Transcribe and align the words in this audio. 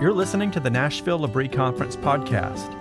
You're 0.00 0.14
listening 0.14 0.50
to 0.52 0.60
the 0.60 0.70
Nashville 0.70 1.18
L'Abri 1.18 1.46
Conference 1.46 1.94
podcast. 1.94 2.72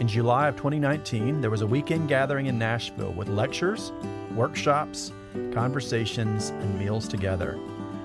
In 0.00 0.08
July 0.08 0.48
of 0.48 0.56
2019, 0.56 1.42
there 1.42 1.50
was 1.50 1.60
a 1.60 1.66
weekend 1.66 2.08
gathering 2.08 2.46
in 2.46 2.58
Nashville 2.58 3.12
with 3.12 3.28
lectures, 3.28 3.92
workshops, 4.34 5.12
conversations, 5.52 6.48
and 6.48 6.78
meals 6.78 7.06
together. 7.06 7.60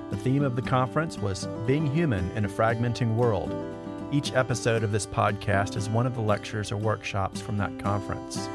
The 0.09 0.18
theme 0.18 0.43
of 0.43 0.57
the 0.57 0.61
conference 0.61 1.18
was 1.18 1.47
Being 1.65 1.88
Human 1.88 2.29
in 2.31 2.43
a 2.43 2.49
Fragmenting 2.49 3.15
World. 3.15 3.55
Each 4.11 4.34
episode 4.34 4.84
of 4.84 4.91
this 4.91 5.05
podcast 5.05 5.77
is 5.77 5.88
one 5.88 6.05
of 6.05 6.16
the 6.16 6.21
lectures 6.21 6.73
or 6.73 6.75
workshops 6.75 7.39
from 7.39 7.55
that 7.59 7.79
conference. 7.79 8.50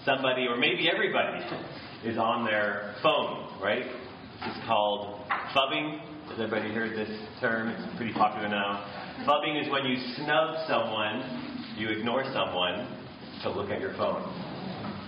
somebody, 0.05 0.47
or 0.47 0.57
maybe 0.57 0.91
everybody, 0.91 1.45
is 2.05 2.19
on 2.19 2.45
their 2.45 2.95
phone, 3.03 3.61
right? 3.63 3.85
This 3.85 4.57
is 4.57 4.63
called 4.67 5.21
phubbing. 5.55 6.01
Has 6.29 6.41
everybody 6.41 6.73
heard 6.73 6.97
this 6.97 7.11
term? 7.41 7.69
It's 7.69 7.97
pretty 7.97 8.13
popular 8.13 8.49
now. 8.49 8.85
Phubbing 9.29 9.63
is 9.63 9.71
when 9.71 9.85
you 9.85 9.97
snub 10.17 10.67
someone, 10.67 11.77
you 11.77 11.89
ignore 11.91 12.25
someone 12.33 12.89
to 13.43 13.51
look 13.51 13.71
at 13.71 13.81
your 13.81 13.93
phone, 13.95 14.23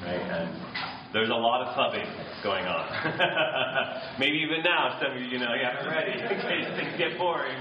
right? 0.04 0.20
And 0.20 0.95
there's 1.12 1.30
a 1.30 1.34
lot 1.34 1.62
of 1.62 1.74
phubbing 1.74 2.08
going 2.42 2.64
on. 2.64 2.84
Maybe 4.18 4.38
even 4.38 4.62
now, 4.62 4.98
some 5.00 5.12
of 5.12 5.20
you, 5.22 5.28
you 5.28 5.38
know, 5.38 5.48
have 5.48 5.84
it 5.84 5.88
ready 5.88 6.12
in 6.22 6.40
case 6.40 6.66
things 6.76 6.98
get 6.98 7.18
boring. 7.18 7.56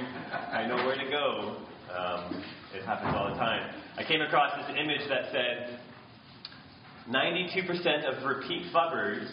I 0.52 0.68
know 0.68 0.76
where 0.78 0.96
to 0.96 1.10
go. 1.10 1.58
Um, 1.94 2.44
it 2.74 2.84
happens 2.86 3.14
all 3.16 3.30
the 3.30 3.40
time. 3.40 3.74
I 3.98 4.04
came 4.04 4.22
across 4.22 4.52
this 4.60 4.76
image 4.78 5.08
that 5.08 5.32
said 5.32 5.80
92% 7.10 8.04
of 8.06 8.26
repeat 8.26 8.74
phubbers 8.74 9.30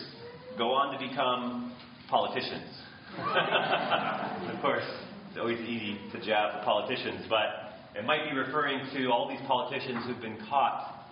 go 0.58 0.72
on 0.72 0.92
to 0.92 1.08
become 1.08 1.74
politicians. 2.08 2.70
of 3.18 4.60
course, 4.60 4.84
it's 5.28 5.38
always 5.38 5.58
easy 5.60 5.98
to 6.12 6.24
jab 6.24 6.64
politicians, 6.64 7.26
but 7.28 7.72
it 7.98 8.04
might 8.04 8.30
be 8.30 8.36
referring 8.36 8.80
to 8.94 9.08
all 9.08 9.28
these 9.28 9.40
politicians 9.46 10.04
who've 10.06 10.20
been 10.20 10.38
caught 10.48 11.06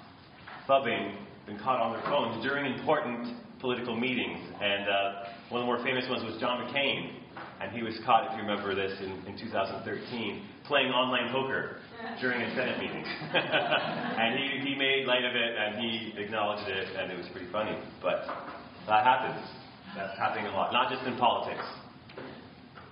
phubbing 0.68 1.16
been 1.50 1.58
caught 1.58 1.80
on 1.82 1.92
their 1.92 2.06
phones 2.06 2.42
during 2.46 2.72
important 2.72 3.34
political 3.58 3.98
meetings. 3.98 4.38
And 4.62 4.86
uh, 4.86 5.50
one 5.50 5.60
of 5.60 5.66
the 5.66 5.72
more 5.74 5.82
famous 5.82 6.06
ones 6.08 6.22
was 6.22 6.40
John 6.40 6.62
McCain. 6.62 7.10
And 7.60 7.72
he 7.72 7.82
was 7.82 7.98
caught, 8.06 8.30
if 8.30 8.38
you 8.38 8.46
remember 8.46 8.74
this, 8.74 8.92
in, 9.00 9.10
in 9.26 9.36
2013, 9.36 9.84
playing 10.64 10.88
online 10.94 11.30
poker 11.32 11.76
during 12.20 12.40
a 12.40 12.54
Senate 12.54 12.78
meeting. 12.78 13.04
and 13.34 14.38
he, 14.38 14.70
he 14.70 14.74
made 14.78 15.06
light 15.06 15.24
of 15.24 15.34
it 15.34 15.52
and 15.58 15.76
he 15.76 16.14
acknowledged 16.16 16.68
it, 16.70 16.88
and 16.96 17.12
it 17.12 17.18
was 17.18 17.26
pretty 17.32 17.50
funny. 17.52 17.76
But 18.00 18.24
that 18.86 19.04
happens. 19.04 19.44
That's 19.96 20.16
happening 20.16 20.46
a 20.46 20.54
lot, 20.54 20.72
not 20.72 20.90
just 20.90 21.04
in 21.06 21.18
politics. 21.18 21.64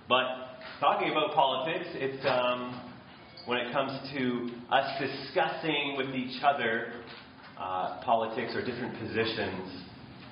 But 0.07 0.59
talking 0.79 1.09
about 1.09 1.33
politics, 1.33 1.87
it's 1.93 2.23
um, 2.27 2.89
when 3.45 3.57
it 3.57 3.71
comes 3.71 3.91
to 4.13 4.49
us 4.69 5.01
discussing 5.01 5.95
with 5.97 6.13
each 6.13 6.43
other 6.43 6.93
uh, 7.59 8.01
politics 8.03 8.53
or 8.55 8.65
different 8.65 8.97
positions 8.99 9.83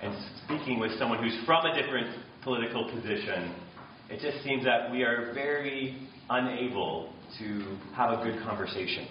and 0.01 0.15
speaking 0.45 0.79
with 0.79 0.91
someone 0.99 1.21
who's 1.21 1.37
from 1.45 1.65
a 1.65 1.75
different 1.75 2.07
political 2.43 2.89
position, 2.91 3.53
it 4.09 4.21
just 4.21 4.43
seems 4.43 4.63
that 4.63 4.91
we 4.91 5.03
are 5.03 5.33
very 5.33 6.07
unable 6.29 7.13
to 7.39 7.77
have 7.93 8.19
a 8.19 8.23
good 8.23 8.41
conversation, 8.43 9.07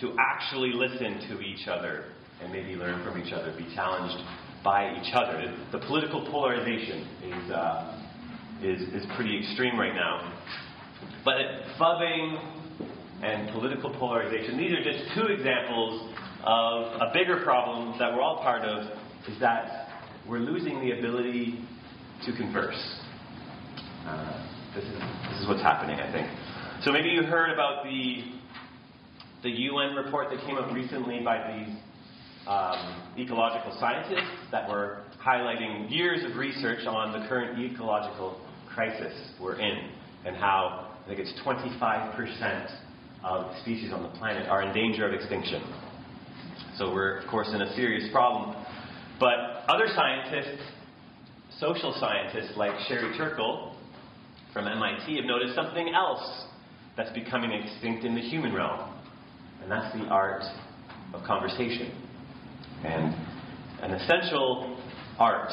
to 0.00 0.16
actually 0.18 0.72
listen 0.72 1.20
to 1.28 1.40
each 1.40 1.68
other 1.68 2.06
and 2.42 2.52
maybe 2.52 2.74
learn 2.74 3.04
from 3.04 3.20
each 3.20 3.32
other, 3.32 3.54
be 3.56 3.72
challenged 3.74 4.16
by 4.64 4.92
each 5.00 5.12
other. 5.14 5.54
The, 5.72 5.78
political 5.78 6.26
polarization 6.30 7.06
is, 7.24 7.50
uh, 7.50 8.02
is, 8.62 8.80
is 8.94 9.06
pretty 9.14 9.38
extreme 9.38 9.78
right 9.78 9.94
now. 9.94 10.32
But 11.24 11.36
phubbing 11.78 12.40
and 13.22 13.50
political 13.52 13.90
polarization, 13.94 14.56
these 14.56 14.72
are 14.72 14.82
just 14.82 15.14
two 15.14 15.32
examples 15.32 16.12
of 16.44 17.00
a 17.00 17.12
bigger 17.12 17.42
problem 17.44 17.98
that 17.98 18.12
we're 18.12 18.22
all 18.22 18.38
part 18.38 18.62
of 18.62 18.84
is 19.28 19.38
that 19.40 19.88
we're 20.28 20.38
losing 20.38 20.80
the 20.80 20.98
ability 20.98 21.64
to 22.24 22.36
converse. 22.36 23.00
Uh, 24.06 24.46
this, 24.74 24.84
is, 24.84 24.92
this 25.30 25.40
is 25.40 25.48
what's 25.48 25.62
happening, 25.62 25.98
I 25.98 26.10
think. 26.12 26.26
So 26.84 26.92
maybe 26.92 27.08
you 27.08 27.22
heard 27.22 27.50
about 27.50 27.84
the, 27.84 28.24
the 29.42 29.50
UN 29.50 29.94
report 29.94 30.28
that 30.30 30.40
came 30.46 30.56
up 30.56 30.72
recently 30.72 31.20
by 31.22 31.52
these 31.52 31.76
um, 32.46 33.12
ecological 33.18 33.76
scientists 33.78 34.30
that 34.50 34.68
were 34.68 35.02
highlighting 35.24 35.90
years 35.90 36.24
of 36.24 36.36
research 36.36 36.86
on 36.86 37.12
the 37.20 37.28
current 37.28 37.58
ecological 37.60 38.40
crisis 38.74 39.12
we're 39.40 39.58
in 39.58 39.90
and 40.24 40.36
how 40.36 40.90
I 41.04 41.08
think 41.08 41.20
it's 41.20 41.32
25% 41.44 42.78
of 43.24 43.56
species 43.62 43.92
on 43.92 44.02
the 44.02 44.18
planet 44.18 44.48
are 44.48 44.62
in 44.62 44.74
danger 44.74 45.06
of 45.06 45.12
extinction. 45.12 45.62
So 46.80 46.90
we're, 46.94 47.18
of 47.18 47.28
course, 47.28 47.50
in 47.52 47.60
a 47.60 47.76
serious 47.76 48.10
problem. 48.10 48.56
But 49.20 49.36
other 49.68 49.84
scientists, 49.94 50.62
social 51.58 51.94
scientists 52.00 52.56
like 52.56 52.72
Sherry 52.88 53.14
Turkle 53.18 53.76
from 54.54 54.66
MIT, 54.66 55.14
have 55.16 55.26
noticed 55.26 55.54
something 55.54 55.92
else 55.94 56.46
that's 56.96 57.12
becoming 57.12 57.52
extinct 57.52 58.06
in 58.06 58.14
the 58.14 58.22
human 58.22 58.54
realm, 58.54 58.94
and 59.60 59.70
that's 59.70 59.94
the 59.94 60.06
art 60.06 60.42
of 61.12 61.22
conversation. 61.24 61.92
And 62.82 63.14
an 63.82 63.90
essential 63.90 64.80
art 65.18 65.50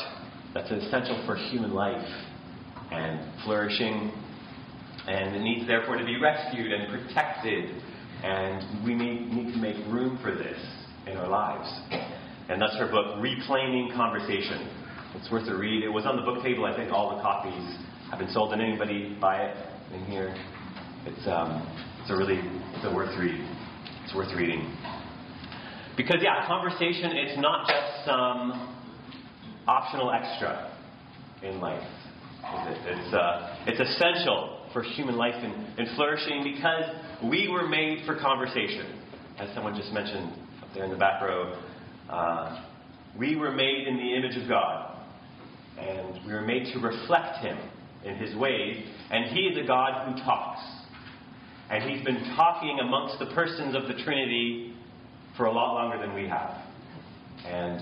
that's 0.53 0.71
essential 0.71 1.21
for 1.25 1.35
human 1.35 1.73
life 1.73 2.07
and 2.89 3.43
flourishing, 3.43 4.13
and 5.09 5.35
it 5.35 5.41
needs 5.41 5.67
therefore 5.67 5.97
to 5.97 6.05
be 6.05 6.15
rescued 6.21 6.71
and 6.71 6.89
protected, 6.89 7.81
and 8.23 8.85
we 8.85 8.95
need 8.95 9.51
to 9.51 9.59
make 9.59 9.75
room 9.87 10.17
for 10.23 10.33
this 10.33 10.57
in 11.09 11.17
our 11.17 11.27
lives. 11.27 11.67
And 12.49 12.61
that's 12.61 12.75
her 12.77 12.89
book, 12.89 13.21
Reclaiming 13.21 13.91
Conversation. 13.95 14.69
It's 15.15 15.31
worth 15.31 15.47
a 15.47 15.55
read. 15.55 15.83
It 15.83 15.89
was 15.89 16.05
on 16.05 16.15
the 16.15 16.21
book 16.21 16.43
table. 16.43 16.65
I 16.65 16.75
think 16.75 16.91
all 16.91 17.15
the 17.15 17.21
copies 17.21 17.77
have 18.09 18.19
been 18.19 18.29
sold. 18.31 18.51
Did 18.51 18.61
anybody 18.61 19.17
buy 19.19 19.43
it 19.43 19.57
in 19.93 20.05
here? 20.05 20.35
It's, 21.05 21.27
um, 21.27 21.63
it's 22.01 22.09
a 22.09 22.15
really 22.15 22.39
it's 22.75 22.85
a 22.85 22.93
worth 22.93 23.17
read. 23.19 23.39
It's 24.03 24.15
worth 24.15 24.33
reading. 24.35 24.75
Because, 25.97 26.17
yeah, 26.21 26.45
conversation, 26.47 27.11
it's 27.15 27.39
not 27.41 27.67
just 27.67 28.05
some 28.05 28.75
optional 29.67 30.11
extra 30.11 30.71
in 31.43 31.59
life. 31.59 31.83
It? 32.43 32.77
It's, 32.85 33.13
uh, 33.13 33.65
it's 33.65 33.79
essential 33.79 34.69
for 34.71 34.83
human 34.83 35.17
life 35.17 35.35
and, 35.35 35.79
and 35.79 35.95
flourishing 35.95 36.43
because 36.43 37.29
we 37.29 37.49
were 37.49 37.67
made 37.67 38.05
for 38.05 38.17
conversation, 38.17 39.01
as 39.39 39.53
someone 39.55 39.75
just 39.75 39.91
mentioned 39.91 40.46
there 40.77 40.85
in 40.85 40.91
the 40.91 40.97
back 40.97 41.21
row. 41.21 41.59
Uh, 42.09 42.63
we 43.17 43.35
were 43.35 43.51
made 43.51 43.87
in 43.87 43.97
the 43.97 44.15
image 44.15 44.37
of 44.37 44.47
God, 44.47 44.95
and 45.79 46.25
we 46.25 46.31
were 46.31 46.41
made 46.41 46.71
to 46.73 46.79
reflect 46.79 47.39
Him 47.39 47.57
in 48.05 48.15
His 48.15 48.35
ways, 48.35 48.83
and 49.11 49.35
He 49.35 49.41
is 49.41 49.57
a 49.57 49.67
God 49.67 50.07
who 50.07 50.23
talks. 50.23 50.61
And 51.69 51.89
He's 51.89 52.05
been 52.05 52.35
talking 52.35 52.79
amongst 52.79 53.19
the 53.19 53.25
persons 53.33 53.75
of 53.75 53.87
the 53.87 54.01
Trinity 54.03 54.75
for 55.35 55.45
a 55.45 55.51
lot 55.51 55.73
longer 55.73 56.05
than 56.05 56.15
we 56.15 56.27
have. 56.29 56.61
And 57.45 57.81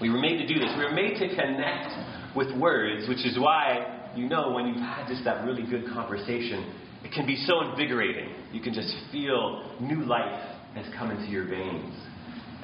we 0.00 0.10
were 0.10 0.20
made 0.20 0.36
to 0.38 0.46
do 0.46 0.60
this. 0.60 0.70
We 0.76 0.84
were 0.84 0.92
made 0.92 1.18
to 1.18 1.28
connect 1.28 2.36
with 2.36 2.56
words, 2.58 3.08
which 3.08 3.24
is 3.24 3.38
why, 3.38 4.12
you 4.14 4.28
know, 4.28 4.52
when 4.52 4.66
you've 4.66 4.76
had 4.76 5.08
just 5.08 5.24
that 5.24 5.44
really 5.44 5.64
good 5.68 5.86
conversation, 5.86 6.72
it 7.02 7.12
can 7.12 7.26
be 7.26 7.36
so 7.46 7.62
invigorating. 7.62 8.28
You 8.52 8.60
can 8.60 8.74
just 8.74 8.94
feel 9.10 9.76
new 9.80 10.04
life 10.04 10.47
has 10.74 10.86
come 10.96 11.10
into 11.10 11.30
your 11.30 11.46
veins. 11.46 11.94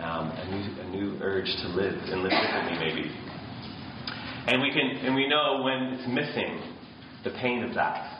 Um, 0.01 0.31
a, 0.31 0.45
new, 0.51 0.83
a 0.83 0.87
new 0.91 1.23
urge 1.23 1.47
to 1.47 1.69
live 1.69 1.95
and 1.95 2.23
live 2.23 2.33
differently, 2.33 2.79
maybe. 2.79 3.15
And 4.47 4.61
we 4.61 4.71
can 4.73 5.07
and 5.07 5.15
we 5.15 5.29
know 5.29 5.63
when 5.63 5.95
it's 5.95 6.09
missing 6.09 6.61
the 7.25 7.31
pain 7.41 7.65
of 7.65 7.75
that. 7.75 8.11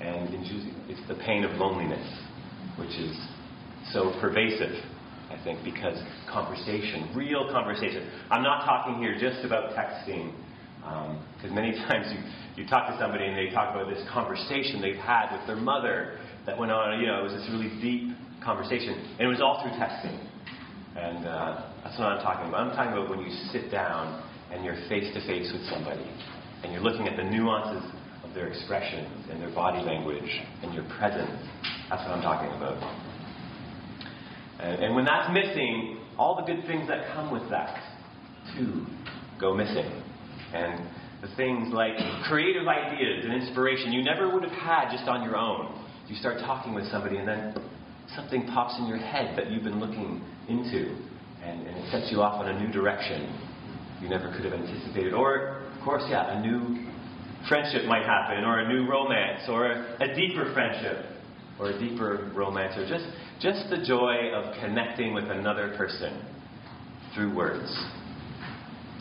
And 0.00 0.34
in 0.34 0.44
it's 0.88 1.00
the 1.08 1.14
pain 1.24 1.44
of 1.44 1.52
loneliness, 1.52 2.06
which 2.78 2.90
is 2.90 3.16
so 3.92 4.12
pervasive, 4.20 4.74
I 5.30 5.42
think, 5.42 5.64
because 5.64 5.98
conversation, 6.30 7.10
real 7.16 7.50
conversation. 7.50 8.10
I'm 8.30 8.42
not 8.42 8.64
talking 8.64 9.02
here 9.02 9.16
just 9.18 9.44
about 9.44 9.72
texting, 9.74 10.32
because 10.80 11.50
um, 11.50 11.54
many 11.54 11.72
times 11.88 12.06
you, 12.12 12.64
you 12.64 12.68
talk 12.68 12.88
to 12.88 12.98
somebody 12.98 13.24
and 13.26 13.36
they 13.36 13.52
talk 13.52 13.74
about 13.74 13.88
this 13.88 14.04
conversation 14.12 14.80
they've 14.82 14.96
had 14.96 15.36
with 15.36 15.46
their 15.46 15.56
mother 15.56 16.18
that 16.46 16.58
went 16.58 16.70
on, 16.70 17.00
you 17.00 17.06
know, 17.06 17.20
it 17.20 17.22
was 17.24 17.32
this 17.32 17.48
really 17.50 17.72
deep 17.80 18.14
conversation, 18.44 18.94
and 19.18 19.20
it 19.20 19.26
was 19.26 19.40
all 19.40 19.62
through 19.62 19.72
texting. 19.80 20.20
And 20.96 21.26
uh, 21.26 21.70
that's 21.82 21.98
what 21.98 22.08
I'm 22.08 22.22
talking 22.22 22.48
about. 22.48 22.68
I'm 22.68 22.76
talking 22.76 22.92
about 22.92 23.10
when 23.10 23.20
you 23.20 23.32
sit 23.50 23.70
down 23.70 24.22
and 24.52 24.64
you're 24.64 24.76
face 24.88 25.12
to 25.14 25.20
face 25.26 25.50
with 25.52 25.66
somebody, 25.66 26.06
and 26.62 26.72
you're 26.72 26.82
looking 26.82 27.08
at 27.08 27.16
the 27.16 27.24
nuances 27.24 27.82
of 28.22 28.32
their 28.34 28.46
expressions 28.46 29.26
and 29.30 29.40
their 29.40 29.52
body 29.54 29.82
language 29.82 30.30
and 30.62 30.72
your 30.72 30.84
presence. 30.98 31.34
That's 31.90 32.02
what 32.06 32.14
I'm 32.14 32.22
talking 32.22 32.54
about. 32.56 32.78
And, 34.60 34.84
and 34.84 34.94
when 34.94 35.04
that's 35.04 35.32
missing, 35.32 35.98
all 36.16 36.36
the 36.36 36.46
good 36.46 36.64
things 36.66 36.86
that 36.88 37.12
come 37.14 37.32
with 37.32 37.50
that, 37.50 37.74
too, 38.56 38.86
go 39.40 39.54
missing. 39.54 39.90
And 40.54 40.88
the 41.22 41.34
things 41.36 41.72
like 41.72 41.96
creative 42.28 42.68
ideas 42.68 43.24
and 43.24 43.34
inspiration 43.34 43.92
you 43.92 44.04
never 44.04 44.32
would 44.32 44.44
have 44.44 44.52
had 44.52 44.90
just 44.92 45.08
on 45.08 45.24
your 45.24 45.36
own. 45.36 45.80
You 46.06 46.14
start 46.16 46.38
talking 46.38 46.74
with 46.74 46.86
somebody, 46.90 47.16
and 47.16 47.26
then 47.26 47.54
something 48.16 48.46
pops 48.46 48.78
in 48.78 48.86
your 48.86 48.98
head 48.98 49.36
that 49.36 49.50
you've 49.50 49.64
been 49.64 49.80
looking 49.80 50.22
into, 50.48 50.96
and, 51.42 51.66
and 51.66 51.76
it 51.76 51.90
sets 51.90 52.10
you 52.10 52.22
off 52.22 52.40
on 52.40 52.48
a 52.48 52.58
new 52.60 52.72
direction 52.72 53.50
you 54.00 54.08
never 54.08 54.32
could 54.32 54.44
have 54.44 54.52
anticipated. 54.52 55.14
Or, 55.14 55.62
of 55.72 55.84
course, 55.84 56.02
yeah, 56.08 56.38
a 56.38 56.42
new 56.42 56.90
friendship 57.48 57.84
might 57.86 58.04
happen, 58.04 58.44
or 58.44 58.60
a 58.60 58.68
new 58.68 58.88
romance, 58.88 59.42
or 59.48 59.66
a, 59.66 60.14
deeper 60.14 60.52
friendship, 60.52 61.06
or 61.58 61.70
a 61.70 61.78
deeper 61.78 62.30
romance, 62.34 62.74
or 62.76 62.86
just, 62.88 63.06
just 63.40 63.70
the 63.70 63.84
joy 63.86 64.30
of 64.34 64.54
connecting 64.60 65.14
with 65.14 65.24
another 65.24 65.74
person 65.76 66.22
through 67.14 67.34
words. 67.34 67.70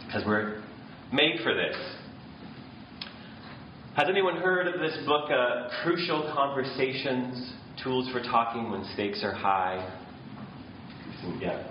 Because 0.06 0.24
we're 0.25 0.63
made 1.12 1.39
for 1.44 1.54
this. 1.54 1.75
Has 3.95 4.07
anyone 4.09 4.38
heard 4.38 4.68
of 4.68 4.80
this 4.80 4.98
book, 5.06 5.30
uh, 5.30 5.69
Crucial 5.83 6.31
Conversations 6.33 7.54
Tools 7.83 8.09
for 8.13 8.21
Talking 8.21 8.71
When 8.71 8.85
Stakes 8.94 9.21
Are 9.24 9.33
High? 9.33 9.75
Yeah, 11.41 11.68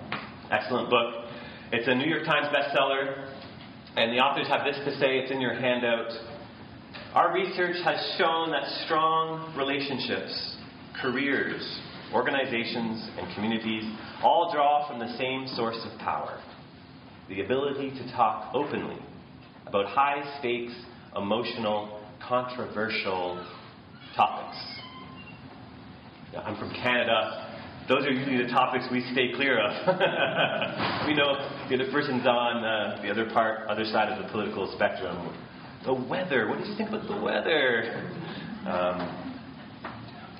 excellent 0.51 0.91
book. 0.91 1.25
It's 1.71 1.87
a 1.87 1.95
New 1.95 2.05
York 2.05 2.23
Times 2.25 2.47
bestseller, 2.53 3.33
and 3.95 4.15
the 4.15 4.21
authors 4.21 4.47
have 4.47 4.63
this 4.63 4.75
to 4.85 4.91
say. 4.99 5.17
It's 5.17 5.31
in 5.31 5.41
your 5.41 5.55
handout. 5.55 6.11
Our 7.15 7.33
research 7.33 7.77
has 7.83 8.15
shown 8.19 8.51
that 8.51 8.63
strong 8.85 9.55
relationships, 9.57 10.57
careers, 11.01 11.81
organizations, 12.13 13.09
and 13.17 13.33
communities 13.33 13.83
all 14.21 14.51
draw 14.53 14.87
from 14.87 14.99
the 14.99 15.17
same 15.17 15.47
source 15.55 15.79
of 15.83 15.97
power 15.99 16.39
the 17.29 17.41
ability 17.41 17.89
to 17.89 18.11
talk 18.11 18.53
openly 18.53 18.99
about 19.65 19.87
high 19.87 20.21
stakes, 20.39 20.73
emotional, 21.15 22.05
controversial 22.21 23.43
topics. 24.15 24.72
I'm 26.41 26.57
from 26.57 26.71
Canada. 26.71 27.49
Those 27.87 28.05
are 28.05 28.11
usually 28.11 28.43
the 28.43 28.49
topics 28.49 28.85
we 28.91 29.01
stay 29.11 29.33
clear 29.35 29.59
of. 29.59 29.71
we 31.07 31.13
know 31.13 31.35
the 31.69 31.75
other 31.75 31.91
person's 31.91 32.25
on 32.25 32.63
uh, 32.63 33.01
the 33.03 33.11
other 33.11 33.29
part, 33.31 33.67
other 33.67 33.85
side 33.85 34.11
of 34.11 34.23
the 34.23 34.31
political 34.31 34.71
spectrum. 34.75 35.35
The 35.85 35.93
weather. 35.93 36.47
What 36.47 36.59
did 36.59 36.67
you 36.67 36.75
think 36.77 36.89
about 36.89 37.07
the 37.07 37.21
weather? 37.21 38.09
Um, 38.65 39.19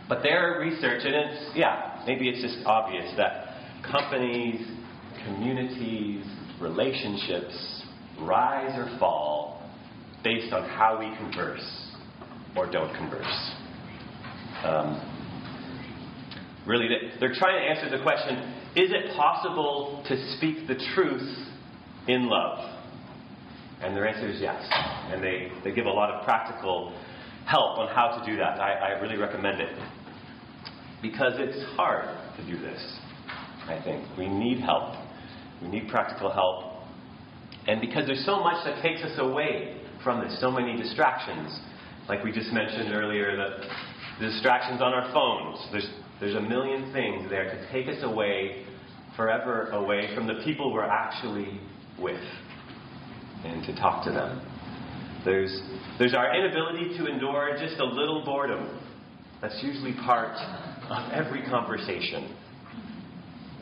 but 0.09 0.23
their 0.23 0.59
research, 0.59 1.01
and 1.03 1.13
it's 1.15 1.51
yeah, 1.55 2.01
maybe 2.07 2.29
it's 2.29 2.41
just 2.41 2.65
obvious 2.65 3.13
that 3.17 3.55
companies, 3.89 4.65
communities, 5.25 6.25
relationships 6.61 7.83
rise 8.21 8.73
or 8.77 8.97
fall 8.99 9.69
based 10.23 10.53
on 10.53 10.67
how 10.69 10.97
we 10.97 11.15
converse 11.17 11.91
or 12.55 12.71
don't 12.71 12.95
converse. 12.95 13.51
Um, 14.63 15.12
really, 16.65 16.87
they're 17.19 17.33
trying 17.33 17.61
to 17.61 17.69
answer 17.69 17.95
the 17.95 18.03
question 18.03 18.37
is 18.75 18.89
it 18.91 19.15
possible 19.15 20.03
to 20.07 20.35
speak 20.37 20.67
the 20.67 20.75
truth 20.95 21.47
in 22.07 22.27
love? 22.27 22.57
And 23.81 23.95
their 23.95 24.07
answer 24.07 24.27
is 24.27 24.41
yes. 24.41 24.65
And 24.71 25.21
they, 25.23 25.51
they 25.63 25.71
give 25.71 25.85
a 25.85 25.91
lot 25.91 26.09
of 26.09 26.23
practical 26.23 26.97
help 27.45 27.77
on 27.77 27.93
how 27.93 28.17
to 28.17 28.25
do 28.25 28.37
that. 28.37 28.59
I, 28.59 28.95
I 28.95 28.99
really 29.01 29.17
recommend 29.17 29.59
it. 29.59 29.77
Because 31.01 31.33
it's 31.35 31.61
hard 31.75 32.05
to 32.37 32.45
do 32.45 32.57
this, 32.59 32.81
I 33.67 33.79
think. 33.83 34.05
We 34.17 34.27
need 34.27 34.61
help. 34.61 34.95
We 35.61 35.67
need 35.67 35.89
practical 35.89 36.31
help. 36.31 36.85
And 37.67 37.81
because 37.81 38.07
there's 38.07 38.25
so 38.25 38.39
much 38.39 38.65
that 38.65 38.81
takes 38.81 39.01
us 39.01 39.17
away 39.17 39.81
from 40.03 40.21
this, 40.21 40.39
so 40.39 40.49
many 40.49 40.75
distractions. 40.77 41.59
Like 42.09 42.23
we 42.23 42.31
just 42.31 42.51
mentioned 42.51 42.93
earlier, 42.93 43.35
the, 43.35 43.67
the 44.19 44.31
distractions 44.31 44.81
on 44.81 44.93
our 44.93 45.11
phones. 45.13 45.67
There's, 45.71 45.89
there's 46.23 46.35
a 46.35 46.41
million 46.41 46.93
things 46.93 47.29
there 47.29 47.43
to 47.43 47.71
take 47.73 47.89
us 47.89 48.01
away, 48.01 48.65
forever 49.17 49.63
away 49.71 50.15
from 50.15 50.25
the 50.25 50.35
people 50.45 50.71
we're 50.71 50.81
actually 50.85 51.59
with 51.99 52.23
and 53.43 53.61
to 53.65 53.75
talk 53.75 54.05
to 54.05 54.11
them. 54.11 54.41
There's, 55.25 55.61
there's 55.99 56.13
our 56.13 56.33
inability 56.33 56.97
to 56.97 57.07
endure 57.07 57.57
just 57.59 57.77
a 57.77 57.83
little 57.83 58.23
boredom. 58.23 58.79
That's 59.41 59.59
usually 59.61 59.95
part 60.05 60.37
of 60.89 61.11
every 61.11 61.43
conversation 61.43 62.33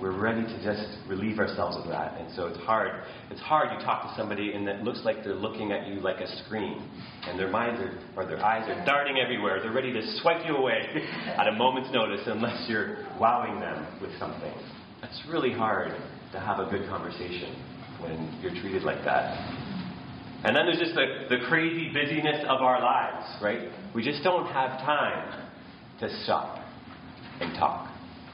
we're 0.02 0.20
ready 0.20 0.42
to 0.42 0.64
just 0.64 0.98
relieve 1.08 1.38
ourselves 1.38 1.78
of 1.78 1.88
that. 1.88 2.20
And 2.20 2.34
so 2.36 2.48
it's 2.48 2.58
hard. 2.62 3.04
It's 3.30 3.40
hard. 3.42 3.70
You 3.72 3.86
talk 3.86 4.10
to 4.10 4.20
somebody 4.20 4.54
and 4.54 4.68
it 4.68 4.84
looks 4.84 5.02
like 5.06 5.24
they're 5.24 5.36
looking 5.36 5.72
at 5.72 5.88
you 5.88 6.00
like 6.00 6.20
a 6.20 6.28
screen, 6.44 6.90
and 7.28 7.40
their 7.40 7.50
minds 7.50 7.80
are, 7.80 8.00
or 8.16 8.26
their 8.26 8.44
eyes 8.44 8.68
are 8.68 8.84
darting 8.86 9.20
everywhere. 9.20 9.60
They're 9.62 9.72
ready 9.72 9.94
to 9.94 10.02
swipe 10.22 10.46
you 10.46 10.58
away 10.58 10.82
at 11.38 11.48
a 11.48 11.52
moment's 11.52 11.92
notice 11.94 12.22
unless 12.26 12.68
you're 12.68 13.06
wowing 13.20 13.60
them 13.60 14.00
with 14.02 14.18
something. 14.18 14.54
It's 15.04 15.22
really 15.30 15.54
hard 15.54 15.92
to 16.32 16.40
have 16.40 16.60
a 16.60 16.70
good 16.70 16.90
conversation 16.90 17.56
when 18.00 18.40
you're 18.42 18.60
treated 18.60 18.84
like 18.84 19.04
that. 19.06 19.38
And 20.44 20.56
then 20.56 20.66
there's 20.66 20.80
just 20.80 20.96
the, 20.96 21.28
the 21.30 21.46
crazy 21.48 21.94
busyness 21.94 22.44
of 22.50 22.62
our 22.62 22.82
lives, 22.82 23.28
right? 23.44 23.70
We 23.94 24.04
just 24.04 24.24
don't 24.24 24.48
have 24.48 24.80
time 24.80 25.48
to 26.00 26.24
stop 26.24 26.58
and 27.40 27.54
talk. 27.60 27.91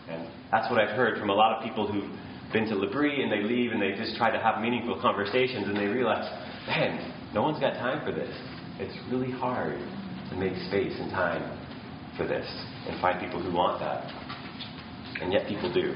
And 0.09 0.27
that's 0.51 0.69
what 0.69 0.79
I've 0.79 0.95
heard 0.95 1.19
from 1.19 1.29
a 1.29 1.33
lot 1.33 1.57
of 1.57 1.63
people 1.63 1.91
who've 1.91 2.09
been 2.53 2.65
to 2.69 2.75
L'Abri 2.75 3.21
and 3.21 3.31
they 3.31 3.41
leave 3.41 3.71
and 3.71 3.81
they 3.81 3.91
just 3.91 4.15
try 4.15 4.31
to 4.31 4.39
have 4.39 4.61
meaningful 4.61 4.99
conversations 5.01 5.67
and 5.67 5.75
they 5.75 5.87
realize, 5.87 6.25
man, 6.67 7.13
no 7.33 7.43
one's 7.43 7.59
got 7.59 7.73
time 7.73 8.05
for 8.05 8.11
this. 8.11 8.33
It's 8.79 8.95
really 9.11 9.31
hard 9.31 9.79
to 10.29 10.35
make 10.35 10.53
space 10.67 10.93
and 10.99 11.11
time 11.11 11.43
for 12.15 12.25
this 12.25 12.47
and 12.87 12.99
find 13.01 13.19
people 13.19 13.41
who 13.41 13.53
want 13.53 13.79
that. 13.79 14.05
And 15.21 15.33
yet 15.33 15.47
people 15.47 15.73
do. 15.73 15.93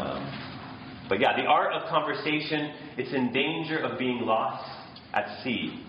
Um, 0.00 1.06
but 1.08 1.20
yeah, 1.20 1.36
the 1.36 1.46
art 1.46 1.74
of 1.74 1.88
conversation, 1.88 2.72
it's 2.96 3.12
in 3.12 3.32
danger 3.32 3.78
of 3.78 3.98
being 3.98 4.22
lost 4.22 4.68
at 5.12 5.42
sea. 5.44 5.84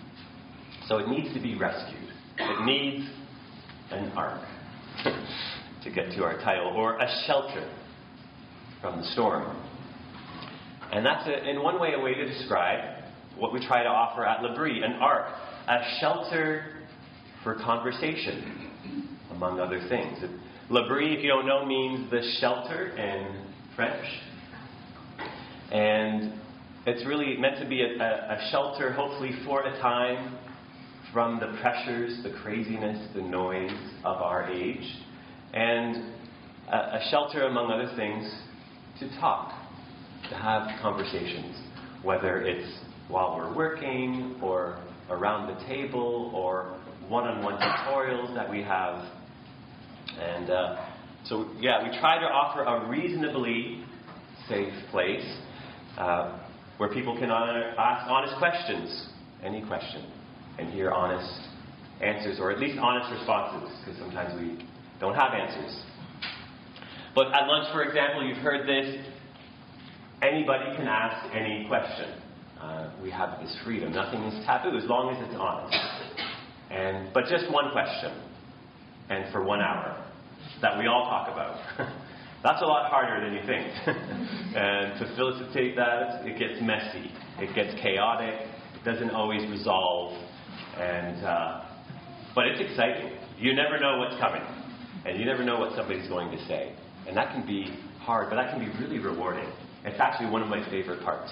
So 0.88 0.98
it 0.98 1.08
needs 1.08 1.34
to 1.34 1.42
be 1.42 1.58
rescued. 1.58 2.10
It 2.38 2.66
needs 2.66 3.10
an 3.92 4.12
ark 4.12 4.42
to 5.84 5.92
get 5.92 6.12
to 6.16 6.24
our 6.24 6.38
title, 6.42 6.74
or 6.76 6.98
a 6.98 7.24
shelter 7.28 7.70
from 8.82 9.02
the 9.02 9.08
storm. 9.14 9.58
And 10.92 11.06
that's, 11.06 11.28
a, 11.28 11.50
in 11.50 11.64
one 11.64 11.80
way, 11.80 11.94
a 11.94 12.00
way 12.00 12.14
to 12.14 12.26
describe 12.26 13.04
what 13.38 13.52
we 13.52 13.66
try 13.66 13.84
to 13.84 13.90
offer 13.90 14.26
at 14.26 14.44
L'Abri 14.44 14.84
an 14.84 14.94
ark, 14.94 15.26
a 15.68 15.98
shelter 16.00 16.66
for 17.44 17.56
conversation, 17.56 19.10
among 19.32 19.60
other 19.60 19.82
things. 19.90 20.20
L'Abri, 20.70 21.16
if 21.16 21.24
you 21.24 21.30
don't 21.30 21.48
know, 21.48 21.66
means 21.66 22.10
the 22.12 22.22
shelter 22.40 22.96
in 22.96 23.46
French. 23.76 24.06
And 25.72 26.34
it's 26.86 27.06
really 27.08 27.38
meant 27.38 27.60
to 27.60 27.68
be 27.68 27.82
a, 27.82 28.02
a, 28.02 28.36
a 28.36 28.50
shelter, 28.52 28.92
hopefully, 28.94 29.32
for 29.46 29.66
a 29.66 29.80
time 29.82 30.38
from 31.12 31.40
the 31.40 31.58
pressures, 31.62 32.20
the 32.24 32.34
craziness, 32.42 33.08
the 33.16 33.22
noise 33.22 33.72
of 34.04 34.18
our 34.18 34.50
age 34.52 34.86
and 35.54 36.14
a, 36.72 37.00
shelter, 37.12 37.44
among 37.44 37.72
other 37.72 37.92
things, 37.96 38.34
to 39.00 39.10
talk, 39.20 39.54
to 40.30 40.36
have 40.36 40.68
conversations, 40.82 41.56
whether 42.04 42.42
it's 42.42 42.80
while 43.08 43.36
we're 43.36 43.56
working 43.56 44.36
or 44.42 44.80
around 45.10 45.54
the 45.54 45.66
table 45.66 46.32
or 46.34 46.80
one 47.08 47.26
on 47.26 47.44
one 47.44 47.60
tutorials 47.60 48.34
that 48.34 48.50
we 48.50 48.62
have. 48.62 49.06
And 50.20 50.50
uh, 50.50 50.88
so, 51.26 51.50
yeah, 51.60 51.84
we 51.84 51.98
try 52.00 52.20
to 52.20 52.26
offer 52.26 52.64
a 52.64 52.90
reasonably 52.90 53.84
safe 54.48 54.74
place 54.92 55.26
uh, 55.98 56.40
where 56.78 56.90
people 56.90 57.18
can 57.18 57.30
ask 57.30 58.10
honest 58.10 58.36
questions 58.38 59.08
any 59.44 59.66
question 59.68 60.10
and 60.58 60.70
hear 60.70 60.92
honest 60.92 61.50
answers, 62.02 62.40
or 62.40 62.52
at 62.52 62.60
least 62.60 62.78
honest 62.80 63.12
responses, 63.12 63.70
because 63.84 64.00
sometimes 64.00 64.40
we 64.40 64.66
don't 65.04 65.16
have 65.16 65.34
answers. 65.34 65.84
But 67.14 67.28
at 67.36 67.46
lunch, 67.46 67.68
for 67.74 67.84
example, 67.84 68.26
you've 68.26 68.38
heard 68.38 68.66
this 68.66 69.06
anybody 70.22 70.76
can 70.78 70.88
ask 70.88 71.36
any 71.36 71.66
question. 71.68 72.22
Uh, 72.58 72.90
we 73.04 73.12
have 73.12 73.42
this 73.42 73.54
freedom. 73.66 73.92
Nothing 73.92 74.24
is 74.24 74.46
taboo 74.46 74.78
as 74.78 74.86
long 74.86 75.14
as 75.14 75.20
it's 75.28 75.36
honest. 75.38 75.76
And, 76.72 77.14
but 77.14 77.26
just 77.26 77.52
one 77.52 77.72
question, 77.74 78.16
and 79.10 79.30
for 79.34 79.44
one 79.44 79.60
hour, 79.60 80.02
that 80.62 80.80
we 80.80 80.88
all 80.88 81.04
talk 81.04 81.28
about. 81.28 81.60
That's 82.44 82.62
a 82.62 82.66
lot 82.66 82.90
harder 82.90 83.26
than 83.26 83.36
you 83.36 83.44
think. 83.46 83.68
and 84.56 85.00
to 85.00 85.08
facilitate 85.10 85.76
that, 85.76 86.26
it 86.26 86.40
gets 86.40 86.62
messy, 86.62 87.12
it 87.40 87.54
gets 87.54 87.78
chaotic, 87.82 88.48
it 88.74 88.86
doesn't 88.86 89.12
always 89.12 89.44
resolve. 89.52 90.14
And, 90.78 91.26
uh, 91.26 91.66
but 92.34 92.48
it's 92.48 92.62
exciting. 92.62 93.12
You 93.38 93.54
never 93.54 93.78
know 93.78 93.98
what's 94.00 94.20
coming, 94.22 94.42
and 95.06 95.20
you 95.20 95.26
never 95.26 95.44
know 95.44 95.60
what 95.60 95.76
somebody's 95.76 96.08
going 96.08 96.32
to 96.32 96.46
say. 96.48 96.76
And 97.08 97.16
that 97.18 97.34
can 97.34 97.46
be 97.46 97.68
hard, 98.00 98.30
but 98.30 98.36
that 98.36 98.52
can 98.52 98.60
be 98.60 98.72
really 98.80 99.00
rewarding. 99.00 99.50
It's 99.84 100.00
actually 100.00 100.30
one 100.30 100.42
of 100.42 100.48
my 100.48 100.64
favorite 100.70 101.04
parts 101.04 101.32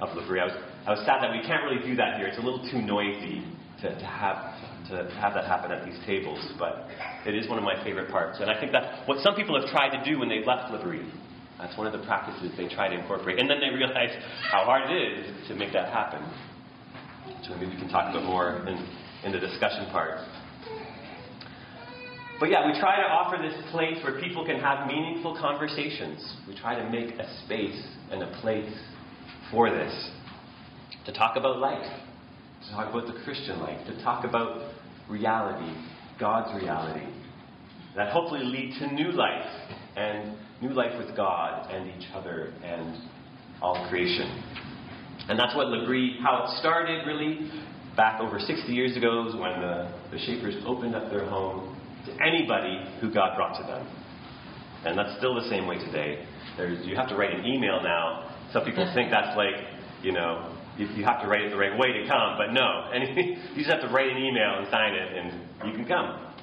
of 0.00 0.16
L'Abri. 0.16 0.40
I 0.40 0.46
was, 0.46 0.56
I 0.86 0.90
was 0.90 1.00
sad 1.06 1.22
that 1.22 1.30
we 1.30 1.40
can't 1.46 1.62
really 1.62 1.84
do 1.86 1.94
that 1.96 2.18
here. 2.18 2.26
It's 2.26 2.38
a 2.38 2.42
little 2.42 2.62
too 2.70 2.82
noisy 2.82 3.46
to, 3.82 3.94
to, 3.94 4.06
have, 4.06 4.58
to 4.90 5.06
have 5.22 5.34
that 5.34 5.46
happen 5.46 5.70
at 5.70 5.86
these 5.86 5.98
tables, 6.06 6.42
but 6.58 6.88
it 7.26 7.34
is 7.34 7.48
one 7.48 7.58
of 7.58 7.64
my 7.64 7.78
favorite 7.84 8.10
parts. 8.10 8.38
And 8.40 8.50
I 8.50 8.58
think 8.58 8.72
that's 8.72 9.06
what 9.06 9.22
some 9.22 9.34
people 9.34 9.58
have 9.60 9.70
tried 9.70 9.94
to 9.94 10.02
do 10.02 10.18
when 10.18 10.28
they've 10.28 10.46
left 10.46 10.72
L'Abri. 10.72 11.06
That's 11.58 11.78
one 11.78 11.86
of 11.86 11.92
the 11.92 12.04
practices 12.04 12.50
they 12.56 12.66
try 12.66 12.88
to 12.88 12.98
incorporate. 12.98 13.38
And 13.38 13.48
then 13.48 13.60
they 13.60 13.70
realize 13.70 14.10
how 14.50 14.64
hard 14.64 14.90
it 14.90 14.98
is 14.98 15.48
to 15.48 15.54
make 15.54 15.72
that 15.72 15.92
happen. 15.92 16.18
So 17.46 17.54
maybe 17.54 17.70
we 17.70 17.78
can 17.78 17.88
talk 17.88 18.10
a 18.10 18.18
bit 18.18 18.26
more 18.26 18.66
in, 18.66 18.78
in 19.22 19.30
the 19.30 19.38
discussion 19.38 19.86
part. 19.90 20.18
But 22.42 22.50
yeah, 22.50 22.66
we 22.66 22.76
try 22.80 22.96
to 22.96 23.06
offer 23.06 23.40
this 23.40 23.54
place 23.70 23.98
where 24.02 24.20
people 24.20 24.44
can 24.44 24.58
have 24.58 24.88
meaningful 24.88 25.38
conversations. 25.40 26.18
We 26.48 26.56
try 26.56 26.74
to 26.74 26.90
make 26.90 27.14
a 27.14 27.44
space 27.44 27.80
and 28.10 28.20
a 28.20 28.40
place 28.40 28.74
for 29.52 29.70
this. 29.70 30.10
To 31.06 31.12
talk 31.12 31.36
about 31.36 31.60
life, 31.60 31.86
to 32.66 32.70
talk 32.72 32.92
about 32.92 33.06
the 33.06 33.22
Christian 33.22 33.60
life, 33.60 33.86
to 33.86 34.02
talk 34.02 34.24
about 34.24 34.72
reality, 35.08 35.72
God's 36.18 36.60
reality. 36.60 37.06
That 37.94 38.10
hopefully 38.10 38.42
lead 38.42 38.74
to 38.80 38.92
new 38.92 39.12
life 39.12 39.46
and 39.94 40.36
new 40.60 40.70
life 40.70 40.98
with 40.98 41.16
God 41.16 41.70
and 41.70 41.88
each 41.90 42.08
other 42.12 42.52
and 42.64 43.08
all 43.62 43.86
creation. 43.88 44.26
And 45.28 45.38
that's 45.38 45.54
what 45.54 45.68
L'Abri, 45.68 46.16
how 46.20 46.42
it 46.42 46.58
started 46.58 47.06
really 47.06 47.48
back 47.96 48.20
over 48.20 48.40
60 48.40 48.72
years 48.72 48.96
ago 48.96 49.26
when 49.26 49.60
the, 49.60 49.94
the 50.10 50.16
Schaeffers 50.16 50.60
opened 50.66 50.96
up 50.96 51.08
their 51.08 51.24
home 51.30 51.78
to 52.06 52.12
anybody 52.22 52.82
who 53.00 53.12
God 53.12 53.36
brought 53.36 53.56
to 53.60 53.66
them. 53.66 53.86
And 54.84 54.98
that's 54.98 55.16
still 55.18 55.34
the 55.34 55.48
same 55.48 55.66
way 55.66 55.78
today. 55.78 56.26
There's, 56.56 56.84
you 56.86 56.96
have 56.96 57.08
to 57.08 57.16
write 57.16 57.32
an 57.32 57.46
email 57.46 57.80
now. 57.82 58.34
Some 58.52 58.64
people 58.64 58.90
think 58.94 59.10
that's 59.10 59.36
like, 59.36 59.54
you 60.02 60.12
know, 60.12 60.56
you, 60.76 60.86
you 60.88 61.04
have 61.04 61.20
to 61.22 61.28
write 61.28 61.42
it 61.42 61.50
the 61.50 61.56
right 61.56 61.78
way 61.78 61.92
to 61.92 62.08
come, 62.08 62.36
but 62.36 62.52
no. 62.52 62.90
And 62.92 63.16
you 63.16 63.62
just 63.62 63.70
have 63.70 63.82
to 63.82 63.88
write 63.88 64.10
an 64.10 64.18
email 64.18 64.58
and 64.58 64.68
sign 64.70 64.94
it, 64.94 65.16
and 65.16 65.70
you 65.70 65.76
can 65.76 65.86
come. 65.86 66.34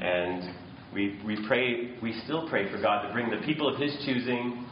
And 0.00 0.54
we, 0.92 1.20
we 1.24 1.38
pray, 1.46 1.96
we 2.02 2.20
still 2.24 2.48
pray 2.48 2.70
for 2.70 2.80
God 2.80 3.06
to 3.06 3.12
bring 3.12 3.30
the 3.30 3.44
people 3.46 3.72
of 3.72 3.80
His 3.80 3.96
choosing, 4.04 4.66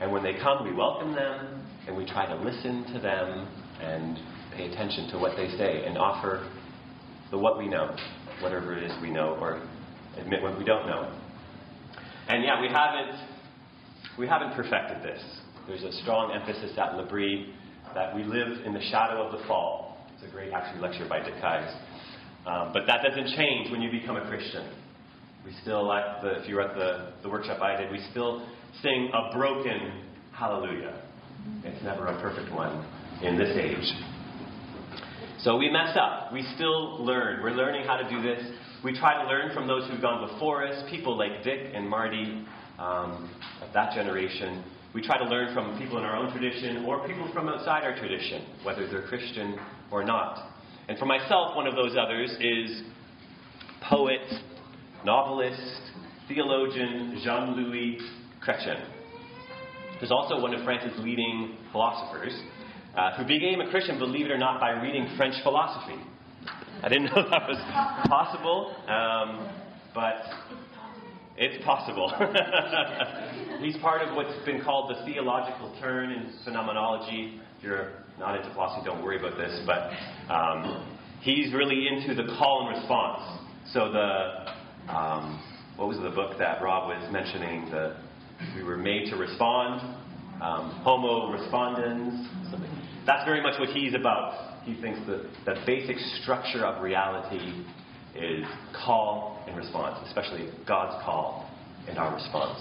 and 0.00 0.12
when 0.12 0.22
they 0.22 0.34
come, 0.34 0.64
we 0.64 0.72
welcome 0.72 1.14
them, 1.14 1.64
and 1.86 1.96
we 1.96 2.06
try 2.06 2.26
to 2.26 2.34
listen 2.36 2.84
to 2.92 3.00
them 3.00 3.48
and 3.80 4.18
pay 4.56 4.70
attention 4.70 5.08
to 5.10 5.18
what 5.18 5.36
they 5.36 5.48
say 5.56 5.84
and 5.84 5.96
offer 5.96 6.48
the 7.30 7.38
what 7.38 7.58
we 7.58 7.68
know 7.68 7.94
whatever 8.42 8.76
it 8.76 8.82
is 8.82 8.92
we 9.02 9.10
know 9.10 9.36
or 9.40 9.62
admit 10.18 10.42
what 10.42 10.58
we 10.58 10.64
don't 10.64 10.86
know. 10.86 11.12
And 12.28 12.44
yeah, 12.44 12.60
we 12.60 12.68
haven't 12.68 13.18
we 14.18 14.26
haven't 14.26 14.54
perfected 14.54 15.02
this. 15.02 15.22
There's 15.66 15.84
a 15.84 15.92
strong 16.02 16.32
emphasis 16.32 16.76
at 16.78 16.96
L'Abri 16.96 17.54
that 17.94 18.14
we 18.14 18.24
live 18.24 18.64
in 18.64 18.72
the 18.72 18.82
shadow 18.90 19.22
of 19.22 19.38
the 19.38 19.46
fall. 19.46 19.96
It's 20.14 20.28
a 20.28 20.30
great 20.30 20.52
actually 20.52 20.80
lecture 20.80 21.06
by 21.08 21.20
Dick. 21.20 21.34
Um, 22.46 22.72
but 22.72 22.86
that 22.86 23.02
doesn't 23.02 23.36
change 23.36 23.70
when 23.70 23.80
you 23.80 23.90
become 23.90 24.16
a 24.16 24.26
Christian. 24.28 24.72
We 25.44 25.52
still, 25.62 25.86
like 25.86 26.22
the, 26.22 26.40
if 26.40 26.48
you 26.48 26.56
were 26.56 26.62
at 26.62 26.74
the, 26.74 27.12
the 27.22 27.28
workshop 27.28 27.60
I 27.62 27.76
did, 27.76 27.92
we 27.92 28.04
still 28.10 28.46
sing 28.82 29.10
a 29.12 29.36
broken 29.36 30.04
hallelujah. 30.32 31.02
It's 31.64 31.82
never 31.82 32.06
a 32.06 32.20
perfect 32.20 32.52
one 32.52 32.84
in 33.22 33.38
this 33.38 33.56
age. 33.56 34.17
So 35.40 35.56
we 35.56 35.70
mess 35.70 35.96
up. 35.96 36.32
We 36.32 36.42
still 36.56 37.04
learn. 37.04 37.40
We're 37.44 37.52
learning 37.52 37.86
how 37.86 37.96
to 37.96 38.10
do 38.10 38.20
this. 38.20 38.42
We 38.82 38.98
try 38.98 39.22
to 39.22 39.28
learn 39.28 39.54
from 39.54 39.68
those 39.68 39.88
who've 39.88 40.00
gone 40.00 40.28
before 40.28 40.66
us, 40.66 40.82
people 40.90 41.16
like 41.16 41.44
Dick 41.44 41.70
and 41.72 41.88
Mardi 41.88 42.44
um, 42.76 43.30
of 43.62 43.72
that 43.72 43.94
generation. 43.94 44.64
We 44.94 45.00
try 45.00 45.16
to 45.16 45.24
learn 45.24 45.54
from 45.54 45.78
people 45.78 45.98
in 45.98 46.04
our 46.04 46.16
own 46.16 46.32
tradition 46.32 46.84
or 46.84 47.06
people 47.06 47.30
from 47.32 47.48
outside 47.48 47.84
our 47.84 47.96
tradition, 47.96 48.46
whether 48.64 48.88
they're 48.88 49.06
Christian 49.06 49.60
or 49.92 50.02
not. 50.02 50.50
And 50.88 50.98
for 50.98 51.06
myself, 51.06 51.54
one 51.54 51.68
of 51.68 51.76
those 51.76 51.96
others 51.96 52.30
is 52.40 52.82
poet, 53.88 54.26
novelist, 55.04 55.82
theologian 56.26 57.20
Jean 57.22 57.54
Louis 57.54 57.98
Chrétien. 58.44 58.84
He's 60.00 60.10
also 60.10 60.40
one 60.40 60.52
of 60.52 60.64
France's 60.64 60.98
leading 60.98 61.58
philosophers 61.70 62.32
uh, 62.98 63.16
who 63.16 63.24
became 63.24 63.60
a 63.60 63.70
Christian, 63.70 63.98
believe 63.98 64.26
it 64.26 64.32
or 64.32 64.38
not, 64.38 64.58
by 64.60 64.70
reading 64.70 65.08
French 65.16 65.34
philosophy. 65.44 66.00
I 66.82 66.88
didn't 66.88 67.04
know 67.04 67.22
that 67.30 67.48
was 67.48 68.08
possible, 68.08 68.74
um, 68.88 69.48
but 69.94 70.16
it's 71.36 71.64
possible. 71.64 72.12
He's 73.60 73.76
part 73.76 74.02
of 74.02 74.16
what's 74.16 74.44
been 74.44 74.62
called 74.62 74.90
the 74.90 75.04
theological 75.04 75.76
turn 75.80 76.10
in 76.10 76.32
phenomenology. 76.44 77.40
If 77.58 77.64
you're 77.64 77.92
not 78.18 78.36
into 78.36 78.52
philosophy, 78.52 78.84
don't 78.84 79.04
worry 79.04 79.18
about 79.18 79.38
this, 79.38 79.60
but 79.64 79.90
um, 80.32 80.96
he's 81.20 81.52
really 81.54 81.86
into 81.88 82.20
the 82.20 82.28
call 82.36 82.66
and 82.68 82.78
response. 82.78 83.42
So 83.72 83.92
the 83.92 84.92
um, 84.92 85.42
what 85.76 85.88
was 85.88 85.98
the 85.98 86.10
book 86.10 86.38
that 86.38 86.62
Rob 86.62 86.88
was 86.88 87.12
mentioning? 87.12 87.70
The 87.70 87.96
we 88.56 88.62
were 88.62 88.76
made 88.76 89.10
to 89.10 89.16
respond. 89.16 89.80
Um, 90.40 90.70
homo 90.84 91.36
respondens, 91.36 92.37
that's 93.08 93.24
very 93.24 93.42
much 93.42 93.58
what 93.58 93.70
he's 93.70 93.94
about. 93.94 94.62
He 94.64 94.78
thinks 94.80 95.00
that 95.08 95.24
the 95.46 95.54
basic 95.64 95.96
structure 96.22 96.64
of 96.66 96.82
reality 96.82 97.64
is 98.14 98.44
call 98.84 99.42
and 99.48 99.56
response, 99.56 99.96
especially 100.06 100.50
God's 100.66 101.02
call 101.02 101.50
and 101.88 101.98
our 101.98 102.14
response. 102.14 102.60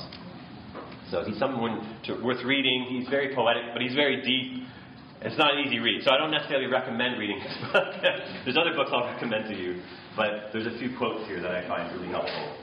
So 1.11 1.23
he's 1.25 1.37
someone 1.37 1.99
to, 2.05 2.23
worth 2.23 2.43
reading. 2.45 2.87
He's 2.89 3.09
very 3.09 3.35
poetic, 3.35 3.63
but 3.73 3.81
he's 3.81 3.93
very 3.93 4.21
deep. 4.23 4.63
It's 5.19 5.37
not 5.37 5.57
an 5.57 5.65
easy 5.65 5.79
read, 5.79 6.03
so 6.05 6.13
I 6.13 6.17
don't 6.17 6.31
necessarily 6.31 6.67
recommend 6.67 7.19
reading 7.19 7.41
his 7.41 7.57
book. 7.73 7.89
there's 8.45 8.55
other 8.55 8.71
books 8.75 8.91
I'll 8.93 9.03
recommend 9.03 9.49
to 9.49 9.55
you, 9.57 9.81
but 10.15 10.53
there's 10.53 10.67
a 10.67 10.77
few 10.77 10.95
quotes 10.95 11.25
here 11.27 11.41
that 11.41 11.51
I 11.51 11.67
find 11.67 11.91
really 11.91 12.13
helpful. 12.13 12.55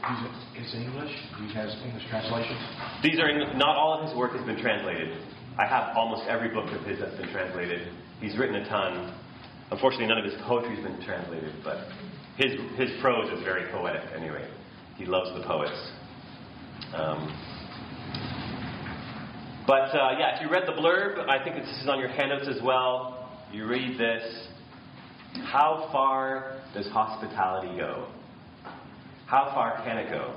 Is 0.57 0.73
it 0.73 0.87
English? 0.87 1.12
He 1.37 1.53
has 1.53 1.75
English 1.85 2.07
translations? 2.09 2.61
These 3.03 3.19
are 3.19 3.29
not 3.59 3.76
all 3.76 3.99
of 4.00 4.09
his 4.09 4.17
work 4.17 4.33
has 4.38 4.47
been 4.47 4.61
translated. 4.62 5.19
I 5.56 5.66
have 5.66 5.96
almost 5.96 6.25
every 6.28 6.49
book 6.49 6.68
of 6.73 6.84
his 6.84 6.99
that's 6.99 7.16
been 7.16 7.30
translated. 7.30 7.87
He's 8.20 8.37
written 8.37 8.56
a 8.56 8.68
ton. 8.68 9.14
Unfortunately, 9.70 10.08
none 10.08 10.18
of 10.18 10.25
his 10.25 10.34
poetry 10.42 10.75
has 10.75 10.84
been 10.84 11.00
translated, 11.04 11.54
but 11.62 11.87
his, 12.37 12.52
his 12.76 12.90
prose 13.00 13.30
is 13.32 13.44
very 13.44 13.70
poetic 13.70 14.02
anyway. 14.16 14.50
He 14.96 15.04
loves 15.04 15.30
the 15.38 15.46
poets. 15.46 15.90
Um, 16.92 17.28
but 19.66 19.94
uh, 19.94 20.16
yeah, 20.18 20.37
if 20.37 20.42
you 20.42 20.50
read 20.50 20.64
the 20.66 20.73
blurb, 20.73 21.28
I 21.28 21.42
think 21.42 21.56
this 21.56 21.68
is 21.82 21.88
on 21.88 22.00
your 22.00 22.08
handouts 22.08 22.49
as 22.49 22.61
well. 22.62 23.30
You 23.52 23.66
read 23.66 23.99
this. 23.99 24.49
How 25.44 25.88
far 25.92 26.61
does 26.75 26.87
hospitality 26.88 27.76
go? 27.76 28.08
How 29.26 29.52
far 29.54 29.82
can 29.84 29.99
it 29.99 30.11
go? 30.11 30.37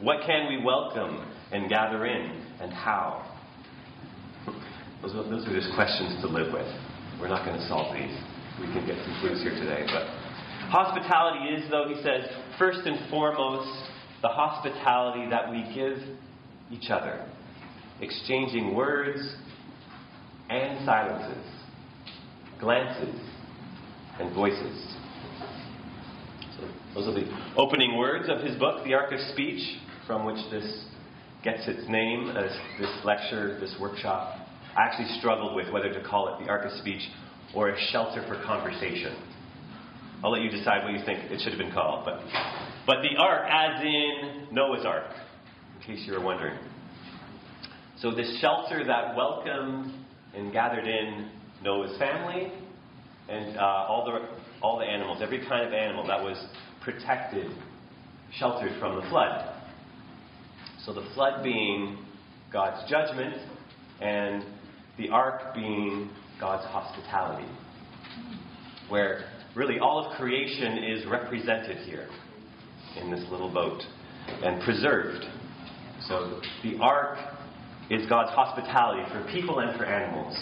What 0.00 0.26
can 0.26 0.48
we 0.48 0.62
welcome 0.64 1.24
and 1.52 1.68
gather 1.68 2.06
in, 2.06 2.44
and 2.60 2.72
how? 2.72 3.37
Those 5.02 5.14
are, 5.14 5.30
those 5.30 5.46
are 5.46 5.54
just 5.54 5.72
questions 5.74 6.20
to 6.22 6.28
live 6.28 6.52
with. 6.52 6.66
We're 7.20 7.28
not 7.28 7.46
going 7.46 7.58
to 7.58 7.68
solve 7.68 7.94
these. 7.94 8.14
We 8.60 8.66
can 8.66 8.84
get 8.86 8.96
some 9.04 9.16
clues 9.20 9.42
here 9.42 9.54
today. 9.54 9.86
But 9.86 10.06
hospitality 10.70 11.54
is, 11.54 11.70
though, 11.70 11.86
he 11.88 11.94
says, 12.02 12.28
first 12.58 12.80
and 12.84 13.08
foremost, 13.08 13.68
the 14.22 14.28
hospitality 14.28 15.30
that 15.30 15.48
we 15.48 15.62
give 15.72 15.98
each 16.72 16.90
other, 16.90 17.24
exchanging 18.00 18.74
words 18.74 19.20
and 20.50 20.84
silences, 20.84 21.44
glances 22.60 23.20
and 24.18 24.34
voices. 24.34 24.96
So 26.58 26.68
those 26.94 27.06
are 27.06 27.14
the 27.14 27.52
opening 27.56 27.96
words 27.96 28.28
of 28.28 28.40
his 28.40 28.58
book, 28.58 28.84
The 28.84 28.94
Ark 28.94 29.12
of 29.12 29.20
Speech, 29.32 29.78
from 30.08 30.24
which 30.24 30.38
this 30.50 30.86
gets 31.44 31.68
its 31.68 31.88
name, 31.88 32.30
as 32.30 32.50
this 32.80 32.90
lecture, 33.04 33.60
this 33.60 33.76
workshop 33.80 34.37
I 34.76 34.82
actually 34.82 35.18
struggled 35.18 35.54
with 35.54 35.72
whether 35.72 35.92
to 35.92 36.02
call 36.02 36.34
it 36.34 36.44
the 36.44 36.50
Ark 36.50 36.64
of 36.64 36.72
Speech 36.78 37.02
or 37.54 37.70
a 37.70 37.80
shelter 37.90 38.24
for 38.28 38.42
conversation. 38.44 39.16
I'll 40.22 40.32
let 40.32 40.42
you 40.42 40.50
decide 40.50 40.84
what 40.84 40.92
you 40.92 41.04
think 41.04 41.30
it 41.30 41.40
should 41.40 41.52
have 41.52 41.58
been 41.58 41.72
called. 41.72 42.04
But, 42.04 42.20
but 42.86 42.96
the 43.02 43.16
ark, 43.18 43.46
as 43.48 43.82
in 43.82 44.48
Noah's 44.52 44.84
ark, 44.84 45.06
in 45.76 45.86
case 45.86 46.04
you 46.06 46.12
were 46.12 46.20
wondering. 46.20 46.58
So, 48.00 48.12
this 48.12 48.38
shelter 48.40 48.84
that 48.84 49.16
welcomed 49.16 49.92
and 50.34 50.52
gathered 50.52 50.86
in 50.86 51.30
Noah's 51.62 51.96
family 51.98 52.52
and 53.28 53.56
uh, 53.56 53.60
all, 53.60 54.04
the, 54.04 54.28
all 54.60 54.78
the 54.78 54.84
animals, 54.84 55.18
every 55.22 55.46
kind 55.46 55.66
of 55.66 55.72
animal 55.72 56.06
that 56.06 56.22
was 56.22 56.36
protected, 56.80 57.50
sheltered 58.32 58.78
from 58.80 58.96
the 58.96 59.08
flood. 59.08 59.54
So, 60.84 60.92
the 60.92 61.08
flood 61.14 61.44
being 61.44 61.98
God's 62.52 62.88
judgment, 62.90 63.36
and 64.00 64.44
the 64.98 65.08
ark 65.08 65.54
being 65.54 66.10
God's 66.40 66.66
hospitality, 66.66 67.48
where 68.88 69.24
really 69.54 69.78
all 69.78 70.04
of 70.04 70.16
creation 70.18 70.78
is 70.78 71.06
represented 71.06 71.78
here 71.86 72.08
in 73.00 73.10
this 73.10 73.24
little 73.30 73.52
boat 73.52 73.80
and 74.42 74.62
preserved. 74.62 75.24
So 76.06 76.40
the 76.62 76.78
ark 76.80 77.18
is 77.90 78.06
God's 78.08 78.30
hospitality 78.30 79.02
for 79.12 79.26
people 79.32 79.60
and 79.60 79.76
for 79.78 79.84
animals. 79.84 80.36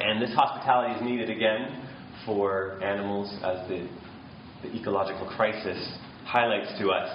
And 0.00 0.20
this 0.20 0.34
hospitality 0.34 0.94
is 0.94 1.02
needed 1.02 1.30
again 1.30 1.86
for 2.26 2.82
animals 2.82 3.32
as 3.44 3.68
the, 3.68 3.88
the 4.62 4.74
ecological 4.74 5.28
crisis 5.36 5.98
highlights 6.24 6.78
to 6.80 6.90
us. 6.90 7.08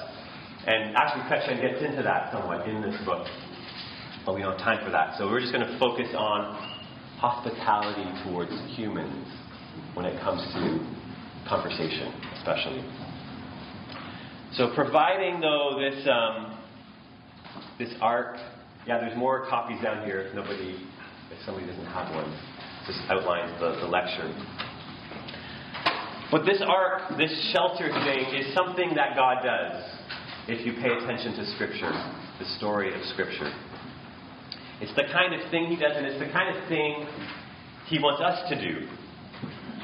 And 0.65 0.95
actually, 0.95 1.24
Chrétien 1.24 1.62
gets 1.62 1.83
into 1.83 2.03
that 2.03 2.31
somewhat 2.31 2.67
in 2.67 2.81
this 2.81 2.95
book, 3.05 3.25
but 4.29 4.36
we 4.36 4.43
don't 4.43 4.51
have 4.51 4.62
time 4.62 4.86
for 4.86 4.91
that. 4.91 5.17
So 5.17 5.25
we're 5.25 5.39
just 5.39 5.51
going 5.51 5.65
to 5.65 5.79
focus 5.79 6.05
on 6.13 6.53
hospitality 7.17 8.05
towards 8.29 8.51
humans 8.77 9.25
when 9.95 10.05
it 10.05 10.21
comes 10.21 10.39
to 10.53 10.77
conversation, 11.50 12.13
especially. 12.38 12.86
So, 14.53 14.69
providing 14.75 15.39
though 15.39 15.81
this 15.81 16.07
um, 16.07 16.62
this 17.79 17.89
ark, 18.01 18.38
yeah, 18.86 19.00
there's 19.00 19.17
more 19.17 19.50
copies 19.50 19.81
down 19.81 20.05
here. 20.05 20.21
If 20.21 20.36
nobody, 20.36 20.77
if 21.31 21.43
somebody 21.43 21.65
doesn't 21.65 21.89
have 21.89 22.13
one, 22.13 22.29
just 22.86 23.00
outlines 23.09 23.59
the, 23.59 23.81
the 23.81 23.88
lecture. 23.88 24.29
But 26.29 26.45
this 26.45 26.62
ark, 26.62 27.17
this 27.17 27.33
shelter 27.51 27.89
thing, 28.05 28.29
is 28.38 28.53
something 28.53 28.93
that 28.93 29.15
God 29.15 29.41
does 29.41 29.89
if 30.48 30.67
you 30.67 30.74
pay 30.74 30.93
attention 30.93 31.33
to 31.33 31.51
Scripture, 31.55 31.89
the 32.38 32.45
story 32.59 32.93
of 32.93 33.03
Scripture. 33.07 33.51
It's 34.81 34.95
the 34.95 35.03
kind 35.12 35.33
of 35.33 35.50
thing 35.51 35.67
He 35.67 35.75
does, 35.75 35.93
and 35.95 36.05
it's 36.05 36.19
the 36.19 36.31
kind 36.31 36.55
of 36.55 36.67
thing 36.67 37.05
He 37.88 38.00
wants 38.00 38.21
us 38.21 38.50
to 38.50 38.55
do 38.55 38.88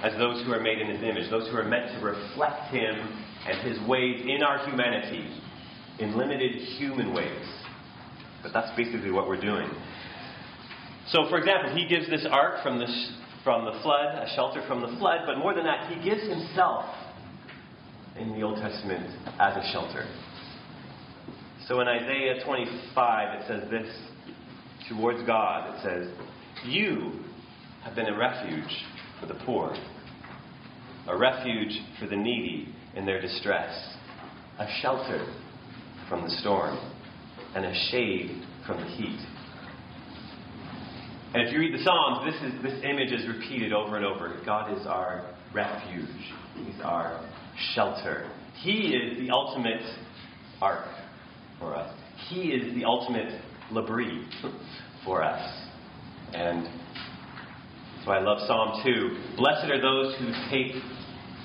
as 0.03 0.13
those 0.17 0.45
who 0.45 0.51
are 0.51 0.61
made 0.61 0.79
in 0.79 0.89
His 0.89 1.03
image, 1.03 1.29
those 1.29 1.49
who 1.49 1.57
are 1.57 1.67
meant 1.67 1.97
to 1.97 2.05
reflect 2.05 2.73
Him 2.73 2.95
and 3.47 3.67
His 3.67 3.79
ways 3.87 4.21
in 4.23 4.43
our 4.43 4.67
humanity, 4.67 5.27
in 5.99 6.17
limited 6.17 6.53
human 6.77 7.13
ways. 7.13 7.45
But 8.43 8.53
that's 8.53 8.75
basically 8.77 9.11
what 9.11 9.27
we're 9.27 9.41
doing. 9.41 9.69
So, 11.09 11.27
for 11.29 11.37
example, 11.37 11.75
He 11.75 11.87
gives 11.87 12.09
this 12.09 12.25
ark 12.29 12.63
from 12.63 12.79
the 12.79 12.87
from 13.45 13.63
the 13.63 13.79
flood, 13.83 14.15
a 14.15 14.27
shelter 14.35 14.65
from 14.67 14.81
the 14.81 14.97
flood, 14.97 15.19
but 15.27 15.37
more 15.37 15.53
than 15.53 15.65
that, 15.65 15.87
he 15.93 16.03
gives 16.03 16.27
himself 16.27 16.83
in 18.17 18.33
the 18.33 18.41
Old 18.41 18.57
Testament 18.57 19.05
as 19.39 19.55
a 19.55 19.71
shelter. 19.71 20.09
So 21.67 21.79
in 21.79 21.87
Isaiah 21.87 22.43
25, 22.43 23.39
it 23.39 23.47
says 23.47 23.69
this 23.69 23.87
towards 24.89 25.25
God 25.25 25.75
it 25.75 25.81
says, 25.83 26.13
You 26.65 27.11
have 27.83 27.95
been 27.95 28.07
a 28.07 28.17
refuge 28.17 28.83
for 29.19 29.27
the 29.27 29.35
poor, 29.45 29.75
a 31.07 31.17
refuge 31.17 31.79
for 31.99 32.07
the 32.07 32.15
needy 32.15 32.73
in 32.95 33.05
their 33.05 33.21
distress, 33.21 33.95
a 34.59 34.67
shelter 34.81 35.33
from 36.09 36.23
the 36.23 36.29
storm, 36.41 36.77
and 37.55 37.65
a 37.65 37.73
shade 37.91 38.43
from 38.65 38.77
the 38.77 38.87
heat. 38.87 39.19
And 41.33 41.45
if 41.45 41.53
you 41.53 41.59
read 41.59 41.73
the 41.73 41.83
Psalms, 41.83 42.31
this, 42.31 42.53
is, 42.53 42.63
this 42.63 42.83
image 42.83 43.11
is 43.11 43.27
repeated 43.27 43.73
over 43.73 43.97
and 43.97 44.05
over. 44.05 44.39
God 44.45 44.71
is 44.77 44.87
our 44.87 45.35
refuge, 45.53 46.07
He's 46.55 46.81
our 46.81 47.29
shelter. 47.73 48.31
He 48.61 48.95
is 48.95 49.19
the 49.19 49.31
ultimate 49.31 49.81
ark 50.61 50.87
for 51.59 51.75
us, 51.75 51.93
He 52.29 52.51
is 52.51 52.73
the 52.73 52.85
ultimate 52.85 53.41
labri 53.71 54.25
for 55.03 55.23
us. 55.23 55.67
And 56.33 56.67
so 58.03 58.11
I 58.11 58.19
love 58.19 58.39
Psalm 58.47 58.81
2. 58.83 59.35
Blessed 59.37 59.65
are 59.71 59.81
those 59.81 60.15
who 60.19 60.31
take 60.49 60.75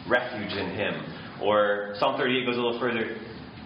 refuge 0.09 0.53
in 0.53 0.71
Him. 0.75 0.95
Or 1.43 1.95
Psalm 1.99 2.19
38 2.19 2.47
goes 2.47 2.57
a 2.57 2.61
little 2.61 2.81
further 2.81 3.17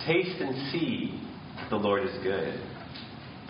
Taste 0.06 0.38
and 0.40 0.70
see 0.70 1.18
that 1.56 1.70
the 1.70 1.76
Lord 1.76 2.04
is 2.04 2.12
good. 2.22 2.60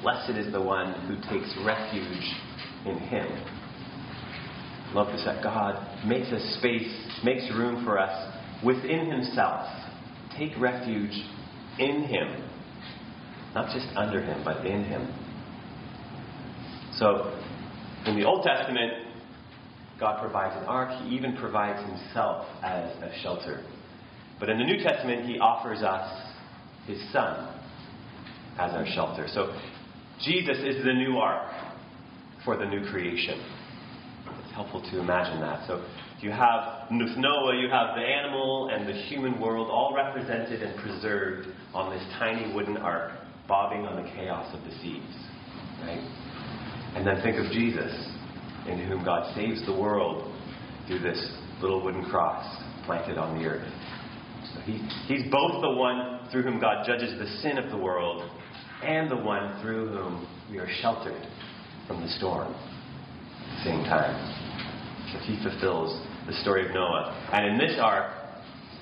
Blessed 0.02 0.38
is 0.38 0.52
the 0.52 0.60
one 0.62 0.92
who 1.08 1.16
takes 1.16 1.52
refuge 1.66 2.32
in 2.86 2.98
Him. 2.98 3.26
Love 4.94 5.08
this 5.08 5.24
that 5.24 5.42
God 5.42 6.06
makes 6.06 6.28
a 6.28 6.38
space, 6.58 6.92
makes 7.24 7.42
room 7.56 7.84
for 7.84 7.98
us 7.98 8.32
within 8.64 9.10
Himself. 9.10 9.66
Take 10.38 10.52
refuge 10.60 11.10
in 11.80 12.04
Him. 12.04 12.53
Not 13.54 13.72
just 13.72 13.86
under 13.96 14.20
Him, 14.20 14.42
but 14.44 14.66
in 14.66 14.84
Him. 14.84 15.12
So, 16.98 17.40
in 18.06 18.16
the 18.16 18.24
Old 18.24 18.44
Testament, 18.44 18.92
God 19.98 20.20
provides 20.20 20.56
an 20.60 20.64
ark. 20.64 20.90
He 21.02 21.14
even 21.14 21.36
provides 21.36 21.80
Himself 21.88 22.46
as 22.62 22.90
a 23.02 23.12
shelter. 23.22 23.64
But 24.40 24.48
in 24.48 24.58
the 24.58 24.64
New 24.64 24.82
Testament, 24.82 25.26
He 25.26 25.38
offers 25.38 25.82
us 25.82 26.32
His 26.86 27.00
Son 27.12 27.60
as 28.58 28.72
our 28.72 28.86
shelter. 28.94 29.26
So, 29.32 29.56
Jesus 30.24 30.58
is 30.58 30.84
the 30.84 30.92
new 30.92 31.18
ark 31.18 31.52
for 32.44 32.56
the 32.56 32.66
new 32.66 32.88
creation. 32.90 33.40
It's 34.44 34.54
helpful 34.54 34.80
to 34.80 35.00
imagine 35.00 35.40
that. 35.40 35.66
So 35.66 35.84
you 36.20 36.30
have 36.30 36.90
Noah, 36.90 37.56
you 37.56 37.68
have 37.68 37.96
the 37.96 38.02
animal 38.02 38.70
and 38.72 38.86
the 38.88 38.92
human 38.92 39.40
world 39.40 39.68
all 39.70 39.94
represented 39.94 40.62
and 40.62 40.78
preserved 40.80 41.48
on 41.74 41.90
this 41.90 42.04
tiny 42.18 42.54
wooden 42.54 42.76
ark, 42.76 43.12
bobbing 43.48 43.86
on 43.86 44.02
the 44.02 44.08
chaos 44.10 44.54
of 44.54 44.64
the 44.64 44.70
seas. 44.82 45.02
Right? 45.82 46.00
And 46.96 47.06
then 47.06 47.20
think 47.22 47.36
of 47.36 47.50
Jesus, 47.52 47.92
in 48.68 48.78
whom 48.88 49.04
God 49.04 49.34
saves 49.34 49.64
the 49.66 49.72
world 49.72 50.32
through 50.86 51.00
this 51.00 51.18
little 51.60 51.82
wooden 51.82 52.04
cross 52.04 52.44
planted 52.86 53.18
on 53.18 53.38
the 53.38 53.46
earth. 53.46 53.72
So 54.54 54.60
he, 54.60 54.78
he's 55.06 55.30
both 55.30 55.62
the 55.62 55.70
one 55.70 56.28
through 56.30 56.42
whom 56.42 56.60
God 56.60 56.86
judges 56.86 57.18
the 57.18 57.26
sin 57.40 57.58
of 57.58 57.70
the 57.70 57.76
world 57.76 58.22
and 58.82 59.10
the 59.10 59.16
one 59.16 59.60
through 59.62 59.88
whom 59.88 60.26
we 60.50 60.58
are 60.58 60.68
sheltered 60.80 61.26
from 61.86 62.00
the 62.02 62.08
storm 62.18 62.52
at 62.52 63.58
the 63.58 63.64
same 63.64 63.84
time. 63.84 64.14
So 65.12 65.18
he 65.20 65.42
fulfills 65.42 66.00
the 66.26 66.34
story 66.42 66.66
of 66.66 66.74
Noah. 66.74 67.30
And 67.32 67.52
in 67.52 67.58
this 67.58 67.78
ark, 67.80 68.12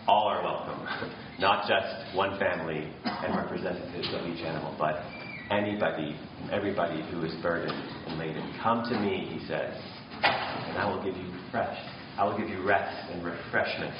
all 0.06 0.26
are 0.28 0.42
welcome. 0.42 1.12
Not 1.42 1.66
just 1.66 2.14
one 2.14 2.38
family 2.38 2.86
and 3.04 3.34
representatives 3.34 4.08
of 4.14 4.30
each 4.30 4.44
animal, 4.46 4.76
but 4.78 5.02
anybody 5.50 6.16
everybody 6.52 7.02
who 7.10 7.24
is 7.24 7.34
burdened 7.42 7.74
and 8.06 8.16
laden. 8.16 8.54
Come 8.62 8.84
to 8.84 9.00
me, 9.00 9.26
he 9.26 9.44
says, 9.48 9.74
and 10.22 10.78
I 10.78 10.88
will 10.88 11.02
give 11.02 11.16
you 11.16 11.26
fresh. 11.50 11.76
I 12.16 12.24
will 12.24 12.38
give 12.38 12.48
you 12.48 12.62
rest 12.62 12.94
and 13.10 13.24
refreshment. 13.24 13.92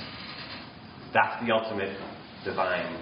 That's 1.12 1.44
the 1.44 1.52
ultimate 1.52 1.98
divine 2.44 2.94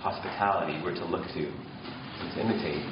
hospitality 0.00 0.80
we're 0.82 0.94
to 0.94 1.04
look 1.04 1.26
to 1.28 1.44
to 1.46 2.40
imitate. 2.40 2.82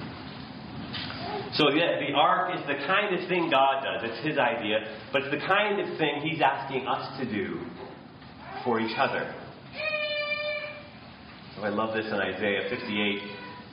So 1.54 1.70
yeah, 1.74 1.98
the 1.98 2.14
ark 2.14 2.54
is 2.54 2.64
the 2.68 2.78
kind 2.86 3.12
of 3.12 3.28
thing 3.28 3.50
God 3.50 3.82
does. 3.82 4.08
It's 4.08 4.24
His 4.24 4.38
idea, 4.38 4.86
but 5.12 5.22
it's 5.22 5.34
the 5.34 5.44
kind 5.46 5.80
of 5.80 5.98
thing 5.98 6.20
He's 6.22 6.40
asking 6.40 6.86
us 6.86 7.18
to 7.18 7.26
do 7.26 7.58
for 8.62 8.78
each 8.78 8.96
other. 8.96 9.34
I 11.62 11.68
love 11.70 11.94
this 11.94 12.06
in 12.06 12.14
Isaiah 12.14 12.68
58, 12.68 13.22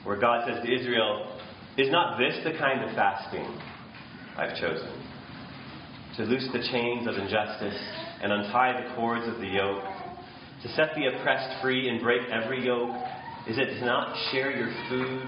where 0.04 0.18
God 0.18 0.48
says 0.48 0.64
to 0.64 0.72
Israel, 0.72 1.38
Is 1.76 1.90
not 1.90 2.18
this 2.18 2.38
the 2.44 2.58
kind 2.58 2.82
of 2.82 2.94
fasting 2.94 3.46
I've 4.36 4.56
chosen? 4.56 4.90
To 6.16 6.22
loose 6.24 6.48
the 6.52 6.66
chains 6.70 7.06
of 7.06 7.14
injustice 7.14 7.80
and 8.22 8.32
untie 8.32 8.80
the 8.80 8.94
cords 8.94 9.26
of 9.28 9.40
the 9.40 9.48
yoke, 9.48 9.84
to 10.62 10.68
set 10.74 10.94
the 10.94 11.06
oppressed 11.06 11.60
free 11.62 11.88
and 11.88 12.00
break 12.00 12.22
every 12.30 12.64
yoke? 12.64 12.94
Is 13.48 13.58
it 13.58 13.78
to 13.80 13.84
not 13.84 14.16
share 14.32 14.50
your 14.50 14.72
food 14.88 15.22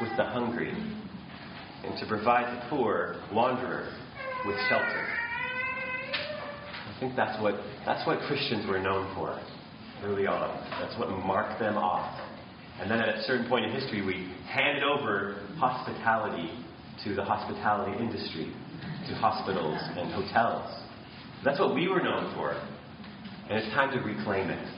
with 0.00 0.10
the 0.16 0.24
hungry? 0.24 0.74
and 1.86 1.98
to 1.98 2.06
provide 2.06 2.56
the 2.56 2.68
poor 2.70 3.16
wanderer 3.32 3.92
with 4.46 4.56
shelter. 4.68 5.06
I 6.86 7.00
think 7.00 7.16
that's 7.16 7.40
what, 7.42 7.54
that's 7.84 8.06
what 8.06 8.20
Christians 8.26 8.66
were 8.66 8.78
known 8.78 9.14
for 9.14 9.38
early 10.02 10.26
on. 10.26 10.50
That's 10.80 10.98
what 10.98 11.08
marked 11.24 11.60
them 11.60 11.76
off. 11.76 12.20
And 12.80 12.90
then 12.90 13.00
at 13.00 13.08
a 13.08 13.22
certain 13.22 13.48
point 13.48 13.66
in 13.66 13.72
history, 13.72 14.04
we 14.04 14.32
handed 14.48 14.82
over 14.82 15.40
hospitality 15.56 16.50
to 17.04 17.14
the 17.14 17.24
hospitality 17.24 17.96
industry, 17.98 18.52
to 19.08 19.14
hospitals 19.14 19.78
and 19.96 20.12
hotels. 20.12 20.82
That's 21.44 21.60
what 21.60 21.74
we 21.74 21.88
were 21.88 22.02
known 22.02 22.34
for. 22.34 22.52
And 23.48 23.58
it's 23.58 23.68
time 23.74 23.90
to 23.92 24.02
reclaim 24.02 24.50
it 24.50 24.68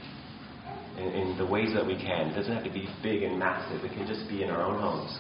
in, 0.99 1.09
in 1.13 1.39
the 1.39 1.47
ways 1.47 1.73
that 1.75 1.87
we 1.87 1.95
can. 1.95 2.29
It 2.29 2.35
doesn't 2.35 2.53
have 2.53 2.65
to 2.65 2.73
be 2.73 2.89
big 3.03 3.23
and 3.23 3.39
massive, 3.39 3.85
it 3.85 3.93
can 3.93 4.07
just 4.07 4.29
be 4.29 4.43
in 4.43 4.51
our 4.51 4.63
own 4.63 4.81
homes, 4.81 5.19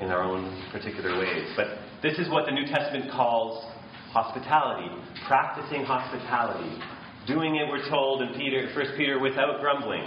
in 0.00 0.08
our 0.08 0.22
own 0.22 0.50
particular 0.72 1.18
ways. 1.18 1.52
But 1.56 1.78
this 2.02 2.18
is 2.18 2.28
what 2.28 2.46
the 2.46 2.52
New 2.52 2.66
Testament 2.66 3.10
calls 3.12 3.64
hospitality, 4.12 4.88
practicing 5.26 5.84
hospitality. 5.84 6.80
Doing 7.28 7.56
it, 7.56 7.68
we're 7.68 7.86
told 7.90 8.22
in 8.22 8.32
Peter, 8.40 8.72
1 8.74 8.96
Peter, 8.96 9.18
without 9.20 9.60
grumbling. 9.60 10.00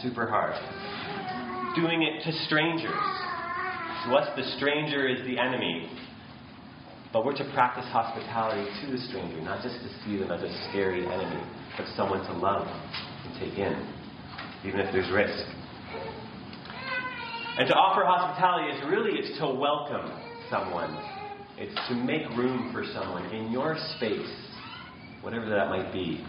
Super 0.00 0.26
hard. 0.26 0.56
Doing 1.76 2.00
it 2.00 2.24
to 2.24 2.32
strangers. 2.46 3.04
To 4.06 4.16
us, 4.16 4.26
the 4.34 4.56
stranger 4.56 5.06
is 5.06 5.20
the 5.26 5.38
enemy. 5.38 5.86
But 7.12 7.26
we're 7.26 7.36
to 7.36 7.44
practice 7.52 7.84
hospitality 7.92 8.64
to 8.80 8.90
the 8.90 8.96
stranger, 9.04 9.38
not 9.42 9.62
just 9.62 9.76
to 9.84 9.88
see 10.00 10.16
them 10.16 10.32
as 10.32 10.40
a 10.40 10.48
scary 10.70 11.04
enemy, 11.04 11.44
but 11.76 11.86
someone 11.94 12.24
to 12.24 12.32
love 12.32 12.66
and 12.66 13.38
take 13.38 13.58
in, 13.58 13.76
even 14.64 14.80
if 14.80 14.90
there's 14.94 15.12
risk. 15.12 15.44
And 17.58 17.68
to 17.68 17.74
offer 17.74 18.00
hospitality 18.02 18.72
is 18.72 18.82
really 18.88 19.20
it's 19.20 19.38
to 19.40 19.46
welcome 19.46 20.10
someone. 20.48 20.96
It's 21.58 21.76
to 21.88 21.94
make 21.94 22.26
room 22.30 22.72
for 22.72 22.82
someone 22.94 23.26
in 23.26 23.52
your 23.52 23.76
space, 23.96 24.53
whatever 25.24 25.48
that 25.48 25.68
might 25.68 25.90
be. 25.90 26.22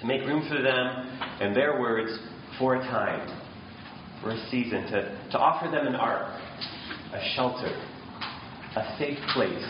To 0.00 0.06
make 0.06 0.20
room 0.22 0.46
for 0.46 0.60
them 0.60 1.08
and 1.40 1.56
their 1.56 1.80
words 1.80 2.18
for 2.58 2.76
a 2.76 2.80
time, 2.80 3.26
for 4.22 4.30
a 4.30 4.46
season, 4.50 4.84
to, 4.92 5.28
to 5.32 5.38
offer 5.38 5.70
them 5.70 5.86
an 5.86 5.94
ark, 5.94 6.38
a 7.14 7.34
shelter, 7.34 7.72
a 8.76 8.96
safe 8.98 9.18
place, 9.32 9.64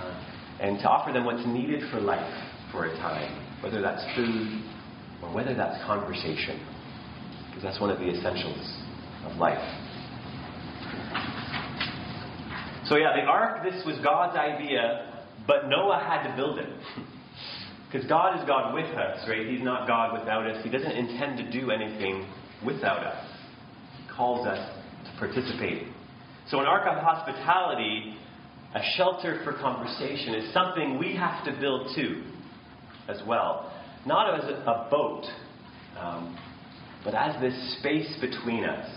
uh, 0.00 0.24
and 0.60 0.78
to 0.78 0.88
offer 0.88 1.12
them 1.12 1.26
what's 1.26 1.46
needed 1.46 1.82
for 1.90 2.00
life 2.00 2.32
for 2.72 2.86
a 2.86 2.96
time, 2.96 3.62
whether 3.62 3.82
that's 3.82 4.02
food 4.16 4.64
or 5.22 5.34
whether 5.34 5.54
that's 5.54 5.76
conversation, 5.84 6.58
because 7.48 7.62
that's 7.62 7.80
one 7.80 7.90
of 7.90 7.98
the 7.98 8.08
essentials 8.08 8.82
of 9.26 9.36
life. 9.36 9.58
So, 12.86 12.96
yeah, 12.96 13.12
the 13.14 13.26
ark, 13.26 13.64
this 13.64 13.84
was 13.84 13.98
God's 14.02 14.36
idea, 14.36 15.15
but 15.46 15.68
Noah 15.68 15.98
had 15.98 16.28
to 16.28 16.36
build 16.36 16.58
it. 16.58 16.68
Because 17.86 18.08
God 18.08 18.38
is 18.38 18.44
God 18.48 18.74
with 18.74 18.90
us, 18.96 19.24
right? 19.28 19.46
He's 19.46 19.62
not 19.62 19.86
God 19.86 20.18
without 20.18 20.44
us. 20.44 20.62
He 20.64 20.68
doesn't 20.68 20.90
intend 20.90 21.38
to 21.38 21.50
do 21.52 21.70
anything 21.70 22.28
without 22.66 23.06
us. 23.06 23.24
He 23.96 24.12
calls 24.12 24.44
us 24.44 24.58
to 25.04 25.18
participate. 25.20 25.86
So, 26.50 26.58
an 26.58 26.66
ark 26.66 26.82
of 26.88 27.00
hospitality, 27.00 28.16
a 28.74 28.80
shelter 28.96 29.40
for 29.44 29.52
conversation, 29.52 30.34
is 30.34 30.52
something 30.52 30.98
we 30.98 31.14
have 31.14 31.44
to 31.44 31.52
build 31.60 31.92
too, 31.94 32.24
as 33.08 33.22
well. 33.24 33.72
Not 34.04 34.34
as 34.34 34.50
a 34.50 34.88
boat, 34.90 35.24
um, 35.96 36.36
but 37.04 37.14
as 37.14 37.40
this 37.40 37.78
space 37.78 38.18
between 38.20 38.64
us 38.64 38.90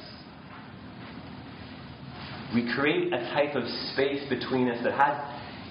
we 2.53 2.71
create 2.73 3.13
a 3.13 3.19
type 3.33 3.55
of 3.55 3.63
space 3.93 4.27
between 4.29 4.69
us 4.69 4.83
that 4.83 4.93
has 4.93 5.15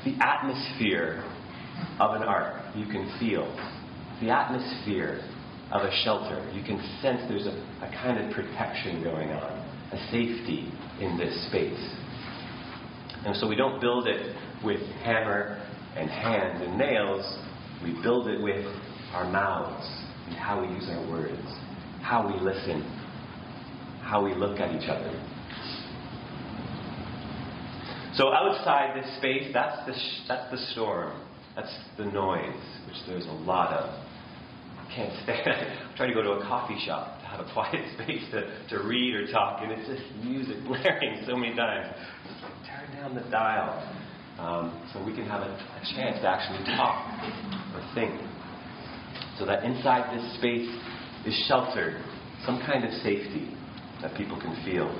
the 0.04 0.14
atmosphere 0.20 1.24
of 2.00 2.14
an 2.14 2.22
ark. 2.22 2.62
You 2.74 2.86
can 2.86 3.12
feel 3.18 3.46
the 4.20 4.30
atmosphere 4.30 5.20
of 5.72 5.82
a 5.82 5.90
shelter. 6.04 6.50
You 6.54 6.62
can 6.62 6.78
sense 7.02 7.20
there's 7.28 7.46
a, 7.46 7.56
a 7.82 7.90
kind 8.02 8.18
of 8.18 8.34
protection 8.34 9.02
going 9.02 9.30
on, 9.30 9.52
a 9.92 9.98
safety 10.10 10.72
in 11.00 11.16
this 11.18 11.46
space. 11.48 11.78
And 13.24 13.36
so 13.36 13.48
we 13.48 13.56
don't 13.56 13.80
build 13.80 14.06
it 14.06 14.34
with 14.64 14.80
hammer 15.02 15.62
and 15.96 16.08
hands 16.08 16.62
and 16.62 16.78
nails. 16.78 17.38
We 17.82 18.00
build 18.02 18.28
it 18.28 18.40
with 18.40 18.64
our 19.12 19.30
mouths 19.30 19.86
and 20.26 20.36
how 20.36 20.60
we 20.60 20.68
use 20.74 20.88
our 20.88 21.10
words, 21.10 21.42
how 22.02 22.26
we 22.26 22.40
listen, 22.40 22.82
how 24.02 24.24
we 24.24 24.34
look 24.34 24.60
at 24.60 24.74
each 24.74 24.88
other. 24.88 25.12
So 28.18 28.32
outside 28.32 29.00
this 29.00 29.16
space, 29.18 29.48
that's 29.54 29.86
the, 29.86 29.94
sh- 29.94 30.26
that's 30.26 30.50
the 30.50 30.58
storm. 30.72 31.22
That's 31.54 31.72
the 31.96 32.04
noise, 32.04 32.50
which 32.88 32.96
there's 33.06 33.26
a 33.26 33.38
lot 33.46 33.72
of. 33.72 33.94
I 33.94 34.92
can't 34.92 35.12
stand 35.22 35.46
I'm 35.46 35.96
trying 35.96 36.08
to 36.08 36.14
go 36.14 36.22
to 36.22 36.32
a 36.32 36.42
coffee 36.42 36.82
shop 36.84 37.20
to 37.20 37.26
have 37.26 37.38
a 37.38 37.52
quiet 37.52 37.78
space 37.94 38.24
to, 38.32 38.50
to 38.70 38.82
read 38.82 39.14
or 39.14 39.30
talk, 39.30 39.62
and 39.62 39.70
it's 39.70 39.86
just 39.86 40.02
music 40.26 40.56
blaring 40.66 41.22
so 41.28 41.36
many 41.36 41.54
times. 41.54 41.94
Turn 42.66 43.00
down 43.00 43.14
the 43.14 43.22
dial 43.30 43.86
um, 44.40 44.90
so 44.92 45.04
we 45.06 45.14
can 45.14 45.24
have 45.26 45.42
a, 45.42 45.54
a 45.54 45.82
chance 45.94 46.18
to 46.18 46.26
actually 46.26 46.66
talk 46.74 46.98
or 47.70 47.94
think. 47.94 48.18
So 49.38 49.46
that 49.46 49.62
inside 49.62 50.10
this 50.10 50.26
space 50.38 50.66
is 51.24 51.46
sheltered, 51.46 52.02
some 52.44 52.58
kind 52.66 52.84
of 52.84 52.90
safety 52.94 53.54
that 54.02 54.16
people 54.16 54.40
can 54.40 54.58
feel. 54.64 54.90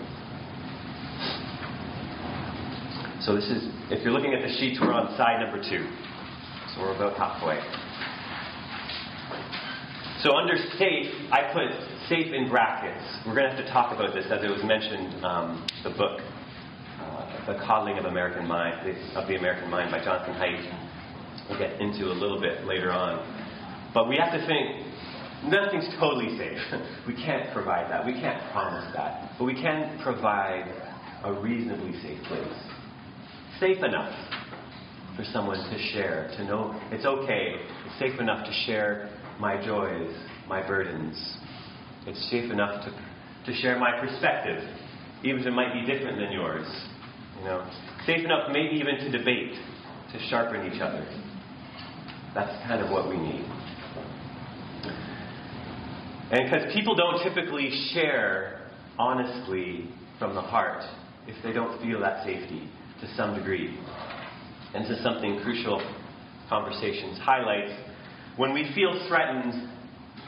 So 3.21 3.35
this 3.35 3.51
is, 3.51 3.67
if 3.91 4.05
you're 4.05 4.15
looking 4.15 4.33
at 4.33 4.47
the 4.47 4.55
sheets, 4.63 4.79
we're 4.81 4.95
on 4.95 5.11
side 5.19 5.43
number 5.43 5.59
two. 5.59 5.83
So 6.71 6.87
we're 6.87 6.95
about 6.95 7.19
halfway. 7.19 7.59
So 10.23 10.39
under 10.39 10.55
safe, 10.79 11.11
I 11.35 11.51
put 11.51 11.67
safe 12.07 12.31
in 12.33 12.49
brackets. 12.49 13.03
We're 13.27 13.35
going 13.35 13.51
to 13.51 13.57
have 13.59 13.65
to 13.67 13.73
talk 13.73 13.91
about 13.91 14.15
this 14.15 14.27
as 14.31 14.39
it 14.45 14.51
was 14.51 14.63
mentioned, 14.63 15.25
um, 15.27 15.67
the 15.83 15.91
book, 15.91 16.23
uh, 17.03 17.51
The 17.51 17.59
Coddling 17.67 17.99
of 17.99 18.05
American 18.05 18.47
Mind, 18.47 18.87
of 19.17 19.27
the 19.27 19.35
American 19.35 19.69
Mind 19.69 19.91
by 19.91 19.99
Jonathan 19.99 20.39
Haidt. 20.39 20.63
We'll 21.51 21.59
get 21.59 21.81
into 21.81 22.07
a 22.07 22.15
little 22.15 22.41
bit 22.41 22.67
later 22.67 22.93
on. 22.93 23.19
But 23.95 24.09
we 24.09 24.15
have 24.15 24.31
to 24.31 24.47
think, 24.47 24.87
nothing's 25.51 25.91
totally 25.99 26.39
safe. 26.39 26.63
we 27.09 27.19
can't 27.19 27.53
provide 27.53 27.91
that. 27.91 28.07
We 28.07 28.15
can't 28.15 28.39
promise 28.53 28.87
that. 28.95 29.35
But 29.39 29.45
we 29.45 29.55
can 29.55 29.99
provide 30.05 30.71
a 31.25 31.33
reasonably 31.33 31.99
safe 32.01 32.23
place 32.31 32.78
safe 33.61 33.83
enough 33.83 34.13
for 35.17 35.25
someone 35.33 35.59
to 35.59 35.79
share, 35.93 36.31
to 36.37 36.45
know 36.45 36.81
it's 36.93 37.05
okay, 37.05 37.55
it's 37.87 37.99
safe 37.99 38.21
enough 38.21 38.47
to 38.47 38.53
share 38.67 39.11
my 39.41 39.57
joys, 39.65 40.15
my 40.49 40.65
burdens. 40.67 41.17
It's 42.07 42.31
safe 42.31 42.51
enough 42.53 42.85
to, 42.85 43.51
to 43.51 43.59
share 43.61 43.79
my 43.79 43.99
perspective, 44.01 44.63
even 45.25 45.41
if 45.41 45.47
it 45.47 45.51
might 45.51 45.73
be 45.73 45.81
different 45.81 46.19
than 46.19 46.33
yours. 46.33 46.67
You 47.39 47.45
know, 47.45 47.71
safe 48.07 48.25
enough 48.25 48.51
maybe 48.53 48.77
even 48.77 48.97
to 48.97 49.19
debate, 49.19 49.55
to 50.13 50.19
sharpen 50.29 50.73
each 50.73 50.81
other. 50.81 51.05
That's 52.35 52.53
kind 52.69 52.81
of 52.81 52.91
what 52.91 53.09
we 53.09 53.17
need. 53.17 53.45
And 56.31 56.51
because 56.51 56.73
people 56.75 56.95
don't 56.95 57.23
typically 57.23 57.71
share 57.93 58.69
honestly 58.99 59.89
from 60.19 60.35
the 60.35 60.43
heart 60.43 60.83
if 61.27 61.43
they 61.43 61.53
don't 61.53 61.81
feel 61.83 62.01
that 62.01 62.25
safety 62.25 62.71
to 63.01 63.15
some 63.17 63.35
degree. 63.35 63.79
And 64.75 64.85
is 64.85 65.03
something 65.03 65.41
crucial 65.43 65.81
conversations 66.49 67.19
highlight. 67.19 67.71
When 68.37 68.53
we 68.53 68.71
feel 68.75 69.07
threatened, 69.09 69.71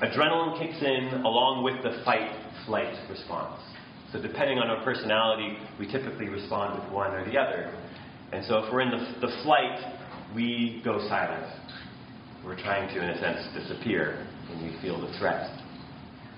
adrenaline 0.02 0.58
kicks 0.58 0.82
in 0.82 1.20
along 1.24 1.62
with 1.64 1.82
the 1.82 2.02
fight 2.04 2.32
flight 2.66 2.94
response. 3.08 3.60
So, 4.12 4.20
depending 4.20 4.58
on 4.58 4.68
our 4.68 4.82
personality, 4.84 5.56
we 5.78 5.90
typically 5.90 6.28
respond 6.28 6.82
with 6.82 6.92
one 6.92 7.14
or 7.14 7.24
the 7.30 7.38
other. 7.38 7.72
And 8.32 8.44
so, 8.44 8.58
if 8.58 8.72
we're 8.72 8.80
in 8.80 8.90
the, 8.90 9.26
the 9.26 9.32
flight, 9.44 9.78
we 10.34 10.82
go 10.84 10.98
silent. 11.08 11.46
We're 12.44 12.60
trying 12.60 12.88
to, 12.94 13.02
in 13.02 13.10
a 13.10 13.20
sense, 13.20 13.46
disappear 13.54 14.26
when 14.48 14.64
we 14.64 14.80
feel 14.80 15.00
the 15.00 15.16
threat. 15.18 15.50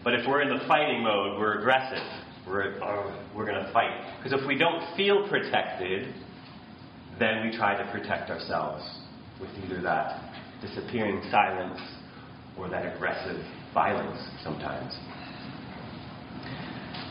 But 0.04 0.14
if 0.14 0.26
we're 0.26 0.42
in 0.42 0.48
the 0.48 0.64
fighting 0.66 1.02
mode, 1.02 1.38
we're 1.38 1.60
aggressive. 1.60 2.02
We're, 2.46 2.74
we're 3.36 3.46
going 3.46 3.64
to 3.64 3.72
fight. 3.72 4.18
Because 4.22 4.38
if 4.40 4.46
we 4.46 4.58
don't 4.58 4.96
feel 4.96 5.28
protected, 5.28 6.12
then 7.18 7.46
we 7.46 7.56
try 7.56 7.76
to 7.76 7.90
protect 7.92 8.30
ourselves 8.30 8.82
with 9.40 9.50
either 9.64 9.80
that 9.82 10.32
disappearing 10.60 11.22
silence 11.30 11.80
or 12.58 12.68
that 12.68 12.94
aggressive 12.94 13.44
violence 13.74 14.20
sometimes. 14.42 14.96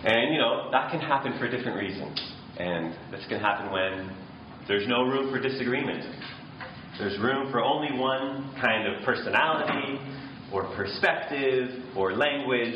And, 0.03 0.33
you 0.33 0.39
know, 0.39 0.69
that 0.71 0.91
can 0.91 0.99
happen 0.99 1.37
for 1.37 1.49
different 1.49 1.77
reasons. 1.77 2.19
And 2.57 2.93
this 3.11 3.25
can 3.29 3.39
happen 3.39 3.71
when 3.71 4.15
there's 4.67 4.87
no 4.87 5.03
room 5.03 5.31
for 5.31 5.39
disagreement. 5.39 6.03
There's 6.99 7.19
room 7.19 7.51
for 7.51 7.63
only 7.63 7.97
one 7.97 8.53
kind 8.59 8.87
of 8.87 9.03
personality 9.03 9.99
or 10.53 10.63
perspective 10.75 11.69
or 11.95 12.13
language. 12.13 12.75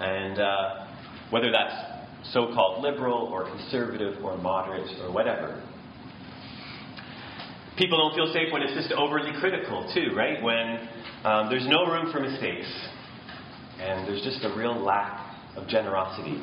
And 0.00 0.38
uh, 0.38 0.85
whether 1.30 1.50
that's 1.50 2.32
so 2.32 2.52
called 2.54 2.82
liberal 2.82 3.28
or 3.32 3.48
conservative 3.48 4.22
or 4.24 4.36
moderate 4.38 4.88
or 5.02 5.12
whatever. 5.12 5.62
People 7.78 7.98
don't 7.98 8.14
feel 8.14 8.32
safe 8.32 8.52
when 8.52 8.62
it's 8.62 8.72
just 8.72 8.92
overly 8.92 9.32
critical, 9.38 9.90
too, 9.94 10.14
right? 10.16 10.42
When 10.42 10.88
um, 11.24 11.50
there's 11.50 11.66
no 11.68 11.84
room 11.86 12.10
for 12.10 12.20
mistakes 12.20 12.66
and 13.80 14.08
there's 14.08 14.22
just 14.22 14.42
a 14.44 14.56
real 14.56 14.74
lack 14.74 15.36
of 15.56 15.68
generosity. 15.68 16.42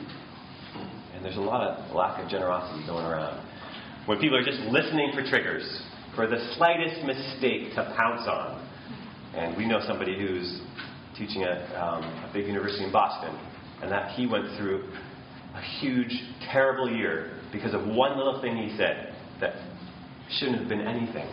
And 1.14 1.26
there's 1.26 1.38
a 1.38 1.42
lot 1.42 1.62
of 1.68 1.96
lack 1.96 2.24
of 2.24 2.30
generosity 2.30 2.86
going 2.86 3.06
around. 3.06 3.44
When 4.06 4.20
people 4.20 4.38
are 4.38 4.44
just 4.44 4.60
listening 4.70 5.12
for 5.16 5.24
triggers, 5.24 5.64
for 6.16 6.28
the 6.28 6.38
slightest 6.56 7.04
mistake 7.04 7.74
to 7.76 7.94
pounce 7.98 8.28
on. 8.28 8.70
And 9.34 9.58
we 9.58 9.68
know 9.68 9.82
somebody 9.88 10.18
who's 10.18 10.62
teaching 11.18 11.44
at 11.44 11.74
um, 11.76 12.04
a 12.04 12.30
big 12.34 12.46
university 12.46 12.84
in 12.84 12.92
Boston, 12.92 13.36
and 13.84 13.92
that 13.92 14.12
he 14.12 14.26
went 14.26 14.46
through 14.58 14.82
a 15.56 15.62
huge, 15.82 16.12
terrible 16.52 16.90
year 16.90 17.38
because 17.52 17.74
of 17.74 17.86
one 17.86 18.18
little 18.18 18.42
thing 18.42 18.56
he 18.56 18.76
said 18.78 19.14
that 19.42 19.54
shouldn't 20.40 20.58
have 20.58 20.70
been 20.70 20.82
anything. 20.82 21.28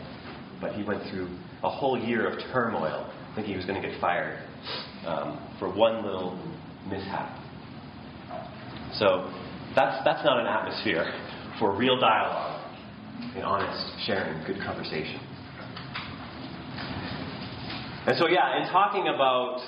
But 0.60 0.74
he 0.74 0.82
went 0.82 1.08
through 1.10 1.28
a 1.62 1.70
whole 1.70 1.96
year 1.96 2.28
of 2.28 2.38
turmoil, 2.52 3.10
thinking 3.34 3.52
he 3.52 3.56
was 3.56 3.66
going 3.66 3.80
to 3.80 3.88
get 3.88 4.00
fired 4.00 4.44
um, 5.06 5.38
for 5.58 5.72
one 5.72 6.04
little 6.04 6.36
mishap. 6.88 7.38
So 8.94 9.32
that's, 9.76 10.04
that's 10.04 10.24
not 10.24 10.40
an 10.40 10.46
atmosphere 10.46 11.06
for 11.60 11.76
real 11.76 12.00
dialogue 12.00 12.68
and 13.36 13.44
honest 13.44 14.06
sharing, 14.06 14.44
good 14.44 14.60
conversation. 14.60 15.20
And 18.06 18.18
so, 18.18 18.26
yeah, 18.26 18.60
in 18.60 18.68
talking 18.72 19.06
about 19.06 19.60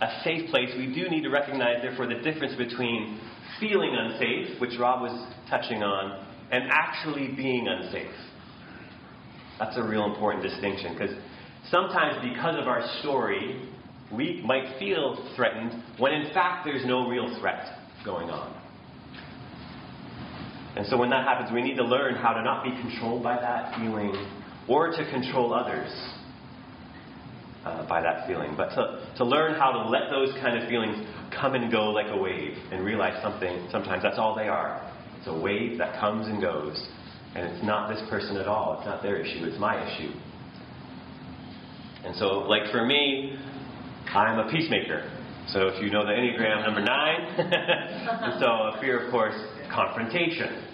a 0.00 0.22
safe 0.24 0.50
place, 0.50 0.70
we 0.76 0.86
do 0.86 1.08
need 1.10 1.22
to 1.22 1.30
recognize, 1.30 1.82
therefore, 1.82 2.06
the 2.06 2.20
difference 2.22 2.54
between 2.56 3.20
feeling 3.58 3.94
unsafe, 3.94 4.60
which 4.60 4.78
Rob 4.78 5.02
was 5.02 5.34
touching 5.48 5.82
on, 5.82 6.26
and 6.50 6.64
actually 6.70 7.28
being 7.36 7.68
unsafe. 7.68 8.10
That's 9.58 9.76
a 9.76 9.82
real 9.82 10.06
important 10.06 10.42
distinction 10.42 10.94
because 10.94 11.14
sometimes, 11.70 12.26
because 12.32 12.56
of 12.58 12.66
our 12.66 12.82
story, 13.00 13.68
we 14.10 14.42
might 14.44 14.78
feel 14.78 15.30
threatened 15.36 15.82
when 15.98 16.12
in 16.12 16.32
fact 16.32 16.64
there's 16.64 16.84
no 16.86 17.08
real 17.08 17.38
threat 17.38 17.78
going 18.04 18.30
on. 18.30 18.56
And 20.76 20.86
so 20.86 20.96
when 20.96 21.10
that 21.10 21.24
happens, 21.24 21.52
we 21.52 21.62
need 21.62 21.76
to 21.76 21.84
learn 21.84 22.14
how 22.14 22.32
to 22.32 22.42
not 22.42 22.64
be 22.64 22.70
controlled 22.80 23.22
by 23.22 23.36
that 23.36 23.78
feeling 23.78 24.14
or 24.66 24.90
to 24.90 25.10
control 25.10 25.52
others 25.52 25.90
uh, 27.64 27.86
by 27.88 28.00
that 28.00 28.26
feeling, 28.26 28.54
but 28.56 28.70
to, 28.70 29.12
to 29.16 29.24
learn 29.24 29.54
how 29.58 29.70
to 29.70 29.88
let 29.88 30.10
those 30.10 30.32
kind 30.40 30.60
of 30.60 30.68
feelings 30.68 30.96
come 31.30 31.54
and 31.54 31.70
go 31.70 31.90
like 31.90 32.06
a 32.08 32.16
wave 32.16 32.56
and 32.72 32.84
realize 32.84 33.20
something, 33.22 33.68
sometimes 33.70 34.02
that's 34.02 34.18
all 34.18 34.34
they 34.34 34.48
are. 34.48 34.80
It's 35.18 35.28
a 35.28 35.38
wave 35.38 35.78
that 35.78 36.00
comes 36.00 36.26
and 36.26 36.40
goes, 36.40 36.88
and 37.34 37.46
it's 37.46 37.64
not 37.64 37.88
this 37.88 38.02
person 38.08 38.36
at 38.36 38.46
all. 38.46 38.78
It's 38.78 38.86
not 38.86 39.02
their 39.02 39.16
issue, 39.16 39.44
it's 39.44 39.58
my 39.58 39.76
issue. 39.76 40.12
And 42.04 42.16
so, 42.16 42.48
like 42.48 42.70
for 42.72 42.86
me, 42.86 43.38
I'm 44.14 44.38
a 44.38 44.50
peacemaker. 44.50 45.10
So 45.48 45.68
if 45.68 45.82
you 45.82 45.90
know 45.90 46.06
the 46.06 46.12
Enneagram 46.12 46.64
number 46.64 46.80
nine, 46.80 47.36
so 48.40 48.46
a 48.46 48.78
fear, 48.80 49.04
of 49.04 49.10
course, 49.10 49.34
confrontation. 49.72 50.69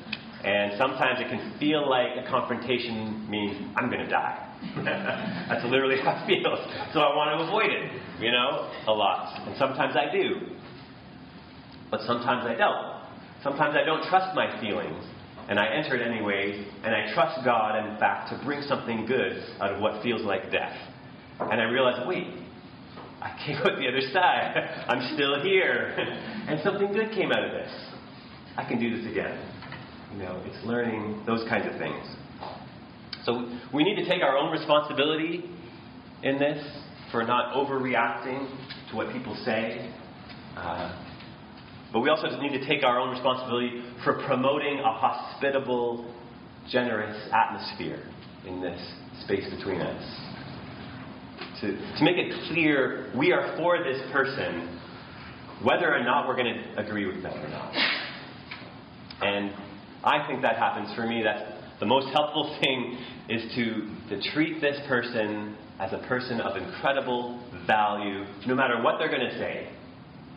And 0.46 0.78
sometimes 0.78 1.18
it 1.18 1.28
can 1.28 1.58
feel 1.58 1.90
like 1.90 2.14
a 2.16 2.30
confrontation 2.30 3.28
means 3.28 3.58
I'm 3.74 3.90
going 3.90 4.04
to 4.04 4.08
die. 4.08 4.46
That's 5.50 5.64
literally 5.64 5.98
how 5.98 6.22
it 6.22 6.26
feels. 6.26 6.60
So 6.94 7.00
I 7.00 7.10
want 7.16 7.34
to 7.34 7.46
avoid 7.46 7.66
it, 7.66 7.90
you 8.22 8.30
know, 8.30 8.70
a 8.86 8.92
lot. 8.92 9.42
And 9.48 9.58
sometimes 9.58 9.96
I 9.96 10.06
do. 10.12 10.54
But 11.90 12.02
sometimes 12.06 12.46
I 12.46 12.54
don't. 12.54 13.02
Sometimes 13.42 13.74
I 13.74 13.84
don't 13.84 14.08
trust 14.08 14.36
my 14.36 14.60
feelings. 14.60 15.04
And 15.48 15.58
I 15.58 15.66
enter 15.66 15.94
it 15.94 16.02
anyway, 16.02 16.66
and 16.82 16.94
I 16.94 17.12
trust 17.14 17.44
God, 17.44 17.78
in 17.78 17.98
fact, 17.98 18.30
to 18.30 18.44
bring 18.44 18.62
something 18.62 19.06
good 19.06 19.42
out 19.60 19.74
of 19.74 19.80
what 19.80 20.02
feels 20.02 20.22
like 20.22 20.50
death. 20.50 20.76
And 21.38 21.60
I 21.60 21.64
realize, 21.64 22.04
wait, 22.06 22.26
I 23.20 23.36
came 23.44 23.56
out 23.56 23.78
the 23.78 23.86
other 23.86 24.00
side. 24.12 24.84
I'm 24.88 25.14
still 25.14 25.42
here. 25.42 25.94
and 26.48 26.60
something 26.62 26.92
good 26.92 27.10
came 27.12 27.30
out 27.30 27.44
of 27.44 27.52
this. 27.52 27.70
I 28.56 28.64
can 28.64 28.80
do 28.80 28.96
this 28.96 29.10
again. 29.10 29.55
You 30.12 30.18
know, 30.18 30.42
it's 30.44 30.64
learning 30.64 31.22
those 31.26 31.46
kinds 31.48 31.66
of 31.72 31.78
things. 31.78 32.04
So 33.24 33.58
we 33.74 33.82
need 33.82 33.96
to 33.96 34.08
take 34.08 34.22
our 34.22 34.36
own 34.36 34.52
responsibility 34.52 35.44
in 36.22 36.38
this 36.38 36.64
for 37.10 37.24
not 37.24 37.54
overreacting 37.54 38.48
to 38.90 38.96
what 38.96 39.12
people 39.12 39.36
say. 39.44 39.92
Uh, 40.56 41.02
but 41.92 42.00
we 42.00 42.08
also 42.08 42.28
need 42.40 42.56
to 42.58 42.66
take 42.66 42.84
our 42.84 43.00
own 43.00 43.10
responsibility 43.10 43.82
for 44.04 44.14
promoting 44.26 44.78
a 44.78 44.92
hospitable, 44.92 46.14
generous 46.70 47.16
atmosphere 47.32 48.02
in 48.46 48.60
this 48.60 48.80
space 49.22 49.48
between 49.54 49.80
us. 49.80 50.20
To, 51.60 51.68
to 51.68 52.04
make 52.04 52.16
it 52.16 52.32
clear 52.48 53.10
we 53.16 53.32
are 53.32 53.56
for 53.56 53.78
this 53.82 54.00
person, 54.12 54.78
whether 55.62 55.92
or 55.92 56.02
not 56.02 56.28
we're 56.28 56.36
going 56.36 56.54
to 56.54 56.78
agree 56.78 57.06
with 57.06 57.22
them 57.22 57.32
or 57.32 57.48
not. 57.48 57.72
And 59.22 59.52
I 60.06 60.24
think 60.26 60.40
that 60.42 60.56
happens 60.56 60.94
for 60.94 61.06
me. 61.06 61.22
That 61.22 61.78
the 61.80 61.86
most 61.86 62.08
helpful 62.14 62.56
thing 62.62 62.98
is 63.28 63.42
to, 63.56 64.16
to 64.16 64.30
treat 64.32 64.60
this 64.60 64.78
person 64.88 65.56
as 65.78 65.92
a 65.92 65.98
person 66.06 66.40
of 66.40 66.56
incredible 66.56 67.42
value, 67.66 68.24
no 68.46 68.54
matter 68.54 68.82
what 68.82 68.98
they're 68.98 69.10
going 69.10 69.28
to 69.28 69.38
say 69.38 69.68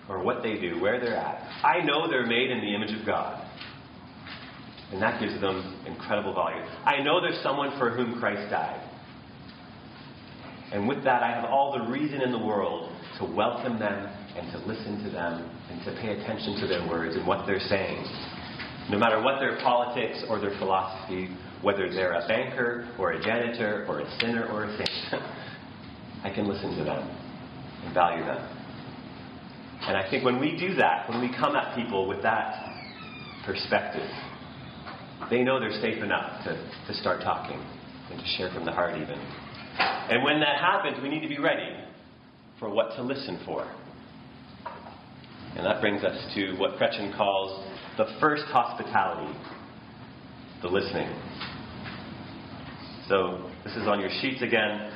or 0.10 0.22
what 0.24 0.42
they 0.42 0.60
do, 0.60 0.82
where 0.82 1.00
they're 1.00 1.16
at. 1.16 1.48
I 1.64 1.82
know 1.82 2.10
they're 2.10 2.26
made 2.26 2.50
in 2.50 2.60
the 2.62 2.74
image 2.74 3.00
of 3.00 3.06
God. 3.06 3.46
And 4.92 5.00
that 5.04 5.22
gives 5.22 5.40
them 5.40 5.86
incredible 5.86 6.34
value. 6.34 6.64
I 6.84 7.04
know 7.04 7.22
there's 7.22 7.42
someone 7.44 7.78
for 7.78 7.92
whom 7.92 8.20
Christ 8.20 8.50
died. 8.50 8.90
And 10.74 10.88
with 10.88 11.04
that, 11.04 11.22
I 11.22 11.30
have 11.30 11.46
all 11.46 11.78
the 11.78 11.92
reason 11.92 12.22
in 12.22 12.32
the 12.32 12.40
world 12.40 12.92
to 13.20 13.26
welcome 13.26 13.78
them 13.78 14.12
and 14.36 14.52
to 14.52 14.58
listen 14.68 15.04
to 15.04 15.10
them 15.12 15.50
and 15.70 15.84
to 15.86 15.92
pay 16.02 16.20
attention 16.20 16.60
to 16.62 16.68
their 16.68 16.88
words 16.90 17.16
and 17.16 17.26
what 17.28 17.46
they're 17.46 17.60
saying. 17.60 18.04
No 18.90 18.98
matter 18.98 19.22
what 19.22 19.40
their 19.40 19.58
politics 19.62 20.24
or 20.30 20.40
their 20.40 20.58
philosophy, 20.58 21.30
whether 21.62 21.90
they're 21.90 22.14
a 22.14 22.28
banker 22.28 22.90
or 22.98 23.12
a 23.12 23.24
janitor 23.24 23.86
or 23.88 24.00
a 24.00 24.20
sinner 24.20 24.48
or 24.52 24.64
a 24.64 24.78
saint, 24.78 24.90
I 26.24 26.32
can 26.34 26.48
listen 26.48 26.76
to 26.78 26.84
them 26.84 27.08
and 27.86 27.94
value 27.94 28.26
them. 28.26 28.56
And 29.82 29.96
I 29.96 30.10
think 30.10 30.26
when 30.26 30.40
we 30.40 30.58
do 30.58 30.74
that, 30.76 31.08
when 31.08 31.22
we 31.22 31.30
come 31.38 31.56
at 31.56 31.76
people 31.76 32.08
with 32.08 32.22
that 32.24 32.66
perspective, 33.46 34.10
they 35.30 35.44
know 35.44 35.60
they're 35.60 35.80
safe 35.82 36.04
enough 36.04 36.44
to, 36.46 36.54
to 36.88 36.94
start 36.96 37.22
talking 37.22 37.60
and 38.12 38.20
to 38.20 38.26
share 38.38 38.52
from 38.52 38.66
the 38.66 38.72
heart, 38.72 38.96
even. 38.96 39.18
And 39.78 40.24
when 40.24 40.40
that 40.40 40.58
happens, 40.58 40.98
we 41.02 41.10
need 41.10 41.22
to 41.22 41.30
be 41.30 41.40
ready 41.40 41.76
for 42.60 42.70
what 42.70 42.96
to 42.96 43.04
listen 43.04 43.40
for. 43.46 43.72
And 45.56 45.66
that 45.66 45.80
brings 45.80 46.04
us 46.04 46.34
to 46.36 46.54
what 46.58 46.72
Chrétien 46.80 47.16
calls 47.16 47.66
the 48.00 48.08
first 48.22 48.46
hospitality, 48.46 49.38
the 50.62 50.70
listening. 50.70 51.14
So 53.10 53.52
this 53.66 53.76
is 53.76 53.90
on 53.90 54.00
your 54.00 54.10
sheets 54.22 54.42
again. 54.42 54.90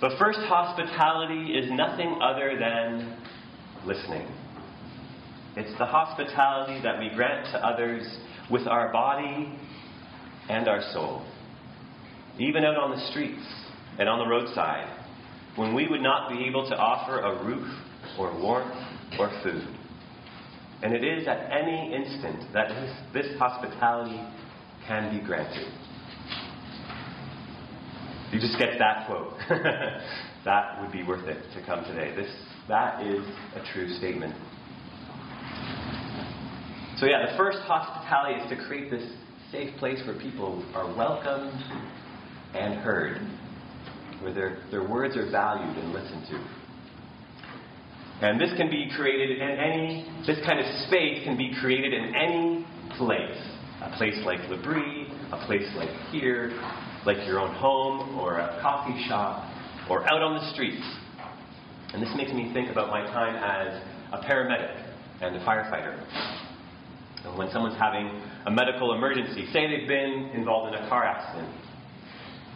The 0.00 0.10
first 0.20 0.38
hospitality 0.42 1.58
is 1.58 1.68
nothing 1.72 2.16
other 2.22 2.56
than 2.56 3.18
listening. 3.84 4.28
It's 5.56 5.76
the 5.80 5.84
hospitality 5.84 6.80
that 6.84 7.00
we 7.00 7.10
grant 7.16 7.46
to 7.46 7.58
others 7.58 8.06
with 8.48 8.68
our 8.68 8.92
body 8.92 9.58
and 10.48 10.68
our 10.68 10.80
soul. 10.92 11.26
Even 12.38 12.64
out 12.64 12.76
on 12.76 12.92
the 12.92 13.04
streets 13.10 13.44
and 13.98 14.08
on 14.08 14.20
the 14.20 14.26
roadside, 14.26 14.96
when 15.56 15.74
we 15.74 15.88
would 15.88 16.02
not 16.02 16.30
be 16.30 16.44
able 16.44 16.68
to 16.68 16.76
offer 16.76 17.18
a 17.18 17.44
roof 17.44 17.66
or 18.16 18.32
warmth 18.40 18.76
or 19.18 19.28
food. 19.42 19.73
And 20.84 20.92
it 20.92 21.02
is 21.02 21.26
at 21.26 21.50
any 21.50 21.94
instant 21.94 22.52
that 22.52 22.68
this, 22.68 23.24
this 23.24 23.38
hospitality 23.38 24.20
can 24.86 25.18
be 25.18 25.24
granted. 25.24 25.66
You 28.30 28.38
just 28.38 28.58
get 28.58 28.78
that 28.78 29.06
quote. 29.06 29.32
that 30.44 30.82
would 30.82 30.92
be 30.92 31.02
worth 31.02 31.26
it 31.26 31.42
to 31.54 31.64
come 31.64 31.84
today. 31.84 32.14
This, 32.14 32.30
that 32.68 33.00
is 33.02 33.24
a 33.54 33.64
true 33.72 33.88
statement. 33.96 34.34
So, 36.98 37.06
yeah, 37.06 37.30
the 37.30 37.36
first 37.38 37.60
hospitality 37.60 38.42
is 38.42 38.50
to 38.50 38.66
create 38.66 38.90
this 38.90 39.10
safe 39.50 39.74
place 39.78 40.02
where 40.06 40.18
people 40.18 40.62
are 40.74 40.94
welcomed 40.94 41.62
and 42.54 42.74
heard, 42.74 43.26
where 44.20 44.34
their, 44.34 44.58
their 44.70 44.86
words 44.86 45.16
are 45.16 45.30
valued 45.30 45.78
and 45.78 45.94
listened 45.94 46.26
to. 46.28 46.63
And 48.24 48.40
this 48.40 48.50
can 48.56 48.70
be 48.70 48.88
created 48.96 49.36
in 49.36 49.42
any, 49.42 50.08
this 50.26 50.38
kind 50.46 50.58
of 50.58 50.64
space 50.86 51.22
can 51.24 51.36
be 51.36 51.54
created 51.60 51.92
in 51.92 52.14
any 52.14 52.66
place. 52.96 53.36
A 53.82 53.94
place 53.98 54.16
like 54.24 54.40
L'Abri, 54.48 55.12
a 55.30 55.44
place 55.46 55.68
like 55.76 55.90
here, 56.10 56.50
like 57.04 57.18
your 57.26 57.38
own 57.38 57.54
home, 57.54 58.18
or 58.18 58.38
a 58.38 58.58
coffee 58.62 59.04
shop, 59.06 59.44
or 59.90 60.10
out 60.10 60.22
on 60.22 60.40
the 60.40 60.52
streets. 60.54 60.82
And 61.92 62.02
this 62.02 62.08
makes 62.16 62.32
me 62.32 62.50
think 62.54 62.70
about 62.70 62.88
my 62.88 63.02
time 63.12 63.36
as 63.36 63.82
a 64.12 64.24
paramedic 64.24 64.72
and 65.20 65.36
a 65.36 65.44
firefighter. 65.44 65.94
And 67.26 67.36
when 67.36 67.50
someone's 67.50 67.78
having 67.78 68.22
a 68.46 68.50
medical 68.50 68.94
emergency, 68.94 69.46
say 69.52 69.68
they've 69.68 69.86
been 69.86 70.30
involved 70.32 70.74
in 70.74 70.82
a 70.82 70.88
car 70.88 71.04
accident. 71.04 71.54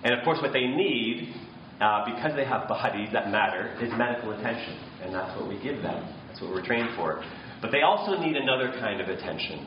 And 0.02 0.14
of 0.14 0.24
course, 0.24 0.38
what 0.40 0.54
they 0.54 0.66
need, 0.66 1.35
uh, 1.80 2.04
because 2.04 2.34
they 2.34 2.44
have 2.44 2.68
bodies 2.68 3.08
that 3.12 3.30
matter, 3.30 3.74
is 3.80 3.90
medical 3.96 4.32
attention. 4.32 4.76
And 5.02 5.14
that's 5.14 5.38
what 5.38 5.48
we 5.48 5.62
give 5.62 5.82
them. 5.82 6.02
That's 6.28 6.40
what 6.40 6.50
we're 6.50 6.66
trained 6.66 6.90
for. 6.96 7.22
But 7.62 7.70
they 7.72 7.82
also 7.82 8.18
need 8.18 8.36
another 8.36 8.72
kind 8.80 9.00
of 9.00 9.08
attention 9.08 9.66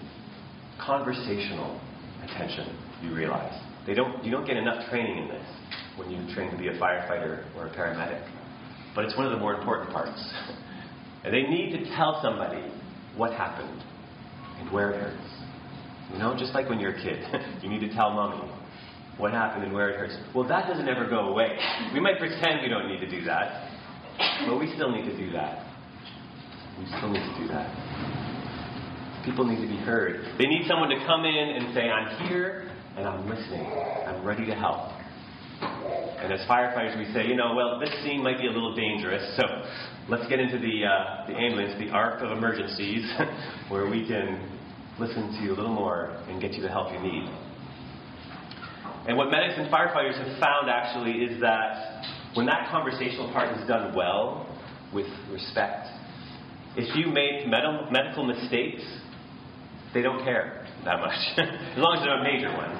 conversational 0.85 1.79
attention, 2.23 2.75
you 3.03 3.13
realize. 3.13 3.53
they 3.85 3.93
don't, 3.93 4.23
you 4.23 4.31
don't 4.31 4.45
get 4.45 4.57
enough 4.57 4.89
training 4.89 5.17
in 5.17 5.27
this 5.27 5.45
when 5.95 6.09
you 6.09 6.17
train 6.33 6.51
to 6.51 6.57
be 6.57 6.67
a 6.67 6.73
firefighter 6.73 7.45
or 7.55 7.67
a 7.67 7.75
paramedic. 7.75 8.27
But 8.95 9.05
it's 9.05 9.15
one 9.15 9.25
of 9.25 9.31
the 9.31 9.37
more 9.37 9.53
important 9.53 9.91
parts. 9.91 10.33
and 11.23 11.33
they 11.33 11.43
need 11.43 11.71
to 11.77 11.95
tell 11.95 12.19
somebody 12.21 12.71
what 13.15 13.33
happened 13.33 13.83
and 14.59 14.71
where 14.71 14.91
it 14.91 15.01
hurts. 15.01 15.29
You 16.11 16.19
know, 16.19 16.35
just 16.37 16.53
like 16.53 16.67
when 16.67 16.79
you're 16.79 16.95
a 16.95 17.01
kid, 17.01 17.23
you 17.61 17.69
need 17.69 17.81
to 17.81 17.93
tell 17.93 18.11
mommy 18.11 18.51
what 19.17 19.31
happened 19.31 19.63
and 19.63 19.73
where 19.73 19.89
it 19.89 19.97
hurts. 19.97 20.17
Well, 20.33 20.47
that 20.47 20.67
doesn't 20.67 20.87
ever 20.87 21.07
go 21.07 21.29
away. 21.29 21.57
We 21.93 21.99
might 21.99 22.17
pretend 22.19 22.61
we 22.61 22.69
don't 22.69 22.87
need 22.87 22.99
to 22.99 23.09
do 23.09 23.23
that, 23.25 23.69
but 24.47 24.59
we 24.59 24.73
still 24.75 24.91
need 24.91 25.05
to 25.05 25.17
do 25.17 25.31
that. 25.33 25.67
We 26.79 26.85
still 26.97 27.09
need 27.09 27.21
to 27.21 27.35
do 27.39 27.47
that. 27.49 27.69
People 29.25 29.45
need 29.45 29.61
to 29.61 29.67
be 29.67 29.77
heard. 29.77 30.37
They 30.39 30.47
need 30.47 30.65
someone 30.67 30.89
to 30.89 30.97
come 31.05 31.25
in 31.25 31.49
and 31.49 31.73
say, 31.75 31.89
I'm 31.89 32.27
here 32.27 32.71
and 32.97 33.07
I'm 33.07 33.29
listening. 33.29 33.65
I'm 34.07 34.25
ready 34.25 34.45
to 34.45 34.55
help. 34.55 34.89
And 35.61 36.33
as 36.33 36.39
firefighters, 36.47 36.97
we 36.97 37.11
say, 37.13 37.27
you 37.27 37.35
know, 37.35 37.53
well, 37.55 37.79
this 37.79 37.91
scene 38.03 38.23
might 38.23 38.39
be 38.39 38.47
a 38.47 38.51
little 38.51 38.75
dangerous, 38.75 39.37
so 39.37 39.43
let's 40.09 40.27
get 40.27 40.39
into 40.39 40.57
the, 40.57 40.85
uh, 40.85 41.27
the 41.27 41.33
ambulance, 41.33 41.79
the 41.79 41.89
ark 41.91 42.21
of 42.21 42.35
emergencies, 42.35 43.11
where 43.69 43.89
we 43.89 44.07
can 44.07 44.49
listen 44.99 45.31
to 45.33 45.43
you 45.43 45.53
a 45.53 45.55
little 45.55 45.73
more 45.73 46.17
and 46.29 46.41
get 46.41 46.53
you 46.53 46.61
the 46.61 46.69
help 46.69 46.91
you 46.93 46.99
need. 46.99 47.29
And 49.07 49.17
what 49.17 49.31
medics 49.31 49.55
and 49.57 49.71
firefighters 49.71 50.17
have 50.17 50.39
found 50.39 50.69
actually 50.69 51.23
is 51.23 51.41
that 51.41 52.05
when 52.35 52.45
that 52.45 52.69
conversational 52.69 53.31
part 53.33 53.57
is 53.57 53.67
done 53.67 53.95
well, 53.95 54.47
with 54.93 55.07
respect, 55.31 55.87
if 56.75 56.95
you 56.95 57.07
make 57.07 57.47
med- 57.47 57.91
medical 57.91 58.23
mistakes, 58.23 58.81
they 59.93 60.01
don't 60.01 60.23
care 60.23 60.65
that 60.85 60.99
much, 60.99 61.15
as 61.37 61.77
long 61.77 61.97
as 61.97 62.03
they're 62.03 62.15
not 62.15 62.23
major 62.23 62.51
ones. 62.55 62.77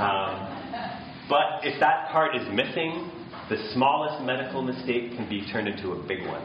Um, 0.00 0.60
but 1.28 1.62
if 1.62 1.78
that 1.80 2.08
part 2.10 2.34
is 2.34 2.42
missing, 2.50 3.10
the 3.48 3.56
smallest 3.74 4.24
medical 4.24 4.62
mistake 4.62 5.12
can 5.14 5.28
be 5.28 5.46
turned 5.52 5.68
into 5.68 5.92
a 5.92 6.06
big 6.06 6.26
one, 6.26 6.42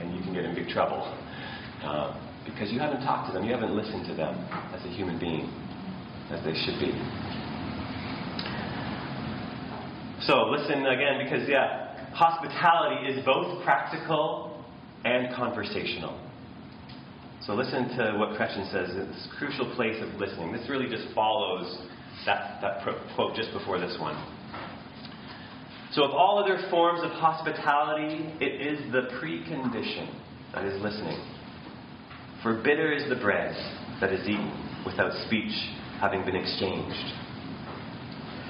and 0.00 0.14
you 0.14 0.22
can 0.22 0.34
get 0.34 0.44
in 0.44 0.54
big 0.54 0.68
trouble. 0.68 1.02
Uh, 1.82 2.14
because 2.44 2.70
you 2.70 2.78
haven't 2.78 3.02
talked 3.02 3.28
to 3.28 3.32
them, 3.32 3.44
you 3.44 3.52
haven't 3.52 3.74
listened 3.74 4.06
to 4.06 4.14
them 4.14 4.34
as 4.74 4.84
a 4.84 4.88
human 4.88 5.18
being, 5.18 5.50
as 6.30 6.42
they 6.44 6.54
should 6.54 6.78
be. 6.80 6.92
So 10.26 10.50
listen 10.50 10.84
again, 10.86 11.20
because 11.22 11.48
yeah, 11.48 12.12
hospitality 12.12 13.06
is 13.12 13.24
both 13.24 13.62
practical 13.64 14.64
and 15.04 15.34
conversational. 15.34 16.20
So 17.42 17.54
listen 17.54 17.88
to 17.96 18.18
what 18.18 18.38
Chrétien 18.38 18.70
says, 18.70 18.94
this 18.94 19.28
crucial 19.38 19.74
place 19.74 19.96
of 20.02 20.20
listening. 20.20 20.52
This 20.52 20.68
really 20.68 20.88
just 20.88 21.14
follows 21.14 21.86
that, 22.26 22.60
that 22.60 22.84
quote 23.14 23.36
just 23.36 23.52
before 23.52 23.78
this 23.78 23.96
one. 24.00 24.16
So, 25.92 26.04
of 26.04 26.10
all 26.10 26.38
other 26.38 26.68
forms 26.68 27.00
of 27.02 27.10
hospitality, 27.12 28.34
it 28.40 28.60
is 28.60 28.92
the 28.92 29.08
precondition 29.18 30.14
that 30.52 30.64
is 30.66 30.80
listening. 30.82 31.18
For 32.42 32.54
bitter 32.62 32.92
is 32.92 33.08
the 33.08 33.16
bread 33.16 33.54
that 34.00 34.12
is 34.12 34.20
eaten 34.28 34.82
without 34.84 35.12
speech 35.26 35.52
having 36.00 36.24
been 36.24 36.36
exchanged. 36.36 37.27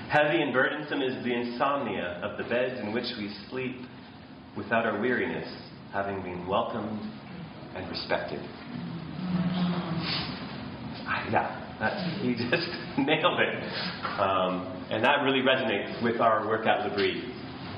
Heavy 0.09 0.41
and 0.41 0.55
burdensome 0.55 1.03
is 1.03 1.23
the 1.23 1.35
insomnia 1.35 2.19
of 2.23 2.39
the 2.39 2.45
beds 2.45 2.81
in 2.81 2.95
which 2.95 3.05
we 3.19 3.31
sleep 3.51 3.77
without 4.57 4.87
our 4.87 4.99
weariness 4.99 5.47
having 5.93 6.23
been 6.23 6.47
welcomed 6.47 6.99
and 7.77 7.87
respected. 7.91 8.41
Yeah, 11.31 11.77
that's, 11.79 12.01
he 12.23 12.33
just 12.33 12.69
nailed 12.97 13.39
it. 13.39 13.63
Um, 14.19 14.87
and 14.91 15.05
that 15.05 15.25
really 15.25 15.41
resonates 15.41 16.03
with 16.03 16.23
our 16.23 16.47
work 16.47 16.67
at 16.67 16.87
L'Abri. 16.87 17.31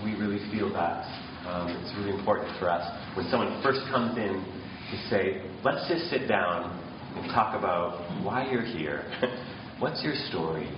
We 0.05 0.14
really 0.14 0.38
feel 0.53 0.73
that. 0.73 1.03
Um, 1.49 1.66
it's 1.83 1.93
really 1.99 2.16
important 2.16 2.57
for 2.61 2.71
us. 2.71 2.87
When 3.16 3.27
someone 3.29 3.61
first 3.61 3.81
comes 3.90 4.16
in 4.16 4.38
to 4.38 5.09
say, 5.11 5.43
let's 5.64 5.88
just 5.88 6.09
sit 6.11 6.29
down 6.29 6.79
and 7.16 7.29
talk 7.33 7.59
about 7.59 8.23
why 8.23 8.49
you're 8.49 8.64
here. 8.64 9.03
What's 9.81 10.05
your 10.05 10.14
story? 10.29 10.71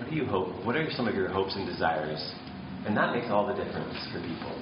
What 0.00 0.08
do 0.08 0.16
you 0.16 0.24
hope? 0.24 0.64
What 0.64 0.76
are 0.76 0.90
some 0.92 1.06
of 1.06 1.14
your 1.14 1.28
hopes 1.28 1.54
and 1.54 1.66
desires? 1.66 2.32
And 2.86 2.96
that 2.96 3.14
makes 3.14 3.26
all 3.28 3.46
the 3.46 3.52
difference 3.52 3.94
for 4.10 4.18
people. 4.22 4.56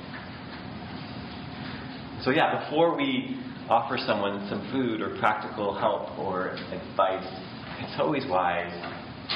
So, 2.24 2.32
yeah, 2.32 2.64
before 2.64 2.96
we 2.96 3.38
offer 3.70 3.98
someone 4.04 4.48
some 4.50 4.68
food 4.72 5.00
or 5.00 5.16
practical 5.20 5.78
help 5.78 6.18
or 6.18 6.48
advice, 6.74 7.24
it's 7.78 7.94
always 8.00 8.24
wise 8.28 8.72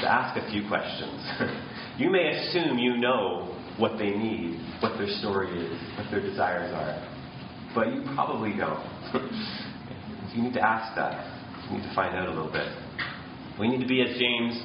to 0.02 0.10
ask 0.10 0.36
a 0.36 0.50
few 0.50 0.66
questions. 0.66 1.22
you 1.98 2.10
may 2.10 2.36
assume 2.36 2.80
you 2.80 2.96
know 2.96 3.56
what 3.78 3.92
they 3.96 4.10
need, 4.10 4.58
what 4.82 4.98
their 4.98 5.06
story 5.20 5.54
is, 5.54 5.96
what 5.96 6.10
their 6.10 6.20
desires 6.20 6.74
are, 6.74 6.98
but 7.76 7.94
you 7.94 8.02
probably 8.16 8.50
don't. 8.56 8.82
you 10.34 10.42
need 10.42 10.54
to 10.54 10.66
ask 10.66 10.96
that. 10.96 11.70
You 11.70 11.78
need 11.78 11.84
to 11.84 11.94
find 11.94 12.16
out 12.16 12.26
a 12.26 12.30
little 12.32 12.50
bit. 12.50 12.66
We 13.60 13.68
need 13.68 13.80
to 13.80 13.86
be, 13.86 14.02
as 14.02 14.18
James 14.18 14.60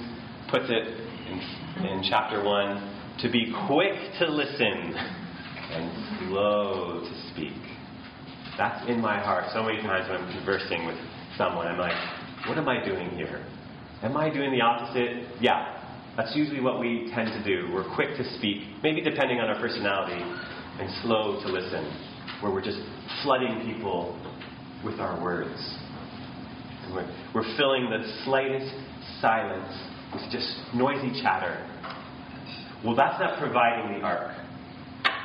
puts 0.50 0.66
it 0.70 1.07
in, 1.28 1.86
in 1.86 2.04
chapter 2.10 2.44
1, 2.44 3.20
to 3.22 3.32
be 3.32 3.54
quick 3.68 3.94
to 4.20 4.28
listen 4.28 4.96
and 5.72 6.30
slow 6.30 7.02
to 7.02 7.32
speak. 7.32 7.54
That's 8.58 8.88
in 8.90 9.02
my 9.02 9.20
heart 9.20 9.46
so 9.54 9.64
many 9.64 9.82
times 9.82 10.10
when 10.10 10.22
I'm 10.22 10.38
conversing 10.38 10.86
with 10.86 10.98
someone. 11.38 11.68
I'm 11.68 11.78
like, 11.78 11.98
what 12.48 12.58
am 12.58 12.68
I 12.68 12.84
doing 12.84 13.10
here? 13.12 13.46
Am 14.04 14.16
I 14.16 14.30
doing 14.34 14.52
the 14.52 14.62
opposite? 14.62 15.42
Yeah. 15.42 15.74
That's 16.16 16.36
usually 16.36 16.62
what 16.62 16.80
we 16.80 17.12
tend 17.14 17.30
to 17.30 17.44
do. 17.44 17.72
We're 17.72 17.94
quick 17.94 18.18
to 18.18 18.38
speak, 18.38 18.64
maybe 18.82 19.02
depending 19.02 19.40
on 19.40 19.50
our 19.50 19.60
personality, 19.60 20.20
and 20.80 20.90
slow 21.04 21.40
to 21.42 21.48
listen, 21.48 21.86
where 22.42 22.52
we're 22.52 22.64
just 22.64 22.80
flooding 23.24 23.62
people 23.72 24.20
with 24.84 25.00
our 25.00 25.22
words. 25.22 25.78
We're, 26.92 27.06
we're 27.36 27.58
filling 27.58 27.90
the 27.90 28.24
slightest 28.24 28.74
silence 29.22 29.74
with 30.14 30.24
just 30.32 30.48
noisy 30.74 31.22
chatter. 31.22 31.64
Well, 32.86 32.96
that's 32.96 33.20
not 33.20 33.40
providing 33.40 34.00
the 34.00 34.06
ark. 34.06 34.32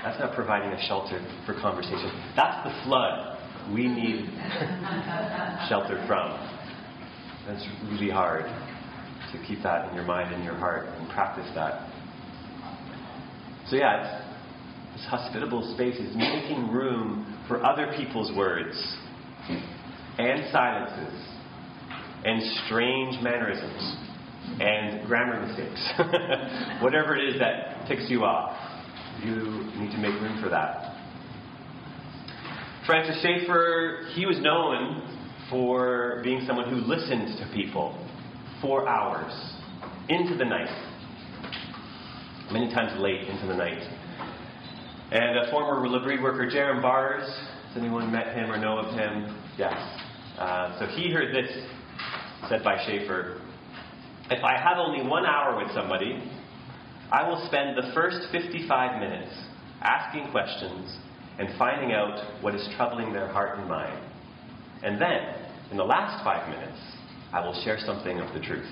That's 0.02 0.18
not 0.18 0.34
providing 0.34 0.70
a 0.70 0.86
shelter 0.86 1.24
for 1.46 1.54
conversation. 1.54 2.10
That's 2.34 2.66
the 2.66 2.74
flood 2.84 3.38
we 3.72 3.86
need 3.86 4.26
shelter 5.68 6.02
from. 6.06 6.34
That's 7.46 7.64
really 7.90 8.10
hard 8.10 8.44
to 9.32 9.46
keep 9.46 9.62
that 9.62 9.88
in 9.88 9.94
your 9.94 10.04
mind 10.04 10.34
and 10.34 10.44
your 10.44 10.56
heart 10.56 10.86
and 10.86 11.08
practice 11.10 11.48
that. 11.54 11.88
So, 13.68 13.76
yeah, 13.76 14.22
this 14.94 15.06
hospitable 15.06 15.72
space 15.74 15.96
is 15.96 16.14
making 16.16 16.70
room 16.72 17.38
for 17.48 17.64
other 17.64 17.92
people's 17.96 18.36
words 18.36 18.74
and 20.18 20.50
silences 20.52 21.24
and 22.24 22.42
strange 22.66 23.22
mannerisms 23.22 23.96
and 24.60 25.06
grammar 25.06 25.44
mistakes. 25.46 25.92
Whatever 26.82 27.16
it 27.16 27.34
is 27.34 27.40
that 27.40 27.86
ticks 27.88 28.06
you 28.08 28.24
off, 28.24 28.56
you 29.24 29.34
need 29.76 29.90
to 29.92 29.98
make 29.98 30.14
room 30.20 30.40
for 30.42 30.48
that. 30.48 30.92
Francis 32.86 33.22
Schaeffer, 33.22 34.08
he 34.14 34.26
was 34.26 34.40
known 34.40 35.08
for 35.48 36.20
being 36.24 36.44
someone 36.46 36.68
who 36.68 36.76
listened 36.76 37.38
to 37.38 37.50
people 37.54 37.96
for 38.60 38.88
hours 38.88 39.32
into 40.08 40.36
the 40.36 40.44
night, 40.44 40.70
many 42.50 42.72
times 42.72 42.98
late 43.00 43.28
into 43.28 43.46
the 43.46 43.54
night. 43.54 43.82
And 45.12 45.38
a 45.38 45.50
former 45.50 45.86
L'Abri 45.86 46.20
worker, 46.20 46.50
Jerram 46.50 46.80
Barrs, 46.80 47.22
has 47.68 47.76
anyone 47.76 48.10
met 48.10 48.34
him 48.34 48.50
or 48.50 48.58
know 48.58 48.78
of 48.78 48.94
him? 48.94 49.38
Yes. 49.58 49.74
Uh, 50.38 50.78
so 50.78 50.86
he 50.86 51.12
heard 51.12 51.34
this 51.34 51.50
said 52.48 52.64
by 52.64 52.82
Schaeffer 52.86 53.41
If 54.32 54.42
I 54.44 54.56
have 54.56 54.78
only 54.78 55.06
one 55.06 55.26
hour 55.26 55.62
with 55.62 55.74
somebody, 55.74 56.18
I 57.12 57.28
will 57.28 57.44
spend 57.48 57.76
the 57.76 57.92
first 57.94 58.32
55 58.32 58.98
minutes 58.98 59.30
asking 59.82 60.30
questions 60.30 60.96
and 61.38 61.50
finding 61.58 61.92
out 61.92 62.42
what 62.42 62.54
is 62.54 62.66
troubling 62.74 63.12
their 63.12 63.28
heart 63.28 63.58
and 63.58 63.68
mind. 63.68 64.02
And 64.82 64.98
then, 64.98 65.20
in 65.70 65.76
the 65.76 65.84
last 65.84 66.24
five 66.24 66.48
minutes, 66.48 66.80
I 67.30 67.44
will 67.44 67.52
share 67.62 67.78
something 67.84 68.20
of 68.20 68.32
the 68.32 68.40
truth. 68.40 68.70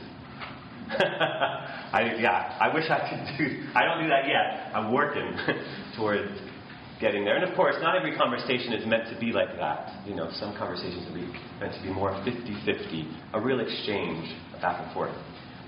I, 0.99 2.17
yeah, 2.19 2.57
I 2.59 2.73
wish 2.75 2.85
I 2.89 3.01
could 3.11 3.37
do. 3.37 3.63
I 3.75 3.85
don't 3.85 4.03
do 4.03 4.09
that 4.09 4.27
yet. 4.27 4.75
I'm 4.75 4.95
working 4.95 5.31
towards 5.97 6.41
getting 7.03 7.23
there. 7.23 7.37
And 7.37 7.45
of 7.45 7.55
course, 7.55 7.77
not 7.83 7.97
every 7.97 8.17
conversation 8.17 8.73
is 8.73 8.87
meant 8.87 9.13
to 9.13 9.21
be 9.21 9.31
like 9.31 9.57
that. 9.59 10.07
You 10.09 10.15
know, 10.15 10.31
some 10.33 10.57
conversations 10.57 11.07
are 11.07 11.61
meant 11.61 11.75
to 11.75 11.83
be 11.83 11.93
more 11.93 12.13
50-50, 12.13 13.35
a 13.35 13.41
real 13.41 13.61
exchange 13.61 14.35
back 14.63 14.83
and 14.83 14.95
forth. 14.95 15.15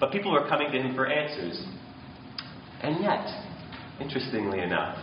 But 0.02 0.10
people 0.10 0.32
were 0.32 0.48
coming 0.48 0.72
to 0.72 0.82
him 0.82 0.96
for 0.96 1.06
answers. 1.06 1.64
And 2.82 3.00
yet, 3.04 3.24
interestingly 4.00 4.58
enough, 4.58 4.98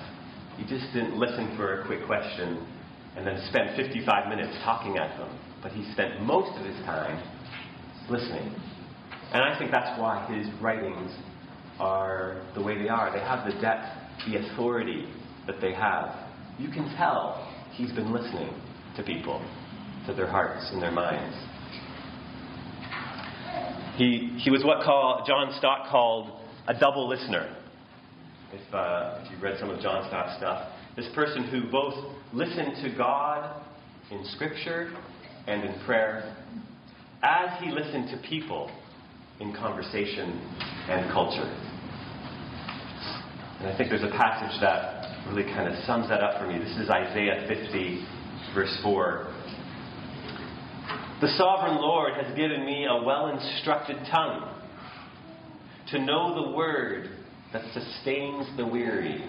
he 0.57 0.63
just 0.63 0.91
didn't 0.93 1.17
listen 1.17 1.55
for 1.55 1.79
a 1.79 1.85
quick 1.85 2.05
question 2.05 2.67
and 3.15 3.25
then 3.25 3.41
spent 3.47 3.77
55 3.77 4.27
minutes 4.27 4.53
talking 4.65 4.97
at 4.97 5.17
them. 5.17 5.39
But 5.63 5.71
he 5.71 5.89
spent 5.93 6.21
most 6.23 6.51
of 6.59 6.65
his 6.65 6.75
time 6.83 7.15
listening. 8.09 8.53
And 9.31 9.41
I 9.41 9.57
think 9.57 9.71
that's 9.71 9.97
why 9.97 10.27
his 10.35 10.47
writings 10.61 11.15
are 11.79 12.45
the 12.53 12.61
way 12.61 12.77
they 12.77 12.89
are. 12.89 13.09
They 13.13 13.23
have 13.23 13.45
the 13.45 13.57
depth, 13.61 13.85
the 14.27 14.51
authority 14.51 15.05
that 15.47 15.61
they 15.61 15.73
have. 15.73 16.13
You 16.57 16.67
can 16.67 16.93
tell 16.97 17.49
he's 17.71 17.93
been 17.93 18.11
listening 18.11 18.53
to 18.97 19.03
people, 19.03 19.39
to 20.07 20.13
their 20.13 20.27
hearts 20.27 20.69
and 20.73 20.81
their 20.81 20.91
minds. 20.91 21.37
He, 23.99 24.31
he 24.39 24.49
was 24.49 24.63
what 24.63 24.81
call, 24.85 25.25
John 25.27 25.53
Stott 25.57 25.89
called 25.91 26.31
a 26.69 26.73
double 26.73 27.09
listener. 27.09 27.53
If, 28.53 28.73
uh, 28.73 29.19
if 29.21 29.29
you've 29.29 29.41
read 29.41 29.59
some 29.59 29.69
of 29.69 29.81
John 29.81 30.07
Stott's 30.07 30.37
stuff, 30.37 30.71
this 30.95 31.07
person 31.13 31.43
who 31.43 31.69
both 31.69 31.95
listened 32.31 32.75
to 32.81 32.95
God 32.95 33.61
in 34.09 34.23
Scripture 34.35 34.93
and 35.47 35.65
in 35.65 35.85
prayer 35.85 36.33
as 37.23 37.61
he 37.61 37.71
listened 37.71 38.07
to 38.11 38.29
people 38.29 38.71
in 39.41 39.53
conversation 39.53 40.29
and 40.87 41.11
culture. 41.11 41.51
And 43.59 43.67
I 43.67 43.77
think 43.77 43.89
there's 43.89 44.03
a 44.03 44.15
passage 44.15 44.61
that 44.61 45.27
really 45.27 45.43
kind 45.43 45.67
of 45.67 45.75
sums 45.83 46.07
that 46.07 46.21
up 46.21 46.39
for 46.39 46.47
me. 46.47 46.57
This 46.57 46.77
is 46.77 46.89
Isaiah 46.89 47.45
50, 47.49 48.07
verse 48.55 48.79
4. 48.81 49.27
The 51.21 51.27
sovereign 51.37 51.81
Lord 51.81 52.13
has 52.13 52.33
given 52.37 52.65
me 52.65 52.85
a 52.89 53.03
well 53.03 53.27
instructed 53.27 53.97
tongue 54.09 54.55
to 55.91 55.99
know 55.99 56.43
the 56.43 56.55
word 56.55 57.09
that 57.51 57.61
sustains 57.73 58.45
the 58.55 58.65
weary. 58.65 59.23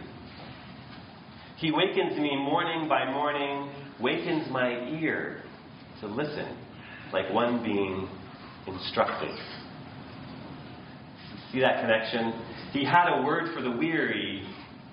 He 1.56 1.72
wakens 1.72 2.16
me 2.18 2.36
morning 2.36 2.88
by 2.88 3.10
morning, 3.10 3.70
wakens 4.00 4.48
my 4.50 4.70
ear 5.00 5.42
to 6.00 6.06
listen 6.06 6.56
like 7.12 7.32
one 7.32 7.62
being 7.62 8.08
instructed. 8.66 9.36
See 11.52 11.60
that 11.60 11.80
connection? 11.80 12.32
He 12.72 12.84
had 12.84 13.18
a 13.18 13.22
word 13.22 13.52
for 13.54 13.62
the 13.62 13.70
weary 13.70 14.46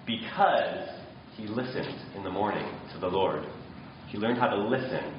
because 0.08 0.90
he 1.36 1.46
listened 1.46 1.96
in 2.16 2.24
the 2.24 2.32
morning 2.32 2.68
to 2.94 3.00
the 3.00 3.08
Lord. 3.08 3.46
He 4.08 4.18
learned 4.18 4.40
how 4.40 4.48
to 4.48 4.58
listen, 4.58 5.14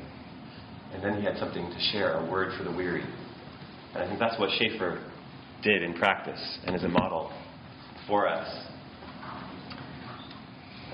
and 0.93 1.03
then 1.03 1.19
he 1.19 1.25
had 1.25 1.37
something 1.39 1.69
to 1.69 1.81
share, 1.93 2.15
a 2.15 2.31
word 2.31 2.53
for 2.57 2.65
the 2.65 2.73
weary. 2.73 3.05
And 3.95 4.03
I 4.03 4.07
think 4.07 4.19
that's 4.19 4.39
what 4.39 4.51
Schaeffer 4.59 5.05
did 5.63 5.83
in 5.83 5.95
practice 5.95 6.59
and 6.65 6.75
is 6.75 6.85
a 6.85 6.89
model 6.89 7.33
for 8.07 8.29
us. 8.29 8.49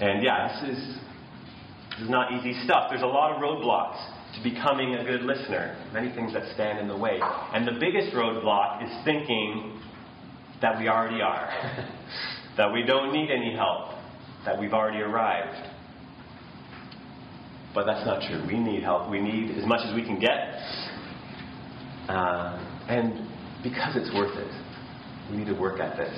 And 0.01 0.22
yeah, 0.22 0.61
this 0.61 0.76
is, 0.76 0.99
this 1.90 2.01
is 2.03 2.11
not 2.11 2.32
easy 2.32 2.59
stuff. 2.64 2.88
There's 2.90 3.03
a 3.03 3.07
lot 3.07 3.32
of 3.32 3.42
roadblocks 3.42 4.14
to 4.34 4.42
becoming 4.42 4.95
a 4.95 5.05
good 5.05 5.22
listener, 5.22 5.76
many 5.92 6.12
things 6.14 6.32
that 6.32 6.42
stand 6.55 6.80
in 6.80 6.88
the 6.88 6.97
way. 6.97 7.20
And 7.22 7.66
the 7.66 7.78
biggest 7.78 8.14
roadblock 8.14 8.82
is 8.82 9.05
thinking 9.05 9.80
that 10.61 10.78
we 10.78 10.88
already 10.88 11.22
are, 11.22 11.49
that 12.57 12.72
we 12.72 12.82
don't 12.82 13.12
need 13.12 13.30
any 13.30 13.55
help, 13.55 13.90
that 14.45 14.59
we've 14.59 14.72
already 14.72 14.99
arrived. 14.99 15.74
But 17.75 17.87
that's 17.87 18.07
not 18.07 18.22
true. 18.29 18.45
We 18.47 18.59
need 18.59 18.83
help. 18.83 19.11
We 19.11 19.20
need 19.20 19.59
as 19.59 19.66
much 19.66 19.81
as 19.85 19.95
we 19.95 20.05
can 20.05 20.20
get. 20.20 20.55
Uh, 22.09 22.87
and 22.89 23.27
because 23.62 23.97
it's 23.97 24.14
worth 24.14 24.37
it, 24.37 25.31
we 25.31 25.39
need 25.39 25.47
to 25.47 25.59
work 25.59 25.81
at 25.81 25.97
this. 25.97 26.14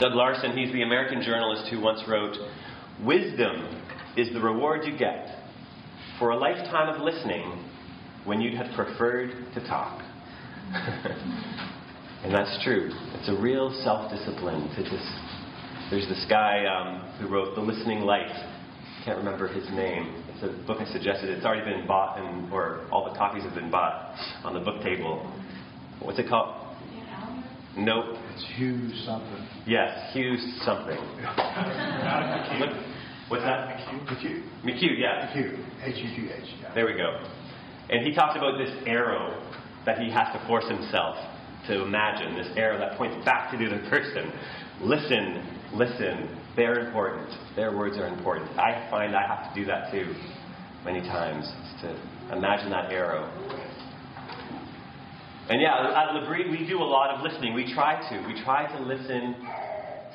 Doug 0.00 0.14
Larson, 0.14 0.56
he's 0.56 0.72
the 0.72 0.82
American 0.82 1.22
journalist 1.22 1.70
who 1.70 1.80
once 1.80 2.02
wrote 2.08 2.36
Wisdom 3.04 3.82
is 4.16 4.32
the 4.32 4.40
reward 4.40 4.84
you 4.84 4.98
get 4.98 5.38
for 6.18 6.30
a 6.30 6.36
lifetime 6.36 6.94
of 6.94 7.00
listening 7.00 7.64
when 8.24 8.40
you'd 8.40 8.54
have 8.54 8.74
preferred 8.74 9.30
to 9.54 9.60
talk. 9.68 10.02
and 12.24 12.34
that's 12.34 12.58
true. 12.64 12.90
It's 13.14 13.28
a 13.28 13.40
real 13.40 13.70
self 13.84 14.10
discipline 14.10 14.68
to 14.76 14.82
just. 14.82 15.06
There's 15.90 16.06
this 16.08 16.26
guy 16.28 16.66
um, 16.66 17.08
who 17.18 17.32
wrote 17.32 17.54
The 17.54 17.62
Listening 17.62 18.00
Life. 18.00 18.36
I 19.08 19.12
can't 19.12 19.24
remember 19.24 19.48
his 19.48 19.66
name. 19.70 20.22
It's 20.28 20.42
a 20.42 20.66
book 20.66 20.82
I 20.82 20.92
suggested. 20.92 21.30
It's 21.30 21.46
already 21.46 21.64
been 21.64 21.86
bought, 21.86 22.18
and, 22.18 22.52
or 22.52 22.86
all 22.92 23.10
the 23.10 23.16
copies 23.16 23.42
have 23.42 23.54
been 23.54 23.70
bought 23.70 24.14
on 24.44 24.52
the 24.52 24.60
book 24.60 24.82
table. 24.82 25.24
What's 26.02 26.18
it 26.18 26.28
called? 26.28 26.76
Nope. 27.74 28.18
It's 28.34 28.44
Hugh 28.56 28.90
something. 29.06 29.48
Yes, 29.66 30.12
Hugh 30.12 30.36
something. 30.60 30.98
What's 33.28 33.44
that? 33.44 33.80
McHugh. 34.04 34.42
McHugh, 34.62 34.98
yeah. 34.98 35.32
McHugh. 35.32 35.56
H-U-G-H. 35.84 36.54
Yeah. 36.60 36.74
There 36.74 36.84
we 36.84 36.92
go. 36.92 37.24
And 37.88 38.06
he 38.06 38.12
talks 38.14 38.36
about 38.36 38.58
this 38.58 38.76
arrow 38.84 39.42
that 39.86 40.00
he 40.00 40.10
has 40.10 40.28
to 40.34 40.46
force 40.46 40.68
himself 40.68 41.16
to 41.68 41.80
imagine, 41.80 42.36
this 42.36 42.54
arrow 42.58 42.78
that 42.78 42.98
points 42.98 43.16
back 43.24 43.50
to 43.52 43.56
the 43.56 43.64
other 43.72 43.88
person. 43.88 44.30
Listen, 44.82 45.46
listen. 45.72 46.28
They're 46.58 46.80
important. 46.84 47.30
Their 47.54 47.76
words 47.76 47.96
are 47.98 48.08
important. 48.08 48.50
I 48.58 48.90
find 48.90 49.14
I 49.14 49.24
have 49.28 49.54
to 49.54 49.60
do 49.60 49.64
that 49.66 49.92
too 49.92 50.12
many 50.84 50.98
times, 51.02 51.46
to 51.82 52.36
imagine 52.36 52.70
that 52.70 52.90
arrow. 52.90 53.30
And 55.48 55.62
yeah, 55.62 55.94
at 55.94 56.14
L'Abri, 56.14 56.50
we 56.50 56.66
do 56.66 56.78
a 56.78 56.82
lot 56.82 57.14
of 57.14 57.22
listening. 57.22 57.54
We 57.54 57.72
try 57.72 57.94
to. 58.10 58.26
We 58.26 58.42
try 58.42 58.66
to 58.76 58.82
listen 58.82 59.36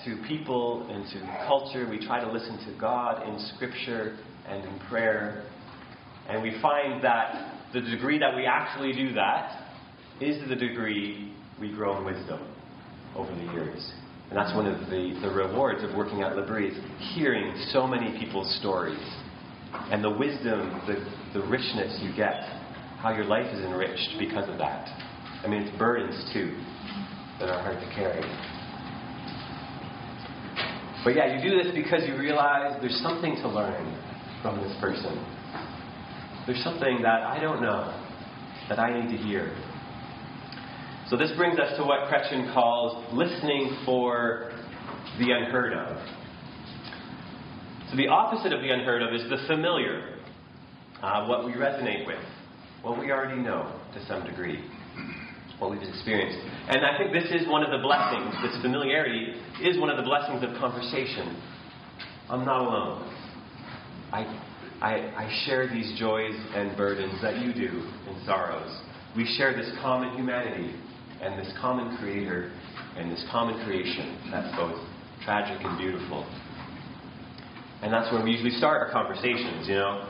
to 0.04 0.28
people 0.28 0.86
and 0.92 1.06
to 1.14 1.46
culture. 1.48 1.88
We 1.90 2.06
try 2.06 2.20
to 2.20 2.30
listen 2.30 2.58
to 2.66 2.78
God 2.78 3.26
in 3.26 3.40
Scripture 3.56 4.18
and 4.46 4.66
in 4.66 4.80
prayer. 4.90 5.46
And 6.28 6.44
we 6.44 6.60
find 6.62 7.02
that 7.06 7.72
the 7.72 7.80
degree 7.80 8.20
that 8.20 8.36
we 8.36 8.46
actually 8.46 8.92
do 8.92 9.14
that 9.14 9.64
is 10.20 10.46
the 10.50 10.58
degree 10.58 11.34
we 11.58 11.72
grow 11.72 11.98
in 12.00 12.04
wisdom 12.04 12.46
over 13.16 13.34
the 13.34 13.54
years. 13.54 13.94
And 14.30 14.38
that's 14.38 14.56
one 14.56 14.66
of 14.66 14.90
the, 14.90 15.20
the 15.22 15.30
rewards 15.30 15.84
of 15.84 15.96
working 15.96 16.22
at 16.22 16.36
L'Abri 16.36 16.70
is 16.70 16.78
hearing 17.14 17.54
so 17.72 17.86
many 17.86 18.18
people's 18.18 18.54
stories. 18.60 19.00
And 19.92 20.04
the 20.04 20.10
wisdom, 20.10 20.82
the, 20.88 21.40
the 21.40 21.46
richness 21.48 22.00
you 22.02 22.16
get, 22.16 22.44
how 22.98 23.14
your 23.14 23.26
life 23.26 23.46
is 23.54 23.60
enriched 23.66 24.16
because 24.18 24.50
of 24.50 24.58
that. 24.58 24.88
I 25.44 25.48
mean, 25.48 25.64
it's 25.64 25.78
burdens 25.78 26.32
too 26.34 26.56
that 27.40 27.50
are 27.50 27.62
hard 27.62 27.80
to 27.80 27.96
carry. 27.96 28.24
But 31.04 31.16
yeah, 31.16 31.36
you 31.36 31.50
do 31.50 31.62
this 31.62 31.74
because 31.76 32.08
you 32.08 32.18
realize 32.18 32.78
there's 32.80 33.02
something 33.04 33.36
to 33.36 33.50
learn 33.50 33.84
from 34.42 34.58
this 34.62 34.74
person. 34.80 35.20
There's 36.48 36.64
something 36.64 37.02
that 37.02 37.24
I 37.24 37.40
don't 37.40 37.62
know 37.62 37.92
that 38.70 38.80
I 38.80 39.00
need 39.00 39.16
to 39.16 39.22
hear. 39.22 39.54
So 41.14 41.20
this 41.20 41.32
brings 41.38 41.60
us 41.60 41.78
to 41.78 41.84
what 41.84 42.12
Chrétien 42.12 42.52
calls 42.56 43.14
listening 43.14 43.78
for 43.86 44.52
the 45.20 45.30
unheard 45.30 45.74
of. 45.74 45.96
So 47.92 47.98
the 47.98 48.08
opposite 48.08 48.52
of 48.52 48.62
the 48.62 48.72
unheard 48.72 49.04
of 49.04 49.14
is 49.14 49.22
the 49.30 49.38
familiar, 49.46 50.18
uh, 51.04 51.28
what 51.28 51.46
we 51.46 51.52
resonate 51.52 52.08
with, 52.08 52.18
what 52.82 52.98
we 52.98 53.12
already 53.12 53.40
know 53.40 53.80
to 53.94 54.04
some 54.08 54.26
degree 54.26 54.68
what 55.60 55.70
we've 55.70 55.88
experienced. 55.88 56.40
And 56.70 56.84
I 56.84 56.98
think 56.98 57.14
this 57.14 57.30
is 57.30 57.48
one 57.48 57.62
of 57.62 57.70
the 57.70 57.78
blessings, 57.78 58.34
this 58.42 58.60
familiarity 58.64 59.36
is 59.62 59.80
one 59.80 59.92
of 59.92 59.98
the 59.98 60.04
blessings 60.10 60.44
of 60.44 60.60
conversation. 60.60 61.40
I'm 62.28 62.44
not 62.44 62.60
alone. 62.60 63.16
I, 64.12 64.22
I, 64.82 64.94
I 65.26 65.44
share 65.46 65.70
these 65.70 65.94
joys 66.00 66.34
and 66.56 66.76
burdens 66.76 67.22
that 67.22 67.38
you 67.38 67.54
do 67.54 67.88
and 68.08 68.26
sorrows. 68.26 68.82
We 69.16 69.32
share 69.38 69.56
this 69.56 69.70
common 69.80 70.18
humanity 70.18 70.74
and 71.24 71.40
this 71.40 71.52
common 71.60 71.98
creator 71.98 72.52
and 72.98 73.12
this 73.12 73.24
common 73.32 73.64
creation 73.66 74.20
that's 74.32 74.56
both 74.56 74.78
tragic 75.24 75.58
and 75.64 75.78
beautiful. 75.78 76.28
And 77.82 77.92
that's 77.92 78.12
where 78.12 78.24
we 78.24 78.32
usually 78.32 78.52
start 78.52 78.80
our 78.82 78.92
conversations, 78.92 79.68
you 79.68 79.76
know. 79.76 80.10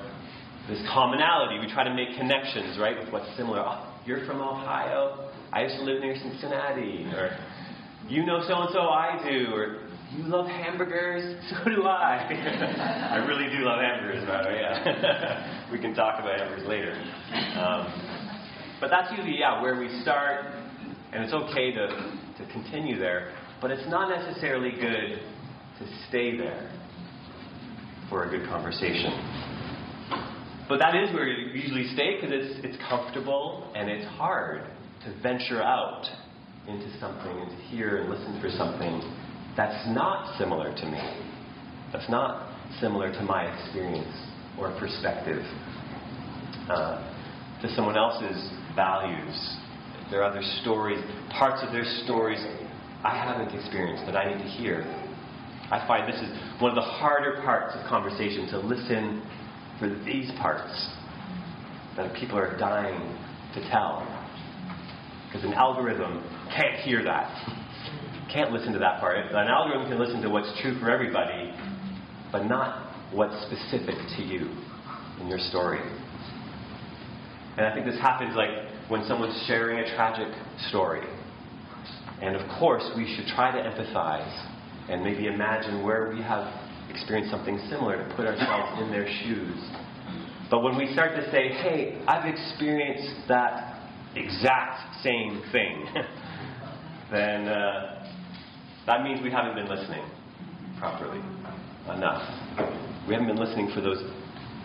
This 0.68 0.80
commonality, 0.94 1.60
we 1.60 1.72
try 1.72 1.84
to 1.84 1.94
make 1.94 2.16
connections, 2.18 2.78
right, 2.80 2.98
with 2.98 3.12
what's 3.12 3.28
similar. 3.36 3.60
Oh, 3.66 3.94
you're 4.06 4.26
from 4.26 4.42
Ohio. 4.42 5.32
I 5.52 5.64
used 5.64 5.76
to 5.78 5.84
live 5.84 6.02
near 6.02 6.16
Cincinnati. 6.16 7.06
Or 7.14 7.38
you 8.08 8.26
know 8.26 8.42
so 8.48 8.62
and 8.62 8.70
so, 8.72 8.82
I 8.82 9.20
do. 9.28 9.54
Or 9.54 9.90
you 10.16 10.24
love 10.24 10.48
hamburgers? 10.48 11.42
So 11.50 11.70
do 11.70 11.84
I. 11.84 13.12
I 13.12 13.26
really 13.26 13.50
do 13.56 13.64
love 13.64 13.82
hamburgers, 13.82 14.26
by 14.28 14.44
the 14.44 14.50
way. 14.50 14.60
Yeah. 14.62 15.68
we 15.72 15.80
can 15.80 15.94
talk 15.94 16.20
about 16.20 16.40
hamburgers 16.40 16.68
later. 16.68 16.94
Um, 17.60 18.14
but 18.80 18.90
that's 18.90 19.12
usually, 19.12 19.40
yeah, 19.40 19.62
where 19.62 19.80
we 19.80 19.90
start, 20.02 20.46
and 21.14 21.24
it's 21.24 21.34
okay 21.34 21.72
to, 21.72 21.88
to 22.38 22.52
continue 22.52 22.98
there. 22.98 23.34
But 23.62 23.72
it's 23.72 23.88
not 23.90 24.10
necessarily 24.10 24.72
good 24.72 25.22
to 25.80 26.08
stay 26.10 26.38
there 26.38 26.72
for 28.10 28.26
a 28.26 28.30
good 28.30 28.48
conversation. 28.48 29.12
But 30.68 30.80
that 30.80 30.96
is 30.96 31.14
where 31.14 31.28
you 31.28 31.54
usually 31.54 31.88
stay 31.94 32.16
because 32.16 32.32
it's, 32.32 32.66
it's 32.66 32.78
comfortable 32.90 33.72
and 33.76 33.90
it's 33.90 34.08
hard 34.18 34.64
to 35.06 35.22
venture 35.22 35.62
out 35.62 36.06
into 36.68 36.88
something 37.00 37.32
and 37.32 37.50
to 37.50 37.58
hear 37.68 37.98
and 37.98 38.10
listen 38.10 38.40
for 38.42 38.50
something 38.50 39.02
that's 39.56 39.88
not 39.90 40.38
similar 40.38 40.74
to 40.74 40.86
me, 40.86 41.22
that's 41.92 42.10
not 42.10 42.56
similar 42.80 43.12
to 43.12 43.22
my 43.22 43.44
experience 43.44 44.16
or 44.58 44.76
perspective, 44.80 45.44
uh, 46.70 47.12
to 47.62 47.70
someone 47.76 47.98
else's 47.98 48.50
values, 48.76 49.58
their 50.14 50.24
other 50.24 50.44
stories, 50.62 51.04
parts 51.32 51.66
of 51.66 51.74
their 51.74 51.86
stories 52.06 52.38
I 53.04 53.18
haven't 53.18 53.50
experienced 53.58 54.06
that 54.06 54.16
I 54.16 54.32
need 54.32 54.44
to 54.44 54.48
hear. 54.48 54.86
I 55.72 55.84
find 55.88 56.08
this 56.08 56.22
is 56.22 56.30
one 56.62 56.70
of 56.70 56.76
the 56.76 56.86
harder 56.86 57.42
parts 57.42 57.76
of 57.76 57.90
conversation 57.90 58.48
to 58.52 58.60
listen 58.60 59.26
for 59.80 59.90
these 60.06 60.32
parts 60.40 60.70
that 61.98 62.14
people 62.16 62.38
are 62.38 62.56
dying 62.60 63.02
to 63.56 63.70
tell. 63.72 64.06
Because 65.28 65.44
an 65.44 65.54
algorithm 65.54 66.24
can't 66.56 66.76
hear 66.82 67.04
that, 67.04 67.34
can't 68.32 68.52
listen 68.52 68.72
to 68.74 68.80
that 68.80 69.00
part. 69.00 69.18
An 69.18 69.48
algorithm 69.48 69.90
can 69.90 70.00
listen 70.00 70.22
to 70.22 70.30
what's 70.30 70.52
true 70.62 70.80
for 70.80 70.92
everybody, 70.92 71.52
but 72.32 72.46
not 72.46 72.94
what's 73.12 73.34
specific 73.48 73.96
to 74.16 74.22
you 74.22 74.48
in 75.20 75.28
your 75.28 75.40
story. 75.40 75.82
And 77.58 77.66
I 77.66 77.74
think 77.74 77.88
this 77.88 78.00
happens 78.00 78.36
like 78.36 78.73
when 78.90 79.06
someone's 79.08 79.42
sharing 79.48 79.80
a 79.80 79.96
tragic 79.96 80.28
story. 80.70 81.08
And 82.22 82.36
of 82.36 82.48
course, 82.60 82.84
we 82.96 83.14
should 83.16 83.28
try 83.36 83.52
to 83.52 83.58
empathize 83.58 84.90
and 84.90 85.04
maybe 85.04 85.28
imagine 85.28 85.84
where 85.84 86.10
we 86.14 86.22
have 86.22 86.54
experienced 86.90 87.32
something 87.32 87.60
similar 87.70 87.98
to 87.98 88.16
put 88.16 88.26
ourselves 88.26 88.82
in 88.82 88.92
their 88.92 89.08
shoes. 89.24 89.58
But 90.50 90.62
when 90.62 90.78
we 90.78 90.92
start 90.94 91.16
to 91.16 91.32
say, 91.32 91.50
hey, 91.50 92.04
I've 92.08 92.26
experienced 92.26 93.28
that 93.28 93.90
exact 94.16 95.02
same 95.04 95.42
thing, 95.52 95.88
then 97.12 97.48
uh, 97.48 98.10
that 98.86 99.04
means 99.04 99.22
we 99.24 99.32
haven't 99.32 99.56
been 99.56 99.70
listening 99.70 100.06
properly 100.78 101.20
enough. 101.96 102.22
We 103.08 103.14
haven't 103.14 103.28
been 103.28 103.38
listening 103.38 103.72
for 103.74 103.82
those 103.82 104.04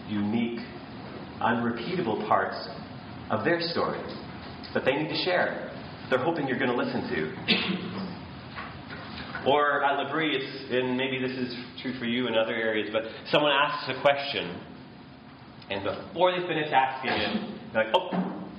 unique, 0.08 0.60
unrepeatable 1.40 2.26
parts 2.26 2.68
of 3.30 3.44
their 3.44 3.60
story 3.60 4.00
that 4.74 4.84
they 4.84 4.92
need 4.92 5.08
to 5.08 5.22
share. 5.24 5.72
They're 6.10 6.18
hoping 6.18 6.48
you're 6.48 6.58
going 6.58 6.70
to 6.70 6.76
listen 6.76 7.08
to. 7.08 7.32
Or 9.46 9.84
at 9.84 9.98
L'Abri, 9.98 10.34
it's, 10.34 10.72
and 10.72 10.96
maybe 10.96 11.18
this 11.20 11.36
is 11.36 11.54
true 11.80 11.94
for 11.98 12.04
you 12.06 12.26
in 12.26 12.34
other 12.34 12.54
areas, 12.54 12.90
but 12.92 13.02
someone 13.30 13.52
asks 13.52 13.88
a 13.96 14.00
question, 14.02 14.60
and 15.70 15.84
before 15.84 16.32
they 16.32 16.46
finish 16.46 16.72
asking 16.72 17.12
it, 17.12 17.72
they're 17.72 17.84
like, 17.84 17.94
oh, 17.94 18.10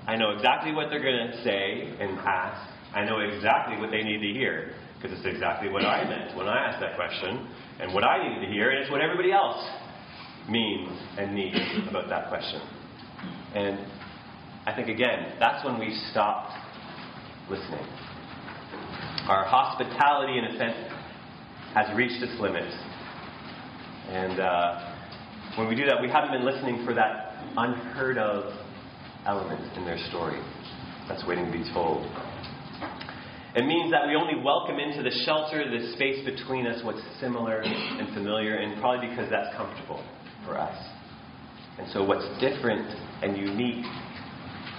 I 0.07 0.15
know 0.15 0.31
exactly 0.31 0.71
what 0.73 0.89
they're 0.89 1.03
going 1.03 1.31
to 1.31 1.43
say 1.43 1.93
and 1.99 2.17
ask. 2.19 2.61
I 2.95 3.03
know 3.05 3.19
exactly 3.19 3.77
what 3.77 3.91
they 3.91 4.03
need 4.03 4.21
to 4.21 4.31
hear, 4.33 4.73
because 4.95 5.17
it's 5.17 5.27
exactly 5.27 5.69
what 5.69 5.85
I 5.85 6.07
meant 6.07 6.35
when 6.37 6.47
I 6.47 6.69
asked 6.69 6.79
that 6.79 6.95
question, 6.95 7.47
and 7.79 7.93
what 7.93 8.03
I 8.03 8.27
needed 8.27 8.47
to 8.47 8.51
hear, 8.51 8.71
and 8.71 8.79
it's 8.79 8.89
what 8.89 9.01
everybody 9.01 9.31
else 9.31 9.63
means 10.49 10.89
and 11.17 11.35
needs 11.35 11.59
about 11.89 12.09
that 12.09 12.29
question. 12.29 12.61
And 13.53 13.79
I 14.69 14.75
think, 14.75 14.87
again, 14.87 15.33
that's 15.39 15.65
when 15.65 15.79
we've 15.79 15.97
stopped 16.11 16.53
listening. 17.49 17.81
Our 19.25 19.43
hospitality, 19.43 20.37
in 20.37 20.45
a 20.45 20.57
sense, 20.59 20.77
has 21.73 21.97
reached 21.97 22.21
its 22.21 22.39
limit. 22.39 22.69
And 24.09 24.39
uh, 24.39 24.93
when 25.57 25.67
we 25.67 25.73
do 25.73 25.87
that, 25.87 25.99
we 25.99 26.07
haven't 26.07 26.29
been 26.29 26.45
listening 26.45 26.85
for 26.85 26.93
that 26.93 27.33
unheard 27.57 28.19
of 28.19 28.53
element 29.25 29.75
in 29.75 29.85
their 29.85 29.97
story 30.09 30.39
that's 31.07 31.25
waiting 31.25 31.45
to 31.45 31.51
be 31.51 31.65
told. 31.73 32.05
It 33.55 33.65
means 33.65 33.89
that 33.89 34.05
we 34.05 34.13
only 34.13 34.37
welcome 34.37 34.77
into 34.77 35.01
the 35.01 35.25
shelter, 35.25 35.65
the 35.65 35.93
space 35.93 36.23
between 36.23 36.67
us, 36.67 36.85
what's 36.85 37.01
similar 37.19 37.61
and 37.61 38.13
familiar, 38.13 38.57
and 38.57 38.79
probably 38.79 39.09
because 39.09 39.31
that's 39.31 39.49
comfortable 39.57 40.05
for 40.45 40.59
us. 40.59 40.77
And 41.79 41.89
so 41.89 42.03
what's 42.03 42.27
different 42.39 42.85
and 43.23 43.35
unique 43.35 43.85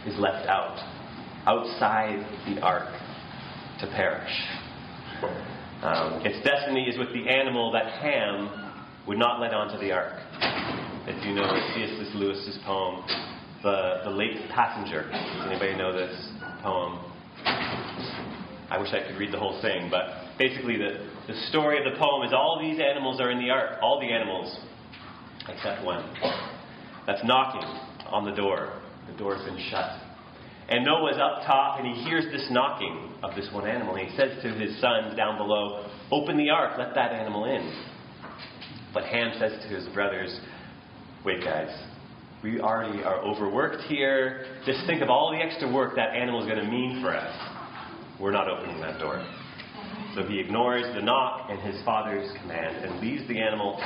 is 0.07 0.19
left 0.19 0.49
out, 0.49 0.79
outside 1.47 2.25
the 2.47 2.61
ark 2.61 2.89
to 3.81 3.87
perish. 3.89 4.31
Um, 5.83 6.21
its 6.25 6.45
destiny 6.45 6.89
is 6.89 6.99
with 6.99 7.13
the 7.13 7.29
animal 7.29 7.73
that 7.73 7.87
Ham 8.01 8.73
would 9.07 9.19
not 9.19 9.41
let 9.41 9.55
onto 9.55 9.79
the 9.79 9.93
ark. 9.93 10.21
If 11.07 11.25
you 11.25 11.35
know 11.35 11.49
C.S. 11.75 12.15
Lewis's 12.15 12.59
poem, 12.65 13.05
the, 13.63 14.01
the 14.05 14.11
Late 14.11 14.49
Passenger. 14.51 15.11
Does 15.11 15.47
anybody 15.47 15.75
know 15.75 15.93
this 15.93 16.33
poem? 16.63 17.05
I 18.71 18.79
wish 18.79 18.93
I 18.93 19.07
could 19.07 19.19
read 19.19 19.33
the 19.33 19.39
whole 19.39 19.61
thing, 19.61 19.89
but 19.91 20.37
basically 20.39 20.77
the, 20.77 21.07
the 21.27 21.35
story 21.49 21.79
of 21.79 21.93
the 21.93 21.99
poem 21.99 22.27
is 22.27 22.33
all 22.33 22.59
these 22.61 22.81
animals 22.81 23.21
are 23.21 23.31
in 23.31 23.39
the 23.39 23.51
ark, 23.51 23.79
all 23.83 24.01
the 24.01 24.07
animals, 24.07 24.59
except 25.49 25.85
one. 25.85 26.05
That's 27.07 27.25
knocking 27.25 27.69
on 28.07 28.25
the 28.25 28.35
door. 28.35 28.80
The 29.11 29.19
door's 29.19 29.45
been 29.45 29.59
shut. 29.71 30.01
And 30.69 30.85
Noah's 30.85 31.17
up 31.17 31.45
top 31.47 31.81
and 31.81 31.89
he 31.89 32.03
hears 32.05 32.25
this 32.31 32.47
knocking 32.51 33.13
of 33.25 33.35
this 33.35 33.49
one 33.53 33.67
animal. 33.67 33.97
And 33.97 34.09
he 34.09 34.17
says 34.17 34.41
to 34.43 34.49
his 34.51 34.81
sons 34.81 35.17
down 35.17 35.37
below, 35.37 35.91
Open 36.13 36.37
the 36.37 36.51
ark, 36.51 36.79
let 36.79 36.95
that 36.95 37.13
animal 37.13 37.45
in. 37.45 37.85
But 38.95 39.05
Ham 39.05 39.33
says 39.39 39.53
to 39.63 39.69
his 39.69 39.87
brothers, 39.95 40.39
Wait, 41.25 41.43
guys, 41.43 41.71
we 42.43 42.61
already 42.61 43.03
are 43.03 43.21
overworked 43.21 43.83
here. 43.89 44.47
Just 44.65 44.87
think 44.87 45.03
of 45.03 45.11
all 45.11 45.33
the 45.33 45.45
extra 45.45 45.71
work 45.73 45.97
that 45.97 46.15
animal 46.15 46.41
is 46.41 46.49
going 46.49 46.65
to 46.65 46.71
mean 46.71 47.03
for 47.03 47.15
us. 47.15 47.37
We're 48.21 48.31
not 48.31 48.49
opening 48.49 48.81
that 48.81 49.01
door. 49.01 49.25
So 50.15 50.23
he 50.23 50.39
ignores 50.39 50.95
the 50.95 51.03
knock 51.03 51.49
and 51.51 51.61
his 51.61 51.83
father's 51.85 52.31
command 52.41 52.85
and 52.85 53.01
leaves 53.01 53.27
the 53.29 53.41
animal 53.41 53.81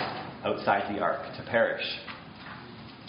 outside 0.45 0.95
the 0.95 1.01
ark 1.01 1.23
to 1.37 1.51
perish. 1.51 1.85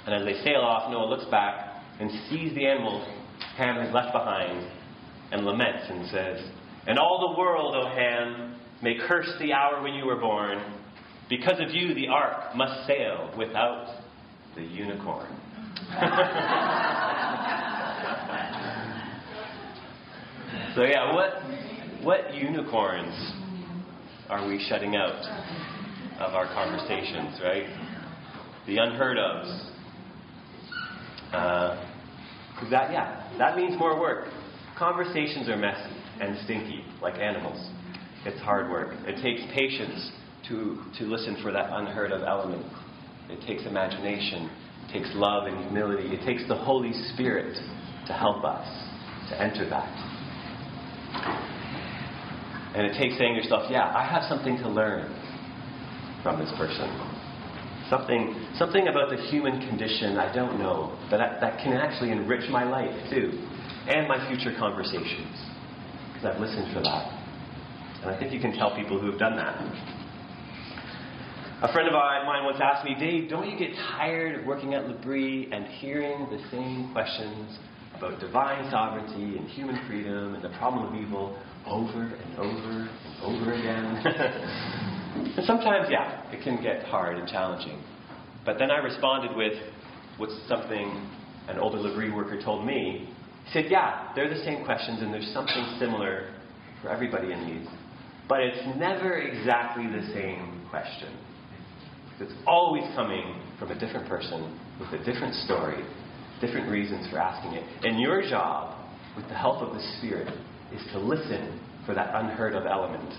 And 0.06 0.16
as 0.16 0.26
they 0.26 0.42
sail 0.44 0.62
off, 0.62 0.92
Noah 0.92 1.10
looks 1.10 1.26
back 1.26 1.75
and 2.00 2.10
sees 2.30 2.54
the 2.56 2.66
animal 2.66 3.06
Ham 3.58 3.84
has 3.84 3.94
left 3.94 4.12
behind 4.12 4.68
and 5.32 5.46
laments 5.46 5.86
and 5.90 6.10
says, 6.10 6.52
And 6.88 7.00
all 7.00 7.34
the 7.34 7.40
world, 7.40 7.76
O 7.76 7.88
Ham, 7.88 8.56
may 8.82 8.96
curse 9.08 9.32
the 9.40 9.54
hour 9.54 9.82
when 9.82 9.94
you 9.94 10.06
were 10.06 10.20
born. 10.20 10.62
Because 11.30 11.60
of 11.60 11.74
you, 11.74 11.94
the 11.94 12.08
ark 12.08 12.56
must 12.56 12.86
sail 12.86 13.34
without 13.38 14.02
the 14.56 14.62
unicorn. 14.62 15.28
so, 20.76 20.84
yeah, 20.84 21.14
what, 21.14 21.32
what 22.04 22.34
unicorns 22.34 23.34
are 24.30 24.48
we 24.48 24.64
shutting 24.70 24.96
out 24.96 25.24
of 26.20 26.34
our 26.34 26.46
conversations, 26.54 27.40
right? 27.44 27.66
The 28.68 28.78
unheard 28.78 29.18
ofs. 29.18 29.72
Uh, 31.36 31.92
that, 32.72 32.92
yeah, 32.92 33.36
that 33.38 33.58
means 33.58 33.78
more 33.78 34.00
work. 34.00 34.30
Conversations 34.78 35.50
are 35.50 35.58
messy 35.58 35.96
and 36.22 36.38
stinky, 36.46 36.84
like 37.02 37.16
animals. 37.16 37.60
It's 38.26 38.40
hard 38.42 38.70
work. 38.70 38.96
It 39.06 39.22
takes 39.22 39.42
patience 39.54 40.12
to, 40.48 40.82
to 41.00 41.06
listen 41.06 41.38
for 41.44 41.52
that 41.52 41.70
unheard 41.72 42.12
of 42.12 42.22
element. 42.24 42.66
It 43.30 43.46
takes 43.46 43.66
imagination. 43.66 44.50
It 44.88 44.94
takes 44.94 45.10
love 45.14 45.48
and 45.48 45.64
humility. 45.66 46.08
It 46.10 46.26
takes 46.26 46.48
the 46.48 46.56
Holy 46.56 46.94
Spirit 47.14 47.56
to 48.08 48.14
help 48.14 48.44
us 48.44 48.68
to 49.30 49.42
enter 49.42 49.68
that. 49.70 49.92
And 52.76 52.86
it 52.86 52.98
takes 52.98 53.18
saying 53.18 53.36
to 53.36 53.42
yourself, 53.42 53.72
yeah, 53.72 53.92
I 53.96 54.06
have 54.06 54.24
something 54.30 54.58
to 54.58 54.70
learn 54.70 55.10
from 56.24 56.40
this 56.40 56.52
person. 56.58 57.05
Something, 57.90 58.48
something 58.58 58.88
about 58.88 59.10
the 59.10 59.18
human 59.30 59.62
condition 59.68 60.18
I 60.18 60.34
don't 60.34 60.58
know, 60.58 60.98
but 61.12 61.18
that, 61.18 61.40
that 61.42 61.60
can 61.64 61.74
actually 61.74 62.12
enrich 62.12 62.50
my 62.50 62.64
life 62.64 62.94
too, 63.12 63.30
and 63.88 64.08
my 64.08 64.18
future 64.28 64.58
conversations, 64.58 65.38
because 66.14 66.26
I've 66.26 66.42
listened 66.42 66.74
for 66.74 66.82
that. 66.82 67.16
And 68.02 68.10
I 68.10 68.18
think 68.20 68.34
you 68.34 68.40
can 68.40 68.54
tell 68.54 68.76
people 68.76 69.00
who 69.00 69.12
have 69.12 69.20
done 69.20 69.36
that. 69.38 69.62
A 71.62 71.72
friend 71.72 71.88
of 71.88 71.94
mine 71.94 72.44
once 72.44 72.58
asked 72.62 72.86
me, 72.86 72.96
Dave, 73.00 73.30
don't 73.30 73.50
you 73.50 73.58
get 73.58 73.76
tired 73.98 74.40
of 74.40 74.46
working 74.46 74.74
at 74.74 74.88
L'Abri 74.88 75.50
and 75.52 75.66
hearing 75.66 76.28
the 76.30 76.40
same 76.52 76.92
questions 76.92 77.58
about 77.96 78.20
divine 78.20 78.70
sovereignty 78.70 79.38
and 79.38 79.48
human 79.50 79.80
freedom 79.88 80.36
and 80.36 80.44
the 80.44 80.56
problem 80.58 80.94
of 80.94 81.02
evil 81.02 81.38
over 81.66 82.04
and 82.04 82.38
over 82.38 82.90
and 82.90 83.24
over 83.24 83.54
again? 83.54 84.92
And 85.16 85.46
sometimes, 85.46 85.88
yeah, 85.90 86.30
it 86.32 86.44
can 86.44 86.62
get 86.62 86.84
hard 86.84 87.18
and 87.18 87.28
challenging. 87.28 87.82
But 88.46 88.60
then 88.60 88.70
I 88.70 88.78
responded 88.78 89.36
with 89.36 89.54
what's 90.18 90.36
something 90.48 91.10
an 91.48 91.58
older 91.60 91.78
L'Abri 91.78 92.12
worker 92.12 92.40
told 92.42 92.66
me. 92.66 93.10
He 93.46 93.52
said, 93.52 93.66
yeah, 93.70 94.12
they're 94.16 94.30
the 94.30 94.44
same 94.44 94.66
questions 94.66 95.02
and 95.02 95.14
there's 95.14 95.32
something 95.34 95.78
similar 95.80 96.34
for 96.82 96.90
everybody 96.90 97.32
in 97.32 97.48
these. 97.48 97.68
But 98.28 98.42
it's 98.42 98.78
never 98.78 99.20
exactly 99.20 99.86
the 99.86 100.02
same 100.14 100.66
question. 100.70 101.16
It's 102.20 102.34
always 102.48 102.84
coming 102.96 103.40
from 103.60 103.72
a 103.72 103.80
different 103.80 104.08
person 104.08 104.58
with 104.80 104.90
a 105.00 105.04
different 105.04 105.36
story, 105.46 105.84
different 106.42 106.72
reasons 106.72 107.08
for 107.12 107.20
asking 107.20 107.54
it. 107.54 107.64
And 107.84 108.00
your 108.00 108.22
job, 108.22 108.78
with 109.16 109.28
the 109.28 109.36
help 109.36 109.62
of 109.62 109.74
the 109.74 109.82
Spirit, 110.00 110.28
is 110.74 110.82
to 110.94 111.00
listen 111.00 111.60
for 111.86 111.94
that 111.94 112.16
unheard 112.16 112.56
of 112.56 112.66
element 112.66 113.14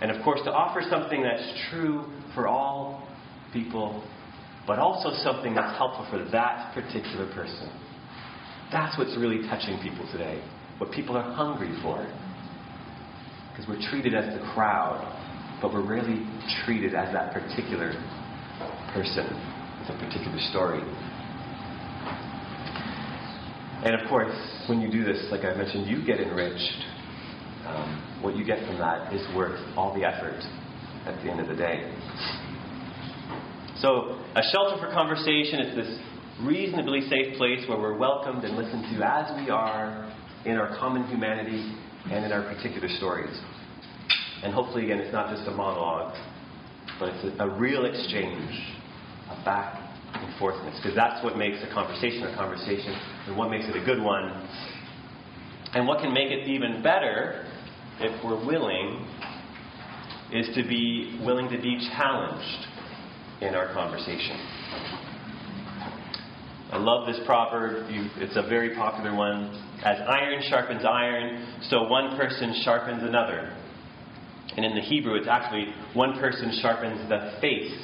and 0.00 0.10
of 0.10 0.22
course, 0.22 0.40
to 0.44 0.52
offer 0.52 0.82
something 0.90 1.22
that's 1.22 1.68
true 1.70 2.04
for 2.34 2.46
all 2.46 3.08
people, 3.52 4.04
but 4.66 4.78
also 4.78 5.10
something 5.22 5.54
that's 5.54 5.76
helpful 5.78 6.06
for 6.10 6.22
that 6.30 6.74
particular 6.74 7.32
person. 7.32 7.70
That's 8.70 8.98
what's 8.98 9.16
really 9.16 9.46
touching 9.48 9.78
people 9.82 10.06
today, 10.12 10.42
what 10.78 10.92
people 10.92 11.16
are 11.16 11.32
hungry 11.32 11.72
for. 11.82 12.04
Because 13.50 13.68
we're 13.68 13.88
treated 13.88 14.14
as 14.14 14.38
the 14.38 14.44
crowd, 14.52 15.00
but 15.62 15.72
we're 15.72 15.86
really 15.86 16.26
treated 16.64 16.94
as 16.94 17.12
that 17.14 17.32
particular 17.32 17.92
person 18.92 19.24
with 19.80 19.96
a 19.96 19.98
particular 19.98 20.38
story. 20.50 20.82
And 23.84 23.94
of 23.94 24.08
course, 24.08 24.36
when 24.68 24.80
you 24.80 24.90
do 24.90 25.04
this, 25.04 25.28
like 25.30 25.44
I 25.44 25.54
mentioned, 25.54 25.86
you 25.86 26.04
get 26.04 26.20
enriched. 26.20 26.84
Um, 27.66 28.22
what 28.22 28.36
you 28.36 28.44
get 28.44 28.64
from 28.66 28.78
that 28.78 29.12
is 29.12 29.26
worth 29.34 29.58
all 29.76 29.94
the 29.94 30.04
effort 30.04 30.40
at 31.06 31.22
the 31.22 31.30
end 31.30 31.40
of 31.40 31.48
the 31.48 31.56
day. 31.56 31.82
So, 33.80 34.18
a 34.34 34.42
shelter 34.52 34.80
for 34.80 34.92
conversation 34.92 35.60
is 35.60 35.76
this 35.76 35.98
reasonably 36.42 37.02
safe 37.08 37.36
place 37.36 37.64
where 37.68 37.78
we're 37.78 37.96
welcomed 37.98 38.44
and 38.44 38.56
listened 38.56 38.84
to 38.94 39.06
as 39.06 39.36
we 39.42 39.50
are 39.50 40.12
in 40.44 40.56
our 40.56 40.76
common 40.78 41.06
humanity 41.08 41.74
and 42.10 42.24
in 42.24 42.32
our 42.32 42.42
particular 42.54 42.88
stories. 42.96 43.36
And 44.42 44.52
hopefully, 44.52 44.84
again, 44.84 44.98
it's 44.98 45.12
not 45.12 45.34
just 45.34 45.48
a 45.48 45.50
monologue, 45.50 46.14
but 47.00 47.10
it's 47.10 47.38
a, 47.38 47.44
a 47.44 47.58
real 47.58 47.84
exchange, 47.84 48.50
a 49.30 49.44
back 49.44 49.82
and 50.14 50.32
forthness, 50.40 50.76
because 50.80 50.94
that's 50.94 51.22
what 51.24 51.36
makes 51.36 51.58
a 51.62 51.72
conversation 51.72 52.22
a 52.24 52.36
conversation 52.36 52.94
and 53.26 53.36
what 53.36 53.50
makes 53.50 53.66
it 53.66 53.76
a 53.76 53.84
good 53.84 54.00
one. 54.00 54.30
And 55.74 55.86
what 55.86 56.00
can 56.00 56.14
make 56.14 56.30
it 56.30 56.48
even 56.48 56.82
better, 56.82 57.45
if 58.00 58.24
we're 58.24 58.44
willing, 58.46 59.06
is 60.32 60.54
to 60.54 60.62
be 60.62 61.20
willing 61.24 61.48
to 61.48 61.60
be 61.60 61.78
challenged 61.96 62.66
in 63.40 63.54
our 63.54 63.72
conversation. 63.72 64.36
I 66.72 66.78
love 66.78 67.06
this 67.06 67.20
proverb. 67.24 67.86
It's 68.16 68.36
a 68.36 68.42
very 68.48 68.74
popular 68.74 69.14
one. 69.14 69.50
As 69.84 69.98
iron 70.00 70.42
sharpens 70.48 70.82
iron, 70.84 71.60
so 71.70 71.84
one 71.84 72.16
person 72.16 72.60
sharpens 72.64 73.02
another. 73.02 73.56
And 74.56 74.64
in 74.64 74.74
the 74.74 74.80
Hebrew, 74.80 75.14
it's 75.14 75.28
actually 75.28 75.66
one 75.94 76.18
person 76.18 76.58
sharpens 76.60 77.08
the 77.08 77.38
face 77.40 77.78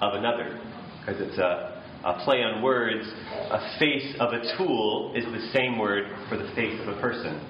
of 0.00 0.14
another, 0.14 0.60
because 1.00 1.20
it's 1.20 1.38
a, 1.38 1.82
a 2.04 2.22
play 2.24 2.42
on 2.42 2.62
words. 2.62 3.04
A 3.50 3.78
face 3.80 4.14
of 4.20 4.32
a 4.32 4.56
tool 4.56 5.12
is 5.16 5.24
the 5.24 5.50
same 5.52 5.78
word 5.78 6.04
for 6.28 6.36
the 6.36 6.48
face 6.54 6.80
of 6.82 6.88
a 6.96 7.00
person. 7.00 7.40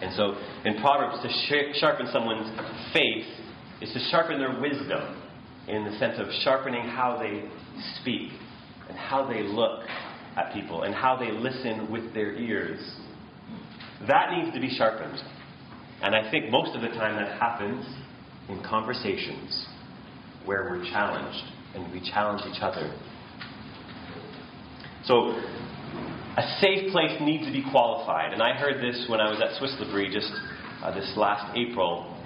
And 0.00 0.14
so 0.14 0.36
in 0.64 0.80
Proverbs, 0.80 1.22
to 1.22 1.28
sh- 1.28 1.78
sharpen 1.78 2.08
someone's 2.12 2.48
face 2.92 3.26
is 3.80 3.92
to 3.92 4.00
sharpen 4.10 4.38
their 4.38 4.60
wisdom 4.60 5.22
in 5.66 5.84
the 5.84 5.98
sense 5.98 6.18
of 6.18 6.26
sharpening 6.42 6.82
how 6.82 7.18
they 7.18 7.48
speak 8.00 8.30
and 8.88 8.96
how 8.96 9.26
they 9.26 9.42
look 9.42 9.80
at 10.36 10.52
people 10.54 10.82
and 10.82 10.94
how 10.94 11.16
they 11.16 11.30
listen 11.30 11.90
with 11.90 12.14
their 12.14 12.34
ears. 12.34 12.80
That 14.06 14.32
needs 14.32 14.54
to 14.54 14.60
be 14.60 14.70
sharpened. 14.76 15.18
And 16.00 16.14
I 16.14 16.30
think 16.30 16.50
most 16.50 16.76
of 16.76 16.82
the 16.82 16.88
time 16.88 17.16
that 17.16 17.38
happens 17.40 17.84
in 18.48 18.62
conversations 18.62 19.66
where 20.44 20.64
we're 20.70 20.84
challenged 20.84 21.44
and 21.74 21.92
we 21.92 22.00
challenge 22.10 22.42
each 22.48 22.62
other. 22.62 22.96
So, 25.04 25.34
a 26.38 26.60
safe 26.60 26.92
place 26.92 27.10
needs 27.20 27.44
to 27.46 27.52
be 27.52 27.64
qualified. 27.72 28.32
And 28.32 28.40
I 28.40 28.52
heard 28.52 28.80
this 28.80 29.06
when 29.08 29.20
I 29.20 29.28
was 29.28 29.40
at 29.42 29.58
Swiss 29.58 29.74
L'Abri 29.80 30.08
just 30.12 30.30
uh, 30.84 30.94
this 30.94 31.12
last 31.16 31.56
April 31.56 32.16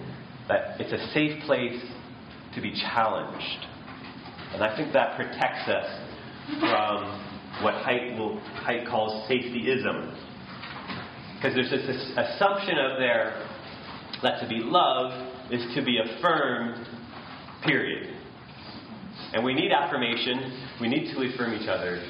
that 0.49 0.79
it's 0.79 0.93
a 0.93 1.13
safe 1.15 1.43
place 1.45 1.81
to 2.55 2.61
be 2.61 2.73
challenged. 2.93 3.67
And 4.53 4.63
I 4.63 4.77
think 4.77 4.93
that 4.93 5.17
protects 5.17 5.67
us 5.67 5.89
from 6.61 7.65
what 7.65 7.73
Haidt, 7.87 8.19
will, 8.19 8.39
Haidt 8.69 8.87
calls 8.87 9.27
safetyism. 9.31 10.13
Because 11.37 11.55
there's 11.55 11.71
this 11.71 12.13
assumption 12.15 12.77
of 12.77 12.99
there 12.99 13.49
that 14.23 14.43
to 14.43 14.49
be 14.49 14.61
loved 14.61 15.51
is 15.51 15.75
to 15.75 15.83
be 15.83 15.99
affirmed, 15.99 16.87
period. 17.65 18.15
And 19.33 19.43
we 19.43 19.55
need 19.55 19.73
affirmation, 19.73 20.77
we 20.83 20.89
need 20.89 21.15
to 21.15 21.23
affirm 21.23 21.55
each 21.55 21.69
other, 21.69 22.03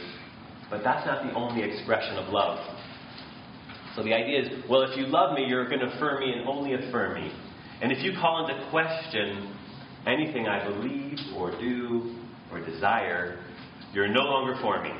but 0.72 0.82
that's 0.82 1.06
not 1.06 1.22
the 1.22 1.34
only 1.34 1.62
expression 1.62 2.16
of 2.16 2.32
love. 2.32 2.58
So 3.94 4.02
the 4.02 4.14
idea 4.14 4.40
is 4.40 4.48
well, 4.70 4.82
if 4.82 4.96
you 4.96 5.06
love 5.06 5.34
me, 5.34 5.44
you're 5.46 5.68
going 5.68 5.80
to 5.80 5.94
affirm 5.94 6.20
me 6.20 6.32
and 6.32 6.48
only 6.48 6.72
affirm 6.72 7.20
me. 7.20 7.30
And 7.82 7.92
if 7.92 8.02
you 8.02 8.12
call 8.18 8.48
into 8.48 8.70
question 8.70 9.54
anything 10.06 10.46
I 10.46 10.66
believe 10.66 11.18
or 11.36 11.50
do 11.50 12.16
or 12.50 12.64
desire, 12.64 13.44
you're 13.92 14.08
no 14.08 14.22
longer 14.22 14.58
for 14.62 14.82
me. 14.82 14.92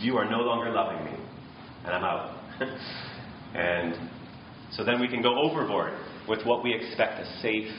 You 0.00 0.16
are 0.16 0.24
no 0.24 0.38
longer 0.38 0.70
loving 0.70 1.04
me. 1.04 1.20
And 1.84 1.94
I'm 1.94 2.04
out. 2.04 2.38
and 3.54 4.10
so 4.72 4.84
then 4.84 5.02
we 5.02 5.08
can 5.08 5.20
go 5.20 5.38
overboard 5.38 5.92
with 6.26 6.46
what 6.46 6.64
we 6.64 6.72
expect 6.72 7.20
a 7.20 7.40
safe 7.42 7.70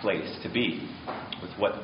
place 0.00 0.38
to 0.42 0.52
be, 0.52 0.88
with 1.40 1.52
what 1.56 1.74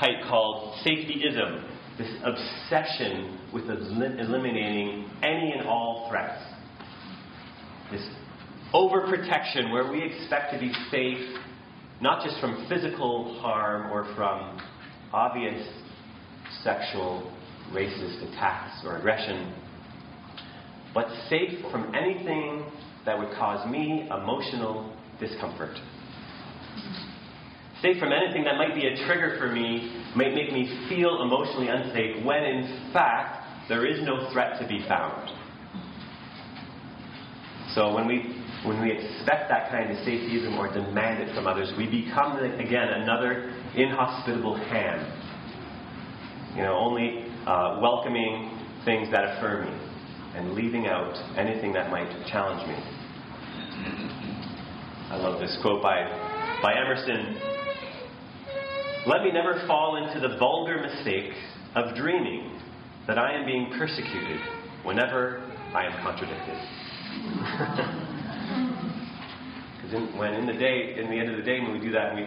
Haidt 0.00 0.26
called 0.30 0.76
safetyism, 0.86 1.75
this 1.98 2.10
obsession 2.24 3.38
with 3.52 3.64
eliminating 3.64 5.08
any 5.22 5.52
and 5.52 5.66
all 5.66 6.08
threats. 6.10 6.42
This 7.90 8.06
overprotection 8.74 9.72
where 9.72 9.90
we 9.90 10.02
expect 10.02 10.52
to 10.52 10.58
be 10.58 10.72
safe 10.90 11.38
not 12.00 12.22
just 12.24 12.38
from 12.40 12.66
physical 12.68 13.38
harm 13.40 13.90
or 13.90 14.04
from 14.14 14.60
obvious 15.12 15.66
sexual, 16.62 17.32
racist 17.72 18.30
attacks 18.30 18.84
or 18.84 18.98
aggression, 18.98 19.54
but 20.92 21.06
safe 21.28 21.58
from 21.70 21.94
anything 21.94 22.66
that 23.04 23.18
would 23.18 23.30
cause 23.36 23.66
me 23.70 24.08
emotional 24.10 24.94
discomfort. 25.18 25.76
Safe 27.80 27.98
from 27.98 28.12
anything 28.12 28.44
that 28.44 28.56
might 28.56 28.74
be 28.74 28.86
a 28.86 29.06
trigger 29.06 29.36
for 29.38 29.52
me, 29.52 30.05
might 30.16 30.34
make 30.34 30.52
me 30.52 30.86
feel 30.88 31.22
emotionally 31.22 31.68
unsafe, 31.68 32.24
when 32.24 32.42
in 32.42 32.90
fact 32.92 33.68
there 33.68 33.86
is 33.86 34.02
no 34.04 34.30
threat 34.32 34.60
to 34.60 34.66
be 34.66 34.84
found. 34.88 35.30
So 37.74 37.94
when 37.94 38.06
we 38.06 38.42
when 38.64 38.80
we 38.82 38.90
expect 38.90 39.48
that 39.48 39.70
kind 39.70 39.90
of 39.92 39.98
safetyism 39.98 40.58
or 40.58 40.72
demand 40.72 41.22
it 41.22 41.34
from 41.34 41.46
others, 41.46 41.72
we 41.78 41.86
become, 41.86 42.36
again, 42.38 42.88
another 42.88 43.54
inhospitable 43.76 44.56
hand. 44.56 45.06
You 46.56 46.62
know, 46.62 46.74
only 46.74 47.30
uh, 47.46 47.78
welcoming 47.80 48.58
things 48.84 49.08
that 49.12 49.36
affirm 49.36 49.66
me 49.66 49.86
and 50.34 50.54
leaving 50.54 50.86
out 50.86 51.14
anything 51.38 51.72
that 51.74 51.90
might 51.90 52.10
challenge 52.26 52.66
me. 52.66 52.74
I 55.10 55.16
love 55.16 55.38
this 55.38 55.56
quote 55.62 55.80
by, 55.80 56.02
by 56.62 56.74
Emerson. 56.74 57.55
Let 59.06 59.22
me 59.22 59.30
never 59.30 59.62
fall 59.66 59.96
into 59.96 60.20
the 60.26 60.36
vulgar 60.36 60.80
mistake 60.82 61.32
of 61.76 61.94
dreaming 61.94 62.60
that 63.06 63.18
I 63.18 63.38
am 63.38 63.46
being 63.46 63.72
persecuted 63.78 64.40
whenever 64.84 65.42
I 65.74 65.86
am 65.86 65.92
contradicted. 66.02 66.58
Because 69.86 70.18
when 70.18 70.34
in 70.34 70.46
the 70.46 70.52
day, 70.52 70.96
in 70.98 71.08
the 71.10 71.16
end 71.16 71.30
of 71.30 71.36
the 71.36 71.44
day, 71.44 71.60
when 71.60 71.72
we 71.72 71.78
do 71.78 71.92
that, 71.92 72.12
we 72.16 72.26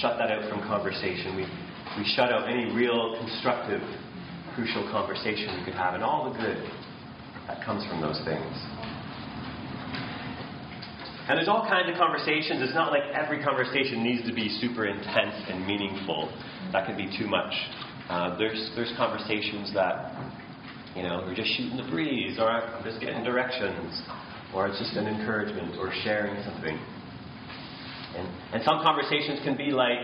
shut 0.00 0.18
that 0.18 0.28
out 0.28 0.50
from 0.50 0.58
conversation. 0.66 1.36
We 1.36 1.46
we 1.96 2.04
shut 2.14 2.32
out 2.32 2.48
any 2.48 2.74
real 2.74 3.16
constructive, 3.18 3.80
crucial 4.54 4.82
conversation 4.90 5.56
we 5.58 5.64
could 5.64 5.74
have, 5.74 5.94
and 5.94 6.02
all 6.02 6.30
the 6.30 6.36
good 6.36 6.58
that 7.46 7.64
comes 7.64 7.86
from 7.88 8.00
those 8.00 8.20
things. 8.24 8.75
And 11.28 11.36
there's 11.36 11.48
all 11.48 11.66
kinds 11.66 11.90
of 11.90 11.98
conversations. 11.98 12.62
It's 12.62 12.74
not 12.74 12.92
like 12.92 13.02
every 13.10 13.42
conversation 13.42 14.04
needs 14.04 14.22
to 14.28 14.32
be 14.32 14.48
super 14.60 14.86
intense 14.86 15.34
and 15.50 15.66
meaningful. 15.66 16.30
That 16.72 16.86
can 16.86 16.96
be 16.96 17.10
too 17.18 17.26
much. 17.26 17.50
Uh, 18.08 18.38
there's 18.38 18.70
there's 18.76 18.92
conversations 18.96 19.74
that 19.74 20.14
you 20.94 21.02
know 21.02 21.24
we're 21.26 21.34
just 21.34 21.50
shooting 21.58 21.76
the 21.76 21.90
breeze, 21.90 22.38
or 22.38 22.48
I'm 22.48 22.84
just 22.84 23.00
getting 23.00 23.24
directions, 23.24 24.02
or 24.54 24.68
it's 24.68 24.78
just 24.78 24.94
an 24.94 25.08
encouragement, 25.08 25.74
or 25.78 25.90
sharing 26.04 26.38
something. 26.44 26.78
And, 28.14 28.28
and 28.54 28.62
some 28.62 28.78
conversations 28.86 29.40
can 29.42 29.56
be 29.56 29.74
like 29.74 29.98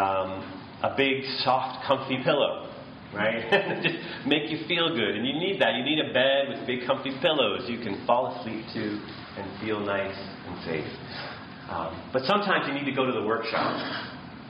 um, 0.00 0.40
a 0.82 0.94
big, 0.96 1.22
soft, 1.44 1.86
comfy 1.86 2.18
pillow, 2.24 2.72
right? 3.14 3.44
Just 3.84 4.26
make 4.26 4.50
you 4.50 4.66
feel 4.66 4.88
good. 4.88 5.14
And 5.14 5.26
you 5.26 5.34
need 5.34 5.60
that. 5.60 5.74
You 5.74 5.84
need 5.84 6.00
a 6.00 6.12
bed 6.12 6.48
with 6.48 6.66
big, 6.66 6.86
comfy 6.86 7.12
pillows 7.20 7.68
you 7.68 7.78
can 7.78 8.04
fall 8.06 8.34
asleep 8.34 8.64
to 8.74 8.82
and 9.38 9.60
feel 9.60 9.78
nice 9.78 10.16
and 10.46 10.58
safe. 10.64 10.90
Um, 11.70 12.10
but 12.12 12.22
sometimes 12.22 12.66
you 12.68 12.74
need 12.74 12.88
to 12.88 12.94
go 12.94 13.06
to 13.06 13.12
the 13.12 13.26
workshop 13.26 13.74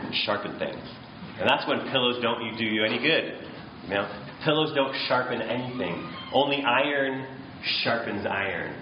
and 0.00 0.14
sharpen 0.24 0.58
things. 0.58 0.84
And 1.40 1.48
that's 1.48 1.66
when 1.66 1.80
pillows 1.90 2.22
don't 2.22 2.40
do 2.56 2.64
you 2.64 2.84
any 2.84 2.98
good. 2.98 3.40
You 3.84 3.94
know, 3.94 4.08
pillows 4.44 4.72
don't 4.74 4.94
sharpen 5.08 5.40
anything. 5.40 6.12
Only 6.32 6.62
iron 6.62 7.26
sharpens 7.82 8.26
iron. 8.26 8.72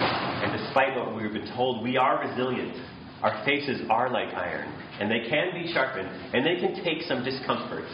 And 0.00 0.52
despite 0.52 0.96
what 0.96 1.14
we've 1.16 1.32
been 1.32 1.50
told, 1.54 1.82
we 1.82 1.96
are 1.96 2.20
resilient. 2.20 2.76
Our 3.22 3.44
faces 3.44 3.82
are 3.90 4.10
like 4.10 4.32
iron, 4.34 4.68
and 5.00 5.10
they 5.10 5.28
can 5.28 5.50
be 5.52 5.72
sharpened, 5.72 6.08
and 6.32 6.46
they 6.46 6.60
can 6.60 6.84
take 6.84 7.02
some 7.02 7.24
discomfort, 7.24 7.84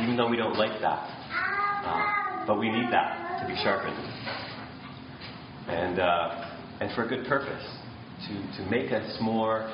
even 0.00 0.16
though 0.16 0.28
we 0.28 0.36
don't 0.36 0.56
like 0.56 0.80
that. 0.80 1.08
Uh, 1.84 2.46
but 2.46 2.58
we 2.58 2.68
need 2.70 2.86
that 2.92 3.40
to 3.42 3.48
be 3.48 3.56
sharpened, 3.64 3.96
and 5.66 5.98
uh, 5.98 6.50
and 6.80 6.94
for 6.94 7.04
a 7.04 7.08
good 7.08 7.26
purpose. 7.26 7.64
To, 8.28 8.62
to 8.62 8.70
make 8.70 8.92
us 8.92 9.16
more 9.20 9.70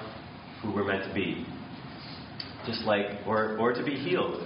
who 0.63 0.73
we're 0.73 0.85
meant 0.85 1.05
to 1.09 1.15
be. 1.15 1.47
Just 2.67 2.83
like, 2.83 3.07
or, 3.27 3.57
or 3.59 3.73
to 3.73 3.85
be 3.85 3.95
healed, 3.95 4.43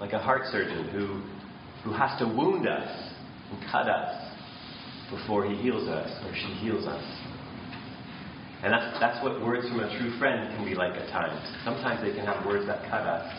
like 0.00 0.12
a 0.12 0.18
heart 0.18 0.42
surgeon 0.50 0.88
who, 0.88 1.22
who 1.84 1.96
has 1.96 2.18
to 2.18 2.26
wound 2.26 2.66
us 2.66 3.12
and 3.50 3.60
cut 3.70 3.88
us 3.88 4.26
before 5.10 5.46
he 5.46 5.54
heals 5.56 5.88
us 5.88 6.10
or 6.24 6.34
she 6.34 6.52
heals 6.58 6.86
us. 6.86 7.04
And 8.62 8.72
that's, 8.72 8.98
that's 8.98 9.22
what 9.22 9.40
words 9.42 9.68
from 9.68 9.80
a 9.80 9.98
true 9.98 10.18
friend 10.18 10.56
can 10.56 10.64
be 10.64 10.74
like 10.74 10.94
at 10.94 11.08
times. 11.10 11.38
Sometimes 11.64 12.02
they 12.02 12.16
can 12.16 12.26
have 12.26 12.44
words 12.44 12.66
that 12.66 12.88
cut 12.90 13.02
us, 13.02 13.32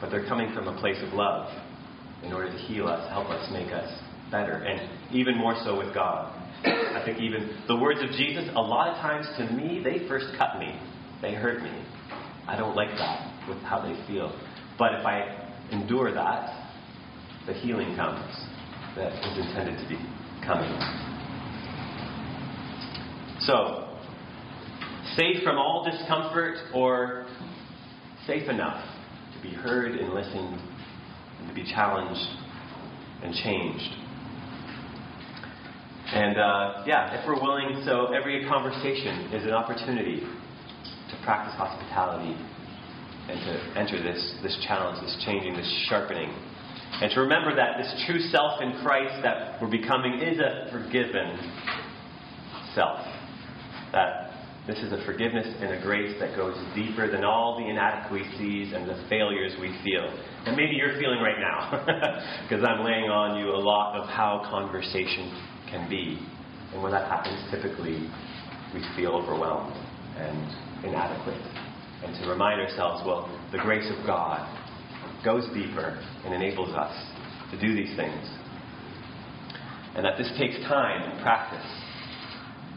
but 0.00 0.10
they're 0.10 0.26
coming 0.26 0.54
from 0.54 0.68
a 0.68 0.80
place 0.80 0.96
of 1.02 1.12
love 1.12 1.52
in 2.22 2.32
order 2.32 2.50
to 2.50 2.58
heal 2.58 2.86
us, 2.86 3.06
help 3.10 3.28
us, 3.28 3.46
make 3.52 3.72
us 3.72 3.90
better, 4.30 4.52
and 4.52 4.88
even 5.14 5.36
more 5.36 5.54
so 5.64 5.76
with 5.76 5.92
God. 5.92 6.39
I 6.64 7.02
think 7.04 7.18
even 7.20 7.56
the 7.68 7.76
words 7.76 8.00
of 8.02 8.10
Jesus, 8.10 8.48
a 8.54 8.60
lot 8.60 8.88
of 8.88 8.96
times 8.96 9.26
to 9.38 9.50
me, 9.54 9.82
they 9.82 10.06
first 10.08 10.26
cut 10.36 10.58
me. 10.58 10.78
They 11.22 11.34
hurt 11.34 11.62
me. 11.62 11.72
I 12.46 12.56
don't 12.56 12.74
like 12.74 12.90
that 12.98 13.48
with 13.48 13.58
how 13.58 13.80
they 13.80 13.94
feel. 14.06 14.34
But 14.78 14.94
if 14.94 15.06
I 15.06 15.48
endure 15.70 16.12
that, 16.12 16.72
the 17.46 17.52
healing 17.52 17.96
comes 17.96 18.24
that 18.96 19.12
is 19.12 19.46
intended 19.46 19.78
to 19.78 19.88
be 19.88 19.96
coming. 20.44 20.70
So, 23.40 23.96
safe 25.16 25.42
from 25.42 25.56
all 25.56 25.88
discomfort 25.90 26.56
or 26.74 27.26
safe 28.26 28.48
enough 28.48 28.84
to 29.36 29.42
be 29.42 29.54
heard 29.54 29.92
and 29.92 30.12
listened 30.12 30.60
and 31.38 31.48
to 31.48 31.54
be 31.54 31.64
challenged 31.64 32.20
and 33.22 33.34
changed. 33.34 33.99
And 36.12 36.38
uh, 36.38 36.82
yeah, 36.86 37.14
if 37.14 37.26
we're 37.26 37.40
willing, 37.40 37.82
so 37.86 38.06
every 38.12 38.44
conversation 38.48 39.30
is 39.32 39.44
an 39.44 39.52
opportunity 39.52 40.20
to 40.20 41.14
practice 41.22 41.54
hospitality 41.54 42.34
and 43.30 43.38
to 43.46 43.78
enter 43.78 44.02
this, 44.02 44.18
this 44.42 44.58
challenge, 44.66 45.00
this 45.02 45.16
changing, 45.24 45.54
this 45.54 45.70
sharpening. 45.88 46.34
And 47.00 47.12
to 47.14 47.20
remember 47.20 47.54
that 47.54 47.78
this 47.78 48.04
true 48.06 48.18
self 48.34 48.60
in 48.60 48.82
Christ 48.82 49.22
that 49.22 49.62
we're 49.62 49.70
becoming 49.70 50.18
is 50.18 50.40
a 50.40 50.66
forgiven 50.72 51.38
self. 52.74 53.06
That 53.92 54.34
this 54.66 54.78
is 54.78 54.92
a 54.92 55.02
forgiveness 55.06 55.46
and 55.60 55.72
a 55.74 55.80
grace 55.80 56.14
that 56.18 56.36
goes 56.36 56.58
deeper 56.74 57.10
than 57.10 57.24
all 57.24 57.56
the 57.56 57.70
inadequacies 57.70 58.72
and 58.74 58.88
the 58.88 59.06
failures 59.08 59.54
we 59.60 59.70
feel. 59.84 60.10
And 60.46 60.56
maybe 60.56 60.74
you're 60.74 60.98
feeling 60.98 61.20
right 61.20 61.38
now, 61.38 61.86
because 62.42 62.64
I'm 62.66 62.84
laying 62.84 63.08
on 63.08 63.38
you 63.38 63.54
a 63.54 63.62
lot 63.62 63.96
of 63.96 64.08
how 64.08 64.42
conversation 64.50 65.49
can 65.70 65.88
be. 65.88 66.18
And 66.72 66.82
when 66.82 66.92
that 66.92 67.08
happens, 67.10 67.38
typically 67.50 68.10
we 68.74 68.82
feel 68.96 69.12
overwhelmed 69.12 69.74
and 70.18 70.84
inadequate. 70.84 71.40
And 72.04 72.14
to 72.22 72.30
remind 72.30 72.60
ourselves, 72.60 73.02
well, 73.06 73.28
the 73.52 73.58
grace 73.58 73.90
of 73.90 74.06
God 74.06 74.46
goes 75.24 75.44
deeper 75.52 75.98
and 76.24 76.34
enables 76.34 76.70
us 76.70 76.94
to 77.50 77.60
do 77.60 77.74
these 77.74 77.94
things. 77.96 78.24
And 79.94 80.04
that 80.04 80.16
this 80.16 80.30
takes 80.38 80.56
time 80.68 81.10
and 81.10 81.20
practice. 81.22 81.66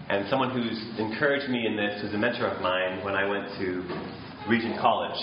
And 0.09 0.27
someone 0.29 0.51
who's 0.51 0.99
encouraged 0.99 1.49
me 1.49 1.65
in 1.65 1.77
this 1.77 2.03
is 2.03 2.13
a 2.13 2.17
mentor 2.17 2.47
of 2.47 2.61
mine 2.61 3.03
when 3.05 3.15
I 3.15 3.25
went 3.27 3.47
to 3.59 3.83
Regent 4.49 4.79
College 4.81 5.17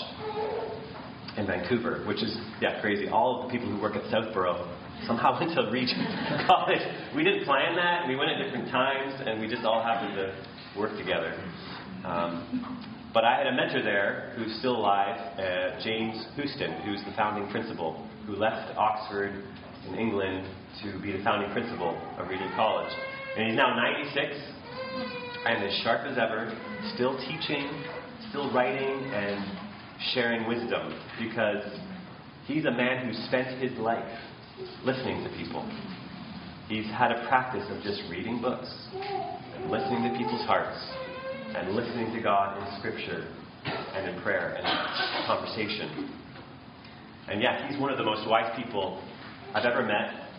in 1.37 1.45
Vancouver, 1.45 2.03
which 2.07 2.23
is, 2.23 2.35
yeah, 2.61 2.81
crazy. 2.81 3.07
All 3.07 3.41
of 3.41 3.47
the 3.47 3.51
people 3.51 3.69
who 3.69 3.79
work 3.79 3.95
at 3.95 4.09
Southborough 4.09 4.67
somehow 5.07 5.39
went 5.39 5.53
to 5.55 5.69
Regent 5.71 6.01
College. 6.47 6.81
We 7.15 7.23
didn't 7.23 7.45
plan 7.45 7.75
that. 7.75 8.07
We 8.07 8.15
went 8.15 8.31
at 8.31 8.43
different 8.43 8.69
times, 8.69 9.21
and 9.25 9.39
we 9.39 9.47
just 9.47 9.63
all 9.63 9.83
happened 9.83 10.15
to 10.15 10.79
work 10.79 10.97
together. 10.97 11.33
Um, 12.05 12.87
but 13.13 13.25
I 13.25 13.37
had 13.37 13.47
a 13.47 13.53
mentor 13.53 13.83
there 13.83 14.33
who's 14.37 14.57
still 14.59 14.77
alive, 14.77 15.17
uh, 15.37 15.81
James 15.83 16.25
Houston, 16.35 16.81
who's 16.83 17.03
the 17.05 17.11
founding 17.15 17.49
principal, 17.51 18.07
who 18.25 18.35
left 18.35 18.75
Oxford 18.77 19.43
in 19.87 19.95
England 19.95 20.47
to 20.83 20.99
be 21.01 21.11
the 21.11 21.23
founding 21.23 21.51
principal 21.51 21.99
of 22.17 22.29
Regent 22.29 22.53
College. 22.55 22.91
And 23.37 23.47
he's 23.47 23.57
now 23.57 23.75
96 23.75 24.35
and 25.45 25.63
as 25.63 25.73
sharp 25.83 26.05
as 26.05 26.17
ever, 26.17 26.53
still 26.95 27.17
teaching, 27.17 27.67
still 28.29 28.53
writing, 28.53 29.11
and 29.11 29.59
sharing 30.13 30.47
wisdom 30.47 30.93
because 31.19 31.63
he's 32.45 32.65
a 32.65 32.71
man 32.71 33.05
who 33.05 33.13
spent 33.27 33.61
his 33.61 33.77
life 33.79 34.07
listening 34.85 35.23
to 35.23 35.29
people. 35.37 35.63
He's 36.67 36.85
had 36.85 37.11
a 37.11 37.27
practice 37.27 37.65
of 37.69 37.83
just 37.83 38.01
reading 38.09 38.41
books 38.41 38.71
and 38.93 39.69
listening 39.69 40.03
to 40.03 40.17
people's 40.17 40.45
hearts 40.47 40.79
and 41.55 41.75
listening 41.75 42.13
to 42.15 42.21
God 42.21 42.57
in 42.57 42.79
Scripture 42.79 43.27
and 43.65 44.15
in 44.15 44.21
prayer 44.23 44.55
and 44.57 44.65
in 44.65 45.25
conversation. 45.27 46.09
And 47.27 47.41
yeah, 47.41 47.67
he's 47.69 47.79
one 47.79 47.91
of 47.91 47.97
the 47.97 48.03
most 48.03 48.27
wise 48.27 48.51
people 48.55 49.01
I've 49.53 49.65
ever 49.65 49.83
met. 49.83 50.29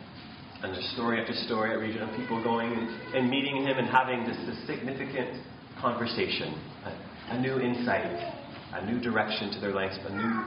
And 0.62 0.73
there's 0.73 0.89
story 0.95 1.20
after 1.20 1.35
story 1.47 1.73
at 1.73 1.79
Regent 1.79 2.09
of 2.09 2.16
people 2.16 2.43
going 2.43 2.73
and 3.14 3.29
meeting 3.29 3.57
him 3.57 3.79
and 3.79 3.89
having 3.89 4.25
this, 4.25 4.37
this 4.47 4.66
significant 4.66 5.43
conversation, 5.81 6.55
a, 6.87 7.35
a 7.35 7.41
new 7.41 7.59
insight, 7.59 8.07
a 8.73 8.87
new 8.87 9.01
direction 9.01 9.51
to 9.53 9.61
their 9.61 9.73
lives, 9.73 9.99
a 10.07 10.14
new 10.14 10.45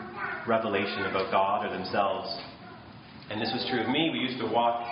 revelation 0.47 1.05
about 1.05 1.31
God 1.31 1.65
or 1.65 1.77
themselves. 1.77 2.29
And 3.29 3.41
this 3.41 3.51
was 3.53 3.65
true 3.69 3.81
of 3.81 3.89
me. 3.89 4.11
We 4.11 4.19
used 4.19 4.39
to 4.39 4.45
walk 4.45 4.85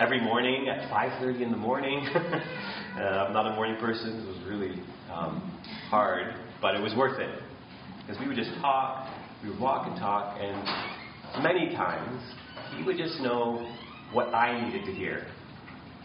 every 0.00 0.20
morning 0.20 0.68
at 0.68 0.90
5:30 0.90 1.42
in 1.42 1.50
the 1.50 1.56
morning. 1.56 2.06
uh, 2.14 3.00
I'm 3.00 3.32
not 3.32 3.46
a 3.46 3.54
morning 3.54 3.76
person. 3.80 4.20
It 4.20 4.26
was 4.26 4.48
really 4.48 4.82
um, 5.12 5.40
hard, 5.88 6.34
but 6.60 6.74
it 6.74 6.82
was 6.82 6.94
worth 6.96 7.20
it 7.20 7.30
because 8.00 8.20
we 8.20 8.26
would 8.26 8.36
just 8.36 8.50
talk. 8.60 9.08
We 9.44 9.50
would 9.50 9.60
walk 9.60 9.86
and 9.86 9.96
talk, 9.96 10.38
and 10.40 11.42
many 11.42 11.74
times 11.76 12.20
he 12.76 12.82
would 12.82 12.96
just 12.96 13.20
know 13.20 13.72
what 14.12 14.34
I 14.34 14.64
needed 14.64 14.84
to 14.86 14.92
hear. 14.92 15.26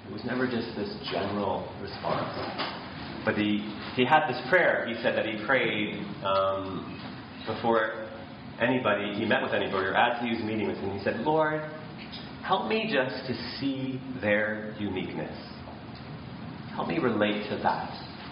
It 0.08 0.14
was 0.14 0.24
never 0.26 0.46
just 0.46 0.76
this 0.76 0.94
general 1.12 1.74
response. 1.82 2.38
But 3.26 3.36
he, 3.36 3.74
he 3.96 4.06
had 4.06 4.28
this 4.28 4.40
prayer, 4.50 4.86
he 4.88 4.96
said 5.02 5.16
that 5.16 5.26
he 5.26 5.44
prayed 5.46 5.96
um, 6.26 7.02
before 7.48 8.03
anybody, 8.60 9.14
he 9.14 9.26
met 9.26 9.42
with 9.42 9.54
anybody, 9.54 9.86
or 9.86 9.96
as 9.96 10.22
he 10.22 10.30
was 10.32 10.44
meeting 10.44 10.68
with 10.68 10.78
him, 10.78 10.98
he 10.98 11.04
said, 11.04 11.22
Lord, 11.22 11.62
help 12.44 12.68
me 12.68 12.92
just 12.92 13.26
to 13.28 13.34
see 13.60 14.02
their 14.22 14.76
uniqueness. 14.80 15.36
Help 16.76 16.88
me 16.88 16.98
relate 16.98 17.50
to 17.50 17.58
that 17.64 17.92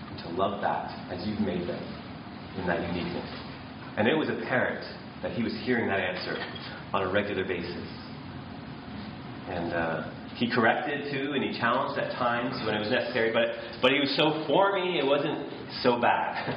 and 0.09 0.19
to 0.19 0.29
love 0.29 0.61
that 0.61 0.91
as 1.11 1.25
you've 1.27 1.41
made 1.41 1.67
them 1.67 1.83
in 2.57 2.67
that 2.67 2.81
uniqueness. 2.81 3.29
And 3.97 4.07
it 4.07 4.15
was 4.15 4.29
apparent 4.29 4.85
that 5.21 5.33
he 5.33 5.43
was 5.43 5.53
hearing 5.63 5.87
that 5.87 5.99
answer 5.99 6.35
on 6.93 7.03
a 7.03 7.11
regular 7.11 7.45
basis. 7.45 7.87
And 9.47 9.73
uh, 9.73 10.11
he 10.35 10.49
corrected 10.49 11.11
too, 11.11 11.33
and 11.33 11.43
he 11.43 11.59
challenged 11.59 11.99
at 11.99 12.11
times 12.13 12.55
when 12.65 12.75
it 12.75 12.79
was 12.79 12.89
necessary. 12.89 13.31
But 13.33 13.81
but 13.81 13.91
he 13.91 13.99
was 13.99 14.13
so 14.15 14.45
for 14.47 14.73
me, 14.73 14.99
it 14.99 15.05
wasn't 15.05 15.51
so 15.83 15.99
bad. 15.99 16.49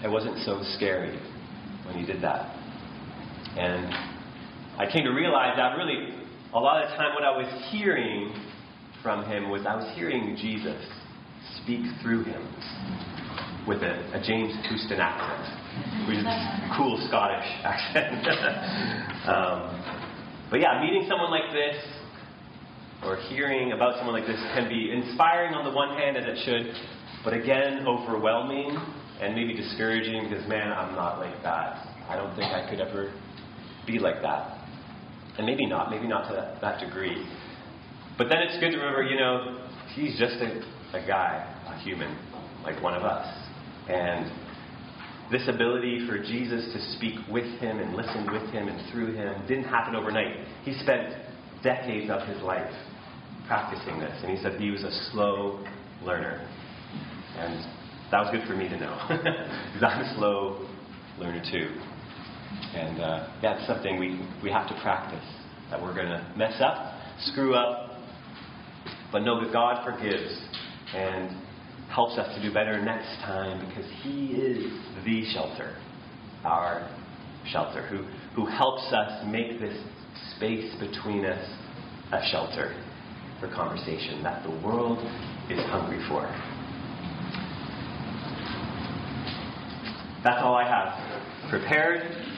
it 0.04 0.10
wasn't 0.10 0.38
so 0.44 0.62
scary 0.76 1.18
when 1.86 1.96
he 1.96 2.04
did 2.04 2.22
that. 2.22 2.55
And 3.56 3.92
I 4.78 4.90
came 4.90 5.04
to 5.04 5.12
realize 5.12 5.56
that 5.56 5.76
really 5.76 6.14
a 6.52 6.60
lot 6.60 6.82
of 6.82 6.90
the 6.90 6.96
time 6.96 7.14
what 7.14 7.24
I 7.24 7.36
was 7.36 7.48
hearing 7.70 8.32
from 9.02 9.24
him 9.24 9.50
was 9.50 9.64
I 9.66 9.76
was 9.76 9.90
hearing 9.94 10.36
Jesus 10.36 10.80
speak 11.62 11.84
through 12.02 12.24
him 12.24 12.42
with 13.66 13.82
a, 13.82 13.96
a 14.14 14.22
James 14.22 14.54
Houston 14.68 15.00
accent, 15.00 16.08
which 16.08 16.18
is 16.18 16.24
a 16.24 16.74
cool 16.76 17.00
Scottish 17.08 17.48
accent. 17.64 18.26
um, 19.28 19.72
but 20.50 20.60
yeah, 20.60 20.80
meeting 20.80 21.06
someone 21.08 21.30
like 21.30 21.50
this 21.52 21.76
or 23.04 23.16
hearing 23.28 23.72
about 23.72 23.96
someone 23.96 24.14
like 24.14 24.26
this 24.26 24.40
can 24.54 24.68
be 24.68 24.90
inspiring 24.92 25.54
on 25.54 25.64
the 25.64 25.70
one 25.70 25.96
hand, 25.98 26.16
as 26.16 26.24
it 26.26 26.38
should, 26.44 26.74
but 27.24 27.34
again, 27.34 27.86
overwhelming 27.86 28.76
and 29.20 29.34
maybe 29.34 29.54
discouraging 29.54 30.28
because, 30.28 30.46
man, 30.48 30.72
I'm 30.72 30.94
not 30.94 31.18
like 31.18 31.42
that. 31.42 31.88
I 32.08 32.16
don't 32.16 32.34
think 32.36 32.52
I 32.52 32.68
could 32.70 32.80
ever 32.80 33.12
be 33.86 33.98
like 33.98 34.22
that. 34.22 34.58
And 35.38 35.46
maybe 35.46 35.66
not, 35.66 35.90
maybe 35.90 36.06
not 36.06 36.28
to 36.28 36.58
that, 36.60 36.80
degree. 36.80 37.26
But 38.16 38.28
then 38.28 38.38
it's 38.38 38.58
good 38.58 38.70
to 38.70 38.78
remember, 38.78 39.02
you 39.02 39.18
know, 39.18 39.66
he's 39.94 40.18
just 40.18 40.36
a, 40.36 40.62
a 40.96 41.06
guy, 41.06 41.44
a 41.66 41.78
human, 41.80 42.16
like 42.64 42.82
one 42.82 42.94
of 42.94 43.02
us. 43.02 43.26
And 43.88 44.30
this 45.30 45.46
ability 45.48 46.06
for 46.08 46.18
Jesus 46.18 46.72
to 46.72 46.96
speak 46.96 47.18
with 47.30 47.46
him 47.60 47.78
and 47.78 47.94
listen 47.94 48.30
with 48.32 48.48
him 48.50 48.68
and 48.68 48.90
through 48.92 49.14
him 49.14 49.34
didn't 49.46 49.64
happen 49.64 49.94
overnight. 49.94 50.36
He 50.64 50.72
spent 50.78 51.12
decades 51.62 52.10
of 52.10 52.26
his 52.28 52.40
life 52.42 52.72
practicing 53.46 53.98
this. 53.98 54.18
And 54.22 54.36
he 54.36 54.42
said 54.42 54.60
he 54.60 54.70
was 54.70 54.82
a 54.82 55.10
slow 55.12 55.64
learner. 56.02 56.48
And 57.38 57.64
that 58.10 58.20
was 58.20 58.28
good 58.32 58.46
for 58.46 58.56
me 58.56 58.68
to 58.68 58.78
know. 58.78 58.96
Because 59.74 59.82
I'm 59.82 60.00
a 60.00 60.14
slow 60.16 60.66
learner 61.18 61.42
too. 61.50 61.68
And 62.74 63.00
uh, 63.00 63.38
that's 63.42 63.66
something 63.66 63.98
we, 63.98 64.20
we 64.42 64.50
have 64.50 64.68
to 64.68 64.78
practice. 64.82 65.24
That 65.70 65.82
we're 65.82 65.94
going 65.94 66.06
to 66.06 66.32
mess 66.36 66.60
up, 66.60 66.94
screw 67.32 67.54
up, 67.54 67.98
but 69.10 69.20
know 69.20 69.42
that 69.42 69.52
God 69.52 69.84
forgives. 69.84 70.40
And 70.94 71.36
helps 71.88 72.18
us 72.18 72.34
to 72.34 72.42
do 72.42 72.52
better 72.52 72.82
next 72.82 73.08
time 73.22 73.66
because 73.66 73.90
He 74.02 74.32
is 74.32 74.70
the 75.04 75.24
shelter, 75.32 75.76
our 76.44 76.88
shelter, 77.50 77.86
who, 77.86 78.02
who 78.34 78.46
helps 78.46 78.92
us 78.92 79.24
make 79.26 79.60
this 79.60 79.76
space 80.36 80.74
between 80.80 81.24
us 81.24 81.42
a 82.12 82.20
shelter 82.30 82.74
for 83.40 83.48
conversation 83.48 84.22
that 84.22 84.42
the 84.42 84.50
world 84.66 84.98
is 85.50 85.58
hungry 85.66 86.04
for. 86.08 86.22
That's 90.24 90.42
all 90.42 90.54
I 90.54 90.66
have 90.66 91.50
prepared. 91.50 92.35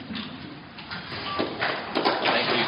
Thank 1.09 2.49
you. 2.55 2.65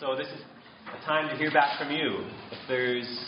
So, 0.00 0.16
this 0.16 0.28
is 0.28 0.40
a 0.88 1.04
time 1.04 1.28
to 1.28 1.36
hear 1.36 1.50
back 1.50 1.78
from 1.78 1.90
you. 1.90 2.24
If 2.50 2.58
there's 2.66 3.26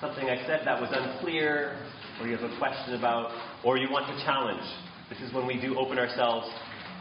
something 0.00 0.24
I 0.24 0.44
said 0.46 0.62
that 0.64 0.80
was 0.80 0.90
unclear, 0.92 1.78
or 2.20 2.26
you 2.26 2.36
have 2.36 2.50
a 2.50 2.58
question 2.58 2.94
about, 2.94 3.30
or 3.64 3.76
you 3.76 3.88
want 3.90 4.06
to 4.08 4.24
challenge, 4.24 4.64
this 5.08 5.20
is 5.20 5.32
when 5.32 5.46
we 5.46 5.60
do 5.60 5.78
open 5.78 5.98
ourselves 5.98 6.48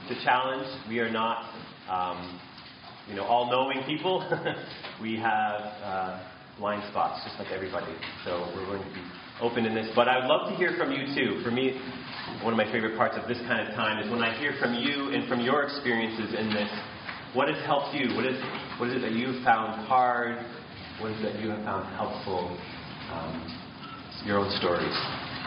to 0.10 0.24
challenge. 0.24 0.68
We 0.88 1.00
are 1.00 1.10
not, 1.10 1.54
um, 1.90 2.40
you 3.10 3.16
know, 3.16 3.24
all-knowing 3.24 3.84
people. 3.88 4.20
we 5.02 5.16
have 5.16 5.62
uh, 5.82 6.24
blind 6.60 6.84
spots, 6.92 7.24
just 7.26 7.40
like 7.40 7.52
everybody. 7.52 7.96
So 8.26 8.52
we're 8.56 8.66
going 8.66 8.84
to 8.84 8.94
be 8.94 9.02
open 9.42 9.66
in 9.66 9.74
this. 9.74 9.90
But 9.96 10.08
I 10.08 10.20
would 10.20 10.28
love 10.28 10.50
to 10.50 10.56
hear 10.56 10.76
from 10.78 10.92
you 10.92 11.08
too. 11.16 11.42
For 11.44 11.52
me, 11.52 11.80
one 12.42 12.54
of 12.54 12.58
my 12.58 12.70
favorite 12.72 12.98
parts 12.98 13.16
of 13.18 13.28
this 13.28 13.40
kind 13.48 13.68
of 13.68 13.74
time 13.76 14.04
is 14.04 14.10
when 14.12 14.22
I 14.22 14.38
hear 14.38 14.54
from 14.60 14.76
you 14.76 15.14
and 15.14 15.28
from 15.28 15.42
your 15.42 15.64
experiences 15.64 16.36
in 16.38 16.54
this. 16.54 16.70
What 17.34 17.48
has 17.50 17.58
helped 17.66 17.96
you? 17.96 18.16
What 18.16 18.26
is, 18.26 18.38
what 18.78 18.90
is 18.90 18.98
it 18.98 19.02
that 19.02 19.14
you've 19.14 19.44
found 19.44 19.88
hard? 19.88 20.38
What 21.02 21.12
is 21.12 21.20
it 21.20 21.34
that 21.34 21.42
you 21.42 21.50
have 21.50 21.64
found 21.66 21.90
helpful? 21.96 22.54
Um, 23.10 23.34
your 24.26 24.40
own 24.40 24.52
stories. 24.62 24.94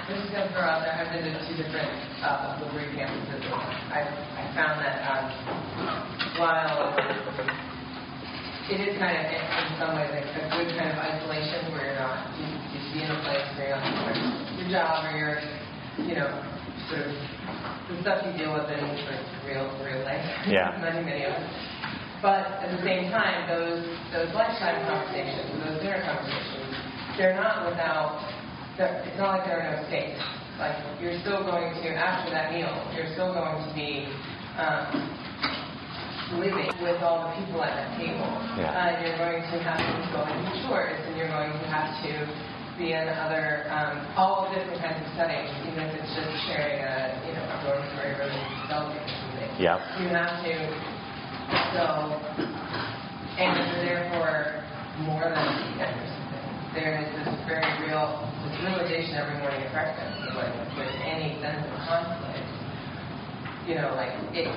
I'm 0.06 0.22
just 0.22 0.30
going 0.30 0.46
to 0.46 0.52
throw 0.54 0.62
out 0.62 0.86
there, 0.86 0.94
I've 0.94 1.10
been 1.10 1.26
to 1.26 1.42
two 1.50 1.58
different 1.58 1.90
uh, 2.22 2.62
L'Abri 2.62 2.86
campuses. 2.94 3.42
I, 3.90 4.06
I 4.06 4.44
found 4.54 4.78
that 4.78 5.02
um, 5.02 5.26
while 6.38 6.94
it 8.70 8.78
is 8.86 8.94
kind 9.02 9.18
of, 9.18 9.24
in 9.26 9.74
some 9.82 9.98
ways, 9.98 10.10
like 10.14 10.30
a 10.30 10.46
good 10.54 10.70
kind 10.78 10.94
of 10.94 10.98
isolation 11.02 11.74
where 11.74 11.90
you're 11.90 11.98
not, 11.98 12.30
be 12.96 13.04
in 13.04 13.12
a 13.12 13.20
place 13.28 13.44
where 13.60 13.76
you're 13.76 14.56
your 14.56 14.68
job 14.72 15.04
or 15.04 15.12
you're, 15.12 15.40
you 16.08 16.16
know, 16.16 16.32
sort 16.88 17.04
of 17.04 17.12
the 17.92 17.94
stuff 18.00 18.24
you 18.24 18.32
deal 18.40 18.56
with 18.56 18.72
in 18.72 18.80
of 18.80 19.20
real, 19.44 19.68
real 19.84 20.00
life. 20.00 20.24
Yeah. 20.48 20.72
Many, 20.80 21.04
many 21.04 21.24
of 21.28 21.36
us. 21.36 21.44
But 22.24 22.64
at 22.64 22.72
the 22.72 22.80
same 22.80 23.12
time, 23.12 23.44
those 23.44 23.84
those 24.10 24.32
lifetime 24.32 24.80
conversations, 24.88 25.52
those 25.60 25.78
dinner 25.84 26.00
conversations, 26.00 26.72
they're 27.20 27.36
not 27.36 27.68
without 27.68 28.24
it's 28.80 29.18
not 29.20 29.36
like 29.36 29.44
there 29.44 29.60
are 29.60 29.76
no 29.76 29.84
stakes. 29.92 30.20
Like 30.56 30.80
you're 30.96 31.20
still 31.20 31.44
going 31.44 31.76
to 31.76 31.88
after 31.92 32.32
that 32.32 32.56
meal, 32.56 32.72
you're 32.96 33.12
still 33.12 33.36
going 33.36 33.60
to 33.60 33.70
be 33.76 34.08
um, 34.56 34.88
living 36.40 36.72
with 36.80 37.04
all 37.04 37.28
the 37.28 37.32
people 37.36 37.60
at 37.60 37.76
that 37.76 37.92
table. 38.00 38.24
Yeah. 38.56 38.72
Uh, 38.72 38.90
you're 39.04 39.20
going 39.20 39.44
to 39.44 39.56
have 39.60 39.76
to 39.76 40.08
go 40.16 40.24
into 40.24 40.64
chores, 40.64 40.96
and 40.96 41.12
you're 41.20 41.28
going 41.28 41.52
to 41.52 41.68
have 41.68 41.92
to 42.00 42.12
be 42.78 42.92
in 42.92 43.08
other 43.08 43.64
um, 43.72 44.04
all 44.16 44.52
different 44.52 44.80
kinds 44.80 45.00
of 45.00 45.08
settings, 45.16 45.48
even 45.64 45.88
if 45.88 45.96
it's 45.96 46.12
just 46.12 46.32
sharing 46.44 46.80
a 46.84 47.16
you 47.24 47.32
know 47.32 47.44
a 47.48 47.56
dormitory 47.64 48.12
room 48.20 48.32
and 48.32 48.68
celebrating 48.68 49.16
something. 49.16 49.52
Yeah. 49.56 49.80
You 50.00 50.12
have 50.12 50.44
to 50.44 50.54
so 51.72 51.84
and 53.40 53.56
therefore 53.80 54.60
more 55.08 55.24
than 55.24 55.40
a 55.40 55.54
weekend 55.56 55.96
or 55.96 56.08
something. 56.08 56.44
There 56.76 57.00
is 57.00 57.08
this 57.16 57.32
very 57.48 57.68
real 57.80 58.20
this 58.44 58.56
realization 58.60 59.16
every 59.16 59.40
morning 59.40 59.64
at 59.64 59.72
breakfast 59.72 60.16
like 60.36 60.52
with 60.76 60.92
any 61.00 61.40
sense 61.40 61.64
of 61.64 61.72
conflict, 61.88 62.44
you 63.64 63.80
know, 63.80 63.96
like 63.96 64.12
it 64.36 64.52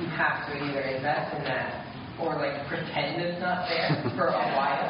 you 0.00 0.06
have 0.16 0.48
to 0.48 0.56
either 0.56 0.80
invest 0.80 1.36
in 1.36 1.44
that 1.44 1.84
or 2.20 2.34
like 2.36 2.66
pretend 2.66 3.20
it's 3.22 3.40
not 3.40 3.68
there 3.68 3.94
for 4.16 4.28
a 4.34 4.46
while. 4.56 4.88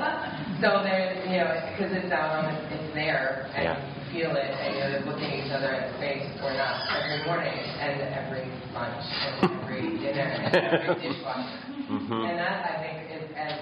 So 0.61 0.83
there's, 0.83 1.18
you 1.39 1.45
know, 1.47 1.55
because 1.71 1.93
it's 1.95 2.11
out 2.11 2.35
on, 2.35 2.51
it's 2.51 2.91
there, 2.99 3.47
and 3.55 3.63
Yeah. 3.63 3.79
you 3.79 4.03
feel 4.11 4.35
it, 4.35 4.51
and 4.59 4.75
you're 4.75 5.07
looking 5.07 5.31
each 5.39 5.53
other 5.55 5.71
in 5.71 5.93
the 5.93 5.99
face 6.03 6.27
or 6.43 6.51
not 6.59 6.83
every 6.91 7.23
morning, 7.25 7.55
and 7.55 8.03
every 8.11 8.43
lunch, 8.75 9.07
and 9.07 9.63
every 9.63 9.99
dinner, 10.03 10.27
and 10.27 10.51
every 10.51 10.95
dishwasher. 11.15 11.59
Mhm. 11.87 12.27
And 12.27 12.39
that 12.43 12.59
I 12.67 12.75
think 12.83 12.97
is 13.15 13.31
as 13.39 13.55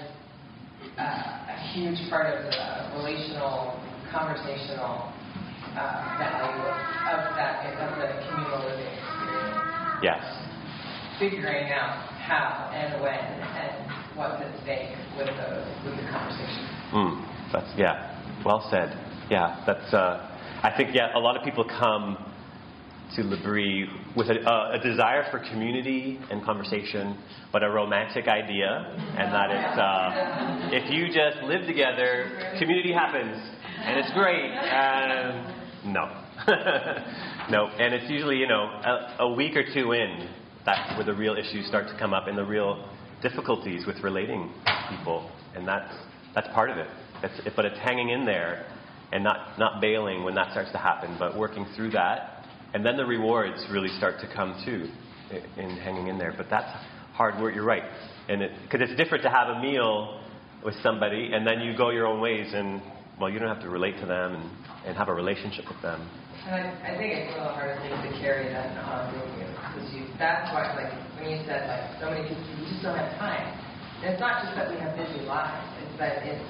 uh, 0.97 1.53
a 1.53 1.57
huge 1.77 2.09
part 2.09 2.33
of 2.33 2.43
the 2.49 2.97
relational, 2.97 3.77
conversational 4.09 5.13
uh, 5.77 6.17
value 6.17 6.65
of 7.13 7.35
that 7.37 7.61
of 7.77 7.93
the 8.01 8.09
communal 8.25 8.65
living 8.65 8.89
experience 8.89 9.61
Yes. 10.01 10.23
figuring 11.19 11.71
out 11.71 11.93
how 12.25 12.69
and 12.73 13.01
when 13.01 13.13
and 13.13 13.91
what's 14.17 14.41
at 14.41 14.49
stake 14.63 14.97
with 15.17 15.27
the 15.27 15.65
with 15.85 15.95
the 15.97 16.05
conversation. 16.09 16.65
Mm, 16.93 17.36
that's 17.51 17.71
yeah. 17.77 18.43
Well 18.45 18.67
said. 18.69 18.89
Yeah, 19.29 19.63
that's. 19.65 19.93
Uh, 19.93 20.35
I 20.63 20.73
think 20.75 20.95
yeah. 20.95 21.15
A 21.15 21.19
lot 21.19 21.37
of 21.37 21.43
people 21.43 21.63
come 21.63 22.17
to 23.15 23.23
L'Abri 23.23 23.87
with 24.15 24.27
a, 24.27 24.35
a, 24.49 24.79
a 24.79 24.83
desire 24.83 25.25
for 25.31 25.39
community 25.39 26.19
and 26.29 26.43
conversation, 26.43 27.17
but 27.51 27.63
a 27.63 27.69
romantic 27.69 28.27
idea, 28.27 28.93
and 29.17 29.33
that 29.33 29.49
it's 29.49 29.79
uh, 29.79 30.69
if 30.75 30.91
you 30.91 31.07
just 31.07 31.43
live 31.43 31.65
together, 31.65 32.55
community 32.59 32.91
happens, 32.91 33.37
and 33.83 33.99
it's 33.99 34.13
great. 34.13 34.51
And 34.51 35.93
no, 35.93 36.05
no, 37.49 37.67
and 37.67 37.93
it's 37.93 38.09
usually 38.09 38.37
you 38.37 38.47
know 38.47 38.63
a, 38.63 39.15
a 39.19 39.33
week 39.33 39.55
or 39.55 39.63
two 39.73 39.93
in 39.93 40.29
that's 40.67 40.97
where 40.97 41.05
the 41.05 41.13
real 41.13 41.35
issues 41.37 41.65
start 41.65 41.87
to 41.87 41.97
come 41.97 42.13
up 42.13 42.27
and 42.27 42.37
the 42.37 42.43
real 42.43 42.89
difficulties 43.21 43.87
with 43.87 43.97
relating 44.03 44.51
to 44.65 44.95
people, 44.97 45.31
and 45.55 45.65
that's 45.65 45.93
that's 46.35 46.47
part 46.53 46.69
of 46.69 46.77
it. 46.77 46.87
It's, 47.23 47.55
but 47.55 47.65
it's 47.65 47.79
hanging 47.79 48.09
in 48.09 48.25
there 48.25 48.65
and 49.11 49.23
not 49.23 49.57
not 49.57 49.81
bailing 49.81 50.23
when 50.23 50.35
that 50.35 50.51
starts 50.51 50.71
to 50.71 50.77
happen, 50.77 51.15
but 51.17 51.37
working 51.37 51.65
through 51.75 51.91
that, 51.91 52.45
and 52.73 52.85
then 52.85 52.97
the 52.97 53.05
rewards 53.05 53.65
really 53.71 53.89
start 53.97 54.19
to 54.19 54.27
come 54.33 54.61
too 54.65 54.89
in, 55.31 55.63
in 55.63 55.77
hanging 55.77 56.07
in 56.07 56.17
there. 56.17 56.33
But 56.35 56.47
that's 56.49 56.71
hard 57.13 57.41
work. 57.41 57.55
You're 57.55 57.63
right, 57.65 57.83
and 58.27 58.41
because 58.63 58.89
it's 58.89 58.97
different 58.97 59.23
to 59.23 59.29
have 59.29 59.49
a 59.49 59.61
meal 59.61 60.21
with 60.63 60.75
somebody 60.81 61.31
and 61.33 61.45
then 61.45 61.61
you 61.61 61.77
go 61.77 61.89
your 61.89 62.07
own 62.07 62.19
ways 62.19 62.51
and 62.53 62.81
well 63.19 63.29
you 63.29 63.39
don't 63.39 63.47
have 63.47 63.61
to 63.61 63.69
relate 63.69 63.95
to 63.99 64.05
them 64.05 64.35
and, 64.35 64.45
and 64.85 64.97
have 64.97 65.07
a 65.07 65.13
relationship 65.13 65.65
with 65.69 65.79
them. 65.81 66.01
And 66.45 66.55
I, 66.55 66.91
I 66.91 66.97
think 66.97 67.13
it's 67.13 67.31
one 67.31 67.45
of 67.45 67.51
the 67.51 67.55
hardest 67.55 67.81
things 67.87 67.99
to 68.03 68.11
carry 68.19 68.51
that 68.53 68.75
on 68.83 69.13
with 69.13 69.31
because 69.37 69.87
you 69.93 70.03
that's 70.17 70.49
why 70.53 70.67
like 70.73 70.91
when 71.19 71.29
you 71.29 71.39
said 71.45 71.69
like 71.69 72.01
so 72.01 72.09
many 72.09 72.27
people 72.27 72.43
you 72.57 72.67
just 72.67 72.81
don't 72.81 72.97
have 72.97 73.13
time. 73.19 73.47
And 74.03 74.13
it's 74.13 74.21
not 74.21 74.45
just 74.45 74.53
that 74.53 74.69
we 74.69 74.77
have 74.77 74.93
busy 74.93 75.25
lives; 75.25 75.65
it's 75.81 75.97
that 75.97 76.21
it's 76.21 76.45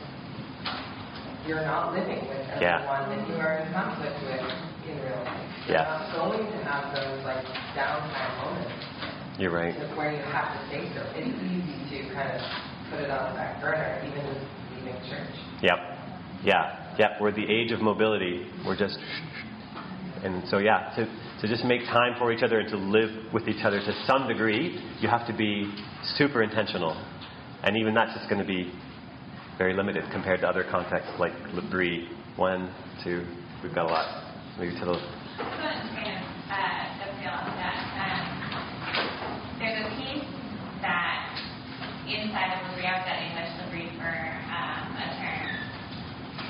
you're 1.47 1.63
not 1.63 1.93
living 1.93 2.19
with 2.27 2.61
Yeah. 2.61 2.83
everyone 2.83 3.09
that 3.17 3.27
you 3.29 3.35
are 3.39 3.57
in 3.63 3.71
conflict 3.73 4.19
with 4.23 4.43
in 4.87 4.95
real 4.99 5.23
life. 5.23 5.39
You're 5.65 5.77
Yeah. 5.77 5.83
not 5.83 6.11
going 6.13 6.45
to 6.51 6.57
have 6.65 6.93
those 6.93 7.23
like 7.23 7.45
downtime 7.75 8.37
moments. 8.43 8.85
You're 9.39 9.51
right. 9.51 9.73
where 9.95 10.11
you 10.11 10.21
have 10.23 10.51
to 10.53 10.59
say 10.69 10.89
so. 10.95 11.01
It's 11.15 11.27
easy 11.43 12.03
to 12.07 12.13
kind 12.13 12.31
of 12.31 12.41
put 12.89 12.99
it 13.01 13.09
on 13.09 13.31
the 13.31 13.35
back 13.37 13.61
burner, 13.61 14.01
even 14.05 14.27
with 14.27 14.41
leaving 14.75 14.99
church. 15.09 15.29
Yep. 15.61 15.79
Yeah. 16.43 16.95
Yep. 16.97 17.21
We're 17.21 17.31
the 17.31 17.47
age 17.47 17.71
of 17.71 17.81
mobility. 17.81 18.47
We're 18.65 18.75
just. 18.77 18.97
And 20.23 20.47
so, 20.49 20.57
yeah, 20.57 20.91
to, 20.95 21.05
to 21.41 21.47
just 21.47 21.63
make 21.63 21.85
time 21.85 22.15
for 22.17 22.31
each 22.31 22.41
other 22.41 22.59
and 22.59 22.67
to 22.69 22.77
live 22.77 23.31
with 23.31 23.47
each 23.47 23.63
other 23.63 23.79
to 23.79 23.93
some 24.07 24.27
degree, 24.27 24.81
you 24.99 25.07
have 25.07 25.27
to 25.27 25.33
be 25.33 25.71
super 26.17 26.41
intentional. 26.41 26.97
And 27.63 27.77
even 27.77 27.93
that's 27.93 28.13
just 28.17 28.27
going 28.27 28.41
to 28.41 28.47
be 28.47 28.71
very 29.57 29.73
limited 29.73 30.03
compared 30.11 30.39
to 30.41 30.47
other 30.47 30.63
contexts 30.63 31.11
like 31.19 31.33
L'Abri. 31.53 32.07
One, 32.37 32.69
two, 33.03 33.25
we've 33.63 33.73
got 33.73 33.89
a 33.89 33.93
lot. 33.93 34.23
Maybe 34.59 34.77
to. 34.77 34.85
Um, 34.85 35.01
there's 39.57 39.81
a 39.81 39.89
piece 39.97 40.29
that 40.85 41.33
inside 42.05 42.53
of 42.53 42.69
L'Abri, 42.69 42.85
I've 42.85 43.01
English 43.09 43.49
L'Abri 43.57 43.89
for 43.97 44.13
um, 44.53 44.93
a 44.93 45.07
term. 45.17 45.49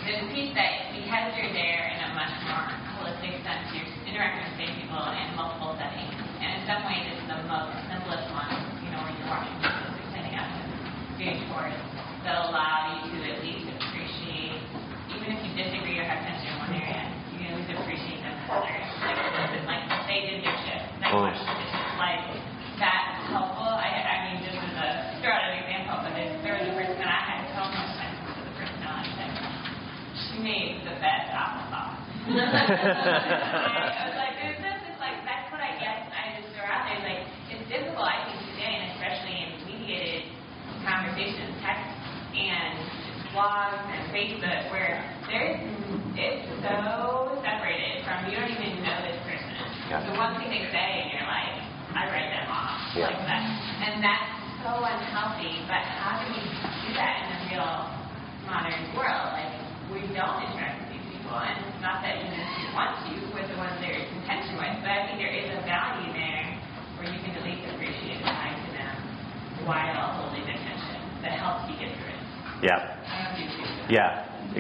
There's 0.04 0.28
a 0.28 0.30
piece 0.36 0.52
that 0.60 0.92
because 0.92 1.32
you're 1.40 1.56
there 1.56 1.88
in 1.96 2.00
a 2.04 2.12
much 2.12 2.36
more 2.44 2.68
holistic 3.00 3.40
sense, 3.48 3.72
you're 3.72 3.88
interacting 4.04 4.52
with 4.52 4.76
people 4.76 5.00
in 5.00 5.32
multiple 5.40 5.80
settings. 5.80 6.12
And 6.44 6.60
in 6.60 6.62
some 6.68 6.84
ways, 6.84 7.08
it's 7.08 7.24
the 7.24 7.40
most 7.48 7.72
simplest 7.88 8.28
one, 8.36 8.52
you 8.84 8.92
know, 8.92 9.00
where 9.00 9.16
you're 9.16 9.32
watching 9.32 9.56
people, 9.64 9.96
you're 9.96 10.36
up 10.36 10.52
and 10.52 10.76
doing 11.16 11.40
chores 11.48 11.97
that 12.28 12.44
allow 12.44 12.92
you 12.92 13.08
to 13.08 13.24
at 13.24 13.40
least 13.40 13.64
appreciate, 13.72 14.60
even 15.16 15.32
if 15.32 15.40
you 15.48 15.52
disagree 15.56 15.96
or 15.96 16.04
have 16.04 16.20
tension 16.28 16.52
in 16.52 16.60
one 16.60 16.76
area, 16.76 17.08
you 17.32 17.40
can 17.40 17.56
at 17.56 17.64
least 17.64 17.72
appreciate 17.72 18.20
them 18.20 18.36
in 18.36 18.44
another 18.52 18.68
area. 18.68 18.84
Like, 19.00 19.16
listen, 19.16 19.64
like 19.64 19.88
they 20.12 20.20
did 20.28 20.44
their 20.44 20.60
shit. 20.68 20.84
Like, 21.00 21.16
oh. 21.16 21.24
like 21.24 22.28
that's 22.76 23.32
helpful. 23.32 23.72
I, 23.72 23.88
I 24.04 24.16
mean, 24.28 24.44
just 24.44 24.60
as 24.60 24.76
a 24.76 24.88
throw 25.24 25.32
out 25.32 25.56
an 25.56 25.64
example, 25.64 26.04
but 26.04 26.20
if 26.20 26.36
there 26.44 26.60
was 26.60 26.68
a 26.68 26.76
person 26.76 27.00
that 27.00 27.08
I 27.08 27.22
had 27.32 27.48
so 27.56 27.64
much 27.64 27.96
sense 27.96 28.20
to 28.20 28.44
the 28.44 28.52
person 28.60 28.84
I 28.84 29.08
she 30.20 30.44
made 30.44 30.84
the 30.84 31.00
best 31.00 31.32
apple 31.32 31.64
sauce. 31.72 31.96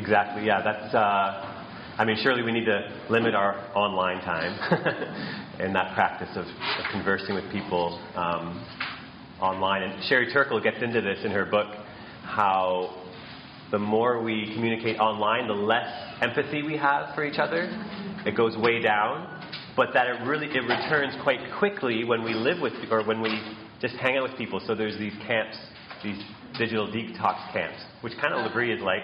exactly. 0.08 0.46
Yeah, 0.46 0.62
that's. 0.64 0.96
Uh, 0.96 1.64
I 2.00 2.06
mean, 2.06 2.18
surely 2.22 2.44
we 2.44 2.52
need 2.52 2.66
to 2.66 2.88
limit 3.10 3.34
our 3.34 3.56
online 3.76 4.24
time 4.24 4.54
and 5.60 5.76
that 5.76 5.96
practice 5.96 6.30
of, 6.36 6.46
of 6.46 6.86
conversing 6.92 7.34
with 7.34 7.52
people 7.52 8.00
um, 8.16 8.64
online. 9.42 9.82
And 9.82 10.04
Sherry 10.04 10.32
Turkle 10.32 10.62
gets 10.62 10.78
into 10.84 11.02
this 11.02 11.26
in 11.26 11.32
her 11.32 11.44
book 11.46 11.68
how 12.24 13.04
the 13.72 13.80
more 13.80 14.22
we 14.22 14.52
communicate 14.54 15.00
online, 15.00 15.48
the 15.48 15.54
less 15.54 15.90
empathy 16.22 16.62
we 16.62 16.78
have 16.78 17.16
for 17.16 17.26
each 17.26 17.40
other. 17.40 17.68
It 18.28 18.38
goes 18.38 18.56
way 18.58 18.80
down, 18.80 19.44
but 19.76 19.90
that 19.94 20.08
it 20.08 20.24
really 20.24 20.48
it 20.48 20.62
returns 20.62 21.16
quite 21.24 21.40
quickly 21.58 22.04
when 22.04 22.24
we 22.24 22.34
live 22.36 22.62
with 22.62 22.74
or 22.92 23.04
when 23.04 23.22
we 23.22 23.42
just 23.82 23.96
hang 23.96 24.18
out 24.18 24.30
with 24.30 24.38
people. 24.38 24.62
So 24.68 24.76
there's 24.76 25.00
these 25.00 25.14
camps, 25.26 25.58
these 26.04 26.22
digital 26.60 26.88
detox 26.88 27.52
camps, 27.52 27.84
which 28.02 28.14
kind 28.22 28.36
of 28.36 28.46
L'Abri 28.46 28.72
is 28.72 28.82
like, 28.82 29.04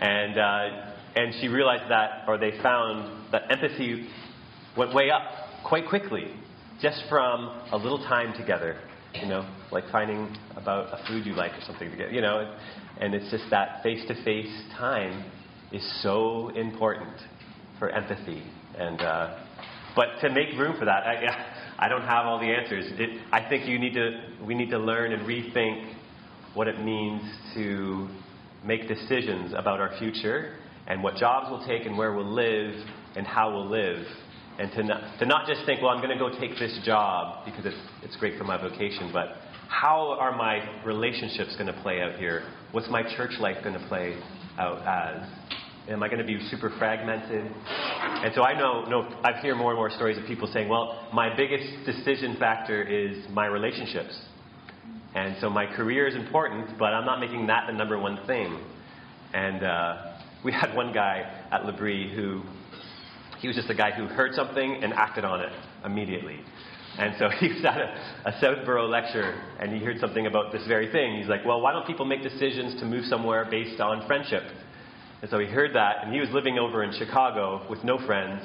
and 0.00 0.38
uh, 0.38 0.92
and 1.16 1.34
she 1.40 1.48
realized 1.48 1.90
that, 1.90 2.24
or 2.26 2.38
they 2.38 2.52
found 2.62 3.32
that 3.32 3.42
empathy 3.50 4.08
went 4.76 4.94
way 4.94 5.10
up 5.10 5.22
quite 5.64 5.88
quickly 5.88 6.34
just 6.80 7.02
from 7.08 7.46
a 7.72 7.76
little 7.76 7.98
time 7.98 8.34
together. 8.36 8.80
You 9.14 9.28
know, 9.28 9.48
like 9.70 9.84
finding 9.92 10.36
about 10.56 10.88
a 10.92 11.06
food 11.06 11.24
you 11.24 11.34
like 11.34 11.52
or 11.52 11.60
something 11.66 11.90
together. 11.90 12.10
You 12.10 12.20
know, 12.20 12.56
and 13.00 13.14
it's 13.14 13.30
just 13.30 13.44
that 13.50 13.80
face-to-face 13.82 14.72
time 14.76 15.24
is 15.72 16.02
so 16.02 16.48
important 16.50 17.16
for 17.78 17.90
empathy. 17.90 18.42
And 18.76 19.00
uh, 19.00 19.44
but 19.94 20.20
to 20.20 20.30
make 20.30 20.58
room 20.58 20.76
for 20.78 20.84
that, 20.84 21.04
I, 21.06 21.54
I 21.78 21.88
don't 21.88 22.02
have 22.02 22.26
all 22.26 22.40
the 22.40 22.46
answers. 22.46 22.86
It, 22.98 23.20
I 23.32 23.48
think 23.48 23.68
you 23.68 23.78
need 23.78 23.94
to 23.94 24.20
we 24.44 24.54
need 24.54 24.70
to 24.70 24.78
learn 24.78 25.12
and 25.12 25.22
rethink 25.22 25.94
what 26.54 26.68
it 26.68 26.80
means 26.84 27.22
to 27.54 28.08
make 28.64 28.88
decisions 28.88 29.52
about 29.56 29.80
our 29.80 29.96
future 29.98 30.56
and 30.86 31.02
what 31.02 31.16
jobs 31.16 31.46
we'll 31.50 31.66
take 31.66 31.86
and 31.86 31.96
where 31.96 32.12
we'll 32.14 32.32
live 32.32 32.74
and 33.16 33.26
how 33.26 33.50
we'll 33.50 33.68
live. 33.68 34.04
And 34.58 34.70
to 34.72 34.84
not, 34.84 35.18
to 35.18 35.26
not 35.26 35.48
just 35.48 35.64
think, 35.66 35.82
well, 35.82 35.90
I'm 35.90 36.02
going 36.02 36.16
to 36.16 36.18
go 36.18 36.30
take 36.38 36.58
this 36.58 36.78
job 36.84 37.44
because 37.44 37.66
it's, 37.66 37.76
it's 38.02 38.16
great 38.16 38.38
for 38.38 38.44
my 38.44 38.56
vocation, 38.56 39.10
but 39.12 39.36
how 39.68 40.16
are 40.20 40.36
my 40.36 40.82
relationships 40.84 41.54
going 41.56 41.66
to 41.66 41.82
play 41.82 42.00
out 42.00 42.18
here? 42.18 42.44
What's 42.72 42.88
my 42.88 43.02
church 43.16 43.32
life 43.40 43.56
going 43.64 43.78
to 43.78 43.86
play 43.88 44.20
out 44.58 44.78
as? 44.86 45.28
Am 45.88 46.02
I 46.02 46.08
going 46.08 46.20
to 46.20 46.24
be 46.24 46.38
super 46.50 46.70
fragmented? 46.78 47.44
And 47.44 48.32
so 48.34 48.42
I 48.42 48.58
know, 48.58 48.84
know, 48.84 49.02
I 49.22 49.40
hear 49.40 49.54
more 49.54 49.70
and 49.70 49.78
more 49.78 49.90
stories 49.90 50.16
of 50.16 50.24
people 50.26 50.48
saying, 50.52 50.68
well, 50.68 51.08
my 51.12 51.34
biggest 51.36 51.84
decision 51.84 52.36
factor 52.38 52.82
is 52.82 53.24
my 53.30 53.46
relationships. 53.46 54.18
And 55.14 55.36
so 55.40 55.48
my 55.48 55.66
career 55.66 56.08
is 56.08 56.16
important, 56.16 56.76
but 56.78 56.92
I'm 56.92 57.04
not 57.04 57.20
making 57.20 57.46
that 57.46 57.66
the 57.68 57.72
number 57.72 57.98
one 57.98 58.18
thing. 58.26 58.58
And 59.32 59.64
uh, 59.64 60.14
we 60.44 60.52
had 60.52 60.74
one 60.74 60.92
guy 60.92 61.30
at 61.52 61.64
L'Abri 61.64 62.12
who, 62.14 62.42
he 63.38 63.46
was 63.46 63.56
just 63.56 63.70
a 63.70 63.74
guy 63.74 63.92
who 63.92 64.06
heard 64.06 64.34
something 64.34 64.82
and 64.82 64.92
acted 64.92 65.24
on 65.24 65.40
it 65.40 65.52
immediately. 65.84 66.40
And 66.98 67.14
so 67.18 67.28
he 67.38 67.48
was 67.48 67.64
at 67.64 67.78
a, 67.78 67.94
a 68.26 68.40
Southborough 68.40 68.88
lecture 68.88 69.40
and 69.60 69.72
he 69.72 69.84
heard 69.84 70.00
something 70.00 70.26
about 70.26 70.52
this 70.52 70.66
very 70.66 70.90
thing. 70.90 71.18
He's 71.18 71.28
like, 71.28 71.44
well, 71.44 71.60
why 71.60 71.72
don't 71.72 71.86
people 71.86 72.06
make 72.06 72.22
decisions 72.22 72.78
to 72.80 72.86
move 72.86 73.04
somewhere 73.04 73.46
based 73.48 73.80
on 73.80 74.06
friendship? 74.06 74.42
And 75.22 75.30
so 75.30 75.38
he 75.38 75.46
heard 75.46 75.74
that, 75.74 76.04
and 76.04 76.12
he 76.12 76.20
was 76.20 76.28
living 76.30 76.58
over 76.58 76.82
in 76.82 76.92
Chicago 76.92 77.66
with 77.70 77.82
no 77.82 77.96
friends, 78.04 78.42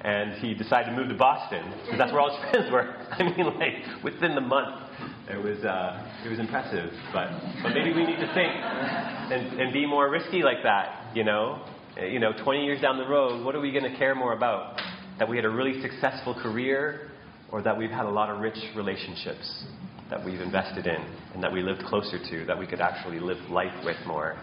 and 0.00 0.32
he 0.40 0.54
decided 0.54 0.88
to 0.90 0.96
move 0.96 1.08
to 1.10 1.14
Boston 1.14 1.70
because 1.84 1.98
that's 1.98 2.10
where 2.10 2.22
all 2.22 2.30
his 2.30 2.50
friends 2.50 2.72
were. 2.72 2.88
I 3.10 3.22
mean, 3.22 3.44
like 3.58 4.02
within 4.02 4.34
the 4.34 4.40
month, 4.40 4.85
it 5.28 5.42
was 5.42 5.64
uh, 5.64 6.24
it 6.24 6.28
was 6.28 6.38
impressive. 6.38 6.90
But 7.12 7.28
but 7.62 7.70
maybe 7.74 7.92
we 7.92 8.04
need 8.06 8.20
to 8.20 8.30
think 8.34 8.52
and, 8.54 9.60
and 9.60 9.72
be 9.72 9.86
more 9.86 10.10
risky 10.10 10.42
like 10.42 10.62
that. 10.62 11.14
You 11.14 11.24
know, 11.24 11.62
Uh, 11.98 12.04
you 12.04 12.20
know, 12.20 12.32
20 12.44 12.62
years 12.64 12.80
down 12.82 12.98
the 12.98 13.08
road, 13.08 13.42
what 13.44 13.54
are 13.54 13.60
we 13.60 13.72
going 13.72 13.90
to 13.90 13.96
care 13.96 14.14
more 14.14 14.34
about? 14.34 14.78
That 15.18 15.26
we 15.28 15.36
had 15.36 15.46
a 15.46 15.50
really 15.60 15.80
successful 15.80 16.34
career, 16.34 17.10
or 17.50 17.62
that 17.62 17.74
we've 17.76 17.90
had 17.90 18.04
a 18.04 18.10
lot 18.20 18.28
of 18.28 18.40
rich 18.40 18.58
relationships 18.76 19.64
that 20.10 20.22
we've 20.22 20.42
invested 20.42 20.86
in 20.86 21.00
and 21.32 21.42
that 21.42 21.50
we 21.50 21.62
lived 21.62 21.82
closer 21.88 22.18
to, 22.30 22.44
that 22.44 22.58
we 22.58 22.66
could 22.66 22.80
actually 22.82 23.18
live 23.18 23.38
life 23.50 23.72
with 23.84 23.96
more. 24.06 24.36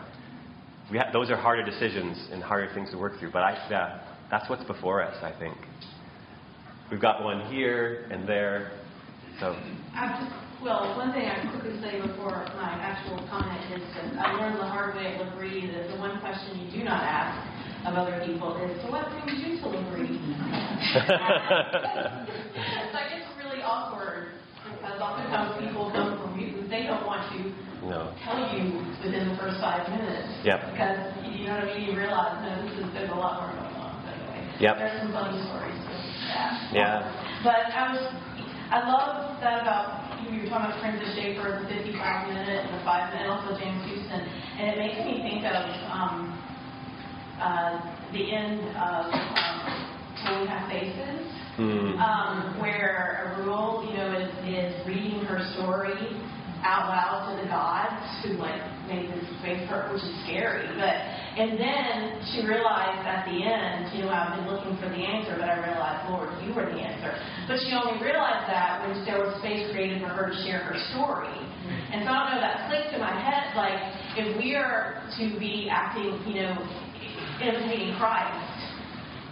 We 0.92 0.98
ha- 0.98 1.12
those 1.14 1.30
are 1.30 1.38
harder 1.38 1.64
decisions 1.64 2.18
and 2.32 2.42
harder 2.42 2.70
things 2.74 2.90
to 2.92 2.98
work 2.98 3.20
through. 3.20 3.32
But 3.32 3.44
I, 3.44 3.52
yeah, 3.70 4.00
that's 4.32 4.50
what's 4.50 4.66
before 4.66 5.04
us, 5.04 5.16
I 5.22 5.32
think. 5.38 5.58
We've 6.90 7.02
got 7.10 7.24
one 7.24 7.40
here 7.54 8.08
and 8.12 8.28
there. 8.28 8.72
So, 9.40 9.56
well, 10.64 10.96
one 10.96 11.12
thing 11.12 11.28
I 11.28 11.44
quickly 11.52 11.76
say 11.84 12.00
before 12.00 12.48
my 12.56 12.72
actual 12.80 13.20
comment 13.28 13.60
is 13.76 13.84
that 14.00 14.16
I 14.16 14.32
learned 14.40 14.60
the 14.60 14.66
hard 14.68 14.96
way 14.96 15.12
at 15.12 15.20
L'Abri 15.20 15.68
that 15.76 15.92
the 15.92 15.98
one 16.00 16.20
question 16.24 16.56
you 16.60 16.72
do 16.80 16.84
not 16.88 17.04
ask 17.04 17.36
of 17.86 17.96
other 18.00 18.24
people 18.26 18.56
is, 18.64 18.72
so 18.82 18.88
what 18.90 19.12
brings 19.12 19.44
you 19.44 19.60
to 19.60 19.68
L'Abri? 19.68 20.08
it's 22.80 22.96
like 22.96 23.12
it's 23.12 23.28
really 23.36 23.60
awkward 23.60 24.32
because 24.64 25.04
oftentimes 25.04 25.60
people 25.60 25.92
come 25.92 26.16
from 26.16 26.40
you, 26.40 26.64
they 26.72 26.88
don't 26.88 27.04
want 27.04 27.28
to 27.36 27.44
no. 27.84 28.16
tell 28.24 28.40
you 28.56 28.80
within 29.04 29.28
the 29.28 29.36
first 29.36 29.60
five 29.60 29.84
minutes. 29.92 30.32
Yep. 30.48 30.60
Because, 30.72 31.00
you 31.28 31.44
know 31.44 31.60
what 31.60 31.68
I 31.68 31.76
mean, 31.76 31.92
you 31.92 31.96
realize, 32.00 32.40
no, 32.40 32.56
this 32.64 32.72
is, 32.80 32.88
there's 32.96 33.12
a 33.12 33.20
lot 33.20 33.44
more 33.44 33.52
going 33.52 33.76
on. 33.84 34.00
But 34.08 34.16
anyway, 34.16 34.64
Yep. 34.64 34.74
there's 34.80 34.96
some 35.04 35.12
funny 35.12 35.44
stories 35.44 35.76
with 35.76 36.04
that. 36.32 36.72
Yeah. 36.72 37.04
But 37.44 37.68
I 37.76 37.92
was, 37.92 38.04
I 38.72 38.80
love 38.88 39.38
that 39.44 39.62
about, 39.62 40.03
you 40.34 40.44
were 40.44 40.50
talking 40.50 40.66
about 40.66 40.82
Francis 40.82 41.14
Schaeffer, 41.16 41.62
the 41.62 41.70
55 41.70 42.28
minute 42.28 42.66
and 42.66 42.74
the 42.74 42.84
5 42.84 43.14
minute, 43.14 43.22
and 43.22 43.32
also 43.32 43.54
James 43.60 43.82
Houston. 43.86 44.22
And 44.58 44.66
it 44.74 44.78
makes 44.82 44.98
me 45.06 45.22
think 45.22 45.46
of 45.46 45.64
um, 45.94 46.34
uh, 47.38 47.78
the 48.12 48.34
end 48.34 48.60
of 48.74 49.14
um, 49.14 49.64
Till 50.26 50.42
We 50.42 50.48
Have 50.48 50.70
Faces 50.70 51.34
Mm. 51.54 52.02
um, 52.02 52.60
where 52.60 53.38
Orual, 53.38 53.86
you 53.86 53.94
know, 53.94 54.10
is, 54.18 54.26
is 54.42 54.88
reading 54.88 55.22
her 55.26 55.38
story 55.54 55.94
out 56.66 56.90
loud 56.90 57.30
to 57.30 57.44
the 57.44 57.48
gods 57.48 58.02
who 58.26 58.42
like 58.42 58.58
made 58.90 59.06
this 59.14 59.22
space 59.38 59.62
for 59.70 59.86
which 59.94 60.02
is 60.02 60.18
scary. 60.26 60.66
But 60.74 60.98
and 61.34 61.58
then 61.58 62.22
she 62.30 62.46
realized 62.46 63.02
at 63.10 63.26
the 63.26 63.42
end, 63.42 63.90
you 63.98 64.06
know, 64.06 64.14
I've 64.14 64.38
been 64.38 64.46
looking 64.46 64.78
for 64.78 64.86
the 64.86 65.02
answer, 65.02 65.34
but 65.34 65.50
I 65.50 65.58
realized, 65.66 66.06
Lord, 66.14 66.30
you 66.46 66.54
were 66.54 66.70
the 66.70 66.78
answer. 66.78 67.10
But 67.50 67.58
she 67.66 67.74
only 67.74 67.98
realized 67.98 68.46
that 68.46 68.86
when 68.86 69.02
there 69.02 69.18
was 69.18 69.34
space 69.42 69.66
created 69.74 70.06
for 70.06 70.14
her 70.14 70.30
to 70.30 70.38
share 70.46 70.62
her 70.62 70.78
story. 70.94 71.34
And 71.90 72.06
so 72.06 72.14
I 72.14 72.30
don't 72.30 72.38
know, 72.38 72.42
that 72.46 72.70
clicked 72.70 72.94
in 72.94 73.02
my 73.02 73.18
head, 73.18 73.58
like 73.58 73.82
if 74.14 74.38
we 74.38 74.54
are 74.54 75.02
to 75.18 75.24
be 75.42 75.70
acting, 75.74 76.22
you 76.30 76.46
know, 76.46 76.54
imitating 77.42 77.98
Christ, 77.98 78.54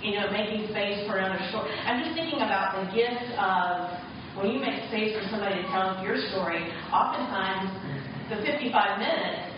you 0.01 0.17
know, 0.17 0.33
making 0.33 0.73
space 0.73 1.05
for 1.05 1.21
another 1.21 1.37
story. 1.53 1.69
I'm 1.85 2.01
just 2.01 2.17
thinking 2.17 2.41
about 2.41 2.81
the 2.81 2.89
gift 2.97 3.29
of 3.37 3.93
when 4.41 4.49
you 4.49 4.57
make 4.57 4.89
space 4.89 5.13
for 5.13 5.21
somebody 5.29 5.61
to 5.61 5.67
tell 5.69 6.01
your 6.01 6.17
story, 6.33 6.65
oftentimes 6.89 7.69
the 8.33 8.41
55 8.41 8.73
minutes, 8.97 9.50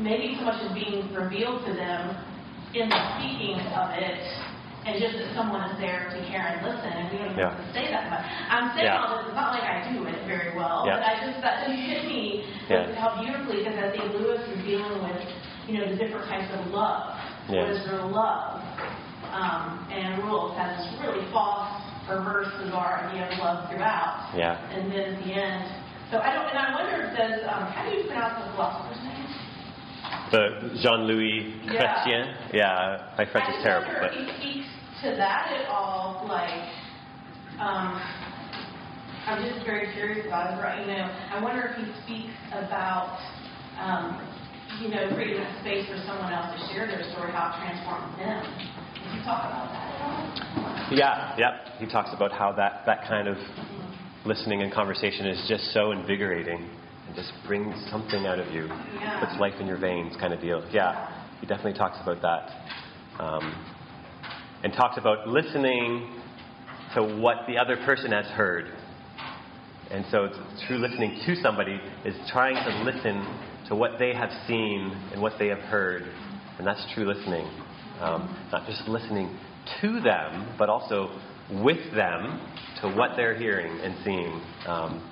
maybe 0.00 0.36
so 0.40 0.44
much 0.48 0.60
is 0.64 0.72
being 0.72 1.12
revealed 1.12 1.64
to 1.68 1.72
them 1.76 2.16
in 2.72 2.88
the 2.88 3.00
speaking 3.18 3.60
of 3.76 3.92
it, 3.92 4.16
and 4.86 4.96
just 4.96 5.12
that 5.20 5.28
someone 5.36 5.60
is 5.70 5.76
there 5.76 6.08
to 6.08 6.18
care 6.32 6.56
and 6.56 6.64
listen, 6.64 6.88
and 6.88 7.12
we 7.12 7.18
don't 7.20 7.36
even 7.36 7.38
Yeah. 7.38 7.50
have 7.52 7.60
to 7.60 7.72
say 7.76 7.84
that 7.92 8.08
much. 8.08 8.24
I'm 8.48 8.72
saying 8.72 8.86
Yeah. 8.88 8.96
all 9.02 9.18
this, 9.18 9.26
it's 9.28 9.36
not 9.36 9.52
like 9.52 9.64
I 9.64 9.84
do 9.92 10.06
it 10.08 10.16
very 10.24 10.56
well, 10.56 10.84
Yeah. 10.86 10.96
but 10.96 11.04
I 11.04 11.12
just, 11.26 11.40
that 11.42 11.66
just 11.66 11.76
hit 11.78 12.04
me 12.08 12.46
Yeah. 12.68 12.94
how 12.96 13.20
beautifully, 13.20 13.64
because 13.64 13.76
I 13.76 13.90
think 13.90 14.14
Lewis 14.14 14.40
is 14.48 14.64
dealing 14.64 15.02
with, 15.04 15.20
you 15.68 15.78
know, 15.78 15.86
the 15.86 15.96
different 15.96 16.28
types 16.28 16.48
of 16.54 16.66
love. 16.72 17.14
Yeah. 17.48 17.60
What 17.62 17.70
is 17.70 17.86
real 17.90 18.08
love? 18.08 18.62
Um, 19.32 19.86
and 19.92 20.22
Orual's 20.22 20.56
has 20.56 20.76
this 20.78 21.00
really 21.00 21.24
false, 21.30 21.68
perverse, 22.06 22.48
bizarre 22.62 23.06
idea 23.10 23.28
of 23.30 23.38
love 23.38 23.68
throughout. 23.70 24.30
Yeah. 24.34 24.56
And 24.72 24.90
then 24.90 25.14
at 25.14 25.24
the 25.24 25.32
end, 25.34 25.64
so 26.10 26.18
I 26.20 26.32
don't, 26.34 26.48
and 26.48 26.58
I 26.58 26.74
wonder, 26.74 27.14
does, 27.16 27.42
um, 27.46 27.66
how 27.70 27.84
do 27.88 27.94
you 27.96 28.04
pronounce 28.04 28.42
the 28.42 28.50
philosopher's 28.54 28.98
name? 29.04 29.09
The 30.30 30.78
Jean 30.82 31.06
Louis 31.10 31.54
Yeah. 31.64 31.72
Chrétien. 31.74 32.34
Yeah, 32.54 33.02
my 33.18 33.24
French 33.26 33.48
I 33.48 33.56
is 33.56 33.62
terrible, 33.62 33.88
wonder 33.92 34.00
but 34.00 34.14
if 34.14 34.36
he 34.38 34.62
speaks 34.62 34.68
to 35.02 35.10
that 35.16 35.50
at 35.50 35.66
all, 35.68 36.24
like, 36.28 36.70
um, 37.58 37.98
I'm 39.26 39.42
just 39.42 39.66
very 39.66 39.92
curious 39.92 40.24
about 40.26 40.54
it, 40.54 40.62
right, 40.62 40.80
you 40.80 40.86
know, 40.86 41.10
I 41.34 41.42
wonder 41.42 41.74
if 41.74 41.84
he 41.84 41.92
speaks 42.06 42.34
about, 42.52 43.18
um, 43.78 44.22
you 44.80 44.88
know, 44.88 45.08
creating 45.14 45.42
a 45.42 45.60
space 45.60 45.86
for 45.90 45.98
someone 46.06 46.32
else 46.32 46.54
to 46.54 46.72
share 46.72 46.86
their 46.86 47.02
story, 47.10 47.32
how 47.32 47.50
it 47.50 47.58
transformed 47.66 48.14
them. 48.18 48.42
Does 48.46 49.12
he 49.12 49.18
talk 49.26 49.44
about 49.50 49.66
that 49.74 49.90
at 49.90 50.00
all? 50.00 50.94
yeah, 50.94 51.34
yeah. 51.38 51.78
He 51.78 51.86
talks 51.86 52.10
about 52.14 52.30
how 52.30 52.52
that 52.52 52.82
that 52.86 53.06
kind 53.08 53.26
of 53.26 53.36
listening 54.24 54.62
and 54.62 54.72
conversation 54.72 55.26
is 55.26 55.42
just 55.48 55.72
so 55.72 55.90
invigorating 55.92 56.68
and 57.10 57.16
just 57.16 57.32
brings 57.44 57.74
something 57.90 58.24
out 58.26 58.38
of 58.38 58.52
you, 58.52 58.66
Yeah. 58.66 59.18
puts 59.18 59.36
life 59.40 59.54
in 59.60 59.66
your 59.66 59.78
veins, 59.78 60.16
kind 60.16 60.32
of 60.32 60.40
deal. 60.40 60.62
Yeah, 60.70 61.08
he 61.40 61.46
definitely 61.46 61.72
talks 61.72 61.98
about 62.00 62.22
that, 62.22 62.52
um, 63.18 63.52
and 64.62 64.72
talks 64.72 64.96
about 64.96 65.26
listening 65.26 66.22
to 66.94 67.02
what 67.02 67.46
the 67.48 67.58
other 67.58 67.76
person 67.78 68.12
has 68.12 68.26
heard. 68.26 68.70
And 69.90 70.06
so, 70.06 70.28
true 70.68 70.78
listening 70.78 71.18
to 71.26 71.34
somebody 71.36 71.80
is 72.04 72.14
trying 72.30 72.54
to 72.54 72.84
listen 72.84 73.26
to 73.66 73.74
what 73.74 73.98
they 73.98 74.14
have 74.14 74.30
seen 74.46 74.92
and 75.12 75.20
what 75.20 75.36
they 75.36 75.48
have 75.48 75.58
heard, 75.58 76.06
and 76.58 76.66
that's 76.66 76.84
true 76.94 77.06
listening. 77.06 77.48
Um, 78.00 78.36
not 78.52 78.66
just 78.66 78.86
listening 78.86 79.36
to 79.80 80.00
them, 80.00 80.54
but 80.56 80.68
also 80.68 81.10
with 81.50 81.92
them 81.92 82.40
to 82.80 82.88
what 82.88 83.16
they're 83.16 83.34
hearing 83.34 83.80
and 83.80 83.96
seeing. 84.04 84.40
Um, 84.66 85.02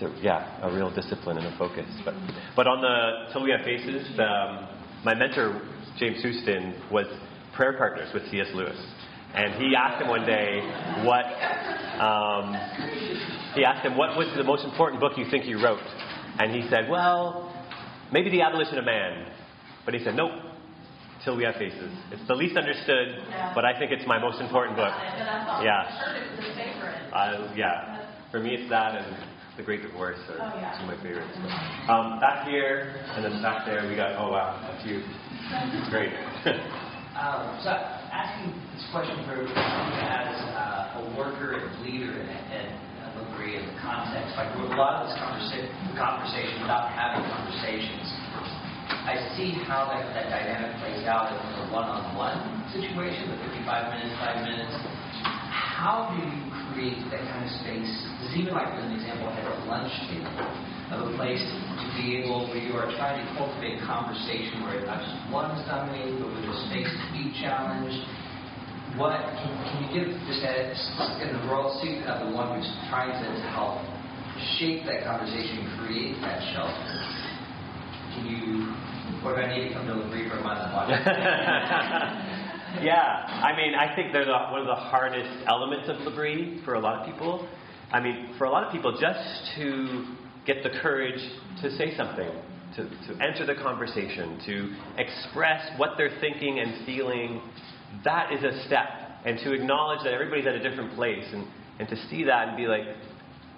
so 0.00 0.12
yeah, 0.22 0.66
a 0.66 0.74
real 0.74 0.92
discipline 0.92 1.36
and 1.38 1.46
a 1.46 1.56
focus. 1.58 1.86
But 2.04 2.14
but 2.56 2.66
on 2.66 2.80
the 2.80 3.32
Till 3.32 3.42
We 3.44 3.50
Have 3.50 3.60
Faces, 3.64 4.08
um, 4.18 4.68
my 5.04 5.14
mentor 5.14 5.60
James 5.98 6.22
Houston 6.22 6.74
was 6.90 7.06
prayer 7.54 7.76
partners 7.76 8.08
with 8.14 8.22
C.S. 8.30 8.48
Lewis, 8.54 8.76
and 9.34 9.54
he 9.62 9.76
asked 9.76 10.02
him 10.02 10.08
one 10.08 10.24
day 10.26 10.60
what 11.04 11.26
um, 12.00 12.54
he 13.54 13.64
asked 13.64 13.84
him 13.84 13.96
what 13.96 14.16
was 14.16 14.26
the 14.36 14.44
most 14.44 14.64
important 14.64 15.00
book 15.00 15.12
you 15.16 15.26
think 15.30 15.44
he 15.44 15.54
wrote, 15.54 15.84
and 16.38 16.50
he 16.50 16.68
said, 16.70 16.88
well, 16.88 17.54
maybe 18.12 18.30
The 18.30 18.40
Abolition 18.40 18.78
of 18.78 18.84
Man, 18.86 19.26
but 19.84 19.94
he 19.94 20.02
said, 20.02 20.14
nope. 20.14 20.32
Till 21.22 21.36
we 21.36 21.44
have 21.44 21.56
faces. 21.56 21.92
It's 22.10 22.26
the 22.28 22.34
least 22.34 22.56
understood, 22.56 23.08
but 23.54 23.62
I 23.66 23.78
think 23.78 23.92
it's 23.92 24.06
my 24.06 24.18
most 24.18 24.40
important 24.40 24.74
book. 24.74 24.88
And 24.88 25.28
I 25.28 25.44
thought, 25.44 25.62
Yeah. 25.62 25.84
I 25.84 25.92
heard 25.92 26.16
it 26.16 26.30
was 26.30 26.46
his 26.46 26.56
favorite. 26.56 27.12
Uh, 27.12 27.52
yeah. 27.54 28.08
For 28.30 28.40
me, 28.40 28.54
it's 28.54 28.70
that 28.70 28.94
and 28.94 29.16
The 29.60 29.66
Great 29.68 29.82
Divorce 29.84 30.16
are 30.32 30.40
Oh, 30.40 30.56
yeah. 30.56 30.72
two 30.80 30.88
of 30.88 30.96
my 30.96 30.96
favorites. 31.04 31.36
Um, 31.84 32.16
back 32.16 32.48
here, 32.48 32.96
and 33.12 33.20
then 33.20 33.44
back 33.44 33.68
there, 33.68 33.84
we 33.84 33.92
got, 33.92 34.16
oh 34.16 34.32
wow, 34.32 34.56
a 34.56 34.72
few. 34.82 35.04
Great. 35.92 36.16
Um, 37.10 37.58
so 37.60 37.68
asking 37.68 38.54
this 38.72 38.86
question 38.94 39.18
for 39.28 39.44
someone 39.44 39.92
as 40.00 40.30
uh, 40.56 41.02
a 41.04 41.12
worker 41.18 41.58
and 41.58 41.68
leader 41.84 42.16
and, 42.16 42.30
and 42.48 42.68
a 42.72 43.08
degree 43.28 43.58
in 43.60 43.66
the 43.66 43.76
context, 43.82 44.32
like 44.40 44.48
with 44.56 44.72
a 44.72 44.78
lot 44.78 45.04
of 45.04 45.10
this 45.10 45.18
conversa- 45.20 45.68
conversation 46.00 46.64
about 46.64 46.88
having 46.96 47.20
conversations, 47.28 48.08
I 49.04 49.20
see 49.36 49.52
how 49.68 49.90
that, 49.92 50.14
that 50.16 50.32
dynamic 50.32 50.72
plays 50.80 51.04
out 51.04 51.28
in 51.34 51.36
a 51.60 51.68
one-on-one 51.74 52.72
situation, 52.72 53.28
the 53.36 53.36
55 53.68 53.68
minutes, 53.68 54.14
five 54.16 54.40
minutes. 54.40 54.72
How 55.52 56.14
do 56.14 56.24
you 56.24 56.40
create 56.72 56.98
that 57.10 57.22
kind 57.26 57.42
of 57.44 57.50
space? 57.62 57.92
Is 58.26 58.36
even 58.38 58.54
like 58.54 58.70
an 58.72 58.94
example 58.94 59.28
at 59.30 59.44
a 59.44 59.56
lunch 59.66 59.92
table 60.08 60.30
of 60.90 61.06
a 61.06 61.10
place 61.14 61.42
to 61.42 61.86
be 61.94 62.18
able 62.18 62.50
where 62.50 62.58
you 62.58 62.74
are 62.74 62.90
trying 62.98 63.22
to 63.22 63.26
cultivate 63.38 63.78
conversation 63.86 64.66
where 64.66 64.82
it's 64.82 64.86
not 64.90 64.98
just 64.98 65.14
one 65.30 65.54
is 65.54 65.62
but 66.18 66.28
with 66.34 66.50
a 66.50 66.56
space 66.66 66.90
to 66.90 67.06
be 67.14 67.30
challenged. 67.38 68.02
What 68.98 69.14
can, 69.38 69.50
can 69.70 69.76
you 69.86 69.88
give 69.94 70.08
just 70.26 70.42
as 70.42 70.74
in 71.22 71.30
the 71.30 71.42
role 71.46 71.78
seat 71.78 72.02
of 72.10 72.26
the 72.26 72.34
one 72.34 72.58
who's 72.58 72.66
trying 72.90 73.14
to, 73.14 73.28
help 73.54 73.78
shape 74.58 74.82
that 74.86 75.06
conversation, 75.06 75.62
create 75.78 76.18
that 76.26 76.42
shelter? 76.50 76.90
Can 78.18 78.26
you, 78.26 78.74
or 79.22 79.38
do 79.38 79.42
I 79.42 79.46
need 79.46 79.68
to 79.68 79.74
come 79.74 79.86
to 79.86 79.94
a 79.94 80.08
briefer 80.10 80.38
a 80.38 80.42
month? 80.42 80.58
Yeah, 82.78 82.94
I 82.94 83.54
mean, 83.56 83.74
I 83.74 83.94
think 83.94 84.12
they're 84.12 84.24
the, 84.24 84.38
one 84.50 84.60
of 84.60 84.66
the 84.66 84.74
hardest 84.74 85.44
elements 85.46 85.88
of 85.88 85.96
L'Abri 86.00 86.62
for 86.64 86.74
a 86.74 86.80
lot 86.80 87.00
of 87.00 87.12
people. 87.12 87.48
I 87.92 88.00
mean, 88.00 88.34
for 88.38 88.44
a 88.44 88.50
lot 88.50 88.64
of 88.64 88.72
people, 88.72 88.92
just 88.92 89.56
to 89.56 90.14
get 90.46 90.62
the 90.62 90.70
courage 90.80 91.20
to 91.62 91.70
say 91.76 91.96
something, 91.96 92.30
to, 92.76 92.84
to 92.88 93.22
enter 93.22 93.44
the 93.44 93.56
conversation, 93.60 94.40
to 94.46 94.74
express 94.98 95.68
what 95.78 95.90
they're 95.98 96.16
thinking 96.20 96.60
and 96.60 96.86
feeling, 96.86 97.42
that 98.04 98.32
is 98.32 98.44
a 98.44 98.64
step. 98.66 98.88
And 99.24 99.38
to 99.40 99.52
acknowledge 99.52 100.02
that 100.04 100.14
everybody's 100.14 100.46
at 100.46 100.54
a 100.54 100.62
different 100.62 100.94
place 100.94 101.26
and, 101.32 101.46
and 101.78 101.88
to 101.88 101.96
see 102.08 102.24
that 102.24 102.48
and 102.48 102.56
be 102.56 102.66
like, 102.66 102.84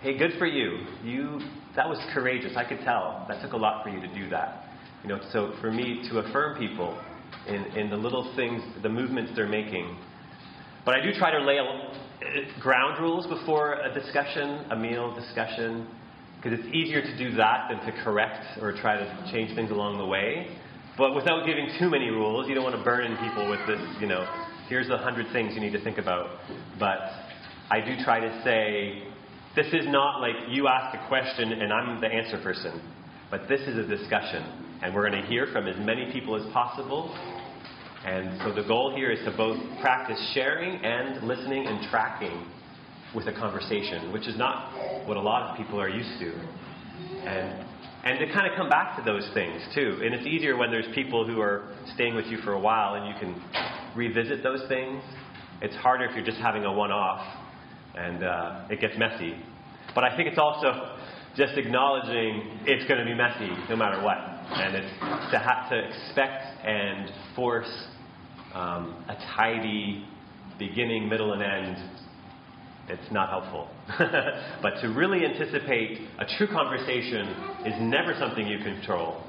hey, 0.01 0.19
good 0.19 0.33
for 0.39 0.47
you. 0.47 0.87
You 1.05 1.41
that 1.77 1.89
was 1.89 1.99
courageous. 2.13 2.53
I 2.57 2.65
could 2.65 2.81
tell. 2.81 3.25
That 3.29 3.41
took 3.43 3.53
a 3.53 3.57
lot 3.57 3.83
for 3.83 3.91
you 3.91 4.01
to 4.01 4.15
do 4.15 4.29
that. 4.31 4.67
You 5.03 5.09
know, 5.09 5.21
so 5.33 5.55
for 5.61 5.71
me 5.71 6.07
to 6.11 6.19
affirm 6.19 6.59
people 6.59 6.99
in, 7.49 7.64
in 7.78 7.90
the 7.90 7.97
little 7.97 8.32
things, 8.36 8.62
the 8.82 8.88
movements 8.88 9.32
they're 9.34 9.49
making. 9.49 9.97
But 10.84 10.97
I 10.97 11.03
do 11.03 11.12
try 11.14 11.30
to 11.30 11.45
lay 11.45 11.59
a, 11.59 12.61
ground 12.61 13.01
rules 13.01 13.26
before 13.26 13.74
a 13.74 13.93
discussion, 13.93 14.66
a 14.70 14.76
meal 14.76 15.14
discussion, 15.14 15.86
because 16.36 16.59
it's 16.59 16.74
easier 16.74 17.03
to 17.03 17.18
do 17.18 17.36
that 17.36 17.68
than 17.70 17.78
to 17.86 18.03
correct 18.03 18.61
or 18.61 18.72
try 18.72 18.97
to 18.97 19.30
change 19.32 19.55
things 19.55 19.70
along 19.70 19.99
the 19.99 20.07
way. 20.07 20.57
But 20.99 21.14
without 21.14 21.47
giving 21.47 21.68
too 21.78 21.88
many 21.88 22.09
rules, 22.09 22.49
you 22.49 22.55
don't 22.55 22.64
want 22.64 22.76
to 22.76 22.84
burden 22.84 23.16
people 23.16 23.49
with 23.49 23.61
this, 23.66 23.80
you 24.01 24.07
know, 24.07 24.26
here's 24.68 24.90
a 24.90 24.99
hundred 24.99 25.32
things 25.32 25.55
you 25.55 25.61
need 25.61 25.72
to 25.72 25.82
think 25.82 25.99
about. 25.99 26.40
But 26.78 26.99
I 27.70 27.80
do 27.80 27.95
try 28.05 28.20
to 28.20 28.43
say, 28.45 29.03
this 29.55 29.66
is 29.72 29.86
not 29.86 30.20
like 30.20 30.34
you 30.49 30.68
ask 30.68 30.97
a 30.97 31.09
question 31.09 31.53
and 31.53 31.72
I'm 31.72 32.01
the 32.01 32.09
answer 32.09 32.40
person, 32.43 32.80
but 33.30 33.49
this 33.49 33.61
is 33.62 33.76
a 33.76 33.86
discussion. 33.86 34.72
And 34.83 34.95
we're 34.95 35.09
going 35.09 35.22
to 35.22 35.28
hear 35.28 35.47
from 35.53 35.68
as 35.68 35.76
many 35.78 36.11
people 36.12 36.35
as 36.35 36.53
possible. 36.53 37.14
And 38.05 38.41
so 38.43 38.53
the 38.53 38.66
goal 38.66 38.95
here 38.97 39.12
is 39.12 39.24
to 39.24 39.37
both 39.37 39.59
practice 39.80 40.18
sharing 40.35 40.85
and 40.85 41.27
listening 41.27 41.66
and 41.66 41.89
tracking 41.89 42.47
with 43.15 43.28
a 43.28 43.32
conversation, 43.32 44.12
which 44.12 44.27
is 44.27 44.36
not 44.36 45.07
what 45.07 45.16
a 45.16 45.20
lot 45.20 45.51
of 45.51 45.57
people 45.57 45.81
are 45.81 45.89
used 45.89 46.19
to. 46.19 46.32
And 47.24 47.69
and 48.05 48.19
to 48.19 48.27
kind 48.32 48.51
of 48.51 48.57
come 48.57 48.69
back 48.69 48.97
to 48.97 49.05
those 49.05 49.28
things 49.32 49.62
too. 49.74 50.01
And 50.02 50.12
it's 50.12 50.27
easier 50.27 50.57
when 50.57 50.73
there's 50.73 50.93
people 50.93 51.24
who 51.24 51.40
are 51.40 51.73
staying 51.94 52.16
with 52.16 52.27
you 52.27 52.39
for 52.39 52.55
a 52.55 52.59
while 52.59 52.94
and 52.94 53.07
you 53.07 53.15
can 53.20 53.40
revisit 53.94 54.43
those 54.43 54.66
things. 54.69 55.01
It's 55.61 55.77
harder 55.77 56.07
if 56.07 56.16
you're 56.16 56.24
just 56.24 56.39
having 56.39 56.65
a 56.65 56.73
one 56.73 56.90
off 56.90 57.24
and 57.94 58.24
uh, 58.24 58.66
it 58.70 58.81
gets 58.81 58.98
messy. 58.98 59.36
But 59.94 60.02
I 60.02 60.16
think 60.16 60.28
it's 60.28 60.39
also 60.39 60.98
just 61.37 61.57
acknowledging 61.57 62.61
it's 62.67 62.87
going 62.89 62.99
to 62.99 63.05
be 63.05 63.15
messy 63.15 63.51
no 63.69 63.77
matter 63.77 64.03
what. 64.03 64.19
And 64.19 64.75
it's 64.75 64.99
to 65.33 65.39
have 65.39 65.71
to 65.71 65.79
expect 65.79 66.67
and 66.67 67.11
force 67.35 67.87
um, 68.55 69.05
a 69.09 69.15
tidy 69.35 70.07
beginning, 70.59 71.09
middle, 71.09 71.33
and 71.33 71.43
end 71.43 72.03
it's 72.89 73.11
not 73.13 73.31
helpful. 73.31 73.69
but 74.63 74.81
to 74.81 74.89
really 74.89 75.25
anticipate 75.25 76.01
a 76.19 76.27
true 76.37 76.49
conversation 76.49 77.29
is 77.65 77.75
never 77.81 78.15
something 78.19 78.47
you 78.47 78.59
control. 78.59 79.23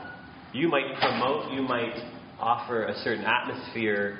You 0.54 0.68
might 0.68 0.96
promote, 1.00 1.52
you 1.54 1.62
might 1.62 1.94
offer 2.40 2.86
a 2.86 2.96
certain 3.04 3.24
atmosphere, 3.24 4.20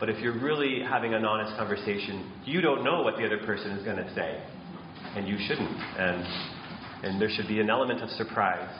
but 0.00 0.08
if 0.08 0.18
you're 0.20 0.38
really 0.38 0.82
having 0.82 1.14
an 1.14 1.24
honest 1.24 1.56
conversation, 1.56 2.32
you 2.44 2.60
don't 2.60 2.84
know 2.84 3.02
what 3.02 3.16
the 3.16 3.26
other 3.26 3.38
person 3.38 3.72
is 3.72 3.84
going 3.84 3.96
to 3.96 4.14
say. 4.14 4.42
And 5.16 5.28
you 5.28 5.36
shouldn't. 5.46 5.68
And, 5.68 6.24
and 7.04 7.20
there 7.20 7.28
should 7.28 7.46
be 7.46 7.60
an 7.60 7.68
element 7.68 8.00
of 8.02 8.08
surprise, 8.10 8.74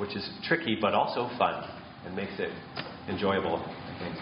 which 0.00 0.16
is 0.16 0.28
tricky 0.44 0.76
but 0.80 0.94
also 0.94 1.28
fun 1.38 1.68
and 2.06 2.16
makes 2.16 2.32
it 2.38 2.50
enjoyable, 3.08 3.56
I 3.56 3.98
think. 4.00 4.16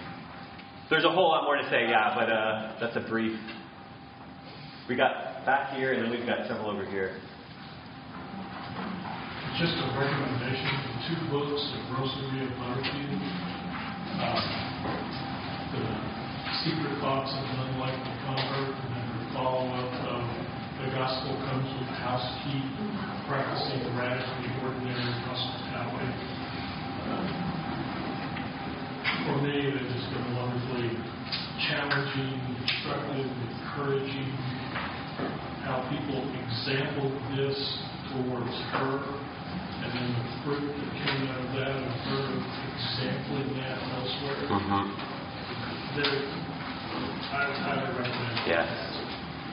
There's 0.91 1.05
a 1.05 1.11
whole 1.11 1.29
lot 1.29 1.45
more 1.45 1.57
to 1.57 1.65
say, 1.71 1.89
yeah, 1.89 2.15
but 2.15 2.29
uh, 2.29 2.77
that's 2.81 2.97
a 2.97 3.09
brief 3.09 3.39
we 4.89 4.97
got 4.97 5.47
back 5.47 5.73
here, 5.77 5.93
and 5.93 6.03
then 6.03 6.11
we've 6.11 6.27
got 6.27 6.47
several 6.49 6.69
over 6.69 6.85
here. 6.85 7.17
Just 9.57 9.79
a 9.79 9.87
recommendation, 9.95 10.75
two 11.07 11.17
books, 11.31 11.63
The 11.71 11.81
Rosaria 11.95 12.51
Butterfield, 12.59 13.23
uh, 14.19 14.43
The 15.71 15.83
Secret 16.67 16.99
Thoughts 16.99 17.31
of 17.31 17.45
an 17.47 17.73
Unlikely 17.73 18.15
Convert, 18.27 18.75
and 18.75 18.91
then 18.91 19.07
the 19.17 19.35
follow-up 19.35 19.93
of 20.13 20.42
The 20.83 20.91
Gospel 20.99 21.39
Comes 21.47 21.71
with 21.79 21.95
House 22.03 22.27
Key, 22.43 22.59
Practicing 23.31 23.87
the 23.87 23.93
Radically 23.95 24.51
Ordinary 24.67 25.15
Hospitality. 25.31 26.11
Uh, 27.07 27.23
For 29.23 29.37
me, 29.47 29.71
that 29.79 29.87
has 29.87 30.07
been 30.11 30.27
wonderfully 30.35 30.91
challenging, 31.71 32.35
instructive, 32.59 33.31
encouraging, 33.31 34.27
how 35.63 35.87
people 35.87 36.19
example 36.51 37.15
this 37.39 37.55
towards 38.11 38.51
her 38.75 38.99
and 39.87 39.91
then 39.95 40.11
the 40.19 40.27
fruit 40.43 40.67
that 40.67 40.91
came 40.99 41.31
out 41.31 41.47
of 41.47 41.51
that, 41.63 41.79
and 41.79 41.95
her 42.11 42.27
exampling 42.75 43.55
that 43.63 43.79
elsewhere. 43.87 44.51
Mm-hmm. 44.51 44.87
There, 45.95 46.27
I 47.31 47.55
highly 47.63 47.87
recommend. 47.99 48.35
it. 48.35 48.51
Yes, 48.51 48.67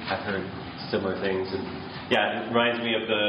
I've 0.09 0.25
heard 0.25 0.68
similar 0.91 1.17
things, 1.21 1.47
and 1.53 1.63
yeah, 2.09 2.45
it 2.45 2.49
reminds 2.49 2.81
me 2.81 2.97
of 2.97 3.05
the 3.05 3.23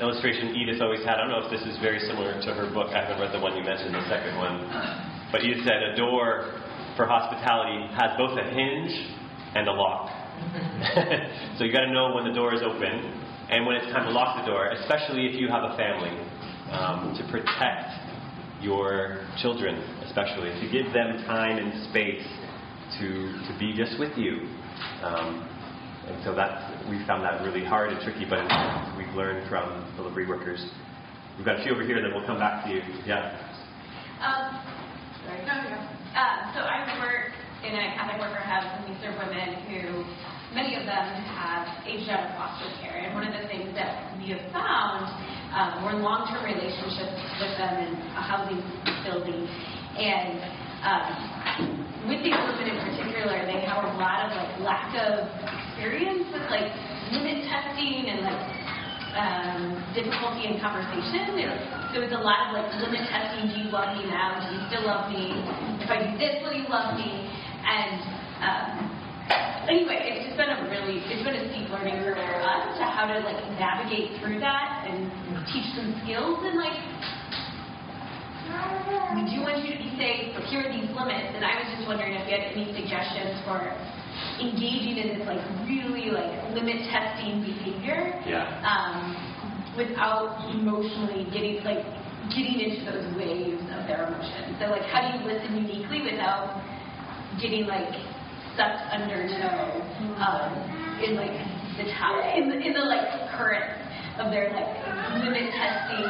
illustration 0.00 0.54
Edith 0.54 0.80
always 0.80 1.04
had. 1.04 1.18
I 1.18 1.26
don't 1.26 1.34
know 1.34 1.44
if 1.44 1.50
this 1.50 1.66
is 1.66 1.76
very 1.82 2.00
similar 2.06 2.38
to 2.40 2.50
her 2.54 2.70
book. 2.72 2.94
I 2.94 3.02
haven't 3.02 3.20
read 3.20 3.34
the 3.34 3.42
one 3.42 3.58
you 3.58 3.62
mentioned, 3.62 3.94
the 3.94 4.06
second 4.08 4.38
one, 4.38 4.64
but 5.32 5.42
Edith 5.42 5.66
said 5.66 5.82
a 5.82 5.96
door 5.96 6.54
for 6.96 7.06
hospitality 7.06 7.90
has 7.98 8.14
both 8.16 8.38
a 8.38 8.46
hinge 8.46 8.94
and 9.54 9.68
a 9.68 9.72
lock. 9.72 10.10
so 11.58 11.64
you 11.64 11.72
got 11.72 11.84
to 11.84 11.92
know 11.92 12.14
when 12.14 12.24
the 12.24 12.32
door 12.32 12.54
is 12.54 12.62
open 12.62 13.28
and 13.50 13.66
when 13.66 13.76
it's 13.76 13.90
time 13.92 14.06
to 14.06 14.12
lock 14.12 14.38
the 14.38 14.46
door, 14.46 14.70
especially 14.70 15.26
if 15.26 15.34
you 15.34 15.48
have 15.48 15.64
a 15.64 15.76
family, 15.76 16.14
um, 16.70 17.14
to 17.18 17.26
protect 17.30 17.90
your 18.62 19.26
children, 19.42 19.74
especially 20.06 20.54
to 20.60 20.66
give 20.70 20.92
them 20.92 21.24
time 21.26 21.58
and 21.58 21.90
space 21.90 22.22
to 22.98 23.32
to 23.48 23.56
be 23.58 23.74
just 23.74 23.98
with 23.98 24.16
you. 24.16 24.46
Um, 25.02 25.49
and 26.08 26.16
so 26.24 26.34
that 26.34 26.70
we 26.88 26.98
found 27.06 27.24
that 27.24 27.42
really 27.42 27.64
hard 27.64 27.92
and 27.92 28.00
tricky, 28.00 28.24
but 28.24 28.42
we've 28.96 29.12
learned 29.14 29.48
from 29.48 29.84
delivery 29.96 30.26
workers. 30.26 30.64
We've 31.36 31.46
got 31.46 31.60
a 31.60 31.62
few 31.62 31.72
over 31.72 31.84
here, 31.84 32.00
that 32.00 32.12
we'll 32.12 32.26
come 32.26 32.38
back 32.38 32.64
to 32.64 32.70
you. 32.70 32.80
Yeah. 33.06 33.32
Um, 34.20 34.60
sorry. 35.24 35.40
Uh, 35.44 36.52
so 36.52 36.60
I 36.60 36.84
work 37.00 37.32
in 37.64 37.72
a 37.76 37.84
Catholic 37.96 38.20
worker 38.20 38.40
house, 38.40 38.68
and 38.76 38.88
we 38.88 38.96
serve 39.00 39.16
women 39.20 39.56
who, 39.68 40.04
many 40.52 40.76
of 40.76 40.84
them 40.84 41.06
have 41.36 41.68
aged 41.86 42.08
out 42.08 42.28
of 42.28 42.32
foster 42.36 42.68
care. 42.80 43.00
And 43.00 43.14
one 43.14 43.24
of 43.24 43.32
the 43.36 43.46
things 43.48 43.72
that 43.76 44.12
we 44.16 44.32
have 44.36 44.44
found, 44.52 45.08
um, 45.52 45.84
we're 45.84 46.00
long-term 46.00 46.44
relationships 46.44 47.16
with 47.40 47.54
them 47.56 47.74
in 47.84 47.92
a 48.16 48.22
housing 48.24 48.60
building, 49.04 49.44
and 49.96 50.40
um, 50.80 52.08
with 52.08 52.24
these 52.24 52.32
women 52.32 52.66
in 52.72 52.78
particular, 52.80 53.44
they 53.44 53.60
have 53.68 53.84
a 53.84 53.92
lot 54.00 54.24
of 54.24 54.32
like 54.32 54.52
lack 54.64 54.88
of 54.96 55.28
experience 55.44 56.24
with 56.32 56.44
like 56.48 56.72
limit 57.12 57.44
testing 57.52 58.08
and 58.08 58.24
like 58.24 58.42
um, 59.12 59.60
difficulty 59.92 60.48
in 60.48 60.56
conversation. 60.56 61.36
So 61.92 62.00
it's 62.00 62.16
a 62.16 62.22
lot 62.22 62.48
of 62.48 62.56
like 62.56 62.70
limit 62.80 63.04
testing. 63.12 63.52
Do 63.52 63.60
you 63.60 63.68
love 63.68 63.92
me 63.98 64.08
now? 64.08 64.40
Do 64.40 64.56
you 64.56 64.62
still 64.72 64.86
love 64.88 65.12
me? 65.12 65.36
If 65.84 65.90
I 65.92 66.00
do 66.00 66.16
this, 66.16 66.40
will 66.40 66.56
you 66.56 66.64
love 66.70 66.96
me? 66.96 67.28
And 67.60 68.00
um, 68.40 68.70
anyway, 69.68 70.00
it's 70.00 70.32
just 70.32 70.36
been 70.40 70.48
a 70.48 70.64
really, 70.64 71.04
it's 71.12 71.20
been 71.20 71.36
a 71.36 71.44
steep 71.52 71.68
learning 71.68 72.00
curve 72.00 72.16
for 72.16 72.40
us 72.40 72.78
to 72.80 72.84
how 72.88 73.04
to 73.04 73.20
like 73.20 73.42
navigate 73.60 74.16
through 74.22 74.40
that 74.40 74.88
and 74.88 75.12
teach 75.52 75.68
them 75.76 75.92
skills 76.04 76.40
and 76.48 76.56
like. 76.56 76.78
We 79.14 79.26
do 79.26 79.42
want 79.42 79.58
you 79.66 79.74
to 79.74 79.78
be 79.78 79.90
safe, 79.98 80.34
but 80.34 80.46
here 80.46 80.62
are 80.62 80.70
these 80.70 80.86
limits. 80.94 81.34
And 81.34 81.42
I 81.42 81.58
was 81.58 81.66
just 81.74 81.86
wondering 81.86 82.14
if 82.14 82.24
you 82.30 82.34
had 82.38 82.46
any 82.54 82.70
suggestions 82.74 83.38
for 83.42 83.58
engaging 84.38 84.98
in 85.02 85.18
this 85.18 85.22
like 85.26 85.42
really 85.66 86.10
like 86.10 86.30
limit 86.54 86.82
testing 86.90 87.42
behavior 87.42 88.14
Yeah. 88.26 88.46
um, 88.64 89.14
without 89.76 90.38
emotionally 90.50 91.26
getting 91.30 91.62
like 91.64 91.82
getting 92.30 92.58
into 92.62 92.86
those 92.86 93.06
waves 93.18 93.62
of 93.74 93.86
their 93.90 94.06
emotions. 94.06 94.56
So 94.58 94.70
like 94.70 94.86
how 94.90 95.02
do 95.02 95.18
you 95.18 95.20
listen 95.26 95.56
uniquely 95.66 96.02
without 96.06 96.62
getting 97.40 97.66
like 97.66 97.90
sucked 98.56 98.82
undertow 98.94 99.78
um, 100.22 100.50
in 101.02 101.16
like 101.16 101.34
the 101.78 101.90
top 101.98 102.18
in 102.36 102.48
the, 102.48 102.56
in 102.60 102.72
the 102.74 102.84
like 102.86 103.06
current 103.34 103.64
of 104.20 104.30
their 104.30 104.52
like 104.52 104.68
limit 105.24 105.50
testing 105.54 106.06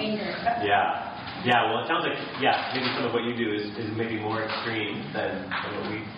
anger. 0.00 0.32
Yeah. 0.64 1.17
Yeah, 1.46 1.70
well, 1.70 1.84
it 1.84 1.86
sounds 1.86 2.02
like, 2.02 2.18
yeah, 2.42 2.74
maybe 2.74 2.90
some 2.98 3.06
of 3.06 3.14
what 3.14 3.22
you 3.22 3.36
do 3.36 3.54
is, 3.54 3.70
is 3.78 3.94
maybe 3.96 4.18
more 4.18 4.42
extreme 4.42 4.98
than, 5.14 5.46
than 5.46 5.70
what 5.78 5.86
we've 5.86 6.10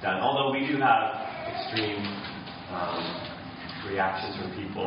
done. 0.00 0.22
Although 0.22 0.54
we 0.54 0.62
do 0.66 0.78
have 0.78 1.26
extreme 1.50 2.06
um, 2.70 3.02
reactions 3.90 4.38
from 4.38 4.54
people. 4.54 4.86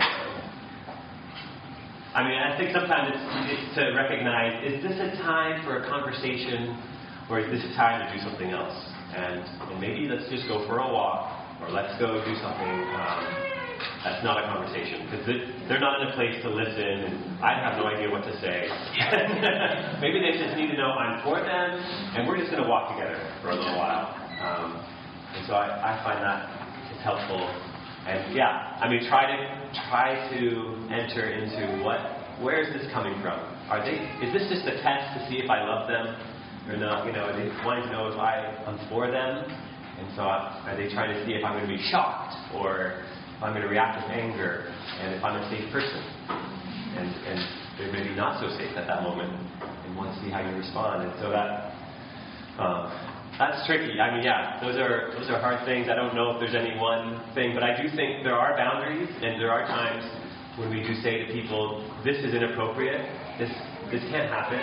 I 2.15 2.23
mean, 2.23 2.39
I 2.39 2.55
think 2.57 2.71
sometimes 2.71 3.11
it's, 3.11 3.23
it's 3.51 3.75
to 3.75 3.91
recognize 3.91 4.63
is 4.63 4.81
this 4.81 4.95
a 4.97 5.11
time 5.21 5.63
for 5.67 5.83
a 5.83 5.89
conversation 5.89 6.73
or 7.29 7.43
is 7.43 7.51
this 7.51 7.61
a 7.67 7.75
time 7.75 8.01
to 8.01 8.07
do 8.09 8.23
something 8.23 8.49
else? 8.49 8.73
And, 9.13 9.43
and 9.43 9.81
maybe 9.81 10.07
let's 10.07 10.31
just 10.31 10.47
go 10.47 10.65
for 10.65 10.79
a 10.79 10.87
walk 10.87 11.29
or 11.61 11.69
let's 11.69 11.91
go 11.99 12.23
do 12.23 12.33
something 12.39 12.71
um, 12.95 13.56
that's 14.03 14.23
not 14.23 14.37
a 14.37 14.45
conversation 14.45 15.05
because 15.09 15.25
they're 15.67 15.81
not 15.81 16.01
in 16.01 16.09
a 16.09 16.13
place 16.13 16.37
to 16.43 16.49
listen 16.49 17.09
and 17.09 17.15
I 17.41 17.57
have 17.57 17.77
no 17.77 17.89
idea 17.89 18.09
what 18.09 18.23
to 18.23 18.33
say. 18.41 18.69
maybe 20.03 20.21
they 20.21 20.37
just 20.37 20.53
need 20.57 20.69
to 20.71 20.77
know 20.77 20.93
I'm 20.93 21.23
for 21.25 21.41
them 21.41 21.69
and 22.13 22.27
we're 22.27 22.37
just 22.37 22.51
going 22.51 22.63
to 22.63 22.69
walk 22.69 22.93
together 22.93 23.17
for 23.41 23.49
a 23.51 23.55
little 23.57 23.77
while. 23.77 24.13
Um, 24.37 24.77
and 25.33 25.41
so 25.47 25.53
I, 25.53 25.97
I 25.97 26.03
find 26.05 26.21
that 26.21 26.45
it's 26.93 27.03
helpful. 27.03 27.41
And 28.07 28.33
yeah, 28.33 28.79
I 28.79 28.87
mean, 28.87 29.03
try 29.09 29.27
to 29.27 29.37
try 29.89 30.15
to 30.31 30.39
enter 30.87 31.27
into 31.27 31.83
what, 31.83 31.99
where 32.39 32.61
is 32.63 32.71
this 32.71 32.87
coming 32.93 33.19
from? 33.21 33.35
Are 33.67 33.83
they? 33.83 33.99
Is 34.23 34.31
this 34.31 34.47
just 34.47 34.63
a 34.63 34.79
test 34.79 35.19
to 35.19 35.27
see 35.27 35.43
if 35.43 35.49
I 35.49 35.59
love 35.65 35.89
them 35.89 36.15
or 36.71 36.77
not? 36.77 37.05
You 37.05 37.11
know, 37.11 37.27
they 37.35 37.51
wanting 37.65 37.89
to 37.89 37.91
know 37.91 38.07
if 38.07 38.17
I 38.17 38.63
am 38.65 38.79
for 38.87 39.11
them? 39.11 39.43
And 39.99 40.07
so 40.15 40.21
are 40.21 40.77
they 40.77 40.87
trying 40.93 41.11
to 41.13 41.25
see 41.25 41.33
if 41.33 41.43
I'm 41.43 41.57
going 41.57 41.67
to 41.67 41.75
be 41.75 41.83
shocked 41.91 42.37
or 42.55 43.03
I'm 43.41 43.53
going 43.53 43.61
to 43.61 43.69
react 43.69 44.01
with 44.01 44.09
anger 44.17 44.73
and 44.99 45.13
if 45.13 45.23
I'm 45.23 45.37
a 45.37 45.45
safe 45.49 45.71
person? 45.71 46.01
And 46.97 47.07
and 47.29 47.39
they're 47.77 47.93
maybe 47.93 48.15
not 48.15 48.41
so 48.41 48.49
safe 48.57 48.73
at 48.73 48.87
that 48.89 49.03
moment 49.03 49.29
and 49.85 49.95
want 49.95 50.09
to 50.13 50.17
see 50.25 50.31
how 50.33 50.41
you 50.41 50.55
respond. 50.57 51.03
And 51.05 51.13
so 51.21 51.29
that. 51.29 51.73
Uh, 52.57 52.89
that's 53.37 53.67
tricky. 53.69 54.01
I 54.01 54.17
mean, 54.17 54.25
yeah, 54.25 54.57
those 54.65 54.81
are 54.81 55.13
those 55.13 55.29
are 55.29 55.37
hard 55.37 55.61
things. 55.61 55.93
I 55.93 55.95
don't 55.95 56.17
know 56.17 56.33
if 56.33 56.41
there's 56.41 56.57
any 56.57 56.73
one 56.73 57.21
thing, 57.37 57.53
but 57.53 57.61
I 57.61 57.77
do 57.77 57.85
think 57.93 58.25
there 58.25 58.33
are 58.33 58.57
boundaries, 58.57 59.05
and 59.21 59.37
there 59.37 59.53
are 59.53 59.61
times 59.69 60.01
when 60.57 60.73
we 60.73 60.81
do 60.81 60.97
say 61.05 61.21
to 61.21 61.29
people, 61.29 61.85
"This 62.03 62.17
is 62.25 62.33
inappropriate. 62.33 63.05
This 63.37 63.53
this 63.93 64.01
can't 64.09 64.25
happen." 64.33 64.57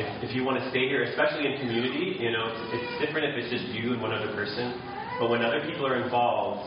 If 0.00 0.08
if 0.24 0.30
you 0.32 0.40
want 0.42 0.56
to 0.56 0.64
stay 0.72 0.88
here, 0.88 1.04
especially 1.04 1.52
in 1.52 1.60
community, 1.60 2.16
you 2.16 2.32
know, 2.32 2.48
it's, 2.48 2.80
it's 2.80 3.04
different 3.04 3.28
if 3.28 3.44
it's 3.44 3.52
just 3.52 3.68
you 3.76 3.92
and 3.92 4.00
one 4.00 4.16
other 4.16 4.32
person. 4.32 4.72
But 5.20 5.28
when 5.28 5.44
other 5.44 5.60
people 5.68 5.84
are 5.84 6.00
involved, 6.00 6.64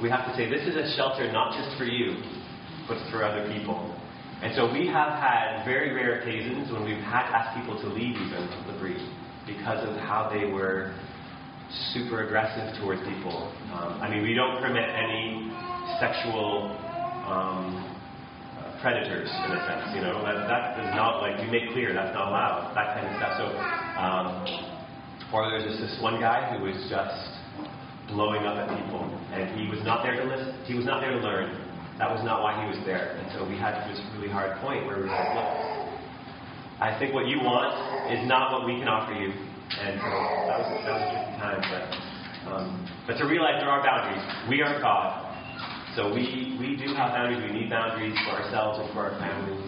we 0.00 0.08
have 0.08 0.24
to 0.30 0.36
say, 0.36 0.48
"This 0.48 0.62
is 0.66 0.76
a 0.76 0.96
shelter 0.96 1.30
not 1.32 1.52
just 1.56 1.76
for 1.76 1.84
you, 1.84 2.22
but 2.88 2.98
for 3.10 3.24
other 3.24 3.50
people." 3.52 3.94
And 4.42 4.54
so 4.56 4.66
we 4.72 4.86
have 4.88 5.18
had 5.22 5.64
very 5.64 5.92
rare 5.92 6.20
occasions 6.20 6.72
when 6.72 6.84
we've 6.84 7.04
had 7.04 7.30
to 7.30 7.36
ask 7.36 7.60
people 7.60 7.80
to 7.80 7.88
leave 7.88 8.16
even 8.16 8.42
L'Abri 8.66 8.98
because 9.46 9.86
of 9.86 9.94
how 10.02 10.28
they 10.34 10.50
were 10.50 10.94
super 11.94 12.26
aggressive 12.26 12.74
towards 12.82 13.00
people. 13.06 13.54
Um, 13.72 14.02
I 14.02 14.10
mean, 14.10 14.22
we 14.22 14.34
don't 14.34 14.60
permit 14.60 14.82
any 14.82 15.48
sexual 16.02 16.74
um, 17.24 17.86
predators 18.82 19.30
in 19.30 19.50
a 19.54 19.60
sense. 19.64 19.94
You 19.94 20.02
know, 20.02 20.20
that, 20.26 20.50
that 20.50 20.78
is 20.82 20.90
not 20.90 21.22
like 21.22 21.38
we 21.38 21.48
make 21.48 21.70
clear 21.72 21.94
that's 21.94 22.12
not 22.12 22.28
allowed. 22.28 22.74
That 22.74 22.98
kind 22.98 23.06
of 23.06 23.14
stuff. 23.22 23.34
So, 23.38 23.46
um, 23.96 24.26
or 25.32 25.48
there's 25.48 25.64
just 25.64 25.80
this 25.80 25.96
one 26.02 26.20
guy 26.20 26.52
who 26.52 26.64
was 26.66 26.76
just 26.90 27.31
blowing 28.12 28.44
up 28.44 28.56
at 28.60 28.68
people, 28.76 29.02
and 29.32 29.48
he 29.58 29.68
was 29.68 29.80
not 29.84 30.04
there 30.04 30.16
to 30.16 30.24
listen. 30.24 30.52
He 30.64 30.74
was 30.74 30.84
not 30.84 31.00
there 31.00 31.12
to 31.12 31.20
learn. 31.20 31.50
That 31.98 32.08
was 32.08 32.24
not 32.24 32.40
why 32.42 32.56
he 32.60 32.68
was 32.68 32.80
there. 32.84 33.16
And 33.16 33.26
so 33.32 33.44
we 33.44 33.56
had 33.56 33.76
to 33.76 33.82
this 33.88 34.00
really 34.16 34.32
hard 34.32 34.56
point 34.60 34.86
where 34.86 34.96
we 34.96 35.08
were 35.08 35.12
like, 35.12 35.34
look. 35.36 35.50
I 36.82 36.98
think 36.98 37.14
what 37.14 37.30
you 37.30 37.38
want 37.38 37.70
is 38.10 38.26
not 38.26 38.50
what 38.50 38.66
we 38.66 38.74
can 38.74 38.88
offer 38.88 39.14
you. 39.14 39.30
And 39.30 40.02
so 40.02 40.10
that 40.50 40.58
was, 40.58 40.68
that 40.82 40.94
was 40.98 41.04
a 41.04 41.14
tricky 41.14 41.32
time. 41.38 41.60
But, 41.62 41.84
um, 42.50 42.66
but 43.06 43.14
to 43.22 43.24
realize 43.24 43.62
there 43.62 43.70
are 43.70 43.84
boundaries. 43.86 44.24
We 44.50 44.66
are 44.66 44.82
God. 44.82 45.30
So 45.94 46.10
we, 46.10 46.58
we 46.58 46.74
do 46.74 46.90
have 46.98 47.14
boundaries. 47.14 47.38
We 47.44 47.54
need 47.54 47.70
boundaries 47.70 48.18
for 48.26 48.40
ourselves 48.40 48.82
and 48.82 48.88
for 48.96 49.06
our 49.06 49.14
families 49.20 49.62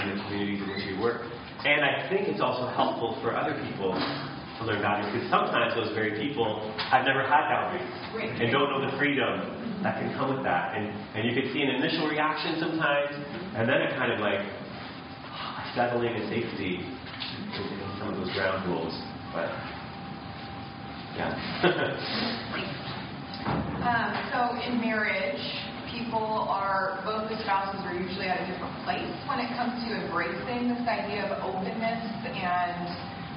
and 0.00 0.10
the 0.10 0.16
communities 0.26 0.60
in 0.64 0.68
which 0.68 0.84
we 0.90 0.96
work. 0.98 1.22
And 1.64 1.84
I 1.84 2.08
think 2.10 2.28
it's 2.28 2.40
also 2.40 2.66
helpful 2.74 3.14
for 3.22 3.36
other 3.36 3.54
people 3.70 3.94
to 4.58 4.64
learn 4.64 4.82
boundaries 4.82 5.12
because 5.12 5.28
sometimes 5.30 5.74
those 5.74 5.92
very 5.94 6.16
people 6.16 6.60
have 6.90 7.04
never 7.04 7.22
had 7.22 7.48
boundaries 7.48 7.88
and 8.40 8.50
don't 8.52 8.70
know 8.70 8.80
the 8.80 8.96
freedom 8.96 9.82
that 9.82 10.00
can 10.00 10.12
come 10.16 10.34
with 10.34 10.44
that. 10.44 10.76
And, 10.76 10.88
and 11.14 11.28
you 11.28 11.34
can 11.36 11.52
see 11.52 11.62
an 11.62 11.70
initial 11.76 12.08
reaction 12.08 12.56
sometimes, 12.58 13.12
and 13.54 13.68
then 13.68 13.82
it 13.84 13.92
kind 13.96 14.12
of 14.12 14.20
like 14.20 14.40
settling 15.74 16.16
and 16.16 16.28
safety 16.32 16.80
in 16.80 17.90
some 17.98 18.08
of 18.08 18.16
those 18.16 18.32
ground 18.32 18.64
rules. 18.68 18.94
But 19.32 19.52
yeah. 21.16 21.36
Um, 23.86 24.10
so 24.34 24.58
in 24.58 24.82
marriage, 24.82 25.38
people 25.86 26.50
are, 26.50 26.98
both 27.06 27.30
the 27.30 27.38
spouses 27.46 27.78
are 27.86 27.94
usually 27.94 28.26
at 28.26 28.42
a 28.42 28.46
different 28.50 28.74
place 28.82 29.06
when 29.30 29.38
it 29.38 29.46
comes 29.54 29.78
to 29.86 29.94
embracing 29.94 30.74
this 30.74 30.82
idea 30.82 31.30
of 31.30 31.38
openness 31.46 32.02
and 32.26 32.90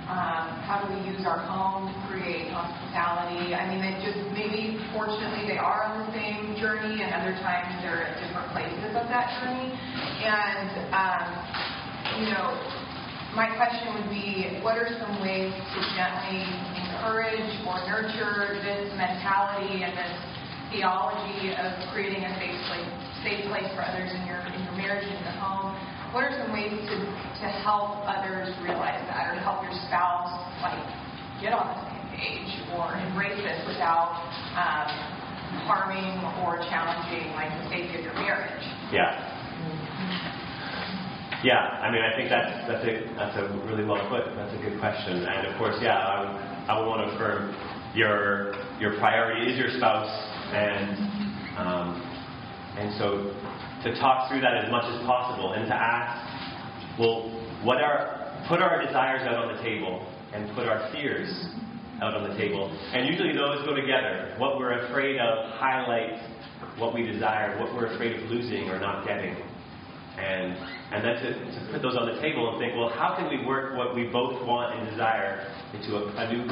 um, 0.09 0.57
how 0.65 0.81
do 0.81 0.89
we 0.89 1.05
use 1.05 1.21
our 1.21 1.37
home 1.37 1.85
to 1.85 1.95
create 2.09 2.49
hospitality. 2.49 3.53
I 3.53 3.69
mean, 3.69 3.77
they 3.77 3.93
just, 4.01 4.17
maybe 4.33 4.81
fortunately 4.89 5.45
they 5.45 5.61
are 5.61 5.85
on 5.85 6.01
the 6.01 6.09
same 6.17 6.57
journey 6.57 7.05
and 7.05 7.13
other 7.13 7.37
times 7.45 7.69
they're 7.85 8.09
at 8.09 8.17
different 8.17 8.49
places 8.49 8.89
of 8.97 9.05
that 9.05 9.29
journey. 9.37 9.69
And 9.69 10.69
um, 10.89 11.27
you 12.25 12.33
know, 12.33 12.57
my 13.37 13.53
question 13.53 13.93
would 13.93 14.09
be, 14.09 14.57
what 14.65 14.81
are 14.81 14.89
some 14.97 15.21
ways 15.21 15.53
to 15.53 15.79
gently 15.93 16.41
encourage 16.73 17.53
or 17.69 17.77
nurture 17.85 18.57
this 18.65 18.89
mentality 18.97 19.85
and 19.85 19.93
this 19.93 20.13
theology 20.73 21.53
of 21.53 21.69
creating 21.93 22.25
a 22.25 22.33
safe 22.41 22.57
place, 22.65 22.89
safe 23.21 23.41
place 23.45 23.69
for 23.77 23.85
others 23.85 24.09
in 24.09 24.25
your 24.25 24.41
in 24.41 24.57
your 24.65 24.73
marriage 24.73 25.05
and 25.05 25.21
your 25.21 25.37
home? 25.37 25.68
What 26.11 26.23
are 26.25 26.33
some 26.41 26.51
ways 26.51 26.73
to 26.73 26.95
to 26.97 27.47
help 27.61 28.01
others 28.09 28.49
realize 28.65 29.01
that, 29.07 29.29
or 29.29 29.35
to 29.37 29.41
help 29.45 29.61
your 29.63 29.73
spouse 29.85 30.33
like 30.65 30.81
get 31.41 31.53
on 31.53 31.69
the 31.69 31.77
same 31.85 32.05
page 32.17 32.51
or 32.73 32.97
embrace 32.97 33.37
this 33.37 33.61
without 33.69 34.17
um, 34.57 34.89
harming 35.69 36.17
or 36.41 36.57
challenging 36.65 37.29
like 37.37 37.53
the 37.61 37.69
safety 37.69 38.01
of 38.01 38.03
your 38.09 38.17
marriage? 38.17 38.65
Yeah. 38.91 39.21
Yeah, 41.43 41.61
I 41.61 41.91
mean, 41.91 42.01
I 42.01 42.11
think 42.17 42.27
that's 42.27 42.67
that's 42.67 42.83
a 42.83 42.93
that's 43.15 43.37
a 43.37 43.45
really 43.69 43.85
well 43.85 44.03
put. 44.09 44.25
That's 44.35 44.51
a 44.51 44.61
good 44.65 44.79
question, 44.79 45.23
and 45.23 45.47
of 45.47 45.57
course, 45.57 45.75
yeah, 45.79 45.95
I 45.95 46.19
would, 46.19 46.35
I 46.67 46.79
would 46.79 46.87
want 46.87 47.07
to 47.07 47.15
affirm 47.15 47.55
your 47.95 48.57
your 48.81 48.97
priority 48.99 49.47
is 49.49 49.57
your 49.57 49.71
spouse, 49.77 50.11
and 50.51 50.97
um, 51.55 52.01
and 52.75 52.91
so 52.99 53.31
to 53.83 53.95
talk 53.99 54.29
through 54.29 54.41
that 54.41 54.55
as 54.65 54.71
much 54.71 54.85
as 54.85 54.99
possible, 55.05 55.53
and 55.53 55.67
to 55.67 55.75
ask, 55.75 56.99
well, 56.99 57.29
what 57.63 57.81
are 57.81 58.17
put 58.47 58.61
our 58.61 58.83
desires 58.83 59.21
out 59.23 59.35
on 59.35 59.55
the 59.55 59.61
table, 59.61 60.05
and 60.33 60.55
put 60.55 60.67
our 60.67 60.91
fears 60.91 61.29
out 62.01 62.15
on 62.15 62.29
the 62.29 62.35
table, 62.37 62.69
and 62.93 63.07
usually 63.07 63.33
those 63.33 63.65
go 63.65 63.75
together. 63.75 64.35
What 64.37 64.57
we're 64.57 64.85
afraid 64.87 65.19
of 65.19 65.51
highlights 65.59 66.23
what 66.77 66.93
we 66.93 67.03
desire, 67.03 67.59
what 67.59 67.73
we're 67.73 67.93
afraid 67.93 68.15
of 68.15 68.29
losing 68.29 68.69
or 68.69 68.79
not 68.79 69.05
getting 69.05 69.35
and 70.19 70.57
and 70.91 71.05
then 71.05 71.15
to, 71.21 71.29
to 71.31 71.71
put 71.71 71.81
those 71.81 71.95
on 71.95 72.09
the 72.09 72.19
table 72.19 72.49
and 72.49 72.59
think, 72.59 72.75
well, 72.75 72.89
how 72.89 73.15
can 73.15 73.29
we 73.29 73.45
work 73.45 73.77
what 73.77 73.95
we 73.95 74.09
both 74.09 74.41
want 74.45 74.79
and 74.79 74.89
desire 74.89 75.45
into 75.73 75.95
a, 75.95 76.03
a 76.17 76.33
new, 76.33 76.43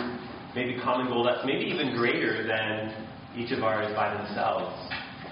maybe 0.56 0.80
common 0.80 1.08
goal 1.08 1.24
that's 1.24 1.44
maybe 1.46 1.66
even 1.66 1.96
greater 1.98 2.46
than 2.46 2.94
each 3.36 3.52
of 3.52 3.64
ours 3.64 3.92
by 3.96 4.14
themselves. 4.14 4.72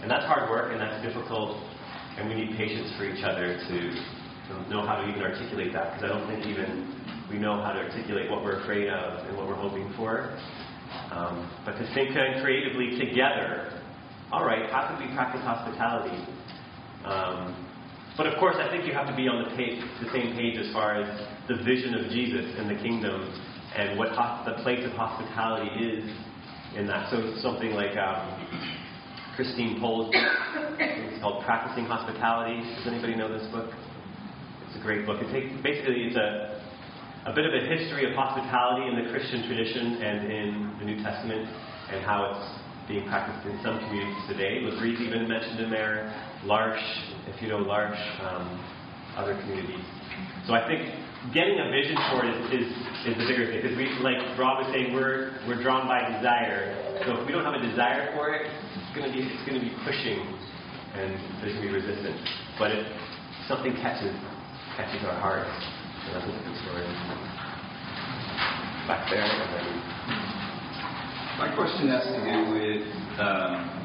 And 0.01 0.09
that's 0.09 0.25
hard 0.25 0.49
work 0.49 0.73
and 0.73 0.81
that's 0.81 0.97
difficult, 1.05 1.61
and 2.17 2.29
we 2.29 2.35
need 2.35 2.57
patience 2.57 2.91
for 2.97 3.05
each 3.05 3.23
other 3.23 3.57
to, 3.57 3.77
to 4.47 4.69
know 4.69 4.85
how 4.85 5.01
to 5.01 5.09
even 5.09 5.21
articulate 5.21 5.73
that 5.73 5.93
because 5.93 6.03
I 6.03 6.07
don't 6.07 6.27
think 6.27 6.45
even 6.45 6.95
we 7.29 7.37
know 7.37 7.61
how 7.61 7.73
to 7.73 7.79
articulate 7.79 8.29
what 8.29 8.43
we're 8.43 8.61
afraid 8.61 8.87
of 8.87 9.27
and 9.27 9.37
what 9.37 9.47
we're 9.47 9.55
hoping 9.59 9.91
for. 9.97 10.37
Um, 11.11 11.49
but 11.65 11.73
to 11.73 11.85
think 11.93 12.11
creatively 12.41 12.97
together, 12.97 13.81
all 14.31 14.45
right, 14.45 14.69
how 14.71 14.87
can 14.87 15.07
we 15.07 15.13
practice 15.13 15.41
hospitality? 15.41 16.15
Um, 17.03 17.65
but 18.17 18.27
of 18.27 18.39
course, 18.39 18.55
I 18.59 18.69
think 18.69 18.85
you 18.85 18.93
have 18.93 19.07
to 19.07 19.15
be 19.15 19.27
on 19.27 19.43
the, 19.43 19.55
page, 19.57 19.83
the 20.01 20.09
same 20.11 20.35
page 20.35 20.57
as 20.57 20.71
far 20.71 21.01
as 21.01 21.07
the 21.47 21.57
vision 21.63 21.93
of 21.95 22.09
Jesus 22.11 22.45
and 22.57 22.69
the 22.69 22.81
kingdom 22.81 23.27
and 23.75 23.99
what 23.99 24.09
the 24.45 24.63
place 24.63 24.85
of 24.85 24.91
hospitality 24.93 25.69
is 25.83 26.03
in 26.75 26.87
that. 26.87 27.11
So 27.11 27.35
something 27.41 27.71
like 27.71 27.97
um, 27.97 28.23
Christine 29.35 29.79
Pohl's 29.81 30.07
book, 30.07 30.79
it's 30.79 31.19
called 31.19 31.43
Practicing 31.43 31.83
Hospitality. 31.85 32.63
Does 32.79 32.87
anybody 32.87 33.15
know 33.15 33.27
this 33.27 33.45
book? 33.51 33.67
It's 34.67 34.79
a 34.79 34.81
great 34.81 35.05
book. 35.05 35.19
It 35.19 35.27
takes, 35.27 35.51
basically, 35.59 36.07
it's 36.07 36.15
a, 36.15 36.63
a 37.27 37.35
bit 37.35 37.43
of 37.43 37.51
a 37.51 37.67
history 37.67 38.07
of 38.07 38.15
hospitality 38.15 38.87
in 38.87 38.95
the 38.95 39.11
Christian 39.11 39.43
tradition 39.43 39.99
and 39.99 40.31
in 40.31 40.49
the 40.79 40.85
New 40.87 41.03
Testament 41.03 41.51
and 41.91 41.99
how 42.07 42.31
it's 42.31 42.47
being 42.87 43.03
practiced 43.11 43.43
in 43.43 43.59
some 43.59 43.75
communities 43.83 44.23
today. 44.31 44.63
L'Abri 44.63 44.95
even 45.03 45.27
mentioned 45.27 45.59
in 45.59 45.69
there, 45.69 46.15
L'Arche, 46.45 46.79
if 47.27 47.41
you 47.41 47.49
know 47.49 47.59
L'Arche, 47.59 47.99
um, 48.23 48.47
other 49.19 49.35
communities. 49.43 49.83
So 50.47 50.53
I 50.53 50.63
think 50.63 50.87
getting 51.33 51.57
a 51.59 51.71
vision 51.71 51.97
for 52.11 52.25
it 52.25 52.33
is, 52.53 52.67
is, 52.67 52.67
is 53.09 53.13
the 53.17 53.25
bigger 53.25 53.49
thing. 53.49 53.61
Because 53.61 53.77
we, 53.77 53.89
like 54.03 54.19
Rob 54.37 54.65
was 54.65 54.69
saying, 54.73 54.93
we're, 54.93 55.37
we're 55.47 55.61
drawn 55.61 55.87
by 55.87 56.03
desire. 56.17 56.73
So 57.05 57.21
if 57.21 57.25
we 57.25 57.31
don't 57.31 57.45
have 57.45 57.57
a 57.57 57.63
desire 57.63 58.13
for 58.13 58.33
it, 58.35 58.45
it's 58.45 58.91
going 58.93 59.07
to 59.07 59.13
be, 59.13 59.23
it's 59.25 59.43
to 59.47 59.59
be 59.59 59.73
pushing 59.85 60.21
and 60.95 61.11
there's 61.43 61.55
going 61.59 61.67
to 61.67 61.73
be 61.73 61.73
resistance. 61.75 62.21
But 62.57 62.71
if 62.71 62.87
something 63.47 63.75
catches, 63.83 64.15
catches 64.79 65.03
our 65.03 65.19
heart, 65.19 65.47
so 66.07 66.13
that's 66.15 66.27
a 66.27 66.31
different 66.31 66.57
story. 66.63 66.87
Back 68.87 69.09
there, 69.09 69.27
my 71.41 71.51
question 71.51 71.91
has 71.91 72.05
to 72.15 72.19
do 72.23 72.37
with 72.53 72.85
um, 73.19 73.75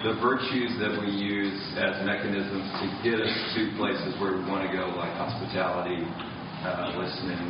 the 0.00 0.14
virtues 0.22 0.72
that 0.80 0.96
we 0.96 1.12
use 1.12 1.58
as 1.76 2.00
mechanisms 2.08 2.64
to 2.80 2.86
get 3.04 3.20
us 3.20 3.34
to 3.52 3.74
places 3.76 4.16
where 4.16 4.32
we 4.32 4.44
want 4.48 4.64
to 4.64 4.72
go, 4.72 4.96
like 4.96 5.12
hospitality, 5.20 6.08
uh, 6.64 6.96
listening, 6.96 7.40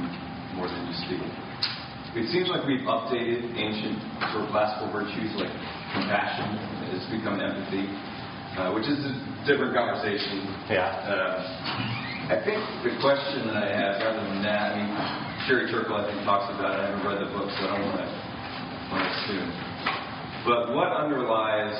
more 0.56 0.66
than 0.66 0.82
you 0.88 0.96
speak. 1.06 1.22
It 2.16 2.32
seems 2.32 2.48
like 2.48 2.64
we've 2.64 2.88
updated 2.88 3.44
ancient 3.60 4.00
sort 4.32 4.48
of 4.48 4.50
classical 4.50 4.88
virtues 4.88 5.36
like 5.36 5.52
compassion. 5.92 6.48
It's 6.96 7.04
become 7.12 7.36
empathy, 7.44 7.84
uh, 8.56 8.72
which 8.72 8.88
is 8.88 8.96
a 9.04 9.12
different 9.44 9.76
conversation. 9.76 10.48
Yeah. 10.72 10.88
Uh, 11.04 12.32
I 12.32 12.40
think 12.40 12.58
the 12.82 12.96
question 13.04 13.46
that 13.52 13.60
I 13.60 13.68
have, 13.68 14.00
rather 14.00 14.24
than 14.32 14.42
that, 14.48 14.74
I 14.74 14.80
mean, 14.80 14.90
Sherry 15.44 15.68
Turkle, 15.68 16.00
I 16.00 16.08
think, 16.08 16.24
talks 16.24 16.48
about 16.56 16.74
it. 16.74 16.82
I 16.82 16.90
haven't 16.90 17.04
read 17.04 17.20
the 17.20 17.30
book, 17.36 17.52
so 17.52 17.68
I 17.68 17.78
don't 17.78 17.86
want 17.92 18.02
to 18.02 18.10
assume. 18.96 19.50
But 20.48 20.72
what 20.72 20.90
underlies 20.96 21.76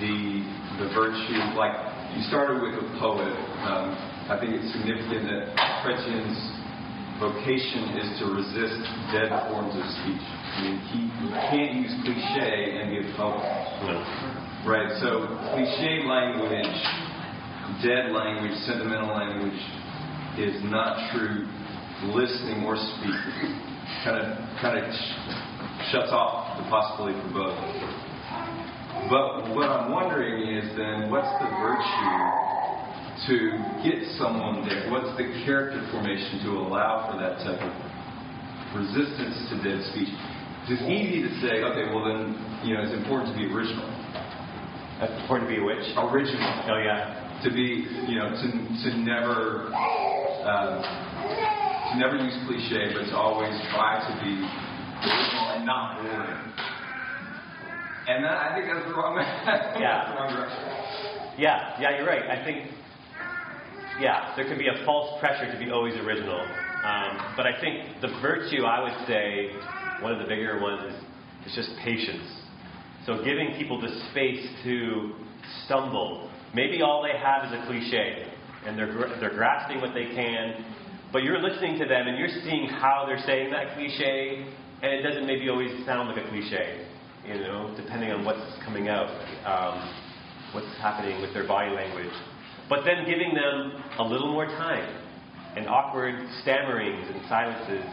the 0.00 0.42
the 0.80 0.88
virtue? 0.96 1.38
Like 1.54 1.76
you 2.16 2.24
started 2.26 2.64
with 2.64 2.74
a 2.80 2.86
poet. 2.98 3.36
Um, 3.68 4.13
I 4.24 4.40
think 4.40 4.56
it's 4.56 4.72
significant 4.72 5.28
that 5.28 5.52
Chrétien's 5.84 6.40
vocation 7.20 7.92
is 8.00 8.08
to 8.24 8.32
resist 8.32 8.80
dead 9.12 9.28
forms 9.52 9.76
of 9.76 9.84
speech. 10.00 10.24
I 10.24 10.64
mean, 10.64 10.76
he 10.88 11.00
can't 11.52 11.76
use 11.76 11.92
cliche 12.08 12.80
and 12.80 12.88
be 12.88 13.04
a 13.04 13.08
poet. 13.20 13.44
No. 13.84 14.00
Right. 14.64 14.88
So 15.04 15.28
cliche 15.52 16.08
language, 16.08 16.72
dead 17.84 18.16
language, 18.16 18.56
sentimental 18.64 19.12
language 19.12 19.60
is 20.40 20.56
not 20.72 21.12
true 21.12 21.44
listening 22.16 22.64
or 22.64 22.80
speaking. 22.80 23.60
Kind 24.08 24.24
of, 24.24 24.40
kind 24.64 24.80
of 24.80 24.88
shuts 25.92 26.08
off 26.16 26.56
the 26.56 26.64
possibility 26.72 27.20
for 27.28 27.44
both. 27.44 27.60
But 29.12 29.52
what 29.52 29.68
I'm 29.68 29.92
wondering 29.92 30.48
is 30.56 30.64
then, 30.80 31.12
what's 31.12 31.28
the 31.44 31.50
virtue 31.60 32.63
to 33.28 33.36
get 33.82 34.00
someone 34.20 34.66
there? 34.68 34.90
What's 34.90 35.12
the 35.16 35.26
character 35.44 35.80
formation 35.90 36.44
to 36.44 36.50
allow 36.60 37.08
for 37.08 37.16
that 37.20 37.40
type 37.40 37.60
of 37.60 37.72
resistance 38.76 39.48
to 39.50 39.54
dead 39.64 39.80
speech? 39.92 40.12
It's 40.68 40.80
easy 40.88 41.20
to 41.24 41.32
say, 41.44 41.60
okay, 41.60 41.92
well 41.92 42.04
then, 42.08 42.32
you 42.64 42.72
know, 42.74 42.82
it's 42.84 42.96
important 42.96 43.32
to 43.32 43.36
be 43.36 43.48
original. 43.52 43.84
That's 45.00 45.12
important 45.20 45.48
to 45.48 45.52
be 45.56 45.60
which? 45.60 45.84
Original. 45.96 46.48
Oh, 46.68 46.80
yeah. 46.80 47.20
To 47.44 47.50
be, 47.52 47.84
you 48.08 48.16
know, 48.16 48.32
to, 48.32 48.46
to 48.48 48.88
never, 49.04 49.68
um, 50.48 50.80
to 50.80 51.94
never 52.00 52.16
use 52.16 52.32
cliche, 52.48 52.96
but 52.96 53.04
to 53.12 53.16
always 53.16 53.52
try 53.76 54.00
to 54.00 54.12
be 54.24 54.32
original 54.40 55.46
and 55.60 55.66
not 55.66 56.00
boring. 56.00 56.40
And 58.08 58.24
that, 58.24 58.36
I 58.36 58.56
think 58.56 58.68
that's 58.72 58.84
the 58.88 58.94
wrong, 58.96 59.16
Yeah. 59.80 60.08
the 60.08 60.16
wrong 60.16 60.32
direction. 60.32 60.64
Yeah, 61.36 61.76
yeah, 61.80 61.96
you're 61.98 62.06
right. 62.06 62.24
I 62.30 62.44
think, 62.44 62.70
yeah, 64.00 64.34
there 64.36 64.44
can 64.44 64.58
be 64.58 64.68
a 64.68 64.84
false 64.84 65.18
pressure 65.20 65.50
to 65.50 65.58
be 65.58 65.70
always 65.70 65.94
original. 65.94 66.40
Um, 66.40 67.34
but 67.36 67.46
I 67.46 67.58
think 67.60 68.00
the 68.00 68.08
virtue, 68.20 68.64
I 68.64 68.82
would 68.82 69.06
say, 69.06 69.50
one 70.02 70.12
of 70.12 70.18
the 70.18 70.26
bigger 70.26 70.60
ones 70.60 70.92
is, 70.92 71.48
is 71.48 71.54
just 71.54 71.78
patience. 71.82 72.28
So 73.06 73.22
giving 73.24 73.54
people 73.56 73.80
the 73.80 73.88
space 74.10 74.46
to 74.64 75.14
stumble. 75.64 76.30
Maybe 76.54 76.82
all 76.82 77.02
they 77.02 77.18
have 77.18 77.44
is 77.46 77.52
a 77.52 77.66
cliche, 77.66 78.26
and 78.66 78.78
they're, 78.78 78.92
they're 79.20 79.34
grasping 79.34 79.80
what 79.80 79.94
they 79.94 80.06
can, 80.06 80.64
but 81.12 81.22
you're 81.22 81.40
listening 81.40 81.78
to 81.78 81.86
them 81.86 82.08
and 82.08 82.18
you're 82.18 82.42
seeing 82.42 82.66
how 82.66 83.04
they're 83.06 83.22
saying 83.24 83.50
that 83.52 83.74
cliche, 83.74 84.46
and 84.82 84.92
it 84.92 85.02
doesn't 85.02 85.26
maybe 85.26 85.48
always 85.48 85.70
sound 85.86 86.08
like 86.08 86.24
a 86.24 86.28
cliche, 86.28 86.86
you 87.26 87.34
know, 87.34 87.72
depending 87.76 88.10
on 88.10 88.24
what's 88.24 88.42
coming 88.64 88.88
out, 88.88 89.08
um, 89.46 89.78
what's 90.52 90.66
happening 90.78 91.20
with 91.22 91.32
their 91.32 91.46
body 91.46 91.70
language. 91.70 92.12
But 92.68 92.84
then 92.84 93.04
giving 93.06 93.34
them 93.34 93.82
a 93.98 94.02
little 94.02 94.32
more 94.32 94.46
time 94.46 95.02
and 95.56 95.68
awkward 95.68 96.14
stammerings 96.42 97.06
and 97.12 97.22
silences 97.28 97.84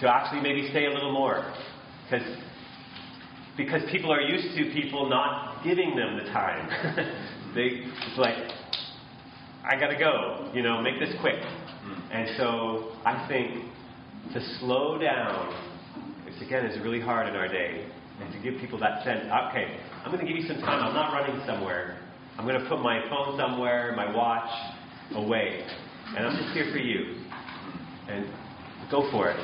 to 0.00 0.12
actually 0.12 0.40
maybe 0.40 0.70
say 0.72 0.86
a 0.86 0.90
little 0.90 1.12
more. 1.12 1.52
Because 2.10 2.26
because 3.56 3.82
people 3.90 4.12
are 4.12 4.20
used 4.20 4.56
to 4.56 4.72
people 4.72 5.08
not 5.08 5.62
giving 5.64 5.94
them 5.96 6.16
the 6.16 6.24
time. 6.30 6.68
they 7.54 7.84
it's 7.84 8.18
like, 8.18 8.36
I 9.64 9.78
gotta 9.78 9.98
go, 9.98 10.50
you 10.54 10.62
know, 10.62 10.80
make 10.80 10.98
this 10.98 11.14
quick. 11.20 11.36
Mm. 11.36 12.02
And 12.12 12.36
so 12.36 12.96
I 13.04 13.26
think 13.28 13.64
to 14.34 14.58
slow 14.58 14.98
down, 14.98 15.54
which 16.24 16.40
again 16.40 16.66
is 16.66 16.80
really 16.82 17.00
hard 17.00 17.28
in 17.28 17.34
our 17.34 17.48
day, 17.48 17.86
and 18.20 18.32
to 18.32 18.38
give 18.40 18.60
people 18.60 18.78
that 18.78 19.04
sense, 19.04 19.24
okay, 19.24 19.78
I'm 20.04 20.10
gonna 20.10 20.26
give 20.26 20.36
you 20.36 20.46
some 20.46 20.58
time, 20.58 20.82
I'm 20.82 20.94
not 20.94 21.12
running 21.12 21.44
somewhere. 21.46 21.98
I'm 22.42 22.48
gonna 22.48 22.66
put 22.68 22.82
my 22.82 22.98
phone 23.08 23.38
somewhere, 23.38 23.94
my 23.94 24.10
watch 24.10 24.50
away. 25.14 25.62
and 26.16 26.26
I'm 26.26 26.34
just 26.34 26.50
here 26.50 26.66
for 26.74 26.82
you. 26.82 27.22
And 28.10 28.26
go 28.90 29.06
for 29.14 29.30
it. 29.30 29.38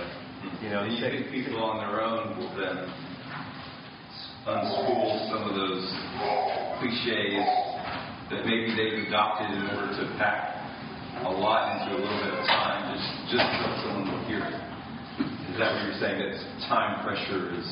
You 0.60 0.70
know, 0.70 0.82
you 0.82 0.98
think 0.98 1.30
people 1.30 1.62
on 1.62 1.78
their 1.78 2.02
own 2.02 2.34
will 2.34 2.50
then 2.58 2.90
unspool 4.50 5.30
some 5.30 5.46
of 5.46 5.54
those 5.54 5.86
cliches 6.82 7.38
that 8.34 8.42
maybe 8.42 8.74
they've 8.74 9.06
adopted 9.06 9.46
in 9.46 9.62
order 9.78 9.94
to 9.94 10.04
pack 10.18 10.58
a 11.22 11.30
lot 11.30 11.78
into 11.78 11.94
a 11.94 11.98
little 12.02 12.18
bit 12.18 12.34
of 12.34 12.42
time, 12.50 12.98
just 12.98 13.38
just 13.38 13.46
so 13.46 13.66
someone 13.86 14.10
will 14.10 14.26
hear 14.26 14.42
it? 14.42 14.58
Is 15.54 15.58
that 15.62 15.70
what 15.70 15.86
you're 15.86 16.02
saying? 16.02 16.18
That 16.18 16.34
time 16.66 17.06
pressure 17.06 17.54
is 17.54 17.68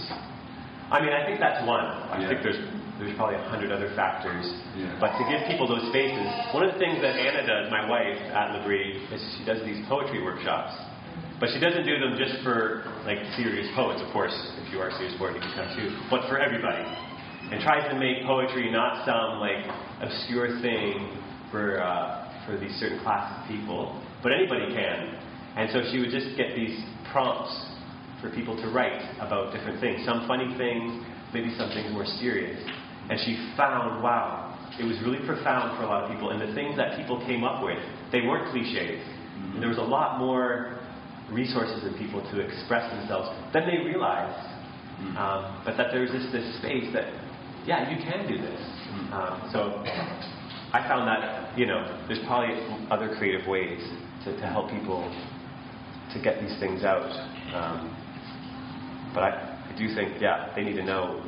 I 0.95 1.03
mean, 1.03 1.11
I 1.11 1.27
think 1.27 1.41
that's 1.43 1.67
one. 1.67 1.83
I 1.83 2.23
Yeah. 2.23 2.29
think 2.31 2.47
there's 2.47 2.63
there's 2.99 3.15
probably 3.17 3.37
a 3.37 3.47
hundred 3.49 3.73
other 3.73 3.93
factors. 3.95 4.45
Yeah. 4.77 4.97
But 5.01 5.17
to 5.21 5.23
give 5.29 5.45
people 5.49 5.69
those 5.69 5.85
spaces, 5.93 6.25
one 6.57 6.65
of 6.65 6.73
the 6.73 6.81
things 6.81 7.01
that 7.05 7.17
Anna 7.17 7.45
does, 7.45 7.71
my 7.71 7.85
wife 7.85 8.17
at 8.33 8.57
L'Abri, 8.57 9.05
is 9.13 9.21
she 9.37 9.45
does 9.45 9.61
these 9.65 9.85
poetry 9.89 10.25
workshops. 10.25 10.73
But 11.39 11.53
she 11.53 11.61
doesn't 11.61 11.85
do 11.85 12.01
them 12.01 12.17
just 12.17 12.41
for 12.41 12.89
like 13.05 13.21
serious 13.37 13.69
poets, 13.77 14.01
of 14.01 14.09
course. 14.13 14.33
If 14.65 14.73
you 14.73 14.81
are 14.81 14.89
a 14.89 14.97
serious 14.97 15.13
poet, 15.21 15.37
you 15.37 15.45
can 15.45 15.53
come 15.53 15.69
too. 15.77 15.93
But 16.09 16.25
for 16.33 16.41
everybody, 16.41 16.85
and 17.53 17.61
tries 17.61 17.85
to 17.93 17.97
make 18.01 18.25
poetry 18.25 18.73
not 18.73 19.05
some 19.05 19.39
like 19.39 19.63
obscure 20.01 20.61
thing 20.65 21.21
for 21.53 21.83
uh, 21.83 22.27
for 22.47 22.57
these 22.57 22.73
certain 22.81 22.99
classes 23.05 23.37
of 23.43 23.49
people, 23.49 24.01
but 24.23 24.33
anybody 24.33 24.73
can. 24.73 25.21
And 25.57 25.71
so 25.73 25.85
she 25.93 26.01
would 26.01 26.11
just 26.11 26.37
get 26.37 26.57
these 26.57 26.81
prompts 27.13 27.53
for 28.21 28.31
people 28.31 28.57
to 28.57 28.69
write 28.71 29.03
about 29.21 29.53
different 29.53 29.81
things. 29.81 30.05
Some 30.05 30.27
funny 30.27 30.49
things, 30.57 31.05
maybe 31.33 31.53
some 31.57 31.69
things 31.71 31.93
more 31.93 32.07
serious. 32.19 32.57
And 33.09 33.21
she 33.21 33.37
found, 33.57 34.03
wow, 34.03 34.59
it 34.79 34.85
was 34.85 34.99
really 35.03 35.25
profound 35.25 35.79
for 35.79 35.85
a 35.85 35.87
lot 35.87 36.05
of 36.05 36.11
people. 36.11 36.31
And 36.31 36.41
the 36.41 36.53
things 36.55 36.77
that 36.77 36.99
people 36.99 37.25
came 37.27 37.45
up 37.45 37.63
with, 37.63 37.79
they 38.13 38.23
weren't 38.23 38.51
cliches. 38.51 39.01
And 39.55 39.63
there 39.63 39.69
was 39.69 39.79
a 39.79 39.89
lot 39.89 40.19
more 40.19 40.81
resources 41.31 41.85
in 41.85 41.95
people 41.99 42.21
to 42.31 42.41
express 42.41 42.91
themselves 42.93 43.29
than 43.53 43.67
they 43.67 43.79
realized. 43.79 44.39
Um, 45.17 45.63
but 45.65 45.77
that 45.77 45.93
there's 45.93 46.11
this, 46.11 46.27
this 46.33 46.59
space 46.59 46.93
that, 46.95 47.13
yeah, 47.67 47.91
you 47.91 48.03
can 48.03 48.27
do 48.27 48.39
this. 48.39 48.61
Um, 49.13 49.49
so 49.53 49.83
I 50.73 50.83
found 50.89 51.07
that, 51.07 51.57
you 51.59 51.67
know, 51.67 51.85
there's 52.09 52.25
probably 52.27 52.57
other 52.91 53.15
creative 53.19 53.47
ways 53.47 53.81
to, 54.25 54.35
to 54.41 54.47
help 54.47 54.71
people 54.71 55.05
to 56.15 56.23
get 56.23 56.41
these 56.41 56.59
things 56.59 56.83
out. 56.83 57.13
Um, 57.55 57.93
but 59.15 59.23
I, 59.23 59.61
I 59.73 59.79
do 59.79 59.95
think, 59.95 60.21
yeah, 60.21 60.53
they 60.57 60.63
need 60.65 60.77
to 60.77 60.85
know 60.85 61.23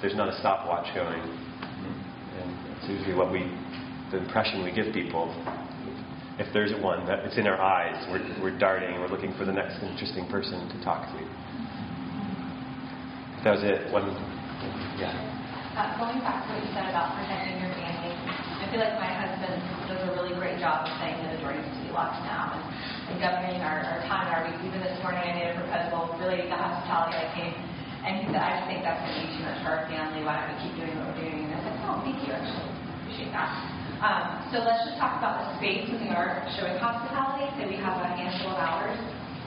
there's 0.00 0.16
not 0.16 0.28
a 0.28 0.36
stopwatch 0.40 0.94
going. 0.94 1.20
And 1.20 2.48
it's 2.76 2.88
usually 2.88 3.14
what 3.14 3.32
we, 3.32 3.48
the 4.10 4.18
impression 4.18 4.64
we 4.64 4.72
give 4.72 4.92
people. 4.92 5.32
If 6.38 6.52
there's 6.52 6.72
one, 6.84 7.06
that 7.08 7.24
it's 7.24 7.38
in 7.38 7.46
our 7.46 7.56
eyes, 7.56 7.96
we're, 8.12 8.20
we're 8.42 8.58
darting, 8.58 9.00
we're 9.00 9.08
looking 9.08 9.32
for 9.40 9.48
the 9.48 9.56
next 9.56 9.80
interesting 9.80 10.28
person 10.28 10.68
to 10.68 10.76
talk 10.84 11.08
to. 11.08 11.20
That 13.40 13.56
was 13.56 13.64
it. 13.64 13.88
One, 13.88 14.12
yeah. 15.00 15.16
Uh, 15.76 15.96
going 15.96 16.20
back 16.20 16.44
to 16.44 16.52
what 16.52 16.60
you 16.60 16.68
said 16.76 16.88
about 16.92 17.16
protecting 17.16 17.56
your 17.56 17.72
family, 17.72 18.12
I 18.12 18.64
feel 18.68 18.80
like 18.80 18.96
my 19.00 19.12
husband 19.12 19.60
does 19.88 20.00
a 20.08 20.12
really 20.12 20.36
great 20.36 20.60
job 20.60 20.84
of 20.84 20.92
saying 21.00 21.20
that 21.24 21.36
the 21.36 21.40
door 21.40 21.56
needs 21.56 21.68
to 21.68 21.80
be 21.84 21.92
locked 21.92 22.20
down 22.24 22.52
and, 22.56 22.64
and 23.12 23.16
governing 23.16 23.60
our, 23.64 23.80
our 23.80 24.00
time 24.04 24.28
and 24.28 24.32
our 24.36 24.42
week. 24.44 24.60
Even 24.60 24.80
this 24.84 24.96
morning, 25.00 25.24
I 25.24 25.32
made 25.36 25.52
a 25.52 25.56
proposal 25.56 26.16
related 26.20 26.52
to 26.52 26.56
hospitality. 26.56 27.16
I 27.16 27.28
came 27.32 27.56
and 28.06 28.22
he 28.22 28.24
said, 28.30 28.38
I 28.38 28.62
just 28.62 28.66
think 28.70 28.86
that's 28.86 29.02
going 29.02 29.18
to 29.18 29.22
be 29.26 29.28
too 29.34 29.42
much 29.42 29.58
for 29.66 29.74
our 29.74 29.82
family. 29.90 30.22
Why 30.22 30.38
don't 30.38 30.54
we 30.54 30.56
keep 30.62 30.74
doing 30.78 30.94
what 30.94 31.10
we're 31.10 31.26
doing? 31.26 31.50
And 31.50 31.58
I 31.58 31.60
said, 31.66 31.74
Oh, 31.82 31.98
thank 32.06 32.22
you. 32.22 32.30
Actually, 32.30 32.70
appreciate 33.02 33.34
that. 33.34 33.50
Um, 33.98 34.46
so 34.54 34.62
let's 34.62 34.86
just 34.86 34.94
talk 35.02 35.18
about 35.18 35.42
the 35.42 35.46
space 35.58 35.90
when 35.90 36.06
we 36.06 36.10
are 36.14 36.46
showing 36.54 36.78
hospitality. 36.78 37.50
So 37.58 37.66
we 37.66 37.74
have 37.82 37.98
a 37.98 38.10
handful 38.14 38.54
of 38.54 38.60
hours, 38.62 38.94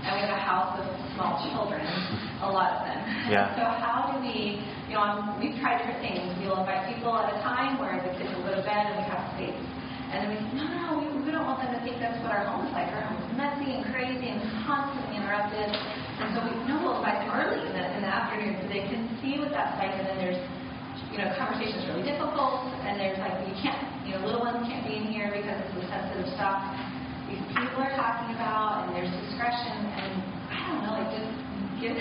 and 0.03 0.11
we 0.11 0.19
have 0.27 0.35
a 0.35 0.43
house 0.43 0.75
of 0.75 0.85
small 1.15 1.39
children, 1.47 1.85
a 2.43 2.49
lot 2.51 2.75
of 2.75 2.79
them. 2.83 2.99
Yeah. 3.31 3.53
So 3.59 3.63
how 3.63 4.11
do 4.11 4.19
we, 4.25 4.59
you 4.91 4.97
know, 4.97 5.07
um, 5.07 5.39
we've 5.39 5.55
tried 5.63 5.79
different 5.79 6.03
things. 6.03 6.27
We'll 6.43 6.59
invite 6.59 6.89
people 6.91 7.15
at 7.15 7.31
a 7.31 7.37
time 7.45 7.79
where 7.79 7.95
the 8.01 8.11
kids 8.19 8.27
will 8.35 8.43
go 8.43 8.59
to 8.59 8.65
bed 8.65 8.91
and 8.91 8.99
we 8.99 9.05
have 9.07 9.23
space. 9.39 9.55
And 10.09 10.25
then 10.25 10.27
we 10.33 10.37
say, 10.41 10.51
no, 10.57 10.65
no, 10.65 10.85
we, 10.97 11.05
we 11.21 11.29
don't 11.29 11.45
want 11.45 11.61
them 11.61 11.69
to 11.77 11.79
think 11.85 12.01
that's 12.01 12.17
what 12.25 12.33
our 12.33 12.43
home 12.49 12.65
is 12.65 12.73
like. 12.73 12.89
Our 12.89 13.05
home 13.05 13.21
is 13.21 13.31
messy 13.37 13.77
and 13.77 13.85
crazy 13.93 14.33
and 14.33 14.41
constantly 14.65 15.21
interrupted. 15.21 15.69
And 16.29 16.37
so 16.37 16.45
we 16.45 16.53
know 16.69 16.77
we'll 16.85 17.01
invite 17.01 17.25
them 17.25 17.33
early 17.33 17.57
in 17.57 17.73
the, 17.73 17.85
in 17.97 18.05
the 18.05 18.11
afternoon 18.13 18.53
so 18.61 18.69
they 18.69 18.85
can 18.85 19.01
see 19.17 19.41
what 19.41 19.49
that's 19.49 19.73
like. 19.81 19.97
And 19.97 20.05
then 20.05 20.17
there's, 20.21 20.37
you 21.09 21.17
know, 21.17 21.33
conversations 21.41 21.89
really 21.89 22.05
difficult. 22.05 22.69
And 22.85 23.01
there's 23.01 23.17
like, 23.17 23.33
you 23.49 23.57
can't, 23.57 23.81
you 24.05 24.13
know, 24.13 24.21
little 24.21 24.45
ones 24.45 24.61
can't 24.69 24.85
be 24.85 24.93
in 24.93 25.09
here 25.09 25.33
because 25.33 25.57
it's 25.57 25.73
the 25.73 25.89
sensitive 25.89 26.29
stuff 26.37 26.61
these 27.25 27.41
people 27.49 27.81
are 27.81 27.97
talking 27.97 28.37
about. 28.37 28.85
And 28.85 28.93
there's 28.93 29.09
discretion. 29.25 29.73
And 29.89 30.21
I 30.53 30.57
don't 30.69 30.81
know, 30.85 30.93
like 31.01 31.09
just 31.17 31.33
give, 31.81 31.97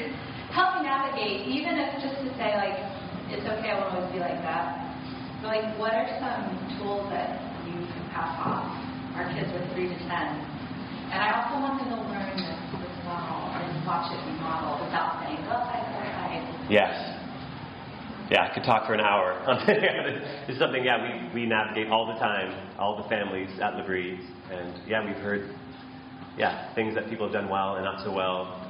help 0.53 0.77
me 0.77 0.85
navigate, 0.85 1.49
even 1.49 1.81
if 1.81 1.89
just 2.05 2.21
to 2.21 2.29
say 2.37 2.53
like, 2.53 2.77
it's 3.33 3.49
okay, 3.49 3.73
I 3.73 3.81
won't 3.81 3.97
always 3.97 4.13
be 4.13 4.21
like 4.21 4.45
that. 4.45 4.93
But 5.41 5.57
like, 5.57 5.73
what 5.81 5.97
are 5.97 6.05
some 6.21 6.53
tools 6.77 7.09
that 7.17 7.33
you 7.65 7.81
can 7.81 8.05
pass 8.13 8.37
off 8.45 8.77
our 9.17 9.25
kids 9.33 9.49
with 9.57 9.65
three 9.73 9.89
to 9.89 9.97
ten? 10.05 10.37
And 11.09 11.17
I 11.17 11.33
also 11.33 11.65
want 11.65 11.81
them 11.81 11.97
to 11.97 12.01
learn 12.13 12.37
this 12.37 12.61
as 12.77 12.97
well 13.09 13.48
watch 13.89 14.13
it 14.13 14.21
without 14.21 15.25
saying, 15.25 15.41
outside, 15.49 15.81
go 15.89 15.97
outside. 15.97 16.69
Yes. 16.69 16.93
Yeah, 18.31 18.45
I 18.45 18.53
could 18.53 18.65
talk 18.65 18.87
for 18.87 18.93
an 18.93 19.01
hour. 19.01 19.33
is 20.49 20.59
something, 20.59 20.85
yeah, 20.85 21.33
we, 21.33 21.41
we 21.41 21.47
navigate 21.47 21.89
all 21.89 22.07
the 22.07 22.21
time, 22.21 22.53
all 22.79 23.03
the 23.03 23.09
families 23.09 23.49
at 23.61 23.77
L'Abri. 23.77 24.21
And 24.53 24.87
yeah, 24.87 25.05
we've 25.05 25.17
heard, 25.17 25.57
yeah, 26.37 26.75
things 26.75 26.95
that 26.95 27.09
people 27.09 27.27
have 27.27 27.33
done 27.33 27.49
well 27.49 27.77
and 27.77 27.85
not 27.85 28.05
so 28.05 28.13
well. 28.13 28.67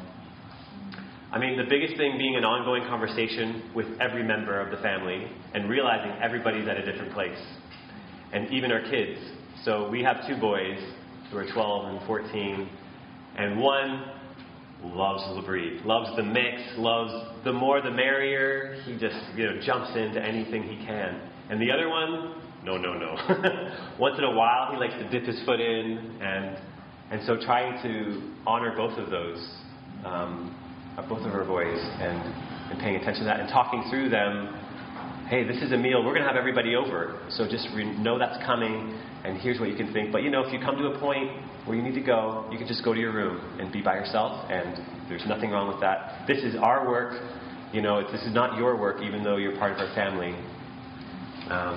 I 1.33 1.39
mean, 1.41 1.59
the 1.59 1.69
biggest 1.69 1.97
thing 1.97 2.17
being 2.17 2.37
an 2.37 2.45
ongoing 2.45 2.85
conversation 2.85 3.73
with 3.75 3.87
every 4.01 4.23
member 4.23 4.61
of 4.61 4.71
the 4.71 4.81
family 4.81 5.27
and 5.53 5.69
realizing 5.69 6.13
everybody's 6.23 6.69
at 6.69 6.77
a 6.77 6.91
different 6.91 7.13
place. 7.13 7.39
And 8.33 8.49
even 8.53 8.71
our 8.71 8.89
kids. 8.89 9.19
So 9.65 9.91
we 9.91 10.05
have 10.05 10.19
two 10.29 10.37
boys 10.41 10.79
who 11.33 11.39
are 11.39 11.53
12 11.53 11.95
and 11.97 12.07
14, 12.07 12.71
and 13.37 13.59
one 13.59 14.18
loves 14.83 15.25
the 15.25 15.33
L'Abri, 15.33 15.81
loves 15.85 16.15
the 16.17 16.23
mix, 16.23 16.61
loves 16.77 17.13
the 17.45 17.53
more 17.53 17.81
the 17.81 17.91
merrier. 17.91 18.81
He 18.85 18.99
just, 18.99 19.17
you 19.37 19.47
know, 19.47 19.61
jumps 19.61 19.97
into 19.97 20.23
anything 20.23 20.63
he 20.63 20.85
can. 20.85 21.21
And 21.51 21.61
the 21.61 21.71
other 21.71 21.89
one, 21.89 22.35
no, 22.65 22.77
no, 22.77 22.95
no. 22.95 23.15
Once 23.99 24.19
in 24.19 24.25
a 24.25 24.35
while, 24.35 24.73
he 24.73 24.79
likes 24.79 24.95
to 24.95 25.09
dip 25.11 25.25
his 25.25 25.43
foot 25.45 25.61
in, 25.61 26.19
and 26.21 26.59
and 27.11 27.23
so 27.27 27.39
trying 27.41 27.83
to 27.83 28.33
honor 28.47 28.77
both 28.77 28.99
of 28.99 29.11
those, 29.11 29.39
um, 30.05 30.55
both 31.09 31.21
of 31.21 31.33
our 31.33 31.45
boys, 31.45 31.79
and 32.01 32.19
and 32.71 32.79
paying 32.81 32.97
attention 32.97 33.21
to 33.21 33.25
that 33.25 33.41
and 33.41 33.49
talking 33.49 33.85
through 33.91 34.11
them. 34.11 34.55
Hey, 35.29 35.45
this 35.45 35.61
is 35.63 35.73
a 35.73 35.77
meal. 35.77 36.03
We're 36.03 36.15
going 36.15 36.23
to 36.23 36.27
have 36.27 36.39
everybody 36.39 36.75
over, 36.75 37.21
so 37.29 37.47
just 37.47 37.69
re- 37.75 37.85
know 37.99 38.19
that's 38.19 38.43
coming, 38.47 38.99
and 39.27 39.37
here's 39.37 39.61
what 39.61 39.69
you 39.69 39.77
can 39.77 39.93
think. 39.93 40.11
But 40.11 40.23
you 40.23 40.31
know, 40.31 40.41
if 40.41 40.51
you 40.51 40.59
come 40.59 40.79
to 40.79 40.87
a 40.87 40.99
point 40.99 41.29
where 41.67 41.77
you 41.77 41.83
need 41.83 41.97
to 41.97 42.01
go, 42.01 42.49
you 42.51 42.57
can 42.57 42.67
just 42.67 42.83
go 42.83 42.95
to 42.95 42.99
your 42.99 43.13
room 43.13 43.61
and 43.61 43.71
be 43.71 43.83
by 43.83 43.97
yourself, 43.97 44.51
and 44.51 44.81
there's 45.07 45.27
nothing 45.29 45.51
wrong 45.51 45.69
with 45.69 45.83
that. 45.83 46.27
This 46.27 46.39
is 46.39 46.57
our 46.57 46.89
work. 46.89 47.21
You 47.75 47.83
know, 47.83 48.11
this 48.11 48.23
is 48.23 48.33
not 48.33 48.57
your 48.57 48.81
work, 48.81 49.03
even 49.03 49.23
though 49.23 49.37
you're 49.37 49.59
part 49.59 49.73
of 49.73 49.79
our 49.81 49.95
family. 49.95 50.33
Um, 51.53 51.77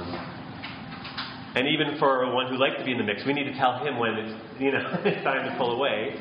and 1.53 1.67
even 1.67 1.99
for 1.99 2.33
one 2.33 2.47
who 2.47 2.57
likes 2.57 2.77
to 2.77 2.85
be 2.85 2.93
in 2.93 2.99
the 2.99 3.03
mix, 3.03 3.25
we 3.25 3.33
need 3.33 3.51
to 3.51 3.57
tell 3.57 3.83
him 3.83 3.99
when 3.99 4.13
it's 4.13 4.61
you 4.61 4.71
know 4.71 4.79
it's 5.03 5.25
time 5.25 5.43
to 5.51 5.57
pull 5.57 5.75
away. 5.75 6.15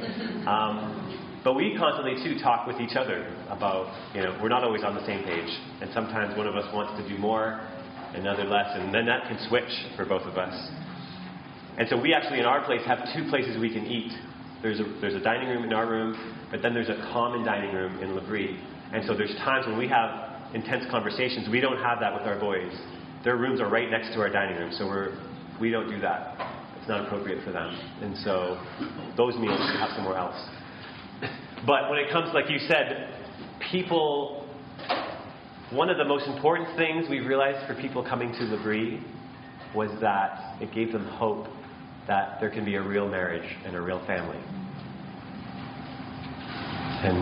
Um, 0.48 0.99
but 1.42 1.54
we 1.54 1.76
constantly 1.78 2.22
too 2.22 2.38
talk 2.40 2.66
with 2.66 2.80
each 2.80 2.96
other 2.96 3.34
about 3.48 3.88
you 4.14 4.22
know 4.22 4.38
we're 4.42 4.48
not 4.48 4.64
always 4.64 4.84
on 4.84 4.94
the 4.94 5.04
same 5.06 5.24
page, 5.24 5.48
and 5.80 5.90
sometimes 5.92 6.36
one 6.36 6.46
of 6.46 6.54
us 6.54 6.66
wants 6.74 7.00
to 7.00 7.08
do 7.08 7.18
more, 7.18 7.60
another 8.14 8.44
less, 8.44 8.68
and 8.74 8.94
then 8.94 9.06
that 9.06 9.26
can 9.28 9.38
switch 9.48 9.70
for 9.96 10.04
both 10.04 10.22
of 10.22 10.36
us. 10.36 10.54
And 11.78 11.88
so 11.88 11.98
we 11.98 12.12
actually 12.12 12.40
in 12.40 12.44
our 12.44 12.64
place 12.64 12.82
have 12.86 12.98
two 13.14 13.28
places 13.30 13.58
we 13.58 13.72
can 13.72 13.86
eat. 13.86 14.12
There's 14.60 14.80
a 14.80 14.84
there's 15.00 15.14
a 15.14 15.20
dining 15.20 15.48
room 15.48 15.64
in 15.64 15.72
our 15.72 15.88
room, 15.88 16.12
but 16.50 16.60
then 16.62 16.74
there's 16.74 16.90
a 16.90 17.08
common 17.12 17.44
dining 17.44 17.74
room 17.74 17.98
in 18.02 18.14
L'Abri. 18.14 18.60
And 18.92 19.06
so 19.06 19.16
there's 19.16 19.34
times 19.36 19.66
when 19.66 19.78
we 19.78 19.88
have 19.88 20.54
intense 20.54 20.84
conversations. 20.90 21.48
We 21.48 21.60
don't 21.60 21.78
have 21.78 22.00
that 22.00 22.12
with 22.12 22.24
our 22.24 22.38
boys. 22.38 22.72
Their 23.24 23.36
rooms 23.36 23.60
are 23.60 23.68
right 23.70 23.90
next 23.90 24.12
to 24.14 24.20
our 24.20 24.28
dining 24.28 24.58
room, 24.58 24.72
so 24.72 24.86
we're 24.86 25.16
we 25.60 25.70
don't 25.70 25.88
do 25.88 26.00
that. 26.00 26.36
It's 26.78 26.88
not 26.88 27.06
appropriate 27.06 27.44
for 27.44 27.52
them. 27.52 27.68
And 28.02 28.16
so 28.18 28.60
those 29.16 29.36
meals 29.36 29.60
we 29.60 29.78
have 29.78 29.90
somewhere 29.96 30.16
else. 30.16 30.36
But 31.66 31.90
when 31.90 31.98
it 31.98 32.10
comes, 32.10 32.32
like 32.32 32.48
you 32.48 32.58
said, 32.66 33.14
people, 33.70 34.48
one 35.70 35.90
of 35.90 35.98
the 35.98 36.04
most 36.04 36.26
important 36.26 36.76
things 36.76 37.06
we 37.08 37.20
realized 37.20 37.66
for 37.66 37.80
people 37.80 38.02
coming 38.02 38.32
to 38.32 38.44
L'Abri 38.44 39.04
was 39.74 39.90
that 40.00 40.60
it 40.60 40.72
gave 40.74 40.92
them 40.92 41.04
hope 41.06 41.46
that 42.08 42.40
there 42.40 42.50
can 42.50 42.64
be 42.64 42.74
a 42.74 42.82
real 42.82 43.08
marriage 43.08 43.56
and 43.64 43.76
a 43.76 43.80
real 43.80 44.04
family. 44.06 44.40
And 47.02 47.18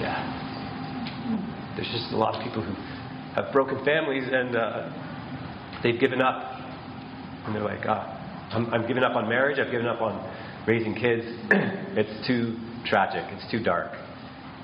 yeah, 0.00 1.74
there's 1.76 1.90
just 1.92 2.12
a 2.12 2.16
lot 2.16 2.34
of 2.34 2.42
people 2.42 2.62
who 2.62 2.74
have 3.34 3.52
broken 3.52 3.84
families 3.84 4.24
and 4.30 4.56
uh, 4.56 5.80
they've 5.82 6.00
given 6.00 6.20
up. 6.20 6.52
And 7.46 7.54
they're 7.54 7.62
like, 7.62 7.84
ah, 7.86 8.48
I'm, 8.52 8.72
I'm 8.72 8.88
giving 8.88 9.02
up 9.02 9.14
on 9.14 9.28
marriage, 9.28 9.58
I've 9.58 9.70
given 9.70 9.86
up 9.86 10.00
on 10.00 10.18
raising 10.66 10.94
kids, 10.94 11.24
it's 11.50 12.26
too 12.26 12.56
tragic, 12.84 13.24
it's 13.32 13.50
too 13.50 13.62
dark. 13.62 13.92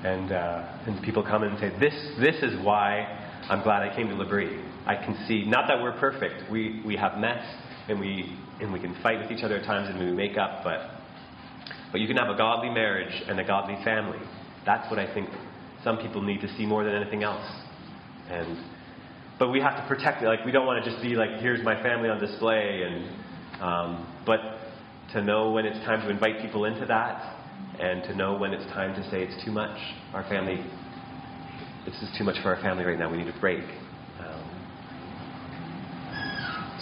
And, 0.03 0.31
uh, 0.31 0.83
and 0.87 1.01
people 1.03 1.23
come 1.23 1.43
and 1.43 1.59
say, 1.59 1.69
this, 1.79 1.93
this 2.19 2.41
is 2.41 2.57
why 2.65 3.05
I'm 3.49 3.61
glad 3.61 3.83
I 3.83 3.95
came 3.95 4.07
to 4.07 4.15
L'Abri. 4.15 4.63
I 4.85 4.95
can 4.95 5.25
see, 5.27 5.45
not 5.45 5.67
that 5.67 5.81
we're 5.81 5.97
perfect, 5.99 6.49
we, 6.51 6.81
we 6.85 6.95
have 6.95 7.19
mess 7.19 7.43
and 7.87 7.99
we, 7.99 8.35
and 8.59 8.73
we 8.73 8.79
can 8.79 8.95
fight 9.03 9.19
with 9.19 9.31
each 9.31 9.43
other 9.43 9.57
at 9.57 9.65
times 9.65 9.89
and 9.89 9.99
we 9.99 10.11
make 10.11 10.37
up, 10.37 10.63
but, 10.63 10.89
but 11.91 12.01
you 12.01 12.07
can 12.07 12.17
have 12.17 12.29
a 12.29 12.37
godly 12.37 12.69
marriage 12.69 13.13
and 13.27 13.39
a 13.39 13.43
godly 13.43 13.77
family. 13.83 14.19
That's 14.65 14.89
what 14.89 14.99
I 14.99 15.13
think 15.13 15.29
some 15.83 15.97
people 15.97 16.21
need 16.21 16.41
to 16.41 16.57
see 16.57 16.65
more 16.65 16.83
than 16.83 16.95
anything 16.95 17.23
else. 17.23 17.45
And, 18.29 18.57
but 19.37 19.49
we 19.49 19.59
have 19.59 19.75
to 19.77 19.87
protect 19.87 20.23
it. 20.23 20.27
Like, 20.27 20.45
we 20.45 20.51
don't 20.51 20.65
want 20.65 20.83
to 20.83 20.89
just 20.89 21.01
be 21.03 21.15
like, 21.15 21.41
here's 21.41 21.63
my 21.63 21.81
family 21.81 22.09
on 22.09 22.19
display. 22.19 22.83
And, 22.85 23.61
um, 23.61 24.23
but 24.25 24.39
to 25.13 25.21
know 25.23 25.51
when 25.51 25.65
it's 25.65 25.79
time 25.85 26.01
to 26.01 26.09
invite 26.09 26.41
people 26.41 26.65
into 26.65 26.85
that 26.85 27.40
and 27.81 28.03
to 28.03 28.15
know 28.15 28.37
when 28.37 28.53
it's 28.53 28.65
time 28.73 28.93
to 28.93 29.09
say 29.09 29.23
it's 29.23 29.43
too 29.43 29.51
much. 29.51 29.75
Our 30.13 30.23
family, 30.29 30.63
this 31.85 31.95
is 32.01 32.09
too 32.15 32.23
much 32.23 32.37
for 32.43 32.53
our 32.53 32.61
family 32.61 32.85
right 32.85 32.97
now. 32.97 33.09
We 33.09 33.17
need 33.17 33.27
a 33.27 33.39
break. 33.39 33.65
Um, 34.21 34.45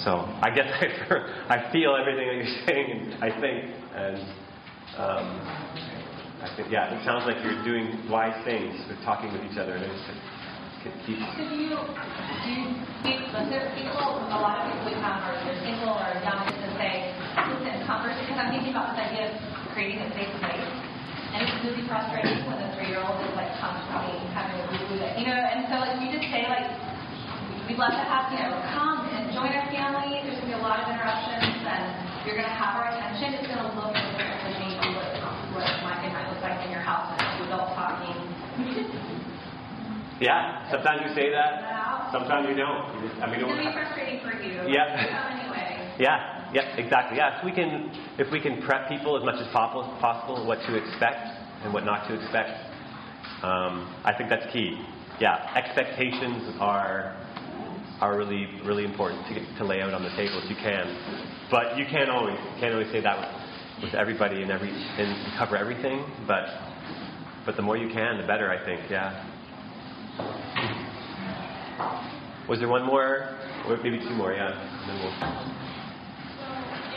so 0.03 0.11
I 0.43 0.51
guess 0.53 0.67
I, 0.75 1.55
I 1.55 1.71
feel 1.71 1.95
everything 1.95 2.27
that 2.27 2.35
you're 2.35 2.67
saying, 2.67 2.91
and 2.91 3.23
I 3.23 3.31
think, 3.39 3.57
and 3.95 4.19
um, 4.99 5.25
I 6.43 6.51
think, 6.57 6.67
yeah, 6.69 6.91
it 6.91 7.03
sounds 7.05 7.23
like 7.23 7.39
you're 7.47 7.63
doing 7.63 7.95
wise 8.11 8.35
things 8.43 8.75
with 8.91 8.99
talking 9.07 9.31
with 9.31 9.43
each 9.49 9.57
other. 9.57 9.79
And 9.79 9.83
it's. 9.83 10.03
So 10.79 10.87
do 10.87 11.11
you, 11.11 11.19
do 11.19 11.43
you 11.43 12.71
speak, 13.03 13.19
there's 13.51 13.67
people, 13.75 13.99
a 13.99 14.39
lot 14.39 14.63
of 14.63 14.71
people 14.71 14.87
we 14.87 14.93
come 15.03 15.19
are 15.27 15.35
they're 15.43 15.59
single 15.59 15.91
or 15.91 16.07
young 16.23 16.47
and 16.47 16.71
say, 16.79 17.11
listen, 17.51 17.83
conversation, 17.83 18.31
because 18.31 18.39
I'm 18.39 18.51
thinking 18.55 18.71
about 18.71 18.95
this 18.95 19.03
idea 19.03 19.27
of 19.27 19.35
creating 19.75 19.99
a 19.99 20.07
safe 20.15 20.31
place. 20.39 20.78
And 21.29 21.45
it's 21.45 21.61
really 21.61 21.85
frustrating 21.85 22.41
when 22.49 22.57
the 22.57 22.69
three-year-old 22.73 23.21
is 23.21 23.33
like 23.37 23.53
constantly 23.61 24.17
having 24.33 24.57
a 24.57 24.65
boo 24.65 24.97
that, 24.97 25.13
you 25.17 25.29
know, 25.29 25.37
and 25.37 25.69
so 25.69 25.77
like 25.77 26.01
you 26.01 26.09
just 26.09 26.25
say 26.33 26.49
like, 26.49 26.65
we'd 27.69 27.77
love 27.77 27.93
to 27.93 28.01
have, 28.01 28.33
you 28.33 28.41
know, 28.41 28.57
come 28.73 29.05
and 29.13 29.29
join 29.29 29.53
our 29.53 29.69
family. 29.69 30.25
There's 30.25 30.41
going 30.41 30.49
to 30.49 30.57
be 30.57 30.57
a 30.57 30.63
lot 30.65 30.81
of 30.81 30.89
interruptions 30.89 31.61
and 31.61 31.85
you're 32.25 32.33
going 32.33 32.49
to 32.49 32.57
have 32.57 32.81
our 32.81 32.89
attention. 32.89 33.37
It's 33.37 33.45
going 33.45 33.61
to 33.61 33.69
look 33.77 33.93
different 33.93 34.41
than 34.41 34.53
maybe 34.57 34.89
what, 34.97 35.13
what 35.53 35.69
my 35.85 36.01
it 36.01 36.09
might 36.09 36.33
look 36.33 36.41
like 36.41 36.65
in 36.65 36.73
your 36.73 36.81
house 36.81 37.13
and 37.13 37.21
two 37.37 37.45
adults 37.45 37.77
talking. 37.77 38.17
Yeah, 40.19 40.67
sometimes 40.67 41.07
you 41.07 41.15
say 41.15 41.31
that, 41.31 42.11
sometimes 42.11 42.49
you 42.49 42.55
don't. 42.57 42.91
I 43.23 43.31
mean, 43.31 43.39
It's 43.39 43.55
to 43.55 43.63
be 43.63 43.71
frustrating 43.71 44.19
for 44.19 44.35
you. 44.35 44.67
Yeah. 44.67 44.99
Anyway. 45.31 45.95
Yeah, 45.95 46.38
yeah, 46.53 46.75
exactly. 46.77 47.17
Yeah, 47.17 47.37
if 47.39 47.45
we 47.45 47.51
can, 47.51 47.91
if 48.17 48.31
we 48.31 48.41
can 48.41 48.61
prep 48.63 48.89
people 48.89 49.17
as 49.17 49.23
much 49.23 49.39
as 49.39 49.47
possible, 49.53 50.45
what 50.45 50.59
to 50.67 50.75
expect 50.75 51.27
and 51.63 51.73
what 51.73 51.85
not 51.85 52.07
to 52.07 52.15
expect, 52.15 52.49
um, 53.43 53.87
I 54.03 54.13
think 54.17 54.29
that's 54.29 54.51
key. 54.51 54.81
Yeah, 55.19 55.51
expectations 55.55 56.55
are 56.59 57.15
are 58.01 58.17
really 58.17 58.47
really 58.63 58.85
important 58.85 59.27
to 59.27 59.57
to 59.57 59.65
lay 59.65 59.81
out 59.81 59.93
on 59.93 60.03
the 60.03 60.09
table 60.15 60.39
if 60.43 60.49
you 60.49 60.55
can, 60.55 60.87
but 61.51 61.77
you 61.77 61.85
can't 61.85 62.09
always 62.09 62.39
can't 62.59 62.73
always 62.73 62.91
say 62.91 63.01
that 63.01 63.19
with, 63.19 63.91
with 63.91 63.93
everybody 63.93 64.41
and 64.41 64.51
every 64.51 64.69
and 64.71 65.37
cover 65.37 65.57
everything. 65.57 66.03
But 66.25 66.47
but 67.45 67.55
the 67.55 67.61
more 67.61 67.77
you 67.77 67.89
can, 67.93 68.17
the 68.17 68.27
better. 68.27 68.49
I 68.49 68.63
think. 68.65 68.89
Yeah. 68.89 69.25
Was 72.49 72.59
there 72.59 72.67
one 72.67 72.83
more, 72.83 73.37
or 73.67 73.77
maybe 73.77 73.99
two 73.99 74.15
more? 74.15 74.33
Yeah. 74.33 74.49
And 74.49 74.89
then 74.89 74.97
we'll. 75.03 75.13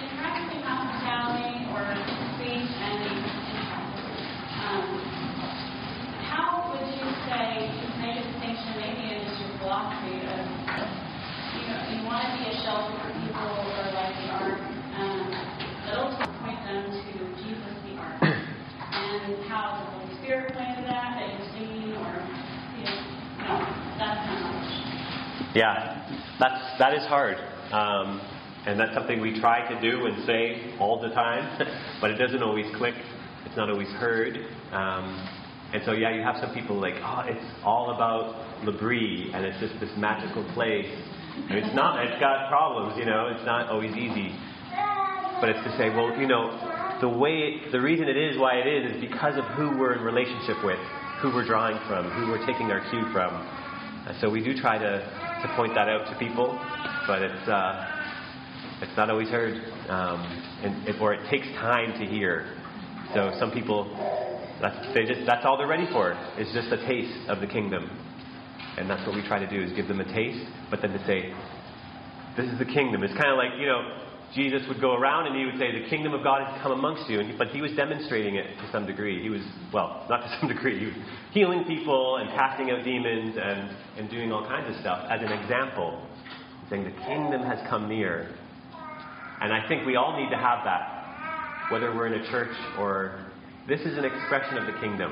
in 0.03 0.52
hospitality 0.63 1.67
or 1.75 1.83
speech 2.39 2.71
and 2.81 3.03
um, 4.63 4.89
how 6.31 6.71
would 6.71 6.87
you 6.89 7.07
say 7.29 7.69
to 7.69 7.87
make 8.01 8.17
a 8.17 8.25
distinction, 8.25 8.71
maybe 8.79 9.03
it 9.13 9.27
is 9.27 9.35
your 9.43 9.53
philosophy 9.59 10.23
of, 10.23 10.43
you 11.59 11.65
know, 11.69 11.79
you 11.93 12.01
want 12.07 12.25
to 12.25 12.31
be 12.41 12.49
a 12.49 12.57
shelter 12.65 12.95
for 13.03 13.11
people 13.21 13.53
or 13.77 13.93
like 13.93 14.15
the 14.23 14.29
ark, 14.33 14.61
um, 14.97 15.29
but 15.85 15.95
ultimately 15.99 16.33
point 16.41 16.61
them 16.65 16.89
to 16.89 17.13
Jesus 17.43 17.75
the 17.85 17.95
ark. 18.01 18.23
and 18.23 19.45
how 19.51 19.77
the 19.77 19.85
Holy 19.93 20.15
Spirit 20.23 20.53
play 20.55 20.67
into 20.73 20.83
that, 20.89 21.21
that 21.21 21.27
you're 21.37 21.49
singing 21.53 21.93
or, 22.01 22.23
you 22.79 22.85
know, 22.87 22.99
no, 23.45 23.53
that's 23.99 24.23
not 24.25 24.41
much. 24.47 24.73
Yeah, 25.55 26.07
that's 26.41 26.79
that 26.79 26.95
is 26.95 27.05
hard, 27.07 27.37
um, 27.73 28.21
and 28.67 28.79
that's 28.79 28.95
something 28.95 29.21
we 29.21 29.39
try 29.41 29.69
to 29.69 29.81
do 29.81 30.07
and 30.07 30.25
say 30.25 30.75
all 30.79 31.01
the 31.01 31.11
time, 31.11 31.45
but 32.01 32.11
it 32.11 32.17
doesn't 32.17 32.43
always 32.43 32.67
click. 32.77 32.95
It's 33.47 33.57
not 33.57 33.69
always 33.69 33.89
heard, 33.99 34.37
um, 34.73 35.19
and 35.73 35.83
so 35.85 35.93
yeah, 35.93 36.15
you 36.15 36.23
have 36.23 36.37
some 36.37 36.53
people 36.53 36.77
like, 36.77 36.95
oh, 37.01 37.25
it's 37.25 37.45
all 37.65 37.95
about 37.95 38.37
L'Abri, 38.65 39.33
and 39.33 39.45
it's 39.45 39.59
just 39.59 39.81
this 39.81 39.91
magical 39.97 40.45
place. 40.53 40.89
And 41.49 41.59
it's 41.59 41.75
not. 41.75 42.05
It's 42.05 42.21
got 42.21 42.49
problems, 42.51 42.99
you 42.99 43.07
know. 43.07 43.33
It's 43.33 43.45
not 43.47 43.71
always 43.71 43.97
easy, 43.97 44.37
but 45.41 45.49
it's 45.49 45.65
to 45.65 45.73
say, 45.81 45.89
well, 45.89 46.13
you 46.21 46.29
know, 46.29 46.53
the 47.01 47.09
way, 47.09 47.59
the 47.73 47.81
reason 47.81 48.07
it 48.07 48.19
is 48.19 48.39
why 48.39 48.61
it 48.61 48.69
is, 48.69 48.95
is 48.95 49.01
because 49.01 49.39
of 49.39 49.45
who 49.57 49.73
we're 49.81 49.97
in 49.97 50.05
relationship 50.05 50.63
with, 50.63 50.79
who 51.25 51.33
we're 51.33 51.47
drawing 51.47 51.81
from, 51.89 52.11
who 52.13 52.29
we're 52.31 52.45
taking 52.45 52.71
our 52.71 52.85
cue 52.91 53.09
from. 53.11 53.33
Uh, 53.33 54.13
so 54.21 54.29
we 54.29 54.45
do 54.45 54.53
try 54.55 54.77
to, 54.77 55.01
to 55.01 55.47
point 55.57 55.73
that 55.75 55.89
out 55.89 56.05
to 56.07 56.15
people, 56.19 56.53
but 57.09 57.23
it's 57.23 57.49
uh, 57.49 58.02
it's 58.83 58.97
not 58.97 59.11
always 59.11 59.29
heard, 59.29 59.55
um, 59.89 60.21
and, 60.63 61.01
or 61.01 61.15
it 61.15 61.29
takes 61.31 61.47
time 61.59 61.99
to 62.01 62.07
hear. 62.07 62.53
So 63.15 63.33
some 63.39 63.53
people, 63.53 63.87
that's, 64.61 64.95
they 64.95 65.05
just 65.05 65.27
that's 65.27 65.45
all 65.45 65.57
they're 65.57 65.67
ready 65.67 65.87
for 65.93 66.13
It's 66.37 66.53
just 66.53 66.73
a 66.73 66.87
taste 66.87 67.29
of 67.29 67.41
the 67.41 67.47
kingdom, 67.47 67.89
and 68.77 68.91
that's 68.91 69.07
what 69.07 69.15
we 69.15 69.23
try 69.27 69.39
to 69.39 69.49
do 69.49 69.63
is 69.63 69.73
give 69.73 69.89
them 69.89 70.01
a 70.01 70.13
taste, 70.13 70.45
but 70.71 70.83
then 70.83 70.93
to 70.93 71.07
say, 71.07 71.33
this 72.37 72.47
is 72.51 72.59
the 72.59 72.65
kingdom. 72.65 73.03
It's 73.05 73.15
kind 73.15 73.31
of 73.31 73.37
like 73.37 73.61
you 73.61 73.67
know 73.67 74.03
Jesus 74.35 74.63
would 74.69 74.81
go 74.81 74.95
around 74.95 75.27
and 75.27 75.37
he 75.37 75.45
would 75.45 75.59
say, 75.59 75.79
The 75.79 75.89
kingdom 75.89 76.15
of 76.15 76.25
God 76.25 76.47
has 76.47 76.63
come 76.63 76.73
amongst 76.73 77.09
you. 77.11 77.21
He, 77.21 77.37
but 77.37 77.49
he 77.49 77.61
was 77.61 77.73
demonstrating 77.73 78.37
it 78.37 78.47
to 78.59 78.73
some 78.73 78.87
degree. 78.87 79.23
He 79.23 79.29
was, 79.29 79.43
well, 79.73 80.07
not 80.09 80.23
to 80.23 80.37
some 80.41 80.49
degree, 80.49 80.79
he 80.81 80.87
was 80.87 80.95
healing 81.33 81.65
people 81.65 82.17
and 82.17 82.31
casting 82.31 82.71
out 82.71 82.85
demons 82.85 83.37
and, 83.41 83.77
and 83.99 84.11
doing 84.11 84.33
all 84.33 84.45
kinds 84.47 84.75
of 84.75 84.81
stuff 84.81 85.07
as 85.11 85.21
an 85.21 85.33
example, 85.33 86.07
saying, 86.71 86.85
The 86.85 86.97
kingdom 87.05 87.43
has 87.43 87.59
come 87.69 87.89
near. 87.89 88.35
And 89.43 89.53
I 89.53 89.67
think 89.67 89.85
we 89.85 89.97
all 89.97 90.17
need 90.17 90.31
to 90.31 90.37
have 90.37 90.63
that, 90.63 91.67
whether 91.69 91.93
we're 91.93 92.07
in 92.07 92.15
a 92.15 92.31
church 92.31 92.55
or 92.79 93.27
this 93.67 93.81
is 93.81 93.99
an 93.99 94.05
expression 94.05 94.57
of 94.57 94.73
the 94.73 94.79
kingdom. 94.79 95.11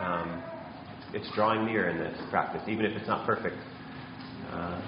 Um, 0.00 0.42
it's 1.14 1.30
drawing 1.36 1.64
near 1.64 1.88
in 1.88 1.98
this 1.98 2.18
practice, 2.28 2.62
even 2.66 2.84
if 2.84 2.96
it's 2.98 3.06
not 3.06 3.24
perfect. 3.24 3.54
Uh, 4.50 4.82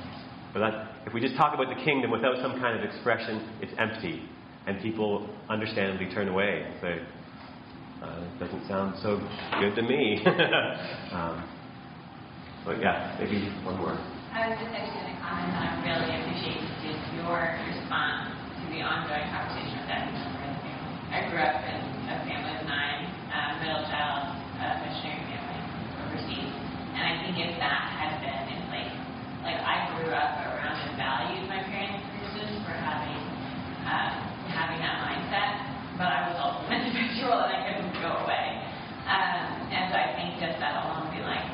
but 0.52 0.58
that, 0.58 0.88
if 1.06 1.14
we 1.14 1.20
just 1.20 1.36
talk 1.36 1.54
about 1.54 1.68
the 1.68 1.84
kingdom 1.84 2.10
without 2.10 2.42
some 2.42 2.58
kind 2.58 2.76
of 2.76 2.84
expression, 2.84 3.48
it's 3.62 3.72
empty. 3.78 4.28
And 4.66 4.82
people 4.82 5.30
understandably 5.48 6.12
turn 6.12 6.26
away 6.26 6.66
and 6.66 6.74
say, 6.80 6.98
uh, 8.02 8.26
it 8.26 8.40
doesn't 8.40 8.66
sound 8.66 8.98
so 9.00 9.22
good 9.60 9.76
to 9.76 9.82
me. 9.82 10.18
um, 11.12 11.46
but 12.64 12.80
yeah, 12.80 13.16
maybe 13.20 13.54
one 13.62 13.76
more. 13.76 13.94
I 14.34 14.50
was 14.50 14.58
just 14.58 14.74
actually 14.74 14.98
going 14.98 15.14
to 15.14 15.22
comment 15.22 15.52
that 15.54 15.62
I 15.62 15.86
really 15.86 16.10
appreciate 16.26 16.58
just 16.82 17.14
your 17.14 17.38
response 17.70 18.43
to 18.74 18.82
the 18.82 18.86
ongoing 18.90 19.30
conversation 19.30 19.78
with 19.78 19.86
that. 19.86 20.10
I 21.14 21.30
grew 21.30 21.38
up 21.38 21.62
in 21.62 21.78
a 22.10 22.16
family 22.26 22.58
of 22.58 22.66
nine, 22.66 23.06
uh, 23.30 23.62
middle 23.62 23.86
child, 23.86 24.34
uh, 24.58 24.82
missionary 24.82 25.22
family 25.30 25.62
overseas. 26.02 26.50
And 26.98 27.02
I 27.06 27.12
think 27.22 27.38
if 27.38 27.54
that 27.62 27.94
had 27.94 28.18
been 28.18 28.50
in 28.50 28.60
place, 28.66 28.90
like 29.46 29.62
I 29.62 29.94
grew 29.94 30.10
up 30.10 30.42
around 30.42 30.74
and 30.74 30.98
valued 30.98 31.46
my 31.46 31.62
parents' 31.70 32.02
Christians 32.18 32.66
for 32.66 32.74
having 32.74 33.14
uh, 33.86 34.10
having 34.50 34.82
that 34.82 35.06
mindset, 35.06 35.54
but 35.94 36.10
I 36.10 36.34
was 36.34 36.38
also 36.42 36.66
an 36.66 36.74
individual 36.82 37.46
and 37.46 37.54
I 37.54 37.58
couldn't 37.70 37.94
go 38.02 38.10
away. 38.26 38.58
Um, 39.06 39.70
and 39.70 39.82
so 39.86 39.94
I 39.94 40.18
think 40.18 40.42
just 40.42 40.58
that 40.58 40.82
alone 40.82 41.14
be 41.14 41.22
like, 41.22 41.46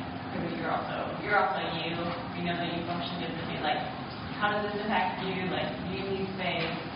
you're 0.57 0.73
also 0.73 1.05
you're 1.21 1.37
also 1.37 1.61
you. 1.85 2.01
You 2.41 2.49
know 2.49 2.57
that 2.57 2.71
you 2.73 2.81
function 2.89 3.13
differently. 3.21 3.61
Like, 3.61 3.83
how 4.41 4.57
does 4.57 4.73
this 4.73 4.81
impact 4.81 5.21
you? 5.21 5.53
Like, 5.53 5.69
you 5.93 6.01
need 6.01 6.25
space? 6.41 6.90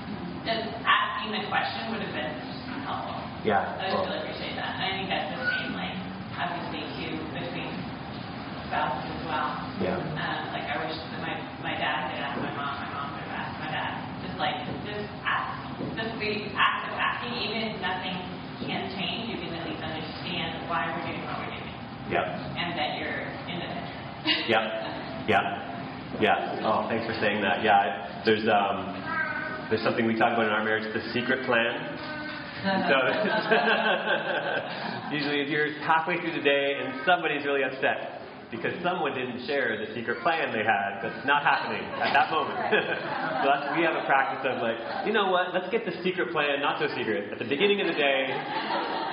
Just 0.45 0.69
asking 0.85 1.33
the 1.33 1.43
question 1.49 1.89
would 1.91 2.05
have 2.05 2.13
been 2.13 2.37
helpful. 2.85 3.17
Yeah. 3.49 3.65
I 3.81 3.89
just 3.89 4.05
really 4.05 4.21
appreciate 4.29 4.57
that. 4.61 4.77
And 4.77 4.83
I 4.85 4.91
think 4.93 5.09
that's 5.09 5.29
the 5.33 5.41
same, 5.49 5.73
like, 5.73 5.97
obviously 6.37 6.85
too 7.01 7.17
between 7.33 7.73
spouses 8.69 9.09
as 9.09 9.23
well. 9.25 9.57
Yeah. 9.81 9.97
Um, 9.97 10.41
like 10.53 10.69
I 10.69 10.77
wish 10.85 10.93
that 10.97 11.21
my 11.21 11.35
my 11.65 11.75
dad 11.81 12.13
could 12.13 12.21
ask 12.21 12.37
my 12.41 12.53
mom, 12.53 12.73
my 12.77 12.91
mom 12.93 13.09
could 13.17 13.29
ask 13.33 13.53
my 13.61 13.71
dad. 13.73 13.93
Just 14.25 14.37
like 14.37 14.57
just 14.85 15.09
ask, 15.25 15.49
just 15.97 16.13
the 16.21 16.33
act 16.57 16.93
of 16.93 16.95
asking, 16.97 17.33
even 17.41 17.59
if 17.69 17.75
nothing 17.81 18.17
can 18.69 18.89
change, 18.97 19.33
you 19.33 19.37
can 19.41 19.53
at 19.57 19.65
least 19.65 19.81
understand 19.81 20.69
why 20.69 20.93
we're 20.93 21.09
doing 21.09 21.25
what 21.25 21.41
we're 21.41 21.53
doing, 21.57 21.77
Yeah. 22.13 22.57
and 22.57 22.77
that 22.77 23.01
you're 23.01 23.29
in 23.49 23.57
the 23.61 23.69
picture. 23.73 24.49
Yeah. 24.49 25.25
Yeah. 25.29 26.21
Yeah. 26.21 26.65
Oh, 26.65 26.87
thanks 26.89 27.05
for 27.07 27.15
saying 27.21 27.43
that. 27.43 27.63
Yeah. 27.65 28.23
There's 28.25 28.47
um, 28.49 28.95
there's 29.71 29.83
something 29.83 30.07
we 30.07 30.19
talk 30.19 30.35
about 30.35 30.47
in 30.47 30.53
our 30.53 30.65
marriage, 30.65 30.85
the 30.93 31.01
secret 31.13 31.47
plan. 31.47 31.75
so 32.89 32.97
usually 35.15 35.41
if 35.41 35.49
you're 35.49 35.73
halfway 35.85 36.21
through 36.21 36.33
the 36.33 36.45
day 36.45 36.77
and 36.81 37.01
somebody's 37.05 37.45
really 37.45 37.63
upset 37.63 38.21
because 38.51 38.73
someone 38.85 39.17
didn't 39.17 39.45
share 39.47 39.77
the 39.81 39.93
secret 39.95 40.21
plan 40.23 40.53
they 40.53 40.63
had 40.63 41.01
that's 41.03 41.27
not 41.27 41.43
happening 41.43 41.83
at 41.99 42.13
that 42.13 42.31
moment. 42.31 42.55
so 43.41 43.45
that's, 43.51 43.77
we 43.77 43.83
have 43.83 43.97
a 43.97 44.07
practice 44.07 44.47
of 44.47 44.63
like, 44.63 44.79
you 45.07 45.13
know 45.13 45.31
what, 45.31 45.53
let's 45.53 45.69
get 45.73 45.85
the 45.85 45.97
secret 46.05 46.31
plan 46.31 46.61
not 46.61 46.79
so 46.79 46.87
secret. 46.95 47.33
At 47.33 47.39
the 47.39 47.49
beginning 47.49 47.81
of 47.81 47.89
the 47.89 47.99
day, 47.99 48.29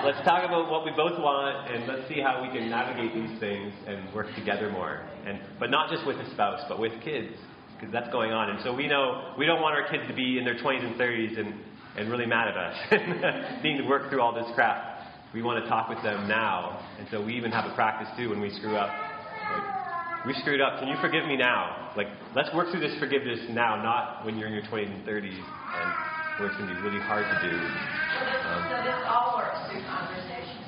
let's 0.05 0.21
talk 0.27 0.45
about 0.45 0.69
what 0.69 0.85
we 0.85 0.91
both 0.91 1.17
want 1.17 1.71
and 1.71 1.87
let's 1.87 2.07
see 2.07 2.21
how 2.21 2.43
we 2.43 2.53
can 2.53 2.69
navigate 2.69 3.15
these 3.15 3.39
things 3.39 3.73
and 3.87 4.13
work 4.13 4.27
together 4.35 4.69
more. 4.69 5.07
And 5.25 5.39
But 5.59 5.71
not 5.71 5.89
just 5.89 6.05
with 6.05 6.17
a 6.17 6.29
spouse, 6.35 6.61
but 6.67 6.79
with 6.79 6.93
kids 7.03 7.33
because 7.81 7.91
that's 7.91 8.11
going 8.11 8.31
on. 8.31 8.51
And 8.51 8.59
so 8.63 8.73
we 8.73 8.85
know 8.85 9.33
we 9.39 9.47
don't 9.47 9.59
want 9.59 9.73
our 9.73 9.89
kids 9.89 10.03
to 10.07 10.13
be 10.13 10.37
in 10.37 10.45
their 10.45 10.53
20s 10.53 10.85
and 10.85 10.95
30s 11.01 11.39
and, 11.39 11.55
and 11.97 12.11
really 12.11 12.27
mad 12.27 12.47
at 12.47 12.55
us, 12.55 12.77
needing 13.63 13.81
to 13.81 13.87
work 13.89 14.09
through 14.11 14.21
all 14.21 14.33
this 14.33 14.45
crap. 14.53 15.01
We 15.33 15.41
want 15.41 15.63
to 15.63 15.69
talk 15.69 15.89
with 15.89 15.97
them 16.03 16.27
now. 16.27 16.85
And 16.99 17.07
so 17.09 17.25
we 17.25 17.33
even 17.33 17.51
have 17.51 17.65
a 17.65 17.73
practice 17.73 18.07
too 18.15 18.29
when 18.29 18.39
we 18.39 18.51
screw 18.51 18.77
up. 18.77 18.91
Like, 18.93 20.25
we 20.27 20.33
screwed 20.41 20.61
up. 20.61 20.77
Can 20.79 20.89
you 20.89 20.95
forgive 21.01 21.25
me 21.25 21.35
now? 21.35 21.91
Like, 21.97 22.07
let's 22.35 22.53
work 22.53 22.69
through 22.69 22.81
this 22.81 22.93
forgiveness 22.99 23.39
now, 23.49 23.81
not 23.81 24.23
when 24.25 24.37
you're 24.37 24.47
in 24.47 24.53
your 24.53 24.63
20s 24.63 24.93
and 24.93 25.03
30s 25.03 25.33
and 25.33 25.89
where 26.37 26.49
it's 26.49 26.57
going 26.57 26.69
to 26.69 26.75
be 26.75 26.81
really 26.81 27.01
hard 27.01 27.25
to 27.25 27.49
do. 27.49 27.57
Um, 27.57 28.61
so 28.69 28.77
this 28.85 29.01
all 29.09 29.41
works 29.41 29.57
through 29.71 29.81
conversation. 29.89 30.61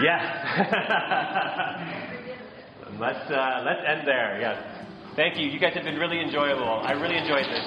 Yes. 0.00 0.24
let's 3.00 3.30
uh, 3.30 3.62
let's 3.64 3.80
end 3.86 4.08
there. 4.08 4.40
Yes. 4.40 4.85
Thank 5.16 5.36
you. 5.38 5.48
You 5.48 5.58
guys 5.58 5.72
have 5.74 5.82
been 5.84 5.98
really 5.98 6.20
enjoyable. 6.20 6.68
I 6.68 6.92
really 6.92 7.16
enjoyed 7.16 7.46
this. 7.46 7.64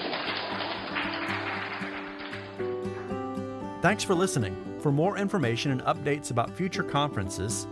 Thanks 3.81 4.03
for 4.03 4.13
listening. 4.13 4.77
For 4.81 4.91
more 4.91 5.17
information 5.17 5.71
and 5.71 5.81
updates 5.81 6.29
about 6.31 6.51
future 6.51 6.83
conferences, 6.83 7.67